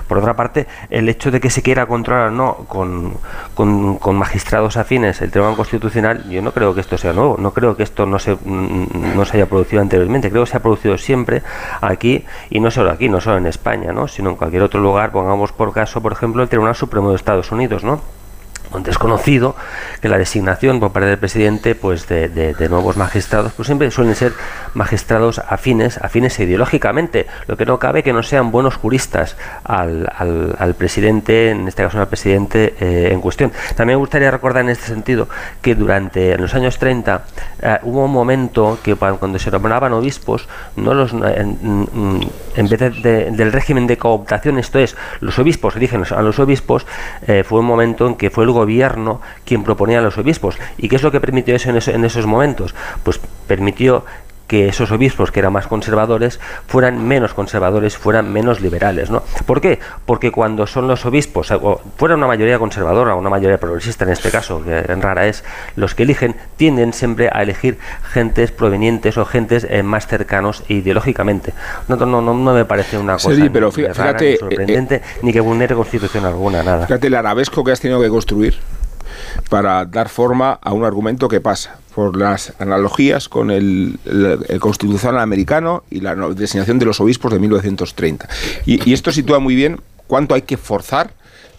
Por 0.09 0.16
otra 0.16 0.34
parte, 0.34 0.66
el 0.88 1.07
hecho 1.11 1.30
de 1.30 1.38
que 1.38 1.51
se 1.51 1.61
quiera 1.61 1.84
controlar 1.84 2.32
no 2.32 2.64
con, 2.66 3.18
con, 3.55 3.99
con, 3.99 4.16
magistrados 4.16 4.78
afines 4.78 5.20
el 5.20 5.30
Tribunal 5.30 5.57
Constitucional, 5.57 6.24
yo 6.30 6.40
no 6.40 6.53
creo 6.53 6.74
que 6.74 6.80
esto 6.80 6.97
sea 6.97 7.12
nuevo, 7.12 7.36
no 7.38 7.53
creo 7.53 7.76
que 7.76 7.82
esto 7.82 8.07
no 8.07 8.18
se, 8.18 8.38
no 8.47 9.24
se 9.26 9.36
haya 9.36 9.47
producido 9.47 9.82
anteriormente, 9.82 10.30
creo 10.30 10.45
que 10.45 10.51
se 10.51 10.57
ha 10.57 10.62
producido 10.62 10.97
siempre 10.97 11.42
aquí 11.82 12.24
y 12.49 12.61
no 12.61 12.70
solo 12.70 12.90
aquí, 12.90 13.11
no 13.11 13.20
solo 13.20 13.34
en 13.37 13.47
España, 13.47 13.93
¿no? 13.93 14.09
sino 14.09 14.30
en 14.30 14.37
cualquier 14.37 14.62
otro 14.62 14.80
lugar, 14.80 15.12
pongamos 15.12 15.53
por 15.53 15.72
caso, 15.72 16.01
por 16.01 16.12
ejemplo, 16.12 16.43
el 16.43 16.49
Tribunal 16.49 16.74
Supremo 16.74 17.11
de 17.11 17.16
Estados 17.16 17.51
Unidos, 17.53 17.85
¿no? 17.85 18.01
Donde 18.72 18.90
es 18.90 18.98
conocido 18.98 19.56
que 20.00 20.08
la 20.08 20.18
designación 20.18 20.80
por 20.80 20.92
parte 20.92 21.08
del 21.08 21.18
presidente 21.18 21.74
pues 21.74 22.08
de, 22.08 22.54
nuevos 22.68 22.96
magistrados 22.96 23.52
pues 23.52 23.66
siempre 23.66 23.90
suelen 23.90 24.14
ser 24.14 24.32
magistrados 24.74 25.38
afines 25.38 25.98
afines 25.98 26.38
ideológicamente 26.40 27.26
lo 27.46 27.56
que 27.56 27.66
no 27.66 27.78
cabe 27.78 28.02
que 28.02 28.12
no 28.12 28.22
sean 28.22 28.50
buenos 28.50 28.76
juristas 28.76 29.36
al, 29.64 30.10
al, 30.16 30.74
presidente 30.74 31.50
en 31.50 31.68
este 31.68 31.82
caso 31.82 32.00
al 32.00 32.08
presidente 32.08 32.74
eh, 32.80 33.10
en 33.12 33.20
cuestión. 33.20 33.52
También 33.76 33.98
me 33.98 34.00
gustaría 34.00 34.30
recordar 34.30 34.64
en 34.64 34.70
este 34.70 34.86
sentido 34.86 35.28
que 35.62 35.74
durante 35.74 36.36
los 36.38 36.54
años 36.54 36.78
30 36.78 37.24
eh, 37.60 37.78
hubo 37.82 38.04
un 38.04 38.12
momento 38.12 38.78
que 38.82 38.94
cuando 38.94 39.38
se 39.38 39.50
nombraban 39.50 39.92
obispos 39.92 40.48
no 40.76 40.94
los 40.94 41.12
en, 41.12 42.30
en 42.56 42.68
vez 42.68 42.80
de, 43.02 43.30
del 43.30 43.52
régimen 43.52 43.86
de 43.86 43.96
cooptación 43.96 44.58
esto 44.58 44.78
es 44.78 44.96
los 45.20 45.38
obispos 45.38 45.76
eligen 45.76 46.04
a 46.10 46.22
los 46.22 46.38
obispos 46.38 46.86
eh, 47.26 47.44
fue 47.44 47.60
un 47.60 47.66
momento 47.66 48.06
en 48.06 48.14
que 48.16 48.30
fue 48.30 48.44
el 48.44 48.50
gobierno 48.55 49.20
quien 49.44 49.62
proponía 49.62 49.98
a 49.98 50.02
los 50.02 50.16
obispos. 50.16 50.57
¿Y 50.78 50.88
qué 50.88 50.96
es 50.96 51.02
lo 51.02 51.12
que 51.12 51.20
permitió 51.20 51.55
eso 51.55 51.68
en, 51.68 51.76
eso, 51.76 51.90
en 51.90 52.05
esos 52.05 52.26
momentos? 52.26 52.74
Pues 53.02 53.20
permitió 53.46 54.05
que 54.55 54.68
esos 54.68 54.92
obispos 54.92 55.32
que 55.32 55.40
eran 55.40 55.52
más 55.52 55.66
conservadores 55.66 56.38
fueran 56.68 57.05
menos 57.05 57.34
conservadores, 57.34 57.96
fueran 57.96 58.32
menos 58.32 58.61
liberales, 58.61 59.11
¿no? 59.11 59.24
¿Por 59.46 59.61
qué? 59.61 59.80
Porque 60.07 60.30
cuando 60.30 60.68
son 60.68 60.86
los 60.86 61.05
obispos, 61.07 61.50
o 61.50 61.80
fuera 61.96 62.14
una 62.14 62.28
mayoría 62.28 62.61
conservadora, 62.61 63.16
una 63.16 63.30
mayoría 63.30 63.59
progresista 63.59 64.05
en 64.05 64.11
este 64.11 64.30
caso, 64.30 64.62
que 64.62 64.80
rara 64.82 65.26
es, 65.26 65.42
los 65.74 65.96
que 65.96 66.05
eligen 66.05 66.36
tienden 66.57 66.92
siempre 66.92 67.30
a 67.32 67.42
elegir 67.42 67.78
gentes 68.12 68.52
provenientes 68.52 69.18
o 69.18 69.24
gentes 69.24 69.66
eh, 69.68 69.82
más 69.82 70.07
cercanos 70.07 70.62
ideológicamente. 70.68 71.52
No, 71.88 71.96
no, 71.96 72.22
no, 72.22 72.32
no 72.32 72.55
me 72.55 72.64
parece 72.64 72.96
una 72.96 73.14
cosa 73.14 73.34
sí, 73.34 73.50
pero 73.52 73.72
fíjate, 73.72 73.98
rara, 73.98 74.20
ni 74.20 74.36
sorprendente, 74.36 74.94
eh, 74.94 75.02
eh, 75.05 75.18
ni 75.22 75.32
que 75.32 75.40
vulnere 75.40 75.74
constitución 75.74 76.26
alguna, 76.26 76.62
nada. 76.62 76.86
Fíjate 76.86 77.09
el 77.09 77.14
arabesco 77.16 77.64
que 77.64 77.72
has 77.72 77.80
tenido 77.80 78.00
que 78.00 78.09
construir 78.09 78.55
para 79.50 79.84
dar 79.84 80.09
forma 80.09 80.61
a 80.62 80.72
un 80.72 80.84
argumento 80.84 81.26
que 81.26 81.40
pasa 81.40 81.78
por 81.95 82.16
las 82.16 82.53
analogías 82.59 83.28
con 83.28 83.51
el, 83.51 83.99
constitucional 84.61 85.20
americano 85.20 85.84
y 85.90 86.01
la 86.01 86.14
designación 86.14 86.78
de 86.78 86.86
los 86.86 87.01
obispos 87.01 87.32
de 87.32 87.38
1930. 87.38 88.28
Y, 88.66 88.88
y 88.88 88.92
esto 88.92 89.12
sitúa 89.12 89.38
muy 89.38 89.55
bien 89.55 89.80
cuánto 90.07 90.34
hay 90.34 90.42
que 90.42 90.57
forzar 90.57 91.12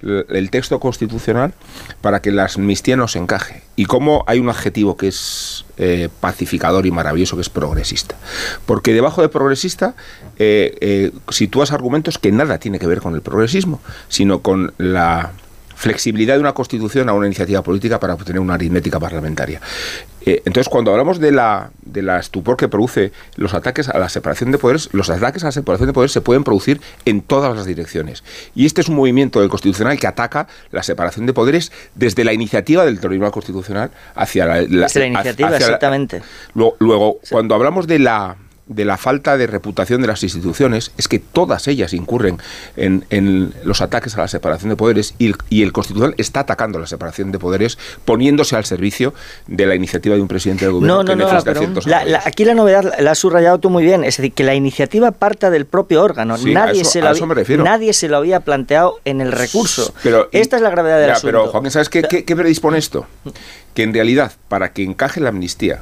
el 0.05 0.49
texto 0.51 0.79
constitucional 0.79 1.53
para 2.01 2.21
que 2.21 2.31
la 2.31 2.47
amnistía 2.53 2.95
nos 2.95 3.15
encaje 3.15 3.63
y 3.75 3.85
cómo 3.85 4.23
hay 4.27 4.39
un 4.39 4.49
adjetivo 4.49 4.97
que 4.97 5.07
es 5.07 5.65
eh, 5.77 6.09
pacificador 6.19 6.85
y 6.85 6.91
maravilloso 6.91 7.35
que 7.35 7.41
es 7.41 7.49
progresista 7.49 8.15
porque 8.65 8.93
debajo 8.93 9.21
de 9.21 9.29
progresista 9.29 9.95
eh, 10.37 10.77
eh, 10.81 11.11
sitúas 11.29 11.71
argumentos 11.71 12.19
que 12.19 12.31
nada 12.31 12.59
tiene 12.59 12.77
que 12.77 12.87
ver 12.87 13.01
con 13.01 13.15
el 13.15 13.21
progresismo 13.21 13.81
sino 14.07 14.39
con 14.39 14.73
la 14.77 15.31
flexibilidad 15.75 16.35
de 16.35 16.39
una 16.39 16.53
constitución 16.53 17.09
a 17.09 17.13
una 17.13 17.27
iniciativa 17.27 17.61
política 17.61 17.99
para 17.99 18.13
obtener 18.13 18.39
una 18.39 18.55
aritmética 18.55 18.99
parlamentaria. 18.99 19.61
Eh, 20.25 20.41
entonces, 20.45 20.69
cuando 20.69 20.91
hablamos 20.91 21.19
de 21.19 21.31
la, 21.31 21.69
de 21.83 22.01
la 22.01 22.19
estupor 22.19 22.57
que 22.57 22.67
produce 22.67 23.11
los 23.35 23.53
ataques 23.53 23.89
a 23.89 23.99
la 23.99 24.09
separación 24.09 24.51
de 24.51 24.57
poderes, 24.57 24.89
los 24.91 25.09
ataques 25.09 25.43
a 25.43 25.47
la 25.47 25.51
separación 25.51 25.87
de 25.87 25.93
poderes 25.93 26.11
se 26.11 26.21
pueden 26.21 26.43
producir 26.43 26.81
en 27.05 27.21
todas 27.21 27.55
las 27.55 27.65
direcciones. 27.65 28.23
Y 28.55 28.65
este 28.65 28.81
es 28.81 28.89
un 28.89 28.95
movimiento 28.95 29.39
del 29.39 29.49
Constitucional 29.49 29.99
que 29.99 30.07
ataca 30.07 30.47
la 30.71 30.81
separación 30.81 31.27
de 31.27 31.33
poderes 31.33 31.71
desde 31.93 32.23
la 32.23 32.33
iniciativa 32.33 32.85
del 32.85 32.99
Tribunal 32.99 33.31
Constitucional 33.31 33.91
hacia 34.15 34.45
la... 34.45 34.61
la 34.61 34.87
desde 34.87 35.01
la 35.01 35.07
iniciativa, 35.07 35.49
hacia 35.49 35.59
La, 35.59 35.65
exactamente. 35.65 36.23
luego, 36.55 36.75
luego 36.79 37.19
sí. 37.21 37.29
cuando 37.31 37.53
hablamos 37.53 37.85
de 37.85 37.99
la 37.99 38.35
de 38.67 38.85
la 38.85 38.97
falta 38.97 39.37
de 39.37 39.47
reputación 39.47 40.01
de 40.01 40.07
las 40.07 40.23
instituciones 40.23 40.91
es 40.97 41.07
que 41.07 41.19
todas 41.19 41.67
ellas 41.67 41.93
incurren 41.93 42.37
en, 42.75 43.05
en 43.11 43.53
los 43.63 43.81
ataques 43.81 44.17
a 44.17 44.21
la 44.21 44.27
separación 44.27 44.69
de 44.69 44.75
poderes 44.75 45.13
y 45.19 45.27
el, 45.27 45.35
y 45.49 45.61
el, 45.61 45.71
Constitucional 45.71 46.15
está 46.17 46.41
atacando 46.41 46.79
la 46.79 46.87
separación 46.87 47.31
de 47.31 47.37
poderes 47.37 47.77
poniéndose 48.05 48.55
al 48.55 48.65
servicio 48.65 49.13
de 49.47 49.65
la 49.67 49.75
iniciativa 49.75 50.15
de 50.15 50.21
un 50.21 50.27
presidente 50.27 50.65
del 50.65 50.73
gobierno 50.73 51.03
no, 51.03 51.05
que 51.05 51.15
no, 51.15 51.25
necesita 51.25 51.53
no, 51.53 51.59
ciertos 51.59 51.85
la, 51.85 52.05
la, 52.05 52.23
Aquí 52.25 52.43
la 52.43 52.55
novedad 52.55 52.95
la 52.99 53.11
has 53.11 53.19
subrayado 53.19 53.59
tú 53.59 53.69
muy 53.69 53.83
bien, 53.83 54.03
es 54.03 54.17
decir, 54.17 54.33
que 54.33 54.43
la 54.43 54.55
iniciativa 54.55 55.11
parta 55.11 55.49
del 55.49 55.65
propio 55.65 56.03
órgano. 56.03 56.37
Sí, 56.37 56.53
nadie, 56.53 56.81
eso, 56.81 56.91
se 56.91 57.01
lo 57.01 57.09
había, 57.09 57.57
nadie 57.57 57.93
se 57.93 58.07
lo 58.07 58.17
había 58.17 58.39
planteado 58.39 58.99
en 59.05 59.21
el 59.21 59.31
recurso. 59.31 59.93
Pero, 60.01 60.27
Esta 60.31 60.55
es 60.55 60.61
la 60.61 60.69
gravedad 60.69 60.97
del 60.97 61.07
ya, 61.07 61.13
asunto. 61.13 61.27
Pero, 61.27 61.51
Joaquín, 61.51 61.71
¿sabes 61.71 61.89
qué, 61.89 62.03
qué, 62.03 62.25
qué 62.25 62.35
predispone 62.35 62.77
esto? 62.77 63.05
Que 63.73 63.83
en 63.83 63.93
realidad, 63.93 64.31
para 64.47 64.73
que 64.73 64.83
encaje 64.83 65.19
la 65.19 65.29
amnistía, 65.29 65.81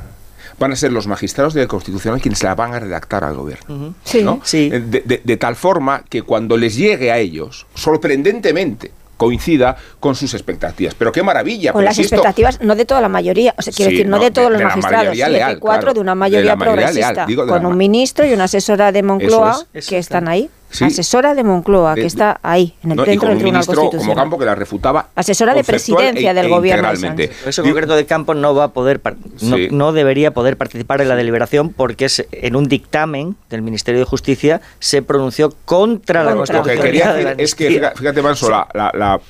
van 0.60 0.72
a 0.72 0.76
ser 0.76 0.92
los 0.92 1.08
magistrados 1.08 1.54
del 1.54 1.68
Constitucional 1.68 2.22
quienes 2.22 2.44
la 2.44 2.56
van 2.56 2.74
a 2.74 2.80
redactar 2.80 3.24
al 3.24 3.36
gobierno. 3.36 3.76
Uh 3.76 3.80
-huh. 3.80 3.94
sí, 4.04 4.24
¿no? 4.24 4.40
sí. 4.44 4.70
De, 4.70 4.80
de, 4.80 5.22
de, 5.24 5.38
tal 5.38 5.56
forma 5.56 6.04
que 6.10 6.22
cuando 6.22 6.58
les 6.58 6.76
llegue 6.76 7.12
a 7.12 7.18
ellos, 7.18 7.66
sorprendentemente, 7.76 8.92
coincida 9.18 9.78
con 10.00 10.16
sus 10.16 10.34
expectativas. 10.34 10.96
Pero 10.96 11.12
qué 11.12 11.24
maravilla. 11.24 11.72
Con 11.72 11.86
las 11.86 11.98
expectativas, 11.98 12.62
no 12.62 12.76
de 12.76 12.86
toda 12.86 13.02
la 13.02 13.10
mayoría, 13.10 13.54
o 13.58 13.62
sea, 13.62 13.72
quiero 13.74 13.90
sí, 13.92 13.98
decir, 13.98 14.10
no, 14.10 14.20
de 14.20 14.32
todos 14.32 14.48
de, 14.48 14.54
los 14.54 14.60
de 14.60 14.66
magistrados, 14.66 15.14
sí, 15.18 15.24
leal, 15.32 15.60
cuatro 15.60 15.82
claro, 15.82 15.94
de 15.94 16.00
una 16.02 16.16
mayoría, 16.16 16.58
progresista, 16.58 17.14
leal, 17.14 17.28
digo, 17.28 17.48
con 17.48 17.66
un 17.66 17.78
ministro 17.78 18.26
y 18.26 18.34
una 18.34 18.46
asesora 18.46 18.92
de 18.92 19.04
Moncloa 19.04 19.66
es, 19.74 19.88
que 19.88 19.98
están 19.98 20.28
ahí. 20.28 20.50
Sí. 20.74 20.86
Asesora 20.86 21.36
de 21.36 21.44
Moncloa, 21.44 21.94
de, 21.94 22.02
que 22.02 22.08
está 22.08 22.40
ahí, 22.42 22.74
en 22.84 22.92
el 22.92 22.98
no, 22.98 23.06
dentro 23.06 23.30
del 23.30 23.38
Tribunal 23.38 23.60
ministro 23.60 23.76
Constitucional. 23.76 24.16
como 24.16 24.16
Campo 24.16 24.40
que 24.40 24.46
la 24.46 24.56
refutaba. 24.56 25.10
Asesora 25.14 25.54
de 25.54 25.64
presidencia 25.64 26.32
e, 26.32 26.34
del 26.34 26.48
e 26.48 26.50
gobierno. 26.50 26.92
De 27.16 27.32
Eso 27.46 27.62
concreto 27.62 27.96
de 27.96 28.08
Campo 28.08 28.34
no 28.34 28.56
va 28.56 28.66
a 28.66 28.68
poder, 28.70 29.00
no, 29.42 29.56
sí. 29.56 29.68
no, 29.70 29.94
debería 29.94 30.34
poder 30.34 30.58
participar 30.58 31.02
en 31.02 31.10
la 31.10 31.16
deliberación 31.16 31.70
porque 31.70 32.06
es, 32.06 32.26
en 32.32 32.56
un 32.56 32.68
dictamen 32.68 33.36
del 33.52 33.62
Ministerio 33.62 34.00
de 34.00 34.06
Justicia 34.06 34.62
se 34.80 35.04
pronunció 35.04 35.54
contra, 35.66 36.24
la 36.24 36.34
Constitución. 36.34 36.76
Lo 36.76 36.82
que 36.82 36.88
quería 36.88 37.14
decir 37.14 37.36
es 37.38 37.54
que, 37.54 37.92
fíjate, 37.96 38.22
Manso, 38.24 38.48
sí. 38.48 38.52
la, 38.52 38.68
la, 38.74 38.92
la, 38.96 39.22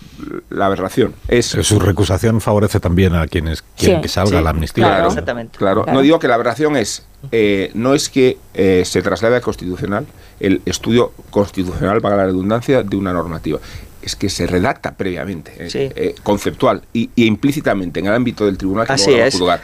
la, 0.50 0.66
aberración 0.68 1.14
es... 1.28 1.52
Pero 1.52 1.64
su 1.66 1.78
recusación 1.80 2.40
favorece 2.40 2.80
también 2.80 3.16
a 3.16 3.28
quienes 3.28 3.64
quieren 3.78 4.02
que 4.02 4.08
salga 4.08 4.40
la 4.42 4.52
amnistía. 4.52 4.86
Claro, 4.86 5.08
exactamente. 5.08 5.58
Claro. 5.58 5.84
claro. 5.84 5.98
No 5.98 6.02
digo 6.02 6.20
que 6.20 6.30
la 6.30 6.36
aberración 6.36 6.78
es 6.78 7.06
eh, 7.32 7.72
no 7.74 7.94
es 7.94 8.10
que 8.10 8.38
eh, 8.54 8.84
se 8.86 9.02
traslade 9.02 9.36
al 9.36 9.42
constitucional 9.42 10.06
el 10.40 10.62
estudio 10.66 11.12
constitucional, 11.30 12.02
para 12.02 12.16
la 12.18 12.26
redundancia, 12.26 12.84
de 12.84 12.96
una 12.96 13.14
normativa. 13.14 13.60
Es 14.02 14.18
que 14.18 14.30
se 14.30 14.46
redacta 14.48 14.96
previamente, 14.96 15.54
eh, 15.58 15.70
sí. 15.70 16.22
conceptual 16.24 16.82
y, 16.92 17.10
y, 17.16 17.26
implícitamente 17.26 18.02
en 18.02 18.08
el 18.08 18.14
ámbito 18.14 18.46
del 18.46 18.58
tribunal 18.58 18.86
que 18.86 18.94
Así 18.94 19.12
no 19.12 19.18
va 19.18 19.26
a 19.26 19.32
juzgar. 19.32 19.62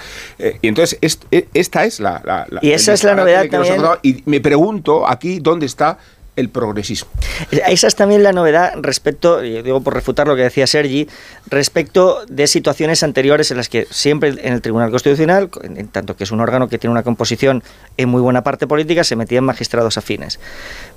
y 0.61 0.67
entonces, 0.67 0.97
es, 1.01 1.19
esta 1.53 1.83
es 1.83 1.99
la. 1.99 2.21
la, 2.23 2.47
la 2.49 2.59
y 2.63 2.71
esa 2.71 2.93
es 2.93 3.03
la 3.03 3.15
novedad 3.15 3.47
también. 3.49 3.81
Y 4.01 4.23
me 4.25 4.39
pregunto 4.39 5.05
aquí 5.05 5.39
dónde 5.39 5.65
está 5.65 5.97
el 6.35 6.49
progresismo. 6.49 7.09
Esa 7.51 7.87
es 7.87 7.95
también 7.95 8.23
la 8.23 8.31
novedad 8.31 8.73
respecto, 8.81 9.43
yo 9.43 9.61
digo 9.61 9.81
por 9.81 9.93
refutar 9.93 10.27
lo 10.27 10.35
que 10.35 10.43
decía 10.43 10.67
Sergi, 10.67 11.07
respecto 11.47 12.25
de 12.27 12.47
situaciones 12.47 13.03
anteriores 13.03 13.51
en 13.51 13.57
las 13.57 13.69
que 13.69 13.87
siempre 13.89 14.29
en 14.29 14.53
el 14.53 14.61
Tribunal 14.61 14.91
Constitucional, 14.91 15.49
en 15.63 15.87
tanto 15.89 16.15
que 16.15 16.23
es 16.23 16.31
un 16.31 16.39
órgano 16.39 16.69
que 16.69 16.77
tiene 16.77 16.91
una 16.91 17.03
composición 17.03 17.63
en 17.97 18.09
muy 18.09 18.21
buena 18.21 18.43
parte 18.43 18.67
política, 18.67 19.03
se 19.03 19.15
metían 19.15 19.43
magistrados 19.43 19.97
afines. 19.97 20.39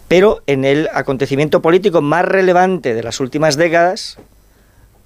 Pero 0.08 0.42
en 0.46 0.64
el 0.64 0.88
acontecimiento 0.92 1.62
político 1.62 2.02
más 2.02 2.24
relevante 2.24 2.94
de 2.94 3.02
las 3.02 3.18
últimas 3.20 3.56
décadas, 3.56 4.18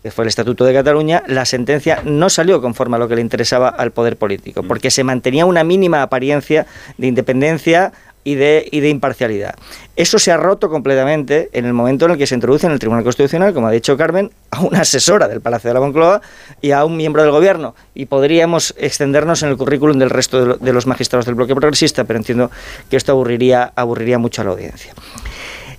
que 0.03 0.11
fue 0.11 0.25
el 0.25 0.29
Estatuto 0.29 0.65
de 0.65 0.73
Cataluña, 0.73 1.23
la 1.27 1.45
sentencia 1.45 2.01
no 2.05 2.31
salió 2.31 2.61
conforme 2.61 2.97
a 2.97 2.99
lo 2.99 3.09
que 3.09 3.17
le 3.17 3.21
interesaba 3.21 3.69
al 3.69 3.91
poder 3.91 4.17
político, 4.17 4.63
porque 4.63 4.91
se 4.91 5.03
mantenía 5.03 5.47
una 5.47 5.65
mínima 5.65 6.03
apariencia 6.03 6.67
de 6.97 7.09
independencia 7.09 7.93
y 8.27 8.35
de, 8.35 8.89
imparcialidad. 8.89 9.55
Eso 9.95 10.19
se 10.19 10.33
ha 10.33 10.37
roto 10.37 10.69
completamente 10.69 11.49
en 11.53 11.65
el 11.65 11.73
momento 11.73 12.07
en 12.07 12.11
el 12.11 12.19
que 12.19 12.27
se 12.27 12.35
introduce 12.35 12.67
en 12.67 12.73
el 12.73 12.81
Tribunal 12.81 13.05
Constitucional, 13.05 13.55
como 13.55 13.69
ha 13.69 13.71
dicho 13.71 13.97
Carmen, 13.97 14.33
a 14.51 14.63
una 14.63 14.81
asesora 14.81 15.29
del 15.29 15.41
Palacio 15.41 15.71
de 15.71 15.75
la 15.75 15.81
Moncloa 15.81 16.21
y 16.61 16.73
a 16.73 16.85
un 16.85 16.97
miembro 16.97 17.23
del 17.23 17.31
Gobierno. 17.31 17.77
Y 17.95 18.07
podríamos 18.07 18.75
extendernos 18.79 19.45
en 19.45 19.51
el 19.51 19.57
currículum 19.57 19.97
del 20.01 20.11
resto 20.11 20.41
de, 20.41 20.47
lo- 20.47 20.57
de 20.57 20.73
los 20.73 20.89
magistrados 20.89 21.25
del 21.25 21.37
bloque 21.37 21.55
progresista, 21.55 22.03
pero 22.03 22.19
entiendo 22.19 22.51
que 22.91 22.97
esto 22.97 23.13
aburriría, 23.13 23.73
mucho 24.19 24.43
a 24.43 24.45
la 24.45 24.51
audiencia. 24.51 24.93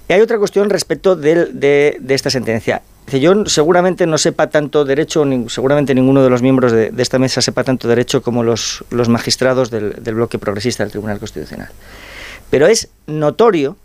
Hay 0.08 0.22
otra 0.22 0.38
cuestión 0.38 0.70
respecto 0.70 1.18
de, 1.18 2.00
esta 2.08 2.30
sentencia. 2.30 2.82
Yo 3.12 3.46
seguramente 3.46 4.08
no 4.08 4.18
sepa 4.18 4.48
tanto 4.48 4.86
derecho, 4.86 5.26
seguramente 5.50 5.94
ninguno 5.94 6.24
de 6.24 6.30
los 6.30 6.42
miembros 6.42 6.72
de, 6.72 6.94
esta 6.98 7.20
mesa 7.20 7.42
sepa 7.42 7.66
tanto 7.66 7.90
derecho 7.90 8.22
como 8.22 8.42
los, 8.42 8.86
magistrados 9.10 9.70
del 9.70 10.16
bloque 10.16 10.40
progresista 10.40 10.84
del 10.84 10.92
Tribunal 10.92 11.20
Constitucional. 11.20 11.72
Pero 12.50 12.68
es 12.68 12.90
notorio 13.06 13.78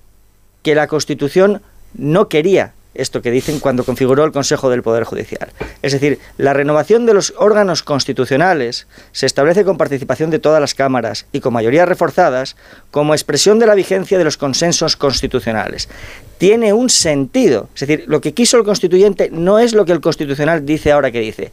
que 0.62 0.74
la 0.74 0.86
Constitución 0.86 1.62
no 1.94 2.28
quería 2.28 2.72
esto 2.94 3.22
que 3.22 3.30
dicen 3.30 3.60
cuando 3.60 3.84
configuró 3.84 4.24
el 4.24 4.32
Consejo 4.32 4.68
del 4.68 4.82
Poder 4.82 5.04
Judicial. 5.04 5.50
Es 5.80 5.92
decir, 5.92 6.18
la 6.36 6.52
renovación 6.52 7.06
de 7.06 7.14
los 7.14 7.32
órganos 7.38 7.82
constitucionales 7.82 8.86
se 9.12 9.26
establece 9.26 9.64
con 9.64 9.78
participación 9.78 10.30
de 10.30 10.38
todas 10.38 10.60
las 10.60 10.74
cámaras 10.74 11.26
y 11.32 11.40
con 11.40 11.54
mayorías 11.54 11.88
reforzadas 11.88 12.56
como 12.90 13.14
expresión 13.14 13.58
de 13.58 13.66
la 13.66 13.74
vigencia 13.74 14.18
de 14.18 14.24
los 14.24 14.36
consensos 14.36 14.96
constitucionales. 14.96 15.88
Tiene 16.38 16.72
un 16.72 16.90
sentido. 16.90 17.68
Es 17.74 17.80
decir, 17.80 18.04
lo 18.08 18.20
que 18.20 18.34
quiso 18.34 18.58
el 18.58 18.64
constituyente 18.64 19.30
no 19.30 19.58
es 19.58 19.72
lo 19.72 19.84
que 19.84 19.92
el 19.92 20.00
constitucional 20.00 20.66
dice 20.66 20.92
ahora 20.92 21.10
que 21.10 21.20
dice. 21.20 21.52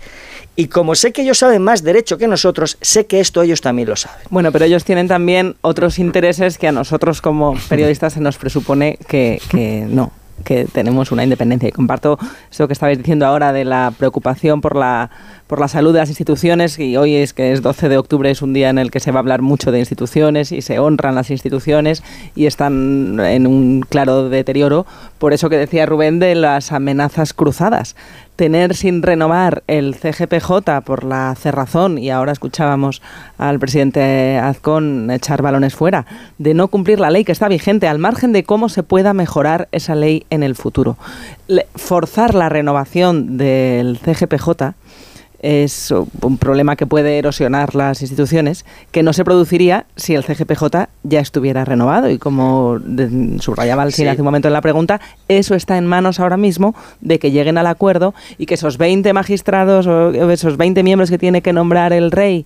Y 0.60 0.68
como 0.68 0.94
sé 0.94 1.14
que 1.14 1.22
ellos 1.22 1.38
saben 1.38 1.62
más 1.62 1.84
derecho 1.84 2.18
que 2.18 2.28
nosotros, 2.28 2.78
sé 2.82 3.06
que 3.06 3.22
esto 3.22 3.42
ellos 3.42 3.62
también 3.62 3.88
lo 3.88 3.96
saben. 3.96 4.20
Bueno, 4.30 4.52
pero 4.52 4.66
ellos 4.66 4.84
tienen 4.84 5.08
también 5.08 5.56
otros 5.62 6.00
intereses 6.00 6.58
que 6.58 6.68
a 6.68 6.74
nosotros 6.74 7.22
como 7.22 7.56
periodistas 7.70 8.12
se 8.12 8.20
nos 8.20 8.38
presupone 8.38 9.00
que, 9.08 9.42
que 9.50 9.86
no 9.90 10.12
que 10.44 10.66
tenemos 10.66 11.14
una 11.14 11.24
independencia. 11.24 11.70
Y 11.70 11.72
comparto 11.72 12.20
eso 12.52 12.68
que 12.68 12.74
estabais 12.74 12.98
diciendo 12.98 13.26
ahora 13.26 13.54
de 13.54 13.64
la 13.64 13.94
preocupación 13.98 14.60
por 14.60 14.76
la, 14.76 15.10
por 15.50 15.60
la 15.60 15.68
salud 15.68 15.94
de 15.94 16.00
las 16.00 16.10
instituciones 16.10 16.78
y 16.78 16.96
hoy 16.96 17.16
es 17.16 17.34
que 17.34 17.52
es 17.52 17.64
12 17.64 17.90
de 17.90 17.98
octubre, 17.98 18.30
es 18.30 18.44
un 18.44 18.54
día 18.54 18.70
en 18.70 18.78
el 18.78 18.92
que 18.92 19.00
se 19.00 19.10
va 19.12 19.18
a 19.18 19.22
hablar 19.22 19.42
mucho 19.42 19.72
de 19.72 19.80
instituciones 19.80 20.52
y 20.52 20.62
se 20.62 20.78
honran 20.78 21.16
las 21.16 21.32
instituciones 21.32 22.04
y 22.36 22.46
están 22.46 23.20
en 23.20 23.48
un 23.48 23.82
claro 23.82 24.30
deterioro. 24.30 24.86
Por 25.18 25.34
eso 25.34 25.50
que 25.50 25.58
decía 25.58 25.88
Rubén 25.88 26.20
de 26.20 26.36
las 26.36 26.72
amenazas 26.72 27.34
cruzadas 27.34 27.96
tener 28.36 28.74
sin 28.74 29.02
renovar 29.02 29.64
el 29.68 29.96
CGPJ 29.96 30.82
por 30.86 31.04
la 31.04 31.36
cerrazón, 31.36 31.98
y 31.98 32.10
ahora 32.10 32.32
escuchábamos 32.32 33.02
al 33.38 33.60
presidente 33.60 34.38
Azcón 34.38 35.12
echar 35.12 35.42
balones 35.42 35.76
fuera, 35.76 36.06
de 36.38 36.54
no 36.54 36.70
cumplir 36.70 37.02
la 37.02 37.10
ley 37.10 37.26
que 37.26 37.34
está 37.34 37.50
vigente, 37.50 37.90
al 37.90 38.00
margen 38.00 38.32
de 38.32 38.46
cómo 38.46 38.70
se 38.70 38.82
pueda 38.82 39.14
mejorar 39.14 39.68
esa 39.74 39.94
ley 39.94 40.26
en 40.30 40.44
el 40.44 40.56
futuro. 40.56 40.96
Forzar 41.76 42.34
la 42.34 42.48
renovación 42.48 43.38
del 43.38 43.98
CGPJ 43.98 44.76
es 45.42 45.92
un 45.92 46.38
problema 46.38 46.76
que 46.76 46.86
puede 46.86 47.18
erosionar 47.18 47.76
las 47.76 48.02
instituciones, 48.02 48.66
que 48.92 49.04
no 49.04 49.14
se 49.14 49.24
produciría 49.24 49.86
si 49.96 50.16
el 50.16 50.24
CGPJ 50.24 50.88
ya 51.04 51.20
estuviera 51.20 51.66
renovado. 51.66 52.10
Y 52.10 52.18
como 52.18 52.78
subrayaba 53.40 53.84
Alcina 53.84 54.10
Sí. 54.12 54.14
hace 54.14 54.22
un 54.22 54.26
momento 54.26 54.48
en 54.48 54.54
la 54.54 54.62
pregunta, 54.62 55.00
eso 55.28 55.56
está 55.56 55.78
en 55.78 55.86
manos 55.86 56.20
ahora 56.20 56.38
mismo 56.38 56.76
de 57.02 57.20
que 57.20 57.32
lleguen 57.32 57.58
al 57.58 57.68
acuerdo 57.68 58.14
y 58.38 58.46
que 58.46 58.56
esos 58.56 58.78
20 58.78 59.14
magistrados 59.14 59.88
o 59.88 60.12
esos 60.32 60.58
20 60.58 60.84
miembros 60.84 61.10
que 61.10 61.18
tiene 61.18 61.42
que 61.42 61.54
nombrar 61.54 61.94
el 61.94 62.12
rey 62.12 62.46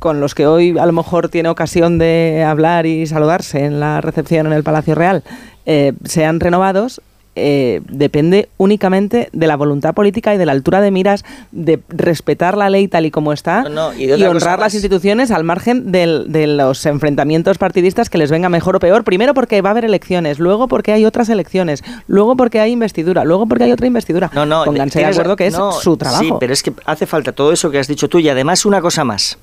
con 0.00 0.20
los 0.20 0.34
que 0.34 0.46
hoy 0.46 0.76
a 0.78 0.84
lo 0.86 0.92
mejor 0.92 1.28
tiene 1.30 1.48
ocasión 1.48 1.98
de 1.98 2.44
hablar 2.46 2.84
y 2.84 3.06
saludarse 3.06 3.64
en 3.64 3.80
la 3.80 4.00
recepción 4.02 4.46
en 4.46 4.52
el 4.52 4.62
Palacio 4.62 4.94
Real, 4.94 5.22
eh, 5.64 5.94
sean 6.04 6.40
renovados, 6.40 7.00
eh, 7.36 7.80
depende 7.88 8.48
únicamente 8.58 9.28
de 9.32 9.46
la 9.46 9.56
voluntad 9.56 9.92
política 9.94 10.34
y 10.34 10.38
de 10.38 10.46
la 10.46 10.52
altura 10.52 10.80
de 10.80 10.90
miras 10.90 11.24
de 11.52 11.80
respetar 11.88 12.56
la 12.56 12.70
ley 12.70 12.86
tal 12.88 13.06
y 13.06 13.10
como 13.10 13.32
está 13.32 13.64
no, 13.64 13.92
y 13.92 14.04
y, 14.12 14.22
honrar 14.24 14.58
las 14.60 14.74
instituciones 14.74 15.30
al 15.30 15.42
margen 15.44 15.90
del- 15.90 16.30
de 16.30 16.46
los 16.46 16.86
enfrentamientos 16.86 17.58
partidistas 17.58 18.08
que 18.10 18.18
les 18.18 18.30
venga 18.30 18.48
mejor 18.48 18.76
o 18.76 18.78
peor. 18.80 19.02
Primero 19.04 19.34
porque 19.34 19.60
va 19.62 19.70
a 19.70 19.72
haber 19.72 19.84
elecciones, 19.84 20.38
luego 20.38 20.68
porque 20.68 20.92
hay 20.92 21.04
otras 21.04 21.28
elecciones, 21.28 21.82
luego 22.06 22.36
porque 22.36 22.60
hay 22.60 22.70
investidura, 22.72 23.24
luego 23.24 23.46
porque 23.46 23.64
hay 23.64 23.72
otra 23.72 23.86
investidura. 23.86 24.30
No, 24.34 24.46
no, 24.46 24.64
Pónganse 24.64 25.00
de 25.00 25.06
acuerdo 25.06 25.36
que 25.36 25.46
es 25.48 25.54
no, 25.58 25.72
su 25.72 25.96
trabajo. 25.96 26.22
Sí, 26.22 26.32
pero 26.38 26.52
es 26.52 26.62
que 26.62 26.72
hace 26.84 27.06
falta 27.06 27.32
todo 27.32 27.52
eso 27.52 27.70
que 27.70 27.78
has 27.78 27.88
dicho 27.88 28.08
tú 28.08 28.18
y 28.20 28.28
además 28.28 28.64
una 28.64 28.80
cosa 28.80 29.04
más, 29.04 29.38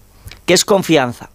que 0.46 0.54
es 0.54 0.64
confianza. 0.66 1.30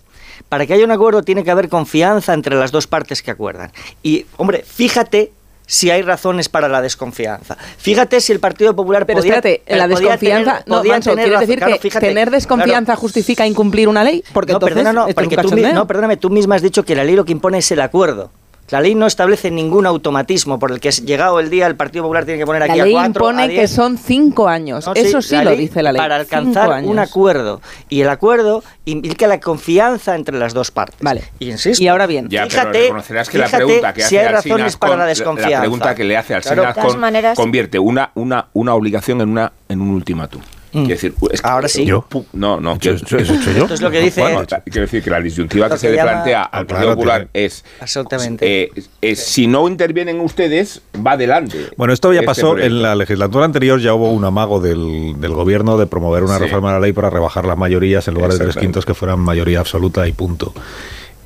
Para 0.49 0.65
que 0.67 0.75
haya 0.75 0.85
un 0.85 0.91
acuerdo 0.93 1.23
tiene 1.23 1.43
que 1.45 1.51
haber 1.51 1.69
confianza 1.69 2.33
entre 2.33 2.55
las 2.57 2.71
dos 2.71 2.87
partes 2.87 3.21
que 3.23 3.31
acuerdan. 3.33 3.73
Y, 4.03 4.27
hombre, 4.37 4.63
fíjate 4.65 5.33
si 5.67 5.91
hay 5.91 6.03
razones 6.03 6.49
para 6.49 6.69
la 6.69 6.81
desconfianza. 6.81 7.57
Fíjate 7.79 8.21
si 8.21 8.33
el 8.33 8.41
Partido 8.41 8.75
Popular 8.77 9.05
Pero 9.05 9.19
podía- 9.19 9.35
espérate, 9.35 9.63
eh, 9.67 9.77
la 9.77 9.85
podía 9.89 9.99
desconfianza, 9.99 10.51
tener- 10.53 10.69
no, 10.69 10.77
podía 10.79 10.93
Manso, 10.93 11.11
tener 11.11 11.25
¿quieres 11.25 11.41
decir 11.41 11.59
Claro, 11.59 11.73
que 11.75 11.81
fíjate, 11.81 12.07
tener 12.07 12.31
desconfianza 12.31 12.85
claro. 12.93 13.01
justifica 13.01 13.47
incumplir 13.47 13.89
una 13.89 14.05
ley? 14.05 14.23
Porque 14.33 14.53
no, 14.53 14.57
entonces 14.57 14.75
perdona, 14.77 14.93
no, 14.93 15.07
porque 15.15 15.37
tú, 15.37 15.57
no, 15.75 15.87
perdóname, 15.87 16.17
tú 16.17 16.31
misma 16.31 16.55
has 16.55 16.63
dicho 16.63 16.85
que 16.85 16.95
la 16.95 17.05
ley 17.05 17.17
lo 17.17 17.25
que 17.25 17.33
impone 17.33 17.59
es 17.59 17.71
el 17.73 17.81
acuerdo. 17.81 18.31
La 18.71 18.81
ley 18.81 18.95
no 18.97 19.07
establece 19.07 19.51
ningún 19.51 19.87
automatismo 19.87 20.59
por 20.59 20.73
el 20.73 20.81
que 20.81 20.91
llegado 20.91 21.39
el 21.39 21.51
día 21.51 21.67
el 21.69 21.77
Partido 21.77 22.03
Popular 22.05 22.25
tiene 22.25 22.39
que 22.41 22.47
poner 22.47 22.67
La 22.67 22.73
aquí 22.73 22.81
ley 22.83 22.91
a 22.97 22.99
cuatro, 22.99 23.25
impone 23.31 23.45
a 23.45 23.49
que 23.49 23.69
son 23.69 23.97
cinco 23.97 24.49
años. 24.49 24.87
No, 24.87 24.95
Eso 24.95 25.23
sí 25.23 25.37
la 25.37 25.45
lo 25.45 25.51
ley 25.51 25.59
dice 25.61 25.83
la 25.85 25.93
ley. 25.93 26.01
Para 26.01 26.19
Cinco 26.25 26.37
alcanzar 26.37 26.73
años. 26.73 26.91
un 26.91 26.99
acuerdo. 26.99 27.61
Y 27.89 28.01
el 28.01 28.09
acuerdo 28.09 28.65
implica 28.85 29.29
la 29.29 29.39
confianza 29.39 30.17
entre 30.17 30.37
las 30.37 30.53
dos 30.53 30.73
partes. 30.73 30.97
Vale. 31.01 31.23
Y 31.39 31.51
insisto. 31.51 31.83
Y 31.83 31.87
ahora 31.87 32.07
bien, 32.07 32.29
Ya, 32.29 32.45
fíjate, 32.47 32.71
pero 32.73 32.83
reconocerás 32.85 33.29
que 33.29 33.39
la 33.39 33.49
pregunta 33.49 33.93
que 33.95 34.01
si 34.01 34.07
hace 34.07 34.19
hay 34.19 34.35
Alsina 34.35 34.57
razones 34.57 34.77
para 34.77 34.91
con- 34.93 34.99
la 34.99 35.07
desconfianza. 35.07 35.61
pregunta 35.61 35.95
que 35.95 36.05
le 36.05 36.17
hace 36.17 36.35
al 36.35 36.43
Claro. 36.43 36.67
Con- 36.75 36.99
maneras- 36.99 37.37
convierte 37.37 37.79
una, 37.79 38.11
una, 38.15 38.49
una 38.53 38.75
obligación 38.75 39.21
en 39.21 39.29
una 39.31 39.53
en 39.69 39.81
un 39.81 39.91
ultimátum. 39.91 40.43
Quiero 40.85 40.89
decir, 40.89 41.15
es 41.33 41.41
que- 41.43 41.49
Ahora 41.49 41.69
sí. 41.69 41.85
Yo. 41.87 42.07
No, 42.33 42.61
no. 42.61 42.79
quiero- 42.79 42.97
eso 42.97 43.17
he 43.17 43.23
hecho 43.23 43.35
yo? 43.53 43.63
Esto 43.63 43.75
es 43.75 43.81
lo 43.81 43.91
que 43.91 44.01
dice- 44.01 44.21
Bueno, 44.21 44.43
quiero 44.65 44.81
decir 44.83 45.03
que 45.03 45.11
la 45.11 45.21
disyuntiva 45.21 45.69
que 45.71 45.79
se 45.79 45.91
le 45.91 46.01
plantea 46.03 46.43
al 46.43 46.67
Partido 46.67 46.95
Popular 46.95 47.29
es, 47.33 47.65
Absolutamente. 47.81 48.63
eh, 48.65 48.71
es 49.01 49.19
si 49.25 49.47
no 49.47 49.69
intervienen 49.69 50.21
ustedes, 50.21 50.83
va 51.07 51.13
adelante. 51.13 51.71
Bueno, 51.77 51.93
esto 51.93 52.13
ya 52.13 52.21
este 52.21 52.27
pasó 52.27 52.51
proyecto. 52.53 52.75
en 52.77 52.83
la 52.83 52.95
legislatura 52.95 53.45
anterior, 53.45 53.81
ya 53.81 53.95
hubo 53.95 54.11
un 54.13 54.25
amago 54.25 54.61
del, 54.61 55.15
del 55.21 55.33
gobierno 55.33 55.79
de 55.79 55.87
promover 55.87 56.23
una 56.25 56.37
Sí. 56.39 56.45
reforma 56.45 56.69
de 56.69 56.75
la 56.75 56.81
ley 56.81 56.93
para 56.93 57.11
rebajar 57.11 57.45
las 57.47 57.57
mayorías 57.59 58.07
en 58.09 58.15
lugar 58.15 58.33
de 58.33 58.39
tres 58.39 58.57
quintos 58.57 58.85
que 58.85 58.95
fueran 58.95 59.19
mayoría 59.21 59.61
absoluta 59.61 60.07
y 60.07 60.13
punto. 60.13 60.53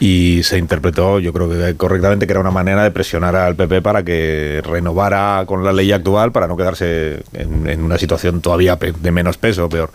Y 0.01 0.43
se 0.45 0.57
interpretó, 0.57 1.19
yo 1.19 1.33
creo 1.33 1.49
que 1.51 1.77
correctamente, 1.77 2.27
que 2.27 2.33
era 2.33 2.41
una 2.41 2.51
manera 2.51 2.83
de 2.83 2.91
presionar 2.91 3.37
al 3.37 3.55
PP 3.55 3.83
para 3.83 4.03
que 4.03 4.63
renovara 4.65 5.45
con 5.47 5.63
la 5.63 5.73
ley 5.75 5.93
actual 5.93 6.33
para 6.33 6.47
no 6.49 6.57
quedarse 6.57 7.23
en, 7.35 7.69
en 7.69 7.83
una 7.83 7.99
situación 7.99 8.41
todavía 8.41 8.77
de 8.77 9.11
menos 9.11 9.37
peso, 9.37 9.69
peor. 9.69 9.91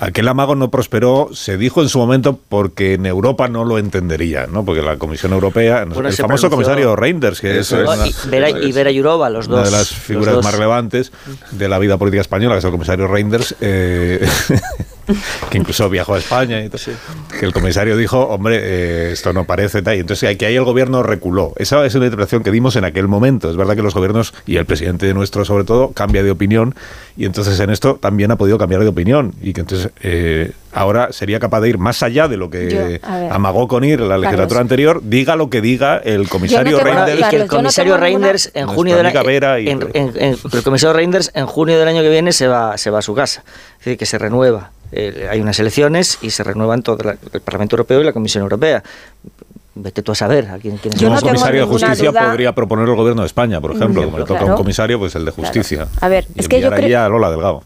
Aquel 0.00 0.28
amago 0.28 0.54
no 0.54 0.70
prosperó, 0.70 1.28
se 1.32 1.56
dijo 1.56 1.82
en 1.82 1.88
su 1.88 1.98
momento 1.98 2.38
porque 2.48 2.94
en 2.94 3.04
Europa 3.06 3.48
no 3.48 3.64
lo 3.64 3.78
entendería, 3.78 4.46
¿no? 4.46 4.64
Porque 4.64 4.80
la 4.80 4.96
Comisión 4.96 5.32
Europea, 5.32 5.84
Bueno, 5.92 6.08
el 6.08 6.14
famoso 6.14 6.48
pronunció- 6.48 6.50
comisario 6.50 6.94
Reinders, 6.96 7.40
que 7.40 7.58
es, 7.58 7.72
es. 7.72 7.88
una- 7.88 8.06
Y 8.06 8.14
Vera, 8.28 8.50
y 8.50 8.70
Vera 8.72 8.90
Yurova, 8.92 9.28
los 9.28 9.48
dos. 9.48 9.58
una 9.58 9.64
de 9.66 9.72
las 9.76 9.88
figuras 9.88 10.36
más 10.44 10.54
relevantes 10.54 11.10
de 11.50 11.68
la 11.68 11.80
vida 11.80 11.96
política 11.96 12.20
española, 12.20 12.54
que 12.54 12.58
es 12.60 12.64
el 12.64 12.70
comisario 12.70 13.08
Reinders, 13.08 13.56
eh, 13.60 14.24
que 15.50 15.58
incluso 15.58 15.88
viajó 15.88 16.14
a 16.14 16.18
España 16.18 16.62
y 16.62 16.68
todo. 16.68 16.80
Que 17.38 17.44
el 17.46 17.52
comisario 17.52 17.96
dijo, 17.96 18.20
hombre, 18.28 18.58
eh, 18.62 19.12
esto 19.12 19.32
no 19.32 19.44
parece 19.44 19.82
tal. 19.82 19.96
Y 19.96 20.00
entonces 20.00 20.36
que 20.36 20.46
ahí 20.46 20.56
el 20.56 20.64
gobierno 20.64 21.02
reculó. 21.02 21.52
Esa 21.56 21.84
es 21.86 21.94
una 21.94 22.06
interpretación 22.06 22.42
que 22.42 22.50
dimos 22.50 22.76
en 22.76 22.84
aquel 22.84 23.08
momento. 23.08 23.50
Es 23.50 23.56
verdad 23.56 23.74
que 23.76 23.82
los 23.82 23.94
gobiernos, 23.94 24.34
y 24.46 24.56
el 24.56 24.66
presidente 24.66 25.12
nuestro 25.14 25.44
sobre 25.44 25.64
todo, 25.64 25.92
cambia 25.92 26.22
de 26.22 26.30
opinión. 26.30 26.74
Y 27.16 27.24
entonces 27.24 27.58
en 27.60 27.70
esto 27.70 27.98
también 28.00 28.30
ha 28.30 28.36
podido 28.36 28.58
cambiar 28.58 28.82
de 28.82 28.88
opinión. 28.88 29.34
Y 29.42 29.52
que 29.52 29.60
entonces 29.62 29.90
eh, 30.02 30.52
ahora 30.72 31.12
sería 31.12 31.40
capaz 31.40 31.60
de 31.62 31.70
ir 31.70 31.78
más 31.78 32.02
allá 32.02 32.28
de 32.28 32.36
lo 32.36 32.50
que 32.50 32.70
Yo, 32.70 33.08
a 33.08 33.18
ver. 33.18 33.32
amagó 33.32 33.66
con 33.68 33.84
ir 33.84 34.00
en 34.00 34.08
la 34.08 34.18
legislatura 34.18 34.48
Carlos. 34.48 34.60
anterior, 34.60 35.00
diga 35.02 35.34
lo 35.36 35.50
que 35.50 35.60
diga 35.60 35.96
el 35.98 36.28
comisario 36.28 36.78
tengo- 36.78 36.90
Reinders. 36.94 37.20
y 37.26 37.30
que 37.30 37.36
el 37.36 37.42
no 37.42 37.48
comisario 37.48 37.96
Reinders 37.96 38.50
en 38.54 38.66
junio 38.68 38.96
del 38.96 39.06
en- 39.06 39.82
en- 39.94 40.12
en- 40.16 40.36
el 40.52 40.62
comisario 40.62 40.92
Reinders 40.92 41.30
en 41.34 41.46
junio 41.46 41.78
del 41.78 41.88
año 41.88 42.02
que 42.02 42.10
viene 42.10 42.32
se 42.32 42.46
va 42.48 42.76
se 42.78 42.90
va 42.90 42.98
a 43.00 43.02
su 43.02 43.14
casa 43.14 43.42
es 43.78 43.84
decir 43.84 43.98
que 43.98 44.06
se 44.06 44.18
renueva 44.18 44.70
Eh, 44.92 45.28
hay 45.30 45.40
unas 45.40 45.58
elecciones 45.58 46.18
y 46.22 46.30
se 46.30 46.42
renuevan 46.44 46.82
todo 46.82 46.98
la- 47.04 47.16
el 47.32 47.40
Parlamento 47.40 47.76
Europeo 47.76 48.00
y 48.00 48.04
la 48.04 48.12
Comisión 48.12 48.42
Europea 48.42 48.82
vete 49.74 50.02
tú 50.02 50.10
a 50.12 50.14
saber 50.14 50.48
a 50.48 50.58
quién, 50.58 50.76
Como 50.78 51.14
no 51.14 51.20
comisario 51.20 51.60
de 51.60 51.66
justicia 51.66 52.10
duda- 52.10 52.26
podría 52.26 52.52
proponer 52.52 52.88
el 52.88 52.96
gobierno 52.96 53.22
de 53.22 53.26
España, 53.26 53.60
por 53.60 53.72
ejemplo, 53.76 54.02
Mm, 54.02 54.04
como 54.06 54.18
le 54.18 54.24
toca 54.24 54.34
a 54.34 54.38
claro. 54.38 54.54
un 54.54 54.58
comisario, 54.62 54.98
pues 54.98 55.14
el 55.14 55.24
de 55.24 55.30
justicia. 55.30 55.86
A 56.00 56.08
ver, 56.08 56.26
Y 56.34 56.40
es 56.40 56.48
que 56.48 56.60
yo 56.60 56.70
creo- 56.70 57.04
a 57.04 57.08
Lola 57.08 57.30
Delgado. 57.30 57.62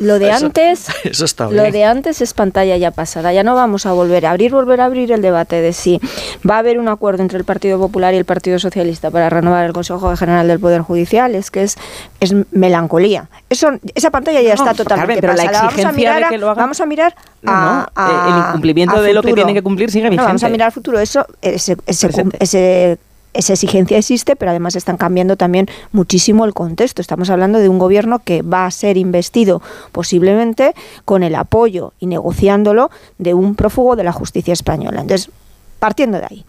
Lo 0.00 0.18
de 0.18 0.30
Eso- 0.30 0.46
antes, 0.46 0.86
eso 1.04 1.24
está 1.24 1.48
lo 1.48 1.62
de 1.62 1.84
antes 1.84 2.20
es 2.20 2.34
pantalla 2.34 2.76
ya 2.76 2.90
pasada. 2.90 3.32
Ya 3.32 3.42
no 3.44 3.54
vamos 3.54 3.86
a 3.86 3.92
volver 3.92 4.26
a 4.26 4.30
abrir, 4.32 4.50
volver 4.50 4.80
a 4.80 4.86
abrir 4.86 5.12
el 5.12 5.22
debate 5.22 5.60
de 5.60 5.72
si 5.72 6.00
va 6.48 6.56
a 6.56 6.58
haber 6.58 6.78
un 6.78 6.88
acuerdo 6.88 7.22
entre 7.22 7.38
el 7.38 7.44
Partido 7.44 7.78
Popular 7.78 8.12
y 8.14 8.16
el 8.16 8.24
Partido 8.24 8.58
Socialista 8.58 9.10
para 9.10 9.30
renovar 9.30 9.64
el 9.66 9.72
Consejo 9.72 10.16
General 10.16 10.48
del 10.48 10.58
Poder 10.58 10.80
Judicial. 10.80 11.34
Es 11.34 11.50
que 11.50 11.62
es, 11.62 11.76
es 12.18 12.34
melancolía. 12.50 13.28
Eso, 13.48 13.70
esa 13.94 14.10
pantalla 14.10 14.40
ya 14.40 14.54
No, 14.54 14.62
está 14.64 14.74
totalmente 14.74 15.20
Carmen, 15.20 15.20
pero 15.20 15.32
la 15.34 15.44
pasada. 15.44 15.58
Vamos 15.60 15.62
a 15.62 15.80
exigencia 15.80 15.92
mirar 15.96 16.22
de 16.24 16.28
que 16.30 16.38
lo 16.38 16.46
hagan- 16.50 16.62
Vamos 16.64 16.80
a 16.80 16.86
mirar 16.86 17.14
No, 17.42 17.52
a- 17.52 17.60
no, 17.94 18.02
a- 18.02 18.08
eh, 18.10 18.32
el 18.32 18.48
incumplimiento 18.48 18.96
a 18.96 19.00
de 19.02 19.12
lo 19.12 19.22
que 19.22 19.34
tiene 19.34 19.54
que 19.54 19.62
cumplir 19.62 19.90
sigue 19.90 20.08
No, 20.10 20.16
vamos 20.16 20.24
a 20.28 20.32
vigente. 20.32 20.52
mirar 20.52 20.66
al 20.66 20.72
futuro. 20.72 20.98
Eso, 20.98 21.26
ese, 21.42 21.76
ese, 21.86 22.08
ese- 22.40 22.98
esa 23.32 23.52
exigencia 23.52 23.98
existe, 23.98 24.36
pero 24.36 24.50
además 24.50 24.76
están 24.76 24.96
cambiando 24.96 25.36
también 25.36 25.68
muchísimo 25.92 26.44
el 26.44 26.54
contexto. 26.54 27.00
Estamos 27.00 27.30
hablando 27.30 27.58
de 27.58 27.68
un 27.68 27.78
gobierno 27.78 28.20
que 28.20 28.42
va 28.42 28.66
a 28.66 28.70
ser 28.70 28.96
investido 28.96 29.62
posiblemente 29.92 30.74
con 31.04 31.22
el 31.22 31.34
apoyo 31.34 31.92
y 32.00 32.06
negociándolo 32.06 32.90
de 33.18 33.34
un 33.34 33.54
prófugo 33.54 33.96
de 33.96 34.04
la 34.04 34.12
justicia 34.12 34.52
española. 34.52 35.00
Entonces, 35.00 35.30
partiendo 35.78 36.18
de 36.18 36.26
ahí, 36.28 36.44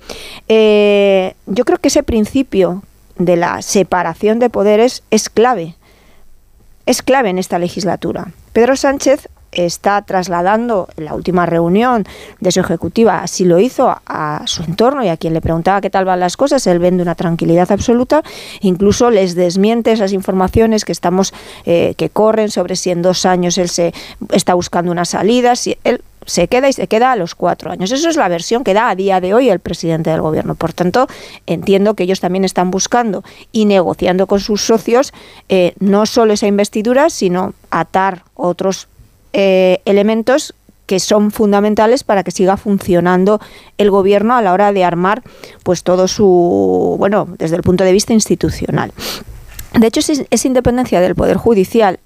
eh, 0.48 1.36
yo 1.46 1.66
creo 1.66 1.78
que 1.78 1.90
ese 1.90 2.04
principio 2.04 2.84
de 3.18 3.36
la 3.36 3.62
separación 3.62 4.40
de 4.40 4.50
poderes 4.50 5.04
es 5.12 5.30
clave 5.30 5.76
es 6.86 7.02
clave 7.02 7.30
en 7.30 7.38
esta 7.38 7.60
legislatura. 7.60 8.32
Pedro 8.54 8.76
Sánchez 8.76 9.30
está 9.52 10.02
trasladando 10.02 10.88
la 10.98 11.14
última 11.14 11.46
reunión 11.46 12.06
de 12.40 12.52
su 12.52 12.60
ejecutiva, 12.60 13.22
así 13.22 13.46
lo 13.46 13.60
hizo 13.60 13.90
a, 13.90 14.02
a 14.06 14.48
su 14.48 14.64
entorno 14.64 15.04
y 15.04 15.10
a 15.10 15.18
quien 15.18 15.34
le 15.34 15.42
preguntaba 15.42 15.82
qué 15.82 15.90
tal 15.90 16.06
van 16.06 16.20
las 16.20 16.38
cosas, 16.38 16.66
él 16.68 16.80
vende 16.80 17.04
una 17.04 17.16
tranquilidad 17.16 17.72
absoluta, 17.72 18.24
incluso 18.62 19.12
les 19.12 19.36
desmiente 19.36 19.92
esas 19.92 20.14
informaciones 20.14 20.86
que 20.86 20.92
estamos 20.92 21.34
eh, 21.66 21.94
que 21.98 22.10
corren 22.10 22.50
sobre 22.50 22.76
si 22.76 22.92
en 22.92 23.02
dos 23.02 23.26
años 23.26 23.58
él 23.58 23.70
se 23.70 23.94
está 24.32 24.54
buscando 24.54 24.92
una 24.92 25.06
salida, 25.06 25.56
si 25.56 25.78
él 25.84 26.02
se 26.26 26.48
queda 26.48 26.70
y 26.70 26.74
se 26.74 26.88
queda 26.88 27.12
a 27.12 27.16
los 27.16 27.34
cuatro 27.34 27.72
años. 27.72 27.92
Eso 27.92 28.08
es 28.08 28.16
la 28.16 28.28
versión 28.28 28.64
que 28.64 28.74
da 28.74 28.90
a 28.90 28.96
día 28.96 29.20
de 29.20 29.34
hoy 29.34 29.50
el 29.50 29.60
presidente 29.60 30.12
del 30.12 30.22
gobierno. 30.22 30.54
Por 30.56 30.72
tanto, 30.72 31.08
entiendo 31.48 31.96
que 31.96 32.04
ellos 32.04 32.20
también 32.20 32.44
están 32.44 32.70
buscando 32.70 33.24
y 33.52 33.66
negociando 33.66 34.28
con 34.28 34.40
sus 34.40 34.62
socios 34.62 35.14
eh, 35.50 35.74
no 35.80 36.06
solo 36.06 36.34
esa 36.34 36.48
investidura, 36.48 37.10
sino 37.10 37.54
atar 37.72 38.24
otros 38.36 38.88
eh, 39.34 39.82
elementos 39.86 40.54
que 40.86 41.00
son 41.00 41.32
fundamentales 41.32 42.04
para 42.04 42.24
que 42.24 42.32
siga 42.32 42.58
funcionando 42.58 43.40
el 43.78 43.90
gobierno 43.90 44.36
a 44.36 44.42
la 44.42 44.52
hora 44.52 44.74
de 44.74 44.84
armar 44.84 45.24
pues 45.64 45.84
todo 45.84 46.08
su 46.08 46.96
bueno 47.00 47.30
desde 47.38 47.56
el 47.56 47.62
punto 47.62 47.84
de 47.84 47.94
vista 47.94 48.12
institucional. 48.14 48.92
De 49.80 49.88
hecho, 49.88 50.02
esa 50.02 50.48
independencia 50.48 51.00
del 51.00 51.16
poder 51.16 51.38
judicial 51.38 52.00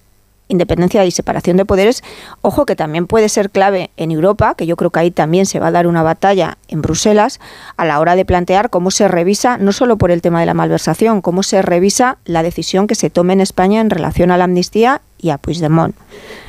independencia 0.47 1.05
y 1.05 1.11
separación 1.11 1.57
de 1.57 1.65
poderes, 1.65 2.03
ojo 2.41 2.65
que 2.65 2.75
también 2.75 3.07
puede 3.07 3.29
ser 3.29 3.49
clave 3.49 3.89
en 3.97 4.11
Europa, 4.11 4.55
que 4.55 4.67
yo 4.67 4.75
creo 4.75 4.91
que 4.91 4.99
ahí 4.99 5.11
también 5.11 5.45
se 5.45 5.59
va 5.59 5.67
a 5.67 5.71
dar 5.71 5.87
una 5.87 6.03
batalla 6.03 6.57
en 6.67 6.81
Bruselas 6.81 7.39
a 7.77 7.85
la 7.85 7.99
hora 7.99 8.15
de 8.15 8.25
plantear 8.25 8.69
cómo 8.69 8.91
se 8.91 9.07
revisa, 9.07 9.57
no 9.57 9.71
solo 9.71 9.97
por 9.97 10.11
el 10.11 10.21
tema 10.21 10.39
de 10.39 10.45
la 10.45 10.53
malversación, 10.53 11.21
cómo 11.21 11.43
se 11.43 11.61
revisa 11.61 12.17
la 12.25 12.43
decisión 12.43 12.87
que 12.87 12.95
se 12.95 13.09
tome 13.09 13.33
en 13.33 13.41
España 13.41 13.81
en 13.81 13.89
relación 13.89 14.31
a 14.31 14.37
la 14.37 14.43
amnistía 14.43 15.01
y 15.25 15.31
a 15.31 15.39
Puigdemont. 15.39 15.95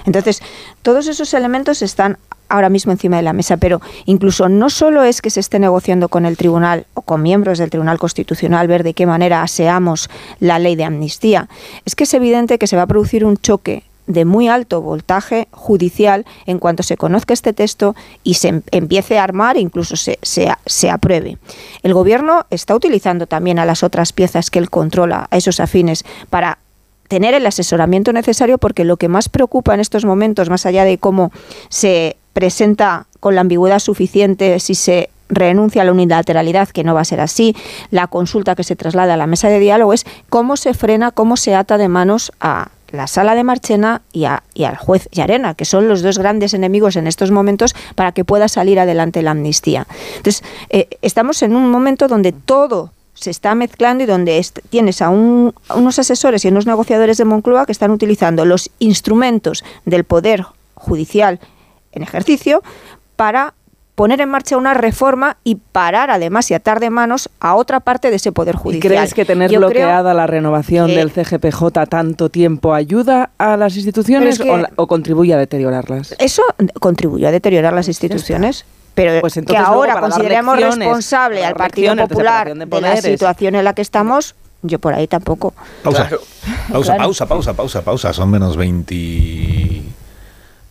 Entonces, 0.05 0.43
todos 0.83 1.09
esos 1.09 1.33
elementos 1.33 1.81
están 1.81 2.19
ahora 2.49 2.69
mismo 2.69 2.93
encima 2.93 3.17
de 3.17 3.23
la 3.23 3.33
mesa, 3.33 3.57
pero 3.57 3.81
incluso 4.05 4.49
no 4.49 4.69
solo 4.71 5.03
es 5.03 5.23
que 5.23 5.31
se 5.31 5.41
esté 5.41 5.59
negociando 5.59 6.09
con 6.09 6.27
el 6.27 6.37
tribunal 6.37 6.87
o 6.95 7.01
con 7.01 7.23
miembros 7.23 7.59
del 7.59 7.71
Tribunal 7.71 7.99
Constitucional 7.99 8.69
ver 8.69 8.85
de 8.85 8.95
qué 8.95 9.07
manera 9.07 9.43
aseamos 9.43 10.11
la 10.39 10.59
ley 10.59 10.77
de 10.77 10.85
amnistía, 10.85 11.49
es 11.85 11.95
que 11.97 12.05
es 12.05 12.15
evidente 12.15 12.59
que 12.59 12.67
se 12.67 12.77
va 12.77 12.83
a 12.83 12.87
producir 12.87 13.25
un 13.25 13.39
choque 13.39 13.83
de 14.07 14.25
muy 14.25 14.47
alto 14.47 14.83
voltaje 14.83 15.49
judicial 15.51 16.25
en 16.47 16.59
cuanto 16.61 16.85
se 16.85 16.97
conozca 16.97 17.35
este 17.35 17.53
texto 17.53 17.97
y 18.23 18.35
se 18.35 18.49
em- 18.49 18.63
empiece 18.71 19.19
a 19.19 19.25
armar 19.25 19.57
e 19.57 19.61
incluso 19.61 19.97
se, 19.97 20.19
se, 20.23 20.91
apruebe. 20.91 21.39
El 21.83 21.93
gobierno 21.93 22.47
está 22.51 22.77
utilizando 22.77 23.27
también 23.27 23.59
a 23.59 23.65
las 23.65 23.83
otras 23.83 24.13
piezas 24.13 24.51
que 24.51 24.61
él 24.61 24.71
controla, 24.71 25.27
a 25.31 25.37
esos 25.37 25.59
afines, 25.59 26.05
para 26.31 26.59
tener 27.09 27.35
el 27.35 27.47
asesoramiento 27.47 28.13
necesario 28.13 28.59
porque 28.59 28.85
lo 28.85 28.97
que 28.97 29.09
más 29.09 29.29
preocupa 29.29 29.75
en 29.75 29.81
estos 29.81 30.05
momentos, 30.05 30.51
más 30.51 30.67
allá 30.67 30.85
de 30.85 30.99
cómo 30.99 31.33
se 31.69 32.17
presenta 32.33 33.07
con 33.21 33.35
la 33.35 33.41
ambigüedad 33.41 33.79
suficiente 33.79 34.61
si 34.61 34.75
se 34.75 35.11
renuncia 35.29 35.83
a 35.83 35.85
la 35.85 35.93
unilateralidad, 35.93 36.69
que 36.69 36.85
no 36.85 36.95
va 36.95 37.01
a 37.01 37.05
ser 37.05 37.21
así, 37.21 37.57
la 37.91 38.07
consulta 38.07 38.55
que 38.55 38.63
se 38.63 38.77
traslada 38.77 39.15
a 39.15 39.17
la 39.17 39.27
mesa 39.27 39.49
de 39.49 39.59
diálogo 39.59 39.93
es 39.93 40.07
cómo 40.29 40.57
se 40.57 40.75
frena, 40.75 41.11
cómo 41.11 41.37
se 41.37 41.55
ata 41.55 41.79
de 41.79 41.89
manos 41.89 42.33
a 42.41 42.69
la 42.93 43.07
sala 43.07 43.35
de 43.35 43.43
Marchena 43.43 44.03
y, 44.13 44.25
al 44.25 44.77
juez 44.77 45.09
Llarena, 45.11 45.55
que 45.55 45.65
son 45.65 45.89
los 45.89 46.03
dos 46.03 46.19
grandes 46.19 46.55
enemigos 46.55 46.97
en 46.97 47.07
estos 47.07 47.31
momentos 47.31 47.75
para 47.95 48.13
que 48.13 48.25
pueda 48.25 48.49
salir 48.49 48.79
adelante 48.79 49.23
la 49.23 49.33
amnistía. 49.33 49.87
Entonces, 50.17 50.45
eh, 50.71 50.89
estamos 51.03 51.43
en 51.43 51.57
un 51.57 51.71
momento 51.71 52.07
donde 52.07 52.33
todo 52.33 52.93
se 53.17 53.31
está 53.31 53.55
mezclando 53.57 54.05
y 54.05 54.07
donde 54.07 54.39
est- 54.39 54.61
tienes 54.71 55.03
a, 55.03 55.09
un- 55.11 55.53
a 55.69 55.75
unos 55.75 55.99
asesores 55.99 56.45
y 56.45 56.49
unos 56.49 56.67
negociadores 56.67 57.17
de 57.17 57.25
Moncloa 57.25 57.67
que 57.67 57.73
están 57.73 57.91
utilizando 57.91 58.45
los 58.45 58.71
instrumentos 58.79 59.65
del 59.85 60.05
poder 60.05 60.45
judicial 60.75 61.41
en 61.93 62.03
ejercicio 62.05 62.63
para 63.17 63.55
poner 63.95 64.21
en 64.21 64.29
marcha 64.29 64.59
una 64.59 64.75
reforma 64.75 65.39
y 65.43 65.55
parar 65.55 66.11
además 66.11 66.51
y 66.51 66.55
atar 66.55 66.81
de 66.81 66.91
manos 66.91 67.31
a 67.41 67.55
otra 67.55 67.81
parte 67.81 68.11
de 68.11 68.17
ese 68.17 68.31
poder 68.31 68.57
¿Y 68.57 68.59
judicial. 68.59 68.93
crees 68.95 69.15
que 69.15 69.25
tener 69.25 69.51
Yo 69.51 69.59
bloqueada 69.59 70.13
la 70.13 70.27
renovación 70.27 70.89
del 70.89 71.11
CGPJ 71.11 71.87
tanto 71.89 72.29
tiempo 72.29 72.75
ayuda 72.75 73.31
a 73.39 73.57
las 73.57 73.75
instituciones 73.77 74.39
Pero 74.39 74.51
es 74.51 74.55
que- 74.57 74.61
o, 74.61 74.63
la- 74.69 74.71
o 74.77 74.87
contribuye 74.87 75.33
a 75.33 75.39
deteriorarlas? 75.39 76.15
Eso 76.19 76.43
contribuyó 76.79 77.27
a 77.29 77.31
deteriorar 77.31 77.73
las 77.73 77.89
instituciones. 77.89 78.67
Pero 78.97 79.21
Pues 79.21 79.35
que 79.47 79.57
ahora 79.57 80.01
consideremos 80.01 80.57
responsable 80.57 81.45
al 81.45 81.55
Partido 81.55 81.95
Popular 81.95 82.55
de 82.55 82.65
de, 82.65 82.81
la 82.81 82.97
situación 82.97 83.55
en 83.55 83.65
la 83.65 83.75
que 83.75 83.83
estamos, 83.83 84.35
yo 84.63 84.79
por 84.79 84.95
ahí 84.95 85.07
tampoco. 85.07 85.53
Pausa. 85.83 86.09
Pausa, 86.73 86.95
Claro. 86.95 87.05
pausa, 87.05 87.27
pausa, 87.27 87.55
pausa, 87.55 87.83
pausa. 87.83 88.13
Son 88.15 88.31
menos 88.31 88.57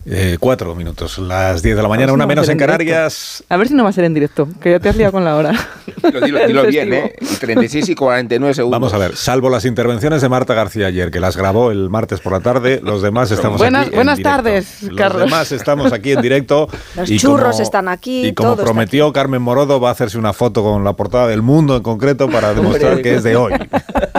24 0.06 0.74
minutos. 0.74 1.18
Las 1.18 1.62
10 1.62 1.76
de 1.76 1.82
la 1.82 1.88
mañana, 1.88 2.08
si 2.08 2.14
una 2.14 2.24
no 2.24 2.28
menos 2.28 2.48
en 2.48 2.56
directo. 2.56 2.72
Canarias. 2.78 3.44
A 3.48 3.56
ver 3.56 3.68
si 3.68 3.74
no 3.74 3.82
va 3.84 3.90
a 3.90 3.92
ser 3.92 4.04
en 4.04 4.14
directo, 4.14 4.48
que 4.60 4.70
ya 4.70 4.78
te 4.80 4.88
has 4.88 4.96
liado 4.96 5.12
con 5.12 5.24
la 5.24 5.36
hora. 5.36 5.52
Dilo, 6.24 6.46
dilo, 6.46 6.66
bien. 6.66 6.92
¿eh? 6.92 7.14
36 7.40 7.88
y 7.88 7.94
49 7.96 8.54
segundos. 8.54 8.80
Vamos 8.80 8.94
a 8.94 8.98
ver, 8.98 9.16
salvo 9.16 9.50
las 9.50 9.64
intervenciones 9.64 10.22
de 10.22 10.28
Marta 10.28 10.54
García 10.54 10.86
ayer, 10.86 11.10
que 11.10 11.18
las 11.18 11.36
grabó 11.36 11.70
el 11.72 11.90
martes 11.90 12.20
por 12.20 12.32
la 12.32 12.40
tarde, 12.40 12.80
los 12.82 13.02
demás 13.02 13.30
estamos 13.32 13.58
Buenas- 13.58 13.82
aquí. 13.86 13.90
en 13.90 13.94
buenas 13.96 14.16
directo. 14.18 14.36
tardes, 14.36 14.82
Los 14.84 14.96
Carlos. 14.96 15.22
demás 15.24 15.52
estamos 15.52 15.92
aquí 15.92 16.12
en 16.12 16.22
directo. 16.22 16.68
Los 16.96 17.10
y 17.10 17.18
churros 17.18 17.52
como- 17.52 17.62
están 17.62 17.88
aquí, 17.88 18.26
Y 18.28 18.34
como 18.34 18.50
todo 18.50 18.54
está 18.62 18.64
prometió 18.64 19.12
Carmen 19.12 19.42
Morodo, 19.42 19.80
va 19.80 19.88
a 19.88 19.92
hacerse 19.92 20.18
una 20.18 20.32
foto 20.32 20.62
con 20.62 20.84
la 20.84 20.92
portada 20.94 21.26
del 21.26 21.42
mundo 21.42 21.76
en 21.76 21.82
concreto 21.82 22.28
para 22.30 22.54
demostrar 22.54 23.02
que 23.02 23.16
es 23.16 23.22
de 23.24 23.36
hoy. 23.36 23.52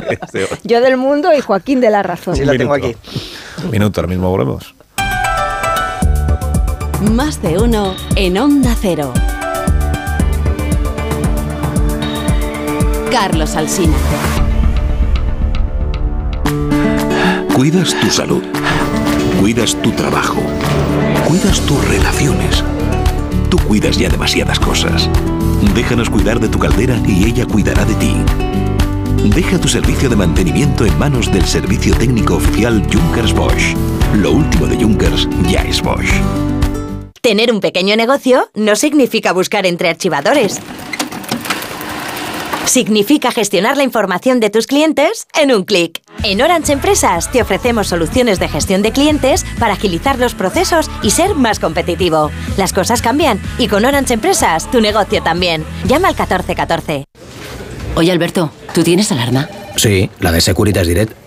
Es 0.09 0.31
de 0.31 0.43
hoy. 0.43 0.49
Yo 0.63 0.79
del 0.79 0.95
mundo 0.95 1.33
y 1.38 1.41
Joaquín 1.41 1.81
de 1.81 1.89
la 1.89 2.01
razón. 2.01 2.35
Sí, 2.35 2.45
la 2.45 2.55
tengo 2.57 2.73
aquí. 2.73 2.95
Un 3.63 3.71
minuto, 3.71 3.99
ahora 3.99 4.07
mismo 4.09 4.29
volvemos. 4.29 4.73
Más 7.01 7.43
de 7.43 7.59
uno 7.59 7.93
en 8.15 8.39
Onda 8.39 8.75
Cero. 8.79 9.13
Carlos 13.11 13.55
Alsina. 13.55 13.95
Cuidas 17.53 17.95
tu 17.99 18.09
salud. 18.09 18.41
Cuidas 19.39 19.75
tu 19.83 19.91
trabajo. 19.91 20.41
Cuidas 21.27 21.61
tus 21.61 21.87
relaciones. 21.87 22.63
Tú 23.49 23.59
cuidas 23.59 23.97
ya 23.97 24.09
demasiadas 24.09 24.59
cosas. 24.59 25.07
Déjanos 25.75 26.09
cuidar 26.09 26.39
de 26.39 26.49
tu 26.49 26.57
caldera 26.57 26.99
y 27.05 27.25
ella 27.25 27.45
cuidará 27.45 27.85
de 27.85 27.93
ti. 27.95 28.15
Deja 29.35 29.59
tu 29.59 29.67
servicio 29.67 30.09
de 30.09 30.15
mantenimiento 30.15 30.83
en 30.83 30.97
manos 30.97 31.31
del 31.31 31.45
servicio 31.45 31.95
técnico 31.95 32.37
oficial 32.37 32.81
Junkers 32.91 33.33
Bosch. 33.33 33.75
Lo 34.15 34.31
último 34.31 34.65
de 34.65 34.77
Junkers 34.77 35.29
ya 35.47 35.61
es 35.61 35.79
Bosch. 35.79 36.11
Tener 37.28 37.51
un 37.51 37.59
pequeño 37.59 37.97
negocio 37.97 38.49
no 38.53 38.78
significa 38.78 39.34
buscar 39.34 39.65
entre 39.65 39.89
archivadores. 39.89 40.61
Significa 42.65 43.34
gestionar 43.34 43.75
la 43.75 43.84
información 43.84 44.39
de 44.39 44.49
tus 44.49 44.65
clientes 44.65 45.28
en 45.38 45.51
un 45.51 45.65
clic. 45.65 46.01
En 46.23 46.41
Orange 46.41 46.71
Empresas 46.71 47.30
te 47.30 47.41
ofrecemos 47.41 47.88
soluciones 47.88 48.39
de 48.39 48.47
gestión 48.47 48.82
de 48.82 48.93
clientes 48.93 49.45
para 49.59 49.73
agilizar 49.73 50.17
los 50.19 50.36
procesos 50.36 50.89
y 51.03 51.11
ser 51.11 51.36
más 51.36 51.59
competitivo. 51.59 52.32
Las 52.55 52.71
cosas 52.71 53.01
cambian 53.01 53.41
y 53.57 53.67
con 53.67 53.84
Orange 53.84 54.13
Empresas 54.13 54.71
tu 54.71 54.80
negocio 54.80 55.21
también. 55.21 55.65
Llama 55.84 56.07
al 56.07 56.13
1414. 56.13 57.03
Oye, 57.95 58.09
Alberto, 58.09 58.53
¿tú 58.73 58.86
tienes 58.86 59.11
alarma? 59.11 59.49
Sí, 59.75 60.09
la 60.21 60.32
de 60.32 60.39
Securitas 60.39 60.88
Direct. 60.88 61.26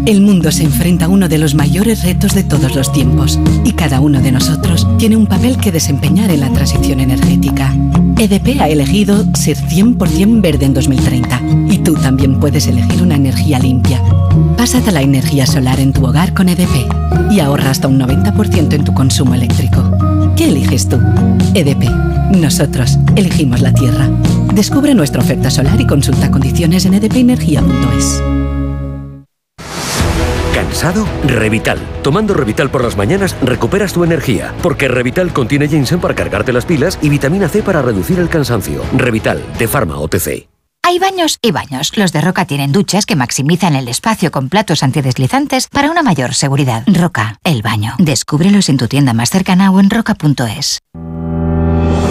272. 0.00 0.02
El 0.06 0.20
mundo 0.22 0.50
se 0.50 0.64
enfrenta 0.64 1.04
a 1.06 1.08
uno 1.08 1.28
de 1.28 1.38
los 1.38 1.54
mayores 1.54 2.02
retos 2.02 2.34
de 2.34 2.44
todos 2.44 2.74
los 2.74 2.92
tiempos 2.92 3.38
y 3.64 3.72
cada 3.72 4.00
uno 4.00 4.20
de 4.20 4.32
nosotros 4.32 4.86
tiene 4.98 5.16
un 5.16 5.26
papel 5.26 5.56
que 5.56 5.72
desempeñar 5.72 6.30
en 6.30 6.40
la 6.40 6.52
transición 6.52 7.00
energética. 7.00 7.74
EDP 8.18 8.60
ha 8.60 8.68
elegido 8.68 9.24
ser 9.34 9.56
100% 9.56 10.40
verde 10.40 10.66
en 10.66 10.74
2030 10.74 11.40
y 11.70 11.78
tú 11.78 11.94
también 11.94 12.38
puedes 12.38 12.66
elegir 12.66 13.02
una 13.02 13.16
energía 13.16 13.58
limpia. 13.58 14.02
Pásate 14.56 14.90
a 14.90 14.92
la 14.92 15.02
energía 15.02 15.46
solar 15.46 15.80
en 15.80 15.92
tu 15.92 16.04
hogar 16.04 16.34
con 16.34 16.48
EDP 16.48 16.86
y 17.30 17.40
ahorra 17.40 17.70
hasta 17.70 17.88
un 17.88 17.98
90% 17.98 18.74
en 18.74 18.84
tu 18.84 18.92
consumo 18.92 19.34
eléctrico. 19.34 19.82
¿Qué 20.36 20.48
eliges 20.48 20.88
tú? 20.88 20.98
EDP. 21.54 21.90
Nosotros 22.36 22.98
elegimos 23.16 23.60
la 23.60 23.72
Tierra. 23.72 24.08
Descubre 24.54 24.94
nuestra 24.94 25.20
oferta 25.22 25.50
solar 25.50 25.80
y 25.80 25.86
consulta 25.86 26.30
condiciones 26.30 26.84
en 26.84 26.94
edpenergia.es. 26.94 28.22
Revital. 31.26 31.78
Tomando 32.02 32.32
Revital 32.32 32.70
por 32.70 32.82
las 32.82 32.96
mañanas 32.96 33.36
recuperas 33.42 33.92
tu 33.92 34.02
energía, 34.02 34.54
porque 34.62 34.88
Revital 34.88 35.30
contiene 35.32 35.68
ginseng 35.68 36.00
para 36.00 36.14
cargarte 36.14 36.54
las 36.54 36.64
pilas 36.64 36.98
y 37.02 37.10
vitamina 37.10 37.48
C 37.48 37.62
para 37.62 37.82
reducir 37.82 38.18
el 38.18 38.30
cansancio. 38.30 38.82
Revital, 38.96 39.42
de 39.58 39.68
Pharma 39.68 39.98
OTC. 39.98 40.48
Hay 40.82 40.98
baños 40.98 41.38
y 41.42 41.52
baños. 41.52 41.96
Los 41.98 42.12
de 42.12 42.22
Roca 42.22 42.46
tienen 42.46 42.72
duchas 42.72 43.04
que 43.04 43.14
maximizan 43.14 43.76
el 43.76 43.88
espacio 43.88 44.30
con 44.30 44.48
platos 44.48 44.82
antideslizantes 44.82 45.68
para 45.68 45.90
una 45.90 46.02
mayor 46.02 46.32
seguridad. 46.32 46.82
Roca, 46.86 47.38
el 47.44 47.60
baño. 47.60 47.94
Descúbrelos 47.98 48.70
en 48.70 48.78
tu 48.78 48.88
tienda 48.88 49.12
más 49.12 49.28
cercana 49.28 49.70
o 49.70 49.80
en 49.80 49.90
roca.es. 49.90 50.78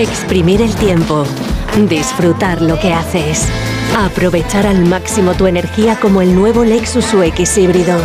Exprimir 0.00 0.62
el 0.62 0.74
tiempo. 0.76 1.26
Disfrutar 1.86 2.62
lo 2.62 2.80
que 2.80 2.90
haces. 2.90 3.46
Aprovechar 3.98 4.66
al 4.66 4.86
máximo 4.86 5.34
tu 5.34 5.46
energía 5.46 6.00
como 6.00 6.22
el 6.22 6.34
nuevo 6.34 6.64
Lexus 6.64 7.12
UX 7.12 7.58
híbrido. 7.58 7.98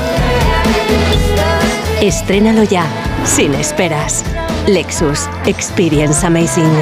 Estrénalo 2.02 2.64
ya, 2.64 2.86
sin 3.24 3.54
esperas. 3.54 4.26
Lexus 4.68 5.30
Experience 5.46 6.28
Amazing. 6.28 6.74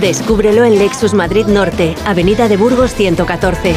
Descúbrelo 0.00 0.64
en 0.64 0.76
Lexus 0.76 1.14
Madrid 1.14 1.46
Norte, 1.46 1.94
Avenida 2.04 2.48
de 2.48 2.56
Burgos 2.56 2.94
114. 2.94 3.76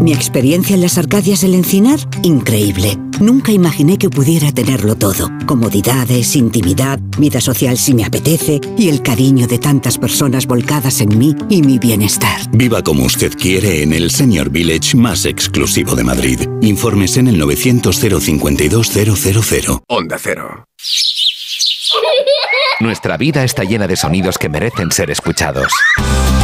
Mi 0.00 0.14
experiencia 0.14 0.74
en 0.74 0.80
las 0.80 0.96
Arcadias 0.96 1.42
del 1.42 1.54
Encinar, 1.54 1.98
increíble. 2.22 2.96
Nunca 3.20 3.52
imaginé 3.52 3.98
que 3.98 4.08
pudiera 4.08 4.50
tenerlo 4.50 4.94
todo. 4.94 5.30
Comodidades, 5.44 6.36
intimidad, 6.36 6.98
vida 7.18 7.42
social 7.42 7.76
si 7.76 7.92
me 7.92 8.06
apetece 8.06 8.62
y 8.78 8.88
el 8.88 9.02
cariño 9.02 9.46
de 9.46 9.58
tantas 9.58 9.98
personas 9.98 10.46
volcadas 10.46 11.02
en 11.02 11.18
mí 11.18 11.36
y 11.50 11.60
mi 11.60 11.78
bienestar. 11.78 12.40
Viva 12.52 12.82
como 12.82 13.04
usted 13.04 13.36
quiere 13.36 13.82
en 13.82 13.92
el 13.92 14.10
Senior 14.10 14.48
Village 14.48 14.96
más 14.96 15.26
exclusivo 15.26 15.94
de 15.94 16.04
Madrid. 16.04 16.40
Informes 16.62 17.18
en 17.18 17.28
el 17.28 17.38
900 17.38 17.94
052 17.96 18.88
000. 18.88 19.82
Onda 19.86 20.16
Cero. 20.18 20.64
Nuestra 22.80 23.18
vida 23.18 23.44
está 23.44 23.64
llena 23.64 23.86
de 23.86 23.96
sonidos 23.96 24.38
que 24.38 24.48
merecen 24.48 24.90
ser 24.92 25.10
escuchados. 25.10 25.70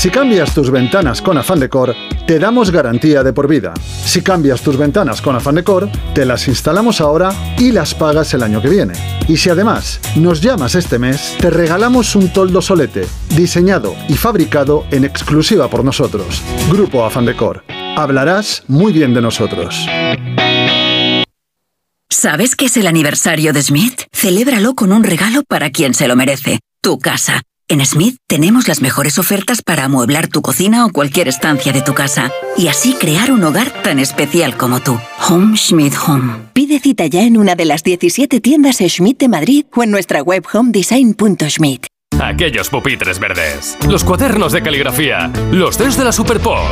Si 0.00 0.08
cambias 0.08 0.54
tus 0.54 0.70
ventanas 0.70 1.20
con 1.20 1.36
Afan 1.36 1.60
Decor, 1.60 1.94
te 2.26 2.38
damos 2.38 2.70
garantía 2.70 3.22
de 3.22 3.34
por 3.34 3.46
vida. 3.46 3.74
Si 3.84 4.22
cambias 4.22 4.62
tus 4.62 4.78
ventanas 4.78 5.20
con 5.20 5.36
Afan 5.36 5.56
Decor, 5.56 5.90
te 6.14 6.24
las 6.24 6.48
instalamos 6.48 7.02
ahora 7.02 7.34
y 7.58 7.70
las 7.70 7.94
pagas 7.94 8.32
el 8.32 8.42
año 8.42 8.62
que 8.62 8.70
viene. 8.70 8.94
Y 9.28 9.36
si 9.36 9.50
además 9.50 10.00
nos 10.16 10.40
llamas 10.40 10.74
este 10.74 10.98
mes, 10.98 11.36
te 11.38 11.50
regalamos 11.50 12.16
un 12.16 12.32
toldo 12.32 12.62
solete, 12.62 13.06
diseñado 13.36 13.94
y 14.08 14.14
fabricado 14.14 14.86
en 14.90 15.04
exclusiva 15.04 15.68
por 15.68 15.84
nosotros. 15.84 16.42
Grupo 16.70 17.04
Afan 17.04 17.26
Decor. 17.26 17.62
Hablarás 17.94 18.64
muy 18.68 18.94
bien 18.94 19.12
de 19.12 19.20
nosotros. 19.20 19.86
¿Sabes 22.08 22.56
qué 22.56 22.64
es 22.64 22.76
el 22.78 22.86
aniversario 22.86 23.52
de 23.52 23.62
Smith? 23.62 24.04
Celébralo 24.14 24.74
con 24.74 24.94
un 24.94 25.04
regalo 25.04 25.42
para 25.46 25.68
quien 25.68 25.92
se 25.92 26.08
lo 26.08 26.16
merece. 26.16 26.58
Tu 26.80 26.98
casa. 26.98 27.42
En 27.70 27.86
Smith 27.86 28.16
tenemos 28.26 28.66
las 28.66 28.82
mejores 28.82 29.16
ofertas 29.16 29.62
para 29.62 29.84
amueblar 29.84 30.26
tu 30.26 30.42
cocina 30.42 30.84
o 30.86 30.90
cualquier 30.90 31.28
estancia 31.28 31.72
de 31.72 31.82
tu 31.82 31.94
casa 31.94 32.32
y 32.56 32.66
así 32.66 32.94
crear 32.94 33.30
un 33.30 33.44
hogar 33.44 33.84
tan 33.84 34.00
especial 34.00 34.56
como 34.56 34.80
tú. 34.80 34.98
Home 35.28 35.56
Schmidt 35.56 35.94
Home. 36.04 36.32
Pide 36.52 36.80
cita 36.80 37.06
ya 37.06 37.22
en 37.22 37.36
una 37.36 37.54
de 37.54 37.66
las 37.66 37.84
17 37.84 38.40
tiendas 38.40 38.78
Schmidt 38.78 39.20
de 39.20 39.28
Madrid 39.28 39.66
o 39.72 39.84
en 39.84 39.92
nuestra 39.92 40.20
web 40.20 40.44
homedesign.schmidt. 40.52 41.89
Aquellos 42.20 42.68
pupitres 42.68 43.18
verdes, 43.18 43.78
los 43.88 44.04
cuadernos 44.04 44.52
de 44.52 44.62
caligrafía, 44.62 45.32
los 45.50 45.78
tres 45.78 45.96
de 45.96 46.04
la 46.04 46.12
Super 46.12 46.38
Pop. 46.38 46.66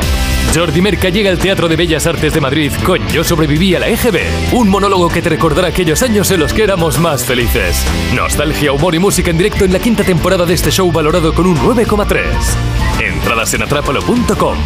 Jordi 0.54 0.82
Merca 0.82 1.08
llega 1.08 1.30
al 1.30 1.38
Teatro 1.38 1.68
de 1.68 1.76
Bellas 1.76 2.06
Artes 2.06 2.34
de 2.34 2.40
Madrid 2.40 2.70
con 2.84 3.06
Yo 3.08 3.24
sobreviví 3.24 3.74
a 3.74 3.80
la 3.80 3.88
EGB, 3.88 4.20
un 4.52 4.68
monólogo 4.68 5.08
que 5.08 5.22
te 5.22 5.30
recordará 5.30 5.68
aquellos 5.68 6.02
años 6.02 6.30
en 6.30 6.40
los 6.40 6.52
que 6.52 6.64
éramos 6.64 6.98
más 6.98 7.24
felices. 7.24 7.82
Nostalgia, 8.14 8.72
humor 8.72 8.94
y 8.94 8.98
música 8.98 9.30
en 9.30 9.38
directo 9.38 9.64
en 9.64 9.72
la 9.72 9.78
quinta 9.78 10.04
temporada 10.04 10.44
de 10.44 10.52
este 10.52 10.70
show 10.70 10.92
valorado 10.92 11.32
con 11.32 11.46
un 11.46 11.56
9,3. 11.56 12.24
Entradas 13.02 13.54
en 13.54 13.62
atrápalo.com. 13.62 14.58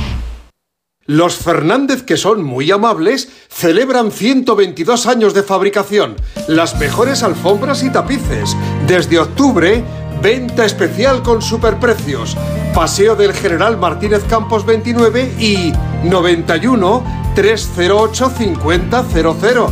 Los 1.06 1.36
Fernández, 1.36 2.02
que 2.02 2.16
son 2.16 2.44
muy 2.44 2.70
amables, 2.70 3.28
celebran 3.48 4.10
122 4.10 5.06
años 5.06 5.34
de 5.34 5.42
fabricación, 5.42 6.16
las 6.48 6.78
mejores 6.78 7.22
alfombras 7.22 7.82
y 7.82 7.90
tapices. 7.90 8.56
Desde 8.86 9.18
octubre, 9.18 9.84
venta 10.20 10.64
especial 10.64 11.22
con 11.22 11.42
superprecios. 11.42 12.36
Paseo 12.74 13.16
del 13.16 13.32
General 13.32 13.76
Martínez 13.76 14.24
Campos 14.24 14.66
29 14.66 15.34
y 15.38 15.72
91 16.04 17.22
308 17.34 18.32
5000. 18.36 18.90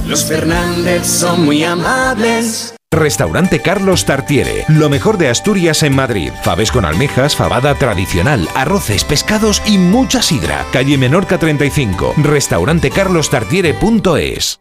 Los 0.06 0.24
Fernández 0.24 1.06
son 1.06 1.44
muy 1.44 1.64
amables. 1.64 2.74
Restaurante 2.92 3.60
Carlos 3.60 4.04
Tartiere, 4.04 4.64
lo 4.66 4.88
mejor 4.88 5.16
de 5.16 5.28
Asturias 5.28 5.84
en 5.84 5.94
Madrid. 5.94 6.32
Faves 6.42 6.72
con 6.72 6.84
almejas, 6.84 7.36
fabada 7.36 7.76
tradicional, 7.76 8.48
arroces, 8.56 9.04
pescados 9.04 9.62
y 9.64 9.78
mucha 9.78 10.22
sidra. 10.22 10.66
Calle 10.72 10.98
Menorca 10.98 11.38
35, 11.38 12.14
restaurantecarlostartiere.es. 12.16 14.60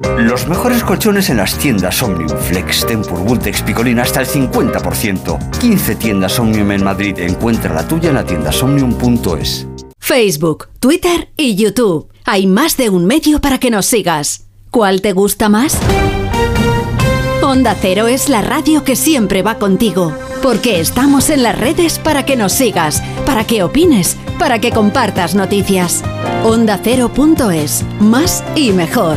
Los 0.00 0.46
mejores 0.46 0.84
colchones 0.84 1.28
en 1.28 1.38
las 1.38 1.58
tiendas 1.58 2.00
Omnium, 2.04 2.28
Flex, 2.28 2.86
Tempur, 2.86 3.18
Vultex, 3.18 3.62
Picolina 3.62 4.02
hasta 4.02 4.20
el 4.20 4.28
50%. 4.28 5.58
15 5.58 5.96
tiendas 5.96 6.38
Omnium 6.38 6.70
en 6.70 6.84
Madrid. 6.84 7.18
Encuentra 7.18 7.74
la 7.74 7.86
tuya 7.86 8.10
en 8.10 8.14
la 8.14 8.24
tienda 8.24 8.52
somnium.es. 8.52 9.66
Facebook, 9.98 10.68
Twitter 10.78 11.30
y 11.36 11.56
YouTube. 11.56 12.08
Hay 12.24 12.46
más 12.46 12.76
de 12.76 12.90
un 12.90 13.06
medio 13.06 13.40
para 13.40 13.58
que 13.58 13.72
nos 13.72 13.86
sigas. 13.86 14.44
¿Cuál 14.70 15.02
te 15.02 15.12
gusta 15.12 15.48
más? 15.48 15.76
Onda 17.42 17.74
Cero 17.80 18.06
es 18.06 18.28
la 18.28 18.42
radio 18.42 18.84
que 18.84 18.94
siempre 18.94 19.42
va 19.42 19.58
contigo, 19.58 20.12
porque 20.42 20.78
estamos 20.78 21.28
en 21.30 21.42
las 21.42 21.58
redes 21.58 21.98
para 21.98 22.24
que 22.24 22.36
nos 22.36 22.52
sigas, 22.52 23.02
para 23.26 23.44
que 23.44 23.64
opines, 23.64 24.16
para 24.38 24.60
que 24.60 24.70
compartas 24.70 25.34
noticias. 25.34 26.04
Onda 26.44 26.78
Cero.es, 26.82 27.84
más 28.00 28.44
y 28.54 28.70
mejor. 28.72 29.16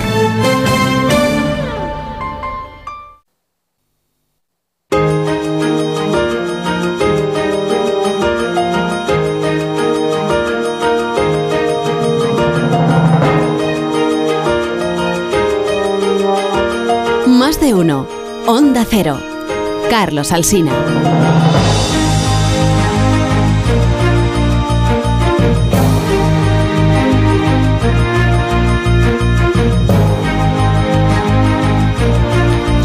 De 17.72 17.76
uno. 17.76 18.06
Onda 18.48 18.86
Cero. 18.90 19.18
Carlos 19.90 20.34
Alsina. 20.34 20.72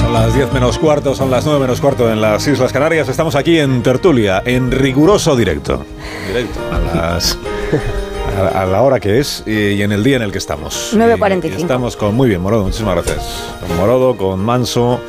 Son 0.00 0.12
las 0.12 0.34
10 0.34 0.52
menos 0.52 0.78
cuarto, 0.78 1.14
son 1.16 1.30
las 1.32 1.44
9 1.44 1.58
menos 1.58 1.80
cuarto 1.80 2.10
en 2.10 2.20
las 2.20 2.46
Islas 2.46 2.72
Canarias. 2.72 3.08
Estamos 3.08 3.34
aquí 3.34 3.58
en 3.58 3.82
Tertulia, 3.82 4.42
en 4.44 4.70
riguroso 4.70 5.34
directo. 5.34 5.84
Directo, 6.28 6.60
a 6.70 6.78
las... 6.78 7.38
A, 8.36 8.62
a 8.62 8.66
la 8.66 8.82
hora 8.82 9.00
que 9.00 9.18
es 9.18 9.42
y, 9.46 9.80
en 9.80 9.92
el 9.92 10.04
día 10.04 10.16
en 10.16 10.22
el 10.22 10.30
que 10.32 10.38
estamos. 10.38 10.92
9.45. 10.94 11.58
Y 11.58 11.62
estamos 11.62 11.96
con, 11.96 12.14
muy 12.14 12.28
bien, 12.28 12.40
Morodo, 12.42 12.64
muchísimas 12.64 12.94
gracias. 12.96 13.54
Con 13.60 13.76
Morodo, 13.76 14.16
con 14.16 14.40
Manso, 14.40 15.00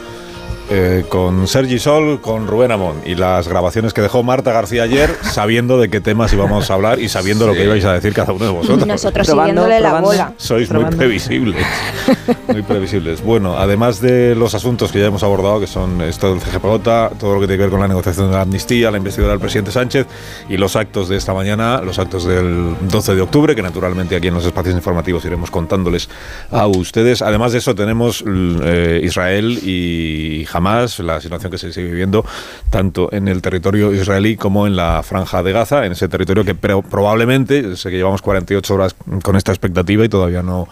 eh, 0.69 1.05
con 1.07 1.47
Sergi 1.47 1.79
Sol, 1.79 2.19
con 2.19 2.47
Rubén 2.47 2.71
Amón 2.71 3.01
y 3.05 3.15
las 3.15 3.47
grabaciones 3.47 3.93
que 3.93 4.01
dejó 4.01 4.23
Marta 4.23 4.51
García 4.51 4.83
ayer, 4.83 5.15
sabiendo 5.21 5.79
de 5.79 5.89
qué 5.89 6.01
temas 6.01 6.33
íbamos 6.33 6.69
a 6.69 6.73
hablar 6.73 6.99
y 6.99 7.07
sabiendo 7.09 7.47
lo 7.47 7.53
que 7.53 7.63
ibais 7.63 7.85
a 7.85 7.93
decir 7.93 8.13
cada 8.13 8.33
uno 8.33 8.45
de 8.45 8.51
vosotros. 8.51 8.85
Nosotros 8.87 9.27
siguiéndole 9.27 9.79
la 9.79 10.01
bola. 10.01 10.33
Sois 10.37 10.69
muy 10.69 10.79
Probando. 10.79 10.97
previsibles. 10.97 11.65
Muy 12.47 12.61
previsibles. 12.61 13.21
Bueno, 13.21 13.57
además 13.57 13.99
de 13.99 14.33
los 14.33 14.53
asuntos 14.55 14.91
que 14.91 14.99
ya 14.99 15.07
hemos 15.07 15.23
abordado, 15.23 15.59
que 15.59 15.67
son 15.67 16.01
esto 16.01 16.29
del 16.33 16.39
CGPJ, 16.41 17.17
todo 17.19 17.33
lo 17.35 17.41
que 17.41 17.47
tiene 17.47 17.57
que 17.57 17.63
ver 17.63 17.69
con 17.69 17.81
la 17.81 17.87
negociación 17.87 18.29
de 18.29 18.35
la 18.35 18.41
amnistía, 18.41 18.89
la 18.89 18.97
investidura 18.97 19.31
del 19.31 19.39
presidente 19.39 19.71
Sánchez 19.71 20.07
y 20.47 20.55
los 20.55 20.75
actos 20.75 21.09
de 21.09 21.17
esta 21.17 21.33
mañana, 21.33 21.81
los 21.81 21.99
actos 21.99 22.25
del 22.25 22.75
12 22.81 23.15
de 23.15 23.21
octubre, 23.21 23.55
que 23.55 23.61
naturalmente 23.61 24.15
aquí 24.15 24.27
en 24.27 24.33
los 24.33 24.45
espacios 24.45 24.75
informativos 24.75 25.25
iremos 25.25 25.51
contándoles 25.51 26.09
a 26.51 26.67
ustedes. 26.67 27.21
Además 27.21 27.51
de 27.51 27.57
eso, 27.59 27.75
tenemos 27.75 28.23
eh, 28.25 29.01
Israel 29.03 29.59
y 29.61 30.45
Hamas, 30.57 30.99
la 30.99 31.21
situación 31.21 31.51
que 31.51 31.57
se 31.57 31.71
sigue 31.71 31.87
viviendo 31.87 32.25
tanto 32.69 33.09
en 33.11 33.27
el 33.27 33.41
territorio 33.41 33.93
israelí 33.93 34.35
como 34.35 34.67
en 34.67 34.75
la 34.75 35.03
franja 35.03 35.43
de 35.43 35.51
Gaza, 35.51 35.85
en 35.85 35.91
ese 35.91 36.07
territorio 36.07 36.43
que 36.43 36.55
probablemente, 36.55 37.75
sé 37.75 37.89
que 37.89 37.97
llevamos 37.97 38.21
48 38.21 38.73
horas 38.73 38.95
con 39.23 39.35
esta 39.35 39.51
expectativa 39.51 40.03
y 40.05 40.09
todavía 40.09 40.43
no, 40.43 40.67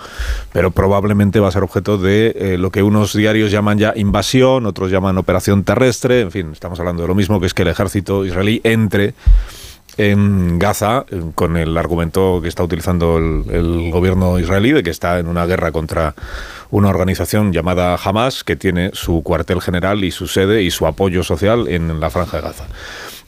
pero 0.51 0.71
probablemente 0.71 1.39
va 1.39 1.49
a 1.49 1.51
ser 1.51 1.63
objeto 1.63 1.97
de 1.97 2.33
eh, 2.35 2.57
lo 2.57 2.71
que 2.71 2.83
unos 2.83 3.13
diarios 3.13 3.51
llaman 3.51 3.77
ya 3.77 3.93
invasión, 3.95 4.65
otros 4.65 4.91
llaman 4.91 5.17
operación 5.17 5.63
terrestre, 5.63 6.21
en 6.21 6.31
fin, 6.31 6.49
estamos 6.51 6.79
hablando 6.79 7.01
de 7.03 7.07
lo 7.07 7.15
mismo, 7.15 7.39
que 7.39 7.47
es 7.47 7.53
que 7.53 7.61
el 7.61 7.69
ejército 7.69 8.25
israelí 8.25 8.61
entre 8.63 9.13
en 9.97 10.59
Gaza 10.59 11.05
eh, 11.09 11.21
con 11.35 11.57
el 11.57 11.77
argumento 11.77 12.39
que 12.41 12.47
está 12.47 12.63
utilizando 12.63 13.17
el, 13.17 13.91
gobierno 13.91 14.39
israelí 14.39 14.71
de 14.71 14.83
que 14.83 14.89
está 14.89 15.19
en 15.19 15.27
una 15.27 15.45
guerra 15.45 15.71
contra 15.71 16.15
una 16.71 16.89
organización 16.89 17.53
llamada 17.53 17.97
Hamas 18.03 18.43
que 18.43 18.55
tiene 18.55 18.91
su 18.93 19.23
cuartel 19.23 19.61
general 19.61 20.03
y 20.03 20.11
su 20.11 20.27
sede 20.27 20.63
y 20.63 20.71
su 20.71 20.85
apoyo 20.87 21.23
social 21.23 21.67
en 21.67 21.99
la 21.99 22.09
franja 22.09 22.37
de 22.37 22.43
Gaza. 22.43 22.65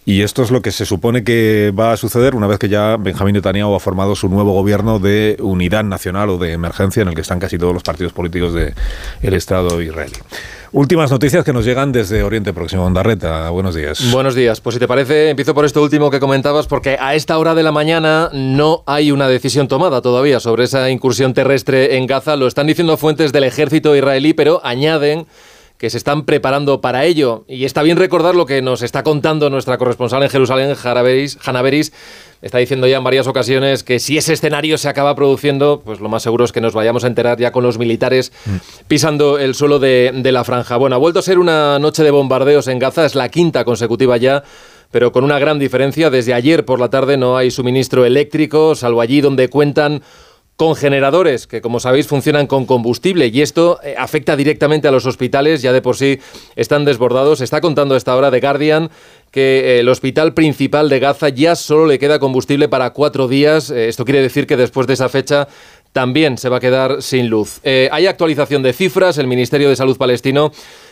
Y 0.05 0.21
esto 0.21 0.41
es 0.41 0.51
lo 0.51 0.61
que 0.61 0.71
se 0.71 0.85
supone 0.85 1.25
que 1.25 1.73
va 1.77 1.91
a 1.91 1.97
suceder 1.97 2.33
una 2.33 2.47
vez 2.47 2.59
que 2.59 2.69
ya 2.69 2.95
Benjamín 2.95 3.33
Netanyahu 3.33 3.75
ha 3.75 3.79
formado 3.81 4.15
su 4.15 4.29
nuevo 4.29 4.53
gobierno 4.53 4.99
de 4.99 5.35
unidad 5.41 5.83
nacional 5.83 6.29
o 6.29 6.37
de 6.37 6.53
emergencia 6.53 7.01
en 7.01 7.09
el 7.09 7.13
que 7.13 7.21
están 7.21 7.39
casi 7.39 7.57
todos 7.57 7.73
los 7.73 7.83
partidos 7.83 8.13
políticos 8.13 8.53
del 8.53 9.33
Estado 9.33 9.81
israelí. 9.81 10.15
Últimas 10.73 11.09
noticias 11.11 11.45
que 11.45 11.53
nos 11.53 11.63
llegan 11.63 11.91
desde 11.91 12.23
Oriente 12.23 12.51
Próximo. 12.51 12.83
Ondarreta, 12.83 13.49
buenos 13.51 13.73
días. 13.73 14.11
Buenos 14.11 14.35
días. 14.35 14.59
Pues 14.59 14.73
si 14.73 14.79
te 14.79 14.87
parece, 14.87 15.29
empiezo 15.29 15.53
por 15.53 15.63
esto 15.63 15.81
último 15.81 16.11
que 16.11 16.19
comentabas, 16.19 16.67
porque 16.67 16.97
a 16.99 17.15
esta 17.15 17.37
hora 17.37 17.55
de 17.55 17.63
la 17.63 17.71
mañana 17.71 18.29
no 18.33 18.83
hay 18.85 19.11
una 19.11 19.29
decisión 19.29 19.67
tomada 19.69 20.01
todavía 20.01 20.39
sobre 20.41 20.65
esa 20.65 20.89
incursión 20.89 21.33
terrestre 21.33 21.97
en 21.97 22.05
Gaza. 22.05 22.35
Lo 22.35 22.47
están 22.47 22.67
diciendo 22.67 22.97
fuentes 22.97 23.31
del 23.31 23.45
ejército 23.45 23.95
israelí, 23.95 24.33
pero 24.33 24.59
añaden 24.63 25.25
que 25.77 25.89
se 25.89 25.97
están 25.97 26.25
preparando 26.25 26.81
para 26.81 27.05
ello. 27.05 27.45
Y 27.47 27.65
está 27.65 27.83
bien 27.83 27.97
recordar 27.97 28.35
lo 28.35 28.45
que 28.45 28.61
nos 28.61 28.81
está 28.81 29.03
contando 29.03 29.49
nuestra 29.49 29.77
corresponsal 29.77 30.23
en 30.23 30.29
Jerusalén, 30.29 30.75
Beris. 31.63 31.93
Está 32.41 32.59
diciendo 32.59 32.87
ya 32.87 32.97
en 32.97 33.03
varias 33.03 33.27
ocasiones 33.27 33.83
que 33.83 33.99
si 33.99 34.17
ese 34.17 34.33
escenario 34.33 34.77
se 34.77 34.89
acaba 34.89 35.15
produciendo, 35.15 35.81
pues 35.83 35.99
lo 35.99 36.09
más 36.09 36.23
seguro 36.23 36.45
es 36.45 36.51
que 36.51 36.61
nos 36.61 36.73
vayamos 36.73 37.03
a 37.03 37.07
enterar 37.07 37.39
ya 37.39 37.51
con 37.51 37.63
los 37.63 37.77
militares 37.79 38.31
pisando 38.87 39.39
el 39.39 39.55
suelo 39.55 39.79
de, 39.79 40.11
de 40.13 40.31
la 40.31 40.43
franja. 40.43 40.77
Bueno, 40.77 40.95
ha 40.95 40.99
vuelto 40.99 41.19
a 41.19 41.23
ser 41.23 41.39
una 41.39 41.79
noche 41.79 42.03
de 42.03 42.11
bombardeos 42.11 42.67
en 42.67 42.79
Gaza, 42.79 43.05
es 43.05 43.15
la 43.15 43.29
quinta 43.29 43.65
consecutiva 43.65 44.17
ya 44.17 44.43
pero 44.91 45.11
con 45.11 45.23
una 45.23 45.39
gran 45.39 45.59
diferencia. 45.59 46.09
Desde 46.09 46.33
ayer 46.33 46.65
por 46.65 46.79
la 46.79 46.89
tarde 46.89 47.17
no 47.17 47.37
hay 47.37 47.51
suministro 47.51 48.05
eléctrico, 48.05 48.75
salvo 48.75 49.01
allí 49.01 49.21
donde 49.21 49.49
cuentan 49.49 50.01
con 50.57 50.75
generadores 50.75 51.45
que, 51.45 51.61
como 51.61 51.79
sabéis, 51.79 52.07
funcionan 52.07 52.47
con 52.47 52.65
combustible 52.65 53.27
y 53.27 53.41
esto 53.43 53.79
eh, 53.83 53.93
afecta 53.95 54.35
directamente 54.35 54.87
a 54.87 54.91
los 54.91 55.05
hospitales, 55.05 55.61
ya 55.61 55.71
de 55.71 55.83
por 55.83 55.95
sí 55.95 56.19
están 56.55 56.83
desbordados. 56.83 57.41
Está 57.41 57.61
contando 57.61 57.95
esta 57.95 58.15
hora 58.15 58.31
de 58.31 58.41
Guardian 58.41 58.89
que 59.29 59.59
eh, 59.59 59.79
el 59.81 59.89
hospital 59.89 60.33
principal 60.33 60.89
de 60.89 60.99
Gaza 60.99 61.29
ya 61.29 61.55
solo 61.55 61.85
le 61.85 61.99
queda 61.99 62.17
combustible 62.17 62.67
para 62.69 62.89
cuatro 62.89 63.27
días. 63.27 63.69
Eh, 63.69 63.87
esto 63.87 64.03
quiere 64.03 64.21
decir 64.21 64.47
que 64.47 64.57
después 64.57 64.87
de 64.87 64.93
esa 64.93 65.09
fecha 65.09 65.47
también 65.93 66.39
se 66.39 66.49
va 66.49 66.57
a 66.57 66.59
quedar 66.59 67.01
sin 67.01 67.27
luz. 67.29 67.59
Hay 67.63 68.05
actualización 68.05 68.61
de 68.61 68.73
cifras. 68.73 69.17
El 69.17 69.25
Ministerio 69.25 69.69
de 69.69 69.75
Salud 69.75 69.97
palestino 69.97 70.51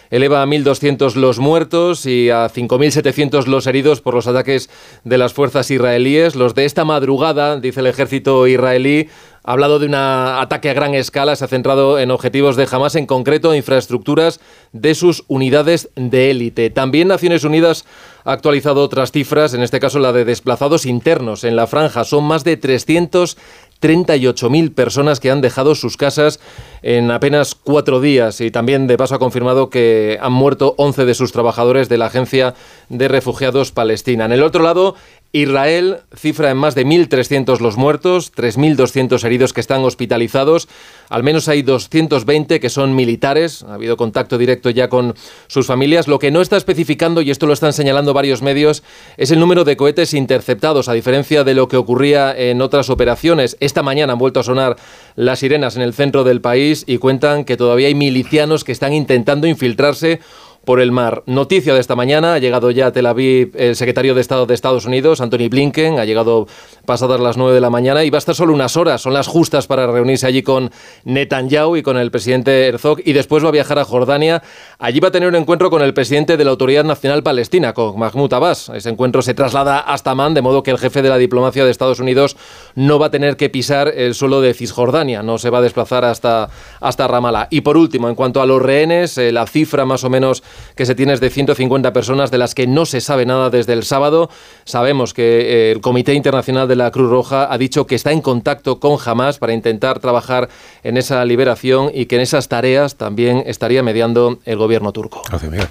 eleva 0.09 0.41
a 0.41 0.45
1.200 0.45 1.15
los 1.15 1.39
muertos 1.39 2.05
y 2.05 2.29
a 2.29 2.49
5.700 2.49 3.45
los 3.45 3.67
heridos 3.67 4.01
por 4.01 4.13
los 4.13 4.27
ataques 4.27 4.69
de 5.03 5.17
las 5.17 5.33
fuerzas 5.33 5.69
israelíes. 5.69 6.35
Los 6.35 6.55
de 6.55 6.65
esta 6.65 6.85
madrugada, 6.85 7.59
dice 7.59 7.81
el 7.81 7.87
ejército 7.87 8.47
israelí, 8.47 9.09
ha 9.45 9.51
hablado 9.51 9.77
de 9.77 9.85
un 9.85 9.93
ataque 9.93 10.71
a 10.71 10.73
gran 10.73 10.95
escala, 10.95 11.35
se 11.35 11.45
ha 11.45 11.47
centrado 11.47 11.99
en 11.99 12.09
objetivos 12.09 12.55
de 12.55 12.67
Hamas, 12.69 12.95
en 12.95 13.05
concreto 13.05 13.53
infraestructuras 13.53 14.39
de 14.73 14.95
sus 14.95 15.23
unidades 15.27 15.91
de 15.95 16.31
élite. 16.31 16.71
También 16.71 17.07
Naciones 17.07 17.43
Unidas 17.43 17.85
ha 18.23 18.31
actualizado 18.31 18.81
otras 18.81 19.11
cifras, 19.11 19.53
en 19.53 19.61
este 19.61 19.79
caso 19.79 19.99
la 19.99 20.13
de 20.13 20.25
desplazados 20.25 20.87
internos 20.87 21.43
en 21.43 21.55
la 21.55 21.67
franja. 21.67 22.05
Son 22.05 22.23
más 22.23 22.43
de 22.43 22.59
338.000 22.59 24.73
personas 24.73 25.19
que 25.19 25.29
han 25.29 25.41
dejado 25.41 25.75
sus 25.75 25.95
casas 25.95 26.39
en 26.81 27.11
apenas 27.11 27.53
cuatro 27.53 28.01
días 28.01 28.41
y 28.41 28.49
también 28.49 28.87
de 28.87 28.97
paso 28.97 29.13
ha 29.13 29.19
confirmado 29.19 29.69
que 29.69 30.17
han 30.19 30.33
muerto 30.33 30.73
11 30.79 31.05
de 31.05 31.13
sus 31.13 31.31
trabajadores 31.31 31.87
de 31.87 31.99
la 31.99 32.07
Agencia 32.07 32.55
de 32.89 33.07
Refugiados 33.07 33.71
Palestina. 33.71 34.25
En 34.25 34.31
el 34.31 34.41
otro 34.41 34.63
lado, 34.63 34.95
Israel 35.35 35.97
cifra 36.15 36.49
en 36.49 36.55
más 36.55 36.75
de 36.75 36.85
1.300 36.85 37.59
los 37.59 37.75
muertos, 37.75 38.31
3.200 38.33 39.21
heridos 39.25 39.51
que 39.51 39.59
están 39.59 39.83
hospitalizados. 39.83 40.69
Al 41.09 41.23
menos 41.23 41.49
hay 41.49 41.61
220 41.61 42.61
que 42.61 42.69
son 42.69 42.95
militares. 42.95 43.61
Ha 43.63 43.73
habido 43.73 43.97
contacto 43.97 44.37
directo 44.37 44.69
ya 44.69 44.87
con 44.87 45.13
sus 45.47 45.67
familias. 45.67 46.07
Lo 46.07 46.19
que 46.19 46.31
no 46.31 46.39
está 46.39 46.55
especificando, 46.55 47.21
y 47.21 47.31
esto 47.31 47.47
lo 47.47 47.53
están 47.53 47.73
señalando 47.73 48.13
varios 48.13 48.41
medios, 48.41 48.81
es 49.17 49.29
el 49.29 49.41
número 49.41 49.65
de 49.65 49.75
cohetes 49.75 50.13
interceptados, 50.13 50.87
a 50.87 50.93
diferencia 50.93 51.43
de 51.43 51.53
lo 51.53 51.67
que 51.67 51.75
ocurría 51.75 52.33
en 52.33 52.61
otras 52.61 52.89
operaciones. 52.89 53.57
Esta 53.59 53.83
mañana 53.83 54.13
han 54.13 54.19
vuelto 54.19 54.39
a 54.39 54.43
sonar 54.43 54.77
las 55.17 55.39
sirenas 55.39 55.75
en 55.75 55.81
el 55.81 55.93
centro 55.93 56.23
del 56.23 56.39
país 56.39 56.85
y 56.87 56.97
cuentan 56.97 57.43
que 57.43 57.57
todavía 57.57 57.87
hay 57.87 57.95
milicianos 57.95 58.63
que 58.63 58.71
están 58.71 58.93
intentando 58.93 59.47
infiltrarse 59.47 60.21
por 60.65 60.79
el 60.79 60.91
mar. 60.91 61.23
Noticia 61.25 61.73
de 61.73 61.79
esta 61.79 61.95
mañana, 61.95 62.33
ha 62.33 62.39
llegado 62.39 62.71
ya 62.71 62.87
a 62.87 62.91
Tel 62.91 63.05
Aviv 63.05 63.51
el 63.55 63.75
secretario 63.75 64.15
de 64.15 64.21
Estado 64.21 64.45
de 64.45 64.53
Estados 64.53 64.85
Unidos, 64.85 65.21
Anthony 65.21 65.47
Blinken, 65.49 65.99
ha 65.99 66.05
llegado 66.05 66.47
pasadas 66.85 67.19
las 67.19 67.37
9 67.37 67.53
de 67.53 67.61
la 67.61 67.69
mañana 67.69 68.03
y 68.03 68.09
va 68.09 68.17
a 68.17 68.19
estar 68.19 68.35
solo 68.35 68.53
unas 68.53 68.75
horas, 68.75 69.01
son 69.01 69.13
las 69.13 69.27
justas 69.27 69.67
para 69.67 69.87
reunirse 69.87 70.27
allí 70.27 70.43
con 70.43 70.71
Netanyahu 71.03 71.77
y 71.77 71.83
con 71.83 71.97
el 71.97 72.11
presidente 72.11 72.67
Herzog 72.67 72.99
y 73.05 73.13
después 73.13 73.43
va 73.43 73.49
a 73.49 73.51
viajar 73.51 73.79
a 73.79 73.85
Jordania. 73.85 74.41
Allí 74.79 74.99
va 74.99 75.09
a 75.09 75.11
tener 75.11 75.29
un 75.29 75.35
encuentro 75.35 75.69
con 75.69 75.81
el 75.81 75.93
presidente 75.93 76.37
de 76.37 76.43
la 76.43 76.51
Autoridad 76.51 76.83
Nacional 76.83 77.23
Palestina, 77.23 77.73
con 77.73 77.97
Mahmoud 77.99 78.33
Abbas. 78.33 78.69
Ese 78.69 78.89
encuentro 78.89 79.21
se 79.21 79.33
traslada 79.33 79.79
hasta 79.79 80.11
Amman, 80.11 80.33
de 80.33 80.41
modo 80.41 80.63
que 80.63 80.71
el 80.71 80.77
jefe 80.77 81.01
de 81.01 81.09
la 81.09 81.17
diplomacia 81.17 81.63
de 81.63 81.71
Estados 81.71 81.99
Unidos 81.99 82.37
no 82.75 82.99
va 82.99 83.07
a 83.07 83.11
tener 83.11 83.37
que 83.37 83.49
pisar 83.49 83.87
el 83.87 84.15
suelo 84.15 84.41
de 84.41 84.53
Cisjordania, 84.53 85.23
no 85.23 85.37
se 85.37 85.49
va 85.49 85.59
a 85.59 85.61
desplazar 85.61 86.05
hasta, 86.05 86.49
hasta 86.79 87.07
Ramallah. 87.07 87.47
Y 87.49 87.61
por 87.61 87.77
último, 87.77 88.09
en 88.09 88.15
cuanto 88.15 88.41
a 88.41 88.45
los 88.45 88.61
rehenes, 88.61 89.17
eh, 89.17 89.31
la 89.31 89.45
cifra 89.45 89.85
más 89.85 90.03
o 90.03 90.09
menos 90.09 90.43
que 90.75 90.85
se 90.85 90.95
tiene 90.95 91.13
es 91.13 91.19
de 91.19 91.29
150 91.29 91.93
personas 91.93 92.31
de 92.31 92.37
las 92.37 92.55
que 92.55 92.67
no 92.67 92.85
se 92.85 93.01
sabe 93.01 93.25
nada 93.25 93.49
desde 93.49 93.73
el 93.73 93.83
sábado. 93.83 94.29
Sabemos 94.63 95.13
que 95.13 95.23
eh, 95.23 95.71
el 95.71 95.81
Comité 95.81 96.13
Internacional 96.13 96.67
de 96.67 96.75
la 96.75 96.91
Cruz 96.91 97.09
Roja 97.09 97.51
ha 97.51 97.57
dicho 97.57 97.87
que 97.87 97.95
está 97.95 98.11
en 98.11 98.21
contacto 98.21 98.79
con 98.79 98.97
Hamas 99.03 99.37
para 99.37 99.53
intentar 99.53 99.99
trabajar 99.99 100.49
en 100.83 100.97
esa 100.97 101.23
liberación 101.25 101.91
y 101.93 102.05
que 102.05 102.15
en 102.15 102.21
esas 102.21 102.47
tareas 102.47 102.95
también 102.95 103.43
estaría 103.45 103.83
mediando 103.83 104.39
el 104.45 104.57
gobierno 104.57 104.91
turco. 104.91 105.21
Gracias, 105.29 105.51
Miguel. 105.51 105.67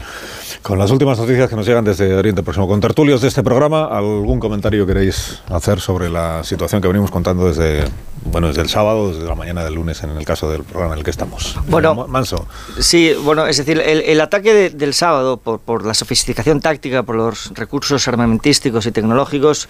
Con 0.62 0.78
las 0.78 0.90
últimas 0.90 1.18
noticias 1.18 1.50
que 1.50 1.56
nos 1.56 1.66
llegan 1.66 1.84
desde 1.84 2.14
Oriente 2.14 2.42
Próximo, 2.42 2.66
con 2.66 2.80
tertulios 2.80 3.20
de 3.20 3.28
este 3.28 3.42
programa, 3.42 3.86
¿algún 3.86 4.40
comentario 4.40 4.86
queréis 4.86 5.42
hacer 5.50 5.80
sobre 5.80 6.08
la 6.08 6.42
situación 6.44 6.80
que 6.80 6.88
venimos 6.88 7.10
contando 7.10 7.46
desde, 7.46 7.84
bueno, 8.24 8.48
desde 8.48 8.62
el 8.62 8.68
sábado, 8.68 9.12
desde 9.12 9.26
la 9.26 9.34
mañana 9.34 9.64
del 9.64 9.74
lunes, 9.74 10.02
en 10.02 10.10
el 10.10 10.24
caso 10.24 10.50
del 10.50 10.64
programa 10.64 10.94
en 10.94 10.98
el 10.98 11.04
que 11.04 11.10
estamos? 11.10 11.56
Bueno, 11.68 12.06
Manso. 12.08 12.46
Sí, 12.78 13.12
bueno, 13.22 13.46
es 13.46 13.58
decir, 13.58 13.80
el, 13.80 14.20
ataque 14.20 14.70
del 14.70 14.94
sábado, 14.94 15.36
por, 15.36 15.60
por 15.60 15.84
la 15.84 15.94
sofisticación 15.94 16.60
táctica, 16.60 17.02
por 17.02 17.16
los 17.16 17.52
recursos 17.54 18.06
armamentísticos 18.08 18.86
y 18.86 18.92
tecnológicos, 18.92 19.68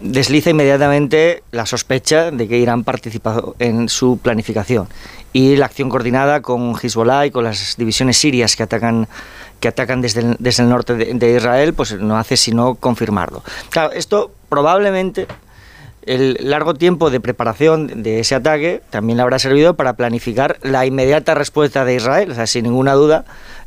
desliza 0.00 0.50
inmediatamente 0.50 1.42
la 1.50 1.66
sospecha 1.66 2.30
de 2.30 2.48
que 2.48 2.58
Irán 2.58 2.84
participado 2.84 3.54
en 3.58 3.88
su 3.88 4.18
planificación 4.18 4.88
y 5.32 5.56
la 5.56 5.66
acción 5.66 5.90
coordinada 5.90 6.42
con 6.42 6.74
Hezbollah 6.74 7.26
y 7.26 7.30
con 7.30 7.44
las 7.44 7.76
divisiones 7.76 8.16
sirias 8.16 8.56
que 8.56 8.62
atacan 8.62 9.08
que 9.60 9.68
atacan 9.68 10.00
desde 10.00 10.20
el, 10.20 10.36
desde 10.38 10.62
el 10.62 10.70
norte 10.70 10.94
de, 10.94 11.36
Israel, 11.36 11.74
pues 11.74 11.92
no 11.92 12.16
hace 12.16 12.38
sino 12.38 12.76
confirmarlo. 12.76 13.44
Claro, 13.68 13.92
esto 13.92 14.32
probablemente 14.48 15.26
el 16.06 16.38
largo 16.40 16.74
tiempo 16.74 17.10
de 17.10 17.20
preparación 17.20 18.02
de 18.02 18.20
ese 18.20 18.34
ataque 18.34 18.82
también 18.90 19.16
le 19.16 19.22
habrá 19.22 19.38
servido 19.38 19.74
para 19.74 19.94
planificar 19.94 20.58
la 20.62 20.86
inmediata 20.86 21.34
respuesta 21.34 21.84
de 21.84 21.96
Israel. 21.96 22.30
O 22.30 22.34
sea, 22.34 22.46
sin 22.46 22.64
ninguna 22.64 22.94
duda, 22.94 23.24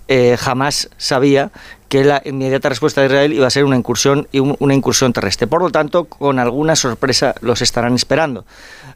eh, 0.08 0.36
jamás 0.40 0.90
sabía 0.98 1.52
que 1.90 2.04
la 2.04 2.22
inmediata 2.26 2.70
respuesta 2.70 3.02
de 3.02 3.08
Israel 3.08 3.34
iba 3.34 3.46
a 3.46 3.52
ser 3.52 3.66
una 3.66 3.78
incursión 3.78 4.28
una 4.32 4.74
incursión 4.74 5.14
terrestre. 5.14 5.46
Por 5.46 5.62
lo 5.62 5.70
tanto, 5.70 6.06
con 6.06 6.40
alguna 6.40 6.76
sorpresa 6.76 7.36
los 7.42 7.62
estarán 7.62 7.94
esperando. 7.94 8.46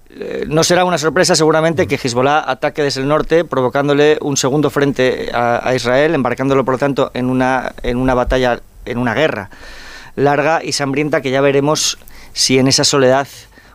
Eh, 0.10 0.46
no 0.48 0.64
será 0.64 0.84
una 0.84 0.98
sorpresa 0.98 1.36
seguramente 1.36 1.86
que 1.86 1.96
Hezbollah 1.96 2.40
ataque 2.50 2.82
desde 2.82 3.02
el 3.02 3.08
norte, 3.08 3.46
provocándole 3.46 4.18
un 4.22 4.36
segundo 4.36 4.72
frente 4.72 5.30
a, 5.32 5.74
Israel, 5.76 6.16
embarcándolo 6.16 6.66
por 6.66 6.76
lo 6.76 6.78
tanto 6.80 7.12
en 7.14 7.30
una, 7.30 7.74
en 7.84 7.98
una 7.98 8.16
batalla, 8.16 8.62
en 8.86 8.98
una 8.98 9.14
guerra 9.14 9.52
larga 10.16 10.64
y 10.64 10.72
sangrienta 10.74 11.22
que 11.22 11.30
ya 11.30 11.42
veremos 11.42 12.00
si 12.38 12.60
en 12.60 12.68
esa 12.68 12.84
soledad 12.84 13.28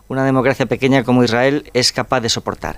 una 0.07 0.25
democracia 0.25 0.67
pequeña 0.67 1.03
como 1.03 1.25
Israel 1.25 1.69
es 1.75 1.91
capaz 1.91 2.21
de 2.21 2.29
soportar 2.29 2.77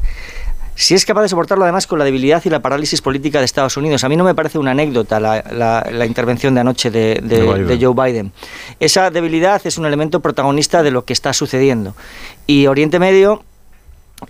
si 0.76 0.94
es 0.94 1.04
capaz 1.04 1.22
de 1.22 1.28
soportarlo 1.28 1.64
además 1.64 1.86
con 1.86 1.98
la 1.98 2.06
debilidad 2.06 2.42
y 2.44 2.48
la 2.48 2.60
parálisis 2.60 3.00
política 3.00 3.38
de 3.38 3.44
Estados 3.44 3.76
Unidos. 3.76 4.02
A 4.02 4.08
mí 4.08 4.16
no 4.16 4.24
me 4.24 4.34
parece 4.34 4.58
una 4.58 4.72
anécdota 4.72 5.20
la, 5.20 6.04
intervención 6.04 6.52
de 6.54 6.60
anoche 6.62 6.90
de, 6.90 7.20
de, 7.22 7.78
Joe 7.80 7.94
Biden. 7.94 8.32
Esa 8.80 9.12
debilidad 9.12 9.64
es 9.64 9.78
un 9.78 9.86
elemento 9.86 10.18
protagonista 10.18 10.82
de 10.82 10.90
lo 10.90 11.04
que 11.04 11.12
está 11.12 11.32
sucediendo. 11.32 11.94
Y 12.48 12.66
Oriente 12.66 12.98
Medio 12.98 13.44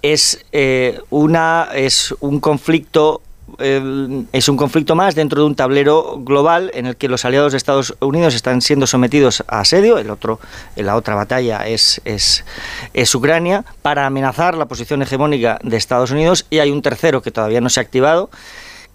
es, 0.03 0.45
eh, 0.53 1.01
una, 1.09 1.69
es 1.73 2.15
un 2.21 2.41
conflicto 2.41 3.23
es 3.59 4.49
un 4.49 4.57
conflicto 4.57 4.95
más 4.95 5.15
dentro 5.15 5.41
de 5.41 5.47
un 5.47 5.55
tablero 5.55 6.21
global 6.21 6.71
en 6.75 6.87
el 6.87 6.97
que 6.97 7.09
los 7.09 7.25
aliados 7.25 7.53
de 7.53 7.59
Estados 7.59 7.95
Unidos 8.01 8.35
están 8.35 8.61
siendo 8.61 8.87
sometidos 8.87 9.43
a 9.49 9.61
asedio, 9.61 9.99
el 9.99 10.11
otro, 10.11 10.41
la 10.77 10.97
otra 10.97 11.15
batalla 11.15 11.67
es, 11.67 12.01
es, 12.05 12.45
es 12.93 13.15
Ucrania, 13.15 13.65
para 13.83 14.07
amenazar 14.07 14.57
la 14.57 14.67
posición 14.67 15.03
hegemónica 15.03 15.59
de 15.63 15.77
Estados 15.77 16.11
Unidos 16.11 16.47
y 16.51 16.59
hay 16.59 16.71
un 16.71 16.83
tercero 16.83 17.23
que 17.23 17.31
todavía 17.31 17.61
no 17.61 17.69
se 17.69 17.81
ha 17.81 17.83
activado, 17.83 18.31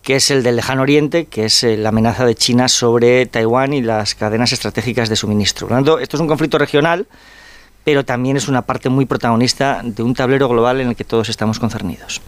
que 0.01 0.15
es 0.15 0.31
el 0.31 0.43
del 0.43 0.55
lejano 0.55 0.81
oriente, 0.81 1.25
que 1.25 1.45
es 1.45 1.63
eh, 1.63 1.77
la 1.77 1.89
amenaza 1.89 2.25
de 2.25 2.35
China 2.35 2.67
sobre 2.67 3.25
Taiwán 3.25 3.73
y 3.73 3.81
las 3.81 4.15
cadenas 4.15 4.51
estratégicas 4.51 5.09
de 5.09 5.15
suministro. 5.15 5.67
Por 5.67 5.71
lo 5.71 5.77
tanto, 5.77 5.99
esto 5.99 6.17
es 6.17 6.21
un 6.21 6.27
conflicto 6.27 6.57
regional 6.57 7.07
pero 7.83 8.05
también 8.05 8.37
es 8.37 8.47
una 8.47 8.63
parte 8.63 8.89
muy 8.89 9.05
protagonista 9.05 9.81
de 9.83 10.03
un 10.03 10.13
tablero 10.13 10.47
global 10.47 10.81
en 10.81 10.89
el 10.89 10.95
que 10.95 11.03
todos 11.03 11.29
estamos 11.29 11.59
concernidos. 11.59 12.21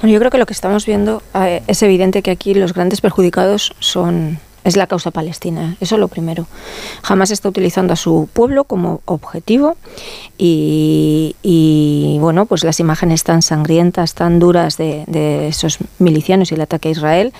Bueno, 0.00 0.12
yo 0.12 0.18
creo 0.18 0.30
que 0.30 0.38
lo 0.38 0.46
que 0.46 0.52
estamos 0.52 0.86
viendo 0.86 1.22
eh, 1.34 1.62
es 1.66 1.82
evidente 1.82 2.22
que 2.22 2.30
aquí 2.30 2.54
los 2.54 2.74
grandes 2.74 3.00
perjudicados 3.00 3.74
son 3.78 4.38
es 4.66 4.76
la 4.76 4.88
causa 4.88 5.12
palestina. 5.12 5.76
Eso 5.80 5.94
es 5.94 6.00
lo 6.00 6.08
primero. 6.08 6.46
Jamás 7.02 7.30
está 7.30 7.48
utilizando 7.48 7.92
a 7.92 7.96
su 7.96 8.28
pueblo 8.32 8.64
como 8.64 9.00
objetivo 9.04 9.76
y, 10.36 12.18
bueno, 12.20 12.46
pues 12.46 12.64
las 12.64 12.80
imágenes 12.80 13.22
tan 13.22 13.42
sangrientas, 13.42 14.14
tan 14.14 14.40
duras 14.40 14.76
de, 14.76 15.04
de 15.06 15.46
esos 15.46 15.78
milicianos 16.00 16.50
y 16.50 16.56
el 16.56 16.62
ataque 16.62 16.88
a 16.88 16.90
Israel 16.90 17.32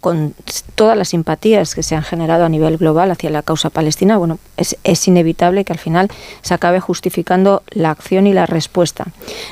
con 0.00 0.34
todas 0.74 0.96
las 0.96 1.08
simpatías 1.08 1.74
que 1.74 1.82
se 1.82 1.94
han 1.94 2.02
generado 2.02 2.44
a 2.44 2.48
nivel 2.48 2.78
global 2.78 3.10
hacia 3.10 3.30
la 3.30 3.42
causa 3.42 3.70
palestina, 3.70 4.16
bueno, 4.16 4.38
es, 4.56 5.08
inevitable 5.08 5.64
que 5.64 5.72
al 5.72 5.78
final 5.78 6.08
se 6.42 6.54
acabe 6.54 6.80
justificando 6.80 7.62
la 7.70 7.90
acción 7.90 8.26
y 8.26 8.32
la 8.32 8.46
respuesta 8.46 9.06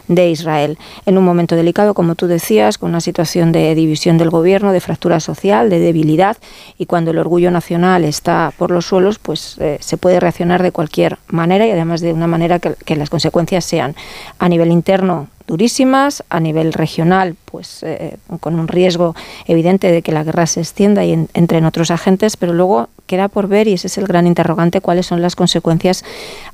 de 0.09 0.31
Israel. 0.31 0.79
En 1.07 1.19
un 1.19 1.25
momento 1.25 1.57
delicado, 1.57 1.95
como 1.95 2.15
tú 2.15 2.27
decías, 2.27 2.79
con 2.79 2.91
una 2.91 3.01
situación 3.01 3.53
de 3.53 3.75
división 3.75 4.19
del 4.19 4.31
gobierno, 4.31 4.73
de 4.73 4.81
fractura 4.81 5.20
social, 5.20 5.70
de 5.70 5.79
debilidad, 5.81 6.37
y 6.79 6.87
cuando 6.87 7.11
el 7.11 7.19
orgullo 7.19 7.51
nacional 7.51 8.05
está 8.05 8.53
por 8.57 8.70
los 8.70 8.87
suelos, 8.87 9.19
pues 9.19 9.57
eh, 9.59 9.79
se 9.81 9.97
puede 9.97 10.20
reaccionar 10.20 10.62
de 10.62 10.73
cualquier 10.73 11.19
manera 11.29 11.66
y 11.66 11.70
además 11.70 12.01
de 12.01 12.12
una 12.12 12.27
manera 12.27 12.59
que 12.59 12.97
las 12.97 13.11
consecuencias 13.11 13.65
sean 13.65 13.95
a 14.39 14.49
nivel 14.49 14.70
interno 14.70 15.29
durísimas, 15.49 16.23
a 16.29 16.39
nivel 16.39 16.73
regional, 16.73 17.35
pues 17.51 17.83
eh, 17.83 18.16
con 18.41 18.59
un 18.59 18.69
riesgo 18.69 19.15
evidente 19.47 19.91
de 19.91 20.03
que 20.03 20.12
la 20.12 20.25
guerra 20.25 20.47
se 20.47 20.61
extienda 20.61 21.05
y 21.05 21.12
en 21.12 21.65
otros 21.65 21.91
agentes, 21.91 22.37
pero 22.37 22.53
luego 22.53 22.89
queda 23.09 23.29
por 23.29 23.49
ver, 23.49 23.66
y 23.66 23.73
ese 23.73 23.89
es 23.89 23.99
el 23.99 24.07
gran 24.07 24.27
interrogante, 24.27 24.81
cuáles 24.81 25.07
son 25.07 25.23
las 25.23 25.35
consecuencias 25.35 26.05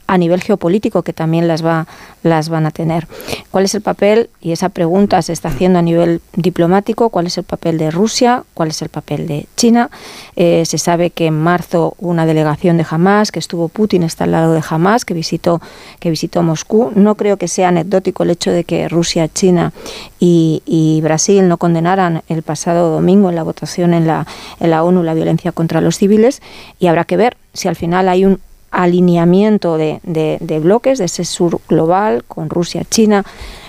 a 0.06 0.16
nivel 0.16 0.40
geopolítico 0.42 1.02
que 1.02 1.12
también 1.12 1.48
las, 1.48 1.64
va, 1.64 1.86
las 2.22 2.48
van 2.48 2.64
a 2.66 2.70
tener. 2.70 3.08
¿Cuál 3.50 3.64
es 3.64 3.74
el 3.74 3.82
papel? 3.82 4.30
Y 4.40 4.52
esa 4.52 4.68
pregunta 4.68 5.20
se 5.22 5.32
está 5.32 5.48
haciendo 5.48 5.78
a 5.78 5.82
nivel 5.82 6.20
diplomático, 6.34 7.10
¿cuál 7.10 7.26
es 7.26 7.36
el 7.38 7.44
papel 7.44 7.76
de 7.78 7.90
Rusia? 7.90 8.44
¿Cuál 8.54 8.68
es 8.68 8.80
el 8.82 8.88
papel 8.88 9.26
de 9.26 9.46
China? 9.56 9.90
Eh, 10.36 10.64
se 10.64 10.78
sabe 10.78 11.10
que 11.10 11.26
en 11.26 11.38
marzo 11.38 11.94
una 11.98 12.24
delegación 12.24 12.76
de 12.76 12.86
Hamas, 12.88 13.32
que 13.32 13.40
estuvo 13.40 13.68
Putin, 13.68 14.04
está 14.04 14.24
al 14.24 14.32
lado 14.32 14.52
de 14.52 14.62
Hamas, 14.68 15.04
que 15.04 15.14
visitó, 15.14 15.60
que 15.98 16.10
visitó 16.10 16.42
Moscú. 16.42 16.92
No 16.94 17.16
creo 17.16 17.36
que 17.36 17.48
sea 17.48 17.68
anecdótico 17.68 18.22
el 18.22 18.30
hecho 18.30 18.52
de 18.52 18.64
que 18.64 18.88
Rusia, 18.88 19.28
China 19.28 19.72
y, 20.20 20.62
y 20.66 20.83
Brasil 21.02 21.48
no 21.48 21.58
condenaran 21.58 22.22
el 22.28 22.42
pasado 22.42 22.90
domingo 22.90 23.28
en 23.28 23.36
la 23.36 23.42
votación 23.42 23.94
en 23.94 24.06
la, 24.06 24.26
en 24.60 24.70
la 24.70 24.82
ONU 24.82 25.02
la 25.02 25.14
violencia 25.14 25.52
contra 25.52 25.80
los 25.80 25.98
civiles 25.98 26.42
y 26.78 26.86
habrá 26.86 27.04
que 27.04 27.16
ver 27.16 27.36
si 27.52 27.68
al 27.68 27.76
final 27.76 28.08
hay 28.08 28.24
un 28.24 28.40
alineamiento 28.74 29.78
de, 29.78 30.60
bloques 30.62 30.98
de 30.98 31.04
ese 31.04 31.24
sur 31.24 31.60
global 31.68 32.24
con 32.26 32.50
Rusia, 32.50 32.82
China, 32.88 33.24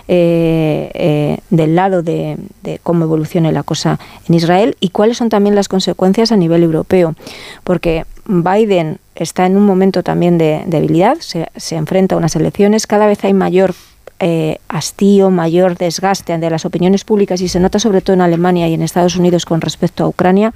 eh, 0.07 0.91
eh, 0.93 1.37
del 1.49 1.75
lado 1.75 2.03
de, 2.03 2.37
cómo 2.83 3.05
evolucione 3.05 3.51
la 3.51 3.63
cosa 3.63 3.99
en 4.27 4.35
Israel 4.35 4.75
y 4.79 4.89
cuáles 4.89 5.17
son 5.17 5.29
también 5.29 5.55
las 5.55 5.67
consecuencias 5.67 6.31
a 6.31 6.37
nivel 6.37 6.63
europeo. 6.63 7.15
Porque 7.63 8.05
Biden 8.25 8.97
está 9.15 9.45
en 9.45 9.57
un 9.57 9.65
momento 9.65 10.03
también 10.03 10.37
de 10.37 10.63
debilidad, 10.65 11.17
se 11.19 11.75
enfrenta 11.75 12.15
a 12.15 12.17
unas 12.17 12.35
elecciones, 12.35 12.87
cada 12.87 13.05
vez 13.05 13.23
hay 13.23 13.33
mayor 13.33 13.75
eh, 14.19 14.59
hastío, 14.69 15.29
mayor 15.29 15.77
desgaste 15.77 16.37
de 16.37 16.49
las 16.49 16.65
opiniones 16.65 17.03
públicas 17.03 17.41
y 17.41 17.47
se 17.47 17.59
nota 17.59 17.79
sobre 17.79 18.01
todo 18.01 18.13
en 18.13 18.21
Alemania 18.21 18.67
y 18.67 18.73
en 18.73 18.81
Estados 18.81 19.15
Unidos 19.15 19.45
con 19.45 19.61
respecto 19.61 20.03
a 20.03 20.07
Ucrania. 20.07 20.53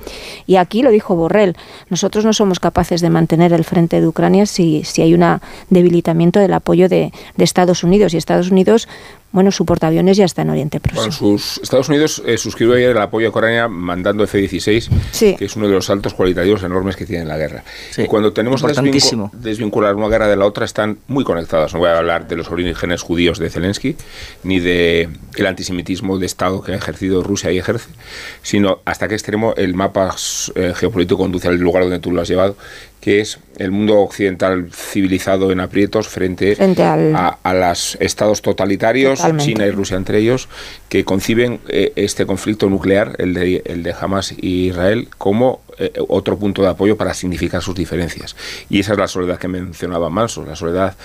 Y 0.48 0.56
aquí 0.56 0.82
lo 0.82 0.92
dijo 0.92 1.16
Borrell, 1.16 1.56
nosotros 1.90 2.26
no 2.26 2.34
somos 2.34 2.60
capaces 2.60 3.02
de 3.02 3.10
mantener 3.10 3.54
el 3.54 3.64
frente 3.64 4.00
de 4.00 4.08
Ucrania 4.08 4.46
si, 4.46 4.84
si 4.84 5.02
hay 5.02 5.14
un 5.14 5.40
debilitamiento 5.70 6.40
del 6.40 6.54
apoyo 6.54 6.88
de, 6.88 7.12
de 7.36 7.44
Estados 7.44 7.84
Unidos. 7.84 8.14
Y 8.14 8.18
Estados 8.18 8.52
Unidos 8.52 8.88
bueno, 9.32 9.52
su 9.52 9.66
portaaviones 9.66 10.18
ya 10.18 10.26
está 10.26 10.42
en 10.42 10.50
Oriente 10.50 10.80
Próximo. 10.80 11.12
sus, 11.12 11.60
Estados 11.62 11.88
Unidos 11.90 12.22
eh, 12.26 12.38
suscribió 12.38 12.76
ayer 12.76 12.92
el 12.92 12.98
apoyo 12.98 13.28
a 13.28 13.30
Ucrania 13.30 13.68
mandando 13.68 14.24
F-16, 14.24 15.38
que 15.38 15.46
es 15.46 15.56
uno 15.56 15.68
de 15.68 15.74
los 15.74 15.86
saltos 15.86 16.14
cualitativos 16.14 16.64
enormes 16.64 16.96
que 16.96 17.06
tiene 17.06 17.26
la 17.26 17.38
guerra. 17.38 17.64
y 17.98 18.06
cuando 18.06 18.34
tenemos 18.34 18.64
que 18.64 19.30
desvincular 19.34 19.96
una 19.96 20.08
guerra 20.08 20.28
de 20.28 20.36
la 20.36 20.46
otra, 20.46 20.66
están 20.66 20.98
muy 21.08 21.24
conectadas. 21.24 21.74
No 21.74 21.80
voy 21.80 21.90
a 21.90 21.98
hablar 21.98 22.28
de 22.28 22.36
los 22.36 22.50
orígenes 22.50 23.02
judíos 23.02 23.38
de 23.38 23.50
Zelensky, 23.50 23.96
ni 24.44 24.60
de 24.60 25.10
el 25.36 25.46
antisemitismo 25.46 26.18
de 26.18 26.26
Estado 26.26 26.62
que 26.62 26.72
ha 26.72 26.76
ejercido 26.76 27.24
Rusia 27.24 27.52
y 27.52 27.60
ejerce, 27.60 27.90
sino 28.42 28.80
hasta 28.86 29.08
qué 29.08 29.14
extremo 29.14 29.54
el 29.58 29.76
mapa 29.76 30.16
eh, 30.56 30.74
geopolítico 30.76 31.18
conduce 31.18 31.48
al 31.48 31.58
lugar 31.58 31.84
donde 31.84 32.00
tú 32.00 32.12
lo 32.12 32.22
has 32.22 32.28
llevado 32.28 32.56
que 33.02 33.22
es 33.22 33.40
el 33.58 33.72
mundo 33.72 34.00
occidental 34.00 34.70
civilizado 34.72 35.52
en 35.52 35.60
aprietos 35.60 36.08
frente, 36.08 36.58
a, 37.16 37.38
a, 37.44 37.54
los 37.54 37.98
estados 38.00 38.42
totalitarios, 38.42 39.22
China 39.38 39.66
y 39.66 39.72
Rusia 39.72 39.98
entre 39.98 40.20
ellos, 40.20 40.50
que 40.90 41.06
conciben 41.06 41.60
eh, 41.70 41.94
este 41.96 42.26
conflicto 42.26 42.70
nuclear, 42.70 43.16
el 43.20 43.34
de, 43.34 43.62
el 43.66 43.84
de 43.84 43.96
Hamas 44.00 44.34
y 44.38 44.68
Israel, 44.68 45.08
como 45.18 45.62
eh, 45.78 45.94
otro 46.10 46.38
punto 46.38 46.62
de 46.62 46.68
apoyo 46.68 46.98
para 46.98 47.14
significar 47.14 47.62
sus 47.62 47.74
diferencias. 47.74 48.36
Y 48.70 48.82
esa 48.82 48.94
es 48.94 48.98
la 48.98 49.08
soledad 49.08 49.38
que 49.38 49.48
mencionaba 49.48 50.10
Manso, 50.10 50.46
la 50.46 50.58
soledad 50.58 50.98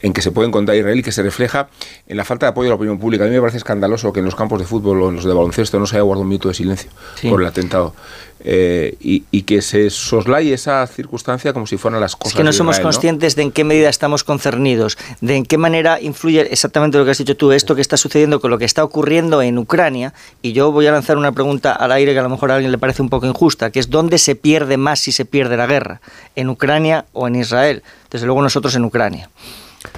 en 0.00 0.12
que 0.12 0.22
se 0.22 0.32
puede 0.32 0.48
encontrar 0.48 0.76
Israel 0.76 0.98
y 0.98 1.02
que 1.04 1.12
se 1.12 1.22
refleja 1.22 1.68
en 2.08 2.16
la 2.16 2.24
falta 2.24 2.46
de 2.46 2.50
apoyo 2.50 2.64
de 2.66 2.70
la 2.70 2.76
opinión 2.76 2.98
pública. 2.98 3.24
A 3.24 3.28
mí 3.28 3.32
me 3.32 3.40
parece 3.40 3.58
escandaloso 3.58 4.12
que 4.12 4.18
en 4.18 4.24
los 4.24 4.34
campos 4.34 4.58
de 4.58 4.66
fútbol 4.66 5.02
o 5.02 5.08
en 5.10 5.16
los 5.16 5.24
de 5.24 5.32
baloncesto 5.32 5.78
no 5.78 5.86
se 5.86 5.96
haya 5.96 6.02
guardado 6.02 6.22
un 6.22 6.28
minuto 6.30 6.48
de 6.48 6.54
silencio 6.54 6.90
por 7.28 7.40
el 7.40 7.46
atentado. 7.46 7.94
Eh, 8.40 8.96
y, 9.00 9.42
que 9.42 9.62
se 9.62 9.88
soslaye 9.88 10.52
esa 10.52 10.86
circunstancia 10.86 11.52
como 11.52 11.66
si 11.66 11.76
fueran 11.76 12.00
las 12.00 12.14
cosas. 12.14 12.34
Es 12.34 12.36
que 12.36 12.44
no 12.44 12.52
somos 12.52 12.78
conscientes 12.80 13.34
de 13.34 13.42
en 13.42 13.50
qué 13.50 13.64
medida 13.64 13.88
estamos 13.88 14.24
concernidos, 14.24 14.98
de 15.22 15.36
en 15.36 15.46
qué 15.46 15.56
manera 15.56 16.00
influye 16.00 16.40
exactamente 16.52 16.98
lo 16.98 17.04
que 17.04 17.12
has 17.12 17.18
dicho 17.18 17.36
tú, 17.36 17.50
esto 17.52 17.74
que 17.74 17.80
está 17.80 17.96
sucediendo 17.96 18.40
con 18.40 18.50
lo 18.50 18.58
que 18.58 18.66
está 18.66 18.84
ocurriendo 18.84 19.40
en 19.40 19.56
Ucrania. 19.56 20.12
Y 20.42 20.52
yo 20.52 20.70
voy 20.70 20.86
a 20.86 20.92
lanzar 20.92 21.16
una 21.16 21.32
pregunta 21.32 21.72
al 21.72 21.92
aire 21.92 22.12
que 22.12 22.18
a 22.18 22.22
lo 22.22 22.28
mejor 22.28 22.50
a 22.50 22.56
alguien 22.56 22.70
le 22.70 22.78
parece 22.78 23.00
un 23.00 23.08
poco 23.08 23.26
injusta, 23.26 23.70
que 23.70 23.80
es 23.80 23.88
¿dónde 23.90 24.18
se 24.18 24.34
pierde 24.34 24.76
más 24.76 25.00
si 25.00 25.12
se 25.12 25.24
pierde 25.24 25.56
la 25.56 25.66
guerra? 25.66 26.00
¿En 26.36 26.50
Ucrania 26.50 27.06
o 27.12 27.26
en 27.26 27.36
Israel? 27.36 27.82
Desde 28.10 28.26
luego 28.26 28.42
nosotros 28.42 28.74
en 28.74 28.84
Ucrania. 28.84 29.30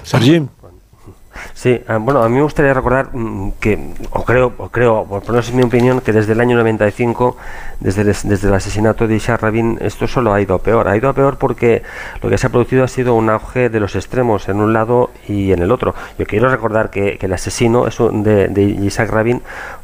Sergi. 0.03 0.47
Sí, 1.53 1.81
ah, 1.87 1.97
bueno, 1.97 2.23
a 2.23 2.29
mí 2.29 2.35
me 2.35 2.41
gustaría 2.41 2.73
recordar 2.73 3.09
mm, 3.13 3.51
que, 3.59 3.93
o 4.11 4.23
creo, 4.23 4.53
o 4.57 4.69
creo, 4.69 5.05
por 5.05 5.27
menos 5.29 5.49
es 5.49 5.53
mi 5.53 5.63
opinión, 5.63 6.01
que 6.01 6.11
desde 6.11 6.33
el 6.33 6.41
año 6.41 6.57
95, 6.57 7.37
desde 7.79 8.01
el, 8.01 8.07
desde 8.07 8.47
el 8.47 8.53
asesinato 8.53 9.07
de 9.07 9.15
Isaac 9.15 9.41
Rabin, 9.41 9.77
esto 9.81 10.07
solo 10.07 10.33
ha 10.33 10.41
ido 10.41 10.55
a 10.55 10.59
peor. 10.59 10.87
Ha 10.87 10.97
ido 10.97 11.09
a 11.09 11.13
peor 11.13 11.37
porque 11.37 11.83
lo 12.21 12.29
que 12.29 12.37
se 12.37 12.47
ha 12.47 12.49
producido 12.49 12.83
ha 12.83 12.87
sido 12.87 13.15
un 13.15 13.29
auge 13.29 13.69
de 13.69 13.79
los 13.79 13.95
extremos 13.95 14.49
en 14.49 14.57
un 14.57 14.73
lado 14.73 15.11
y 15.27 15.51
en 15.51 15.61
el 15.61 15.71
otro. 15.71 15.95
Yo 16.17 16.25
quiero 16.25 16.49
recordar 16.49 16.89
que, 16.89 17.19
el 17.21 17.33
asesino 17.33 17.85
de, 17.85 18.47
de 18.47 18.61
Isaac 18.63 19.09
Rabin 19.11 19.41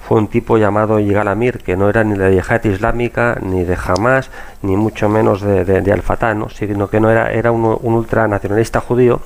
fue 0.08 0.20
un 0.20 0.30
tipo 0.30 0.58
llamado 0.58 1.02
Yigal 1.02 1.28
Amir, 1.28 1.58
que 1.58 1.76
no 1.76 1.90
era 1.90 2.06
ni 2.06 2.18
de 2.18 2.32
yihad 2.32 2.64
islámica, 2.64 3.38
ni 3.42 3.66
de 3.66 3.76
Hamas, 3.76 4.32
ni 4.62 4.78
mucho 4.78 5.10
menos 5.10 5.42
de, 5.42 5.66
de, 5.66 5.92
Al-Fatah, 5.92 6.34
¿no? 6.34 6.48
sino 6.48 6.90
que 6.90 7.02
no 7.02 7.12
era, 7.12 7.34
era 7.34 7.52
un, 7.52 7.78
un, 7.82 7.94
ultranacionalista 7.94 8.80
judío 8.80 9.20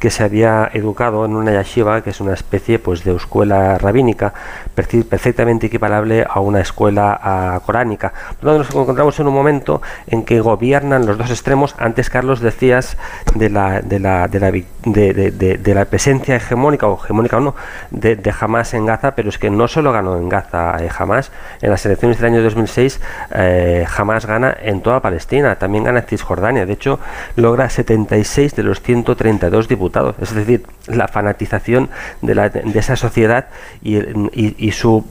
que 0.00 0.10
se 0.10 0.24
había 0.24 0.68
educado 0.74 1.24
en 1.24 1.36
una 1.36 1.52
yeshiva, 1.52 2.02
que 2.02 2.10
es 2.10 2.20
una 2.20 2.34
especie 2.34 2.80
pues, 2.80 3.04
de 3.04 3.14
escuela 3.14 3.78
rabínica, 3.78 4.34
perfectamente 4.74 5.68
equiparable 5.68 6.26
a 6.28 6.40
una 6.40 6.60
escuela 6.60 7.60
coránica. 7.64 8.12
Por 8.40 8.52
nos 8.56 8.68
encontramos 8.70 9.18
en 9.20 9.28
un 9.28 9.34
momento 9.34 9.80
en 10.08 10.24
que 10.24 10.40
gobiernan 10.40 11.06
los 11.06 11.18
dos 11.18 11.30
extremos. 11.30 11.76
Antes, 11.78 12.10
Carlos, 12.10 12.40
decías 12.40 12.96
de 13.36 13.48
la, 13.48 13.80
de 13.80 14.00
la, 14.00 14.26
de 14.26 14.40
la, 14.40 14.50
de, 14.50 15.74
la 15.74 15.84
presencia 15.84 16.34
hegemónica, 16.34 16.88
o 16.88 16.98
hegemónica 17.02 17.36
o 17.36 17.40
no, 17.40 17.54
de, 17.92 18.16
de 18.16 18.34
Hamas 18.38 18.74
en 18.74 18.86
Gaza, 18.86 19.14
pero 19.14 19.28
es 19.28 19.38
que 19.38 19.50
no 19.50 19.68
solo 19.68 19.92
ganó 19.92 20.15
en 20.18 20.28
Gaza 20.28 20.76
eh, 20.80 20.88
jamás. 20.88 21.30
En 21.62 21.70
las 21.70 21.84
elecciones 21.86 22.18
del 22.18 22.32
año 22.32 22.42
2006 22.42 23.00
eh, 23.32 23.84
jamás 23.88 24.26
gana 24.26 24.56
en 24.60 24.80
toda 24.80 25.00
Palestina, 25.00 25.56
también 25.56 25.84
gana 25.84 26.00
en 26.00 26.06
Cisjordania. 26.06 26.66
De 26.66 26.72
hecho, 26.72 26.98
logra 27.36 27.70
76 27.70 28.54
de 28.54 28.62
los 28.62 28.80
132 28.80 29.68
diputados. 29.68 30.16
Es 30.20 30.34
decir, 30.34 30.66
la 30.86 31.08
fanatización 31.08 31.90
de, 32.22 32.34
la, 32.34 32.48
de 32.48 32.78
esa 32.78 32.96
sociedad 32.96 33.46
y, 33.82 33.96
y 34.32 34.72
su 34.72 35.04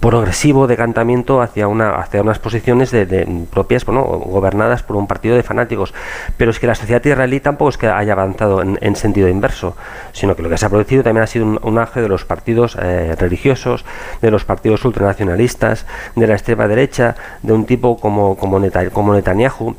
progresivo 0.00 0.66
decantamiento 0.66 1.40
hacia 1.40 1.68
una 1.68 1.90
hacia 1.96 2.20
unas 2.20 2.38
posiciones 2.38 2.90
de, 2.90 3.46
propias 3.50 3.84
bueno 3.84 4.02
gobernadas 4.02 4.82
por 4.82 4.96
un 4.96 5.06
partido 5.06 5.36
de 5.36 5.42
fanáticos. 5.42 5.94
Pero 6.36 6.50
es 6.50 6.58
que 6.58 6.66
la 6.66 6.74
sociedad 6.74 7.04
israelí 7.04 7.40
tampoco 7.40 7.70
es 7.70 7.78
que 7.78 7.88
haya 7.88 8.12
avanzado 8.12 8.62
en, 8.62 8.96
sentido 8.96 9.28
inverso 9.28 9.76
sino 10.12 10.34
que 10.34 10.42
lo 10.42 10.48
que 10.48 10.58
se 10.58 10.66
ha 10.66 10.70
producido 10.70 11.02
también 11.02 11.24
ha 11.24 11.26
sido 11.26 11.46
un, 11.46 11.60
un 11.62 11.86
de 11.94 12.08
los 12.08 12.24
partidos 12.24 12.76
eh, 12.80 13.14
religiosos 13.18 13.84
de 14.22 14.30
los 14.30 14.44
partidos 14.44 14.84
ultranacionalistas 14.84 15.86
de 16.14 16.26
la 16.26 16.34
extrema 16.34 16.66
derecha 16.66 17.14
de 17.42 17.52
un 17.52 17.66
tipo 17.66 17.98
como, 17.98 18.36
como 18.36 18.58
Netanyahu 18.58 19.76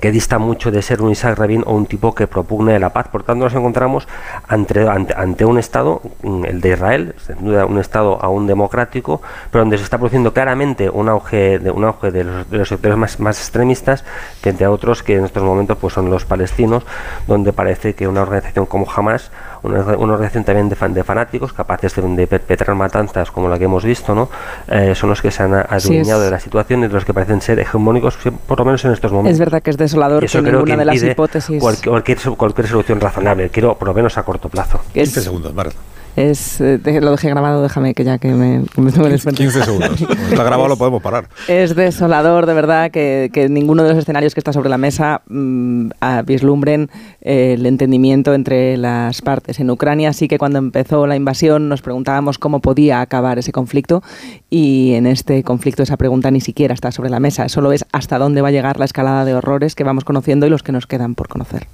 que 0.00 0.10
dista 0.10 0.38
mucho 0.38 0.70
de 0.70 0.82
ser 0.82 1.02
un 1.02 1.10
Isaac 1.10 1.38
Rabin 1.38 1.62
o 1.66 1.74
un 1.74 1.86
tipo 1.86 2.14
que 2.14 2.26
propugne 2.26 2.78
la 2.78 2.90
paz. 2.90 3.08
Por 3.08 3.22
tanto, 3.22 3.44
nos 3.44 3.54
encontramos 3.54 4.08
ante, 4.48 4.88
ante, 4.88 5.44
un 5.44 5.58
Estado, 5.58 6.00
mm, 6.22 6.44
el 6.46 6.60
de 6.60 6.70
Israel, 6.70 7.14
sin 7.26 7.44
duda 7.44 7.66
un 7.66 7.78
Estado 7.78 8.18
aún 8.22 8.46
democrático, 8.46 9.20
pero 9.50 9.62
donde 9.62 9.78
se 9.78 9.84
está 9.84 9.98
produciendo 9.98 10.32
claramente 10.32 10.88
un 10.88 11.08
auge 11.08 11.58
de, 11.58 11.70
un 11.70 11.84
auge 11.84 12.10
de, 12.10 12.24
los, 12.24 12.68
sectores 12.68 12.96
más, 12.96 13.20
más, 13.20 13.38
extremistas, 13.38 14.04
que 14.42 14.50
entre 14.50 14.66
otros 14.66 15.02
que 15.02 15.16
en 15.16 15.24
estos 15.24 15.42
momentos 15.42 15.76
pues 15.78 15.94
son 15.94 16.10
los 16.10 16.24
palestinos, 16.24 16.84
donde 17.26 17.52
parece 17.52 17.94
que 17.94 18.08
una 18.08 18.22
organización 18.22 18.66
como 18.66 18.86
Hamas 18.90 19.30
una, 19.62 19.80
organización 19.80 20.44
también 20.44 20.68
de, 20.68 20.76
de 20.88 21.04
fanáticos 21.04 21.52
capaces 21.52 21.94
de, 21.94 22.26
perpetrar 22.26 22.74
matanzas 22.76 23.30
como 23.30 23.48
la 23.48 23.58
que 23.58 23.64
hemos 23.64 23.84
visto, 23.84 24.14
¿no? 24.14 24.28
Eh, 24.68 24.94
son 24.94 25.10
los 25.10 25.20
que 25.20 25.30
se 25.30 25.42
han 25.42 25.54
adueñado 25.54 26.22
de 26.22 26.30
la 26.30 26.40
situación 26.40 26.84
y 26.84 26.88
los 26.88 27.04
que 27.04 27.12
parecen 27.12 27.40
ser 27.40 27.58
hegemónicos, 27.58 28.18
por 28.46 28.58
lo 28.58 28.64
menos 28.64 28.84
en 28.84 28.92
estos 28.92 29.12
momentos. 29.12 29.32
Es 29.32 29.38
verdad 29.38 29.62
que 29.62 29.70
es 29.70 29.76
desolador 29.90 30.26
que 30.26 30.42
ninguna 30.42 30.76
de 30.76 30.84
las 30.84 31.02
hipótesis. 31.02 31.60
Cualquier, 31.60 32.18
cualquier, 32.36 32.68
solución 32.68 33.00
razonable, 33.00 33.50
quiero 33.50 33.76
por 33.76 33.88
lo 33.88 33.94
menos 33.94 34.16
a 34.18 34.22
corto 34.22 34.48
plazo. 34.48 34.80
15 34.92 35.20
segundos, 35.20 35.54
Marta. 35.54 35.76
Es, 36.16 36.60
eh, 36.60 36.80
lo 37.00 37.12
dejé 37.12 37.28
grabado, 37.28 37.62
déjame 37.62 37.94
que 37.94 38.04
ya 38.04 38.18
que 38.18 38.28
me, 38.28 38.64
me 38.76 38.92
tengo 38.92 39.08
15 39.08 39.62
segundos. 39.62 40.00
está 40.00 40.44
grabado, 40.44 40.68
lo 40.68 40.76
podemos 40.76 41.02
parar. 41.02 41.28
Es 41.48 41.74
desolador, 41.74 42.46
de 42.46 42.54
verdad, 42.54 42.90
que, 42.90 43.30
que 43.32 43.48
ninguno 43.48 43.82
de 43.84 43.90
los 43.90 43.98
escenarios 43.98 44.34
que 44.34 44.40
está 44.40 44.52
sobre 44.52 44.68
la 44.68 44.78
mesa 44.78 45.22
mm, 45.28 45.90
vislumbren 46.24 46.90
eh, 47.20 47.54
el 47.54 47.66
entendimiento 47.66 48.34
entre 48.34 48.76
las 48.76 49.22
partes. 49.22 49.60
En 49.60 49.70
Ucrania 49.70 50.12
sí 50.12 50.28
que 50.28 50.38
cuando 50.38 50.58
empezó 50.58 51.06
la 51.06 51.16
invasión 51.16 51.68
nos 51.68 51.82
preguntábamos 51.82 52.38
cómo 52.38 52.60
podía 52.60 53.00
acabar 53.00 53.38
ese 53.38 53.52
conflicto 53.52 54.02
y 54.50 54.94
en 54.94 55.06
este 55.06 55.42
conflicto 55.44 55.82
esa 55.82 55.96
pregunta 55.96 56.30
ni 56.30 56.40
siquiera 56.40 56.74
está 56.74 56.92
sobre 56.92 57.10
la 57.10 57.20
mesa. 57.20 57.48
Solo 57.48 57.72
es 57.72 57.84
hasta 57.92 58.18
dónde 58.18 58.42
va 58.42 58.48
a 58.48 58.52
llegar 58.52 58.78
la 58.78 58.84
escalada 58.84 59.24
de 59.24 59.34
horrores 59.34 59.74
que 59.74 59.84
vamos 59.84 60.04
conociendo 60.04 60.46
y 60.46 60.50
los 60.50 60.62
que 60.62 60.72
nos 60.72 60.86
quedan 60.86 61.14
por 61.14 61.28
conocer. 61.28 61.66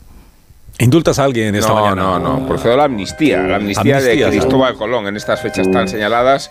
¿Indultas 0.79 1.19
a 1.19 1.25
alguien 1.25 1.55
esta 1.55 1.71
no, 1.71 1.81
mañana? 1.81 2.03
No, 2.03 2.19
no, 2.19 2.47
procedo 2.47 2.77
la 2.77 2.85
amnistía, 2.85 3.39
la 3.43 3.57
amnistía, 3.57 3.99
de 3.99 4.29
Cristóbal 4.29 4.77
Colón 4.77 5.07
en 5.07 5.17
estas 5.17 5.41
fechas 5.41 5.71
tan 5.71 5.89
señaladas 5.89 6.51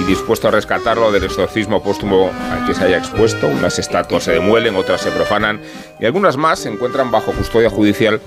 y 0.00 0.04
dispuesto 0.04 0.48
a 0.48 0.50
rescatarlo 0.50 1.12
del 1.12 1.24
exorcismo 1.24 1.82
póstumo 1.82 2.30
al 2.50 2.66
que 2.66 2.74
se 2.74 2.84
haya 2.84 2.96
expuesto. 2.96 3.46
Unas 3.46 3.78
estatuas 3.78 4.24
se 4.24 4.32
demuelen, 4.32 4.76
otras 4.76 5.02
se 5.02 5.10
profanan 5.10 5.60
y 6.00 6.06
algunas 6.06 6.38
más 6.38 6.60
se 6.60 6.70
encuentran 6.70 7.10
bajo 7.10 7.32
custodia 7.32 7.68
judicial 7.68 8.20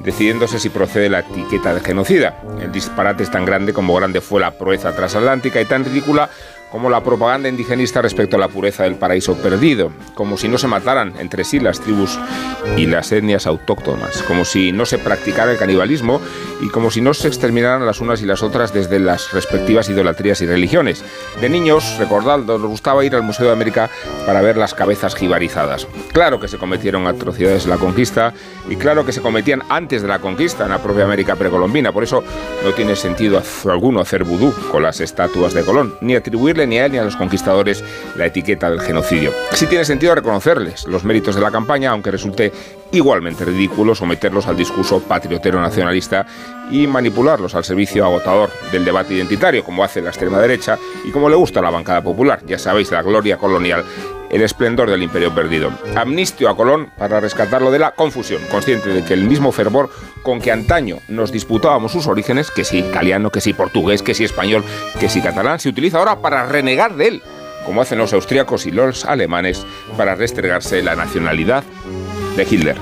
decidiéndose 0.00 0.58
si 0.58 0.70
procede 0.70 1.08
la 1.08 1.20
etiqueta 1.20 1.72
de 1.72 1.80
genocida. 1.80 2.42
El 2.60 2.72
disparate 2.72 3.22
es 3.22 3.30
tan 3.30 3.44
grande 3.44 3.72
como 3.72 3.94
grande 3.94 4.20
fue 4.20 4.40
la 4.40 4.52
proeza 4.52 4.94
transatlántica 4.94 5.60
y 5.60 5.64
tan 5.66 5.84
ridícula 5.84 6.30
como 6.70 6.90
la 6.90 7.02
propaganda 7.02 7.48
indigenista 7.48 8.02
respecto 8.02 8.36
a 8.36 8.40
la 8.40 8.48
pureza 8.48 8.82
del 8.82 8.96
paraíso 8.96 9.36
perdido, 9.36 9.92
como 10.14 10.36
si 10.36 10.48
no 10.48 10.58
se 10.58 10.66
mataran 10.66 11.14
entre 11.18 11.44
sí 11.44 11.60
las 11.60 11.80
tribus 11.80 12.18
y 12.76 12.86
las 12.86 13.12
etnias 13.12 13.46
autóctonas, 13.46 14.22
como 14.24 14.44
si 14.44 14.72
no 14.72 14.84
se 14.84 14.98
practicara 14.98 15.52
el 15.52 15.58
canibalismo 15.58 16.20
y 16.60 16.68
como 16.68 16.90
si 16.90 17.00
no 17.00 17.14
se 17.14 17.28
exterminaran 17.28 17.86
las 17.86 18.00
unas 18.00 18.20
y 18.22 18.26
las 18.26 18.42
otras 18.42 18.72
desde 18.72 18.98
las 18.98 19.32
respectivas 19.32 19.88
idolatrías 19.88 20.40
y 20.40 20.46
religiones. 20.46 21.04
De 21.40 21.48
niños, 21.48 21.96
recordando, 21.98 22.58
nos 22.58 22.68
gustaba 22.68 23.04
ir 23.04 23.14
al 23.14 23.22
Museo 23.22 23.46
de 23.46 23.52
América 23.52 23.90
para 24.26 24.40
ver 24.40 24.56
las 24.56 24.74
cabezas 24.74 25.14
jibarizadas. 25.14 25.86
Claro 26.12 26.40
que 26.40 26.48
se 26.48 26.58
cometieron 26.58 27.06
atrocidades 27.06 27.64
en 27.64 27.70
la 27.70 27.78
conquista 27.78 28.34
y 28.68 28.76
claro 28.76 29.06
que 29.06 29.12
se 29.12 29.20
cometían 29.20 29.62
antes 29.68 30.02
de 30.02 30.08
la 30.08 30.18
conquista 30.18 30.64
en 30.64 30.70
la 30.70 30.82
propia 30.82 31.04
América 31.04 31.36
precolombina. 31.36 31.92
Por 31.92 32.04
eso 32.04 32.24
no 32.64 32.72
tiene 32.72 32.96
sentido 32.96 33.40
alguno 33.66 34.00
hacer 34.00 34.24
vudú 34.24 34.52
con 34.70 34.82
las 34.82 35.00
estatuas 35.00 35.54
de 35.54 35.62
Colón, 35.62 35.94
ni 36.00 36.16
ni 36.64 36.78
a 36.78 36.86
él 36.86 36.92
ni 36.92 36.98
a 36.98 37.02
los 37.02 37.16
conquistadores 37.16 37.82
la 38.14 38.26
etiqueta 38.26 38.70
del 38.70 38.80
genocidio. 38.80 39.32
Sí 39.52 39.66
tiene 39.66 39.84
sentido 39.84 40.14
reconocerles 40.14 40.86
los 40.86 41.02
méritos 41.02 41.34
de 41.34 41.40
la 41.40 41.50
campaña, 41.50 41.90
aunque 41.90 42.12
resulte 42.12 42.52
igualmente 42.92 43.44
ridículo 43.44 43.96
someterlos 43.96 44.46
al 44.46 44.56
discurso 44.56 45.00
patriotero 45.00 45.60
nacionalista 45.60 46.24
y 46.70 46.86
manipularlos 46.86 47.56
al 47.56 47.64
servicio 47.64 48.04
agotador 48.04 48.50
del 48.70 48.84
debate 48.84 49.14
identitario, 49.14 49.64
como 49.64 49.82
hace 49.82 50.00
la 50.00 50.10
extrema 50.10 50.38
derecha 50.38 50.78
y 51.04 51.10
como 51.10 51.28
le 51.28 51.34
gusta 51.34 51.58
a 51.58 51.64
la 51.64 51.70
bancada 51.70 52.02
popular. 52.02 52.42
Ya 52.46 52.58
sabéis, 52.58 52.92
la 52.92 53.02
gloria 53.02 53.36
colonial 53.36 53.84
el 54.30 54.42
esplendor 54.42 54.90
del 54.90 55.02
imperio 55.02 55.34
perdido. 55.34 55.70
Amnistio 55.94 56.48
a 56.48 56.56
Colón 56.56 56.90
para 56.96 57.20
rescatarlo 57.20 57.70
de 57.70 57.78
la 57.78 57.92
confusión, 57.92 58.42
consciente 58.50 58.90
de 58.90 59.04
que 59.04 59.14
el 59.14 59.24
mismo 59.24 59.52
fervor 59.52 59.90
con 60.22 60.40
que 60.40 60.52
antaño 60.52 60.98
nos 61.08 61.32
disputábamos 61.32 61.92
sus 61.92 62.06
orígenes, 62.06 62.50
que 62.50 62.64
si 62.64 62.78
italiano, 62.78 63.30
que 63.30 63.40
si 63.40 63.52
portugués, 63.52 64.02
que 64.02 64.14
si 64.14 64.24
español, 64.24 64.64
que 64.98 65.08
si 65.08 65.20
catalán, 65.20 65.60
se 65.60 65.68
utiliza 65.68 65.98
ahora 65.98 66.20
para 66.20 66.46
renegar 66.46 66.96
de 66.96 67.08
él, 67.08 67.22
como 67.64 67.82
hacen 67.82 67.98
los 67.98 68.12
austriacos 68.12 68.66
y 68.66 68.70
los 68.70 69.04
alemanes 69.04 69.66
para 69.96 70.14
restregarse 70.14 70.82
la 70.82 70.96
nacionalidad 70.96 71.64
de 72.36 72.42
Hitler. 72.42 72.76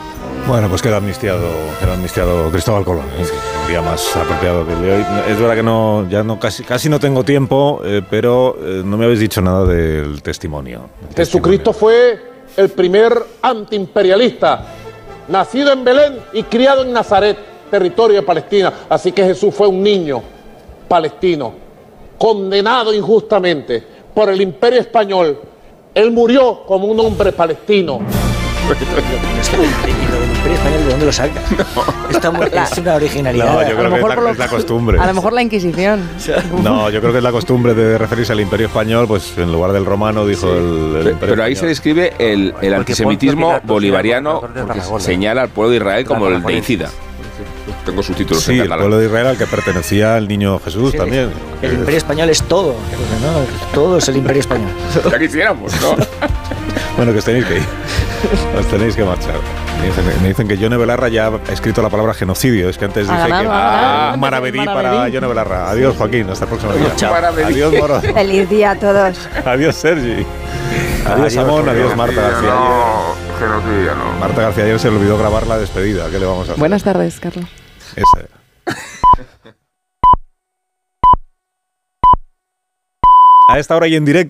Bueno, 0.46 0.68
pues 0.68 0.82
queda 0.82 0.98
amnistiado, 0.98 1.50
queda 1.80 1.94
amnistiado 1.94 2.50
Cristóbal 2.50 2.84
Colón, 2.84 3.06
¿eh? 3.18 3.53
Un 3.64 3.70
día 3.70 3.82
más 3.82 4.14
apropiado 4.16 4.66
que 4.66 4.72
el 4.72 4.82
de 4.82 4.92
hoy. 4.94 5.04
Es 5.28 5.40
verdad 5.40 5.54
que 5.54 5.62
no, 5.62 6.06
ya 6.08 6.22
no 6.22 6.38
casi, 6.38 6.62
casi 6.62 6.88
no 6.88 7.00
tengo 7.00 7.24
tiempo, 7.24 7.80
eh, 7.84 8.02
pero 8.08 8.56
eh, 8.60 8.82
no 8.84 8.96
me 8.96 9.04
habéis 9.04 9.20
dicho 9.20 9.40
nada 9.40 9.64
del 9.64 10.22
testimonio. 10.22 10.88
Jesucristo 11.16 11.72
fue 11.72 12.20
el 12.56 12.68
primer 12.70 13.14
antiimperialista, 13.42 14.66
nacido 15.28 15.72
en 15.72 15.84
Belén 15.84 16.18
y 16.32 16.42
criado 16.44 16.82
en 16.82 16.92
Nazaret, 16.92 17.38
territorio 17.70 18.16
de 18.16 18.22
Palestina. 18.22 18.72
Así 18.88 19.12
que 19.12 19.24
Jesús 19.24 19.54
fue 19.54 19.66
un 19.66 19.82
niño 19.82 20.22
palestino, 20.88 21.54
condenado 22.18 22.92
injustamente 22.92 23.82
por 24.14 24.28
el 24.28 24.40
imperio 24.40 24.80
español. 24.80 25.40
Él 25.94 26.10
murió 26.10 26.64
como 26.66 26.86
un 26.86 27.00
hombre 27.00 27.32
palestino. 27.32 28.00
¿De 30.84 30.90
dónde 30.90 31.06
lo 31.06 31.12
sacas? 31.12 31.42
es 32.70 32.78
una 32.78 32.94
originalidad. 32.94 33.46
No, 33.46 33.68
yo 33.68 33.76
creo 33.76 33.90
que 33.90 33.96
es 33.96 34.02
la, 34.02 34.30
es 34.30 34.38
la, 34.38 34.48
costumbre. 34.48 34.98
A 35.00 35.06
lo 35.06 35.14
mejor 35.14 35.32
la 35.32 35.42
Inquisición. 35.42 36.08
No, 36.62 36.88
yo 36.90 37.00
creo 37.00 37.12
que 37.12 37.18
es 37.18 37.24
la 37.24 37.32
costumbre 37.32 37.74
de 37.74 37.98
referirse 37.98 38.32
al 38.32 38.40
Imperio 38.40 38.66
Español, 38.66 39.06
pues 39.06 39.36
en 39.36 39.52
lugar 39.52 39.72
del 39.72 39.84
romano 39.84 40.26
dijo 40.26 40.52
el, 40.52 41.06
el 41.08 41.16
Pero 41.16 41.42
ahí 41.42 41.54
se 41.54 41.66
describe 41.66 42.14
el, 42.18 42.54
el 42.60 42.74
antisemitismo 42.74 43.60
bolivariano 43.64 44.40
porque 44.40 44.80
señala 45.00 45.42
al 45.42 45.48
pueblo 45.48 45.70
de 45.70 45.76
Israel 45.76 46.04
como 46.06 46.28
el 46.28 46.42
deicida. 46.42 46.90
Tengo 47.84 48.02
sus 48.02 48.16
títulos 48.16 48.42
sí, 48.42 48.58
el 48.58 48.68
pueblo 48.68 48.98
de 48.98 49.06
Israel 49.06 49.26
al 49.26 49.36
que 49.38 49.46
pertenecía 49.46 50.16
el 50.16 50.28
niño 50.28 50.58
Jesús 50.58 50.94
también. 50.96 51.30
El 51.60 51.74
imperio 51.74 51.98
español 51.98 52.30
es 52.30 52.42
todo. 52.42 52.74
¿no? 53.20 53.74
Todo 53.74 53.98
es 53.98 54.08
el 54.08 54.16
imperio 54.16 54.40
español. 54.40 54.70
Ya 55.10 55.18
quisiéramos, 55.18 55.72
¿no? 55.80 55.96
bueno, 56.96 57.12
que 57.12 57.18
os 57.18 57.24
tenéis 57.24 57.44
que 57.44 57.56
ir. 57.56 57.62
Os 58.58 58.66
tenéis 58.66 58.96
que 58.96 59.04
marchar. 59.04 59.34
Me 60.22 60.28
dicen, 60.28 60.48
que 60.48 60.56
Yone 60.56 60.76
Belarra 60.76 61.08
ya 61.08 61.26
ha 61.28 61.52
escrito 61.52 61.82
la 61.82 61.90
palabra 61.90 62.14
genocidio. 62.14 62.68
Es 62.68 62.78
que 62.78 62.86
antes 62.86 63.08
dije 63.08 63.26
que 63.26 63.46
un 63.46 64.20
maravedí 64.20 64.64
para 64.64 65.08
Yone 65.08 65.26
Belarra. 65.26 65.70
Adiós, 65.70 65.96
Joaquín. 65.96 66.28
Hasta 66.30 66.44
el 66.44 66.48
próximo 66.48 66.72
día. 66.72 67.46
Adiós, 67.46 67.72
Moro. 67.74 68.00
Feliz 68.00 68.48
día 68.48 68.70
a 68.72 68.78
todos. 68.78 69.28
Adiós, 69.44 69.74
Sergi. 69.76 70.24
Adiós, 71.06 71.36
Amón. 71.36 71.68
Adiós, 71.68 71.94
Marta 71.96 72.20
García. 72.20 72.50
No, 72.50 73.14
genocidio 73.38 73.94
no. 73.94 74.12
Marta 74.18 74.42
García 74.42 74.64
ayer 74.64 74.80
se 74.80 74.90
le 74.90 74.96
olvidó 74.96 75.18
grabar 75.18 75.46
la 75.46 75.58
despedida. 75.58 76.08
¿Qué 76.10 76.18
le 76.18 76.26
vamos 76.26 76.48
a 76.48 76.52
hacer? 76.52 76.60
Buenas 76.60 76.82
tardes, 76.82 77.20
Carlos. 77.20 77.46
Esa. 77.96 78.26
A 83.46 83.58
esta 83.58 83.76
hora 83.76 83.86
y 83.86 83.94
en 83.94 84.04
directo. 84.06 84.22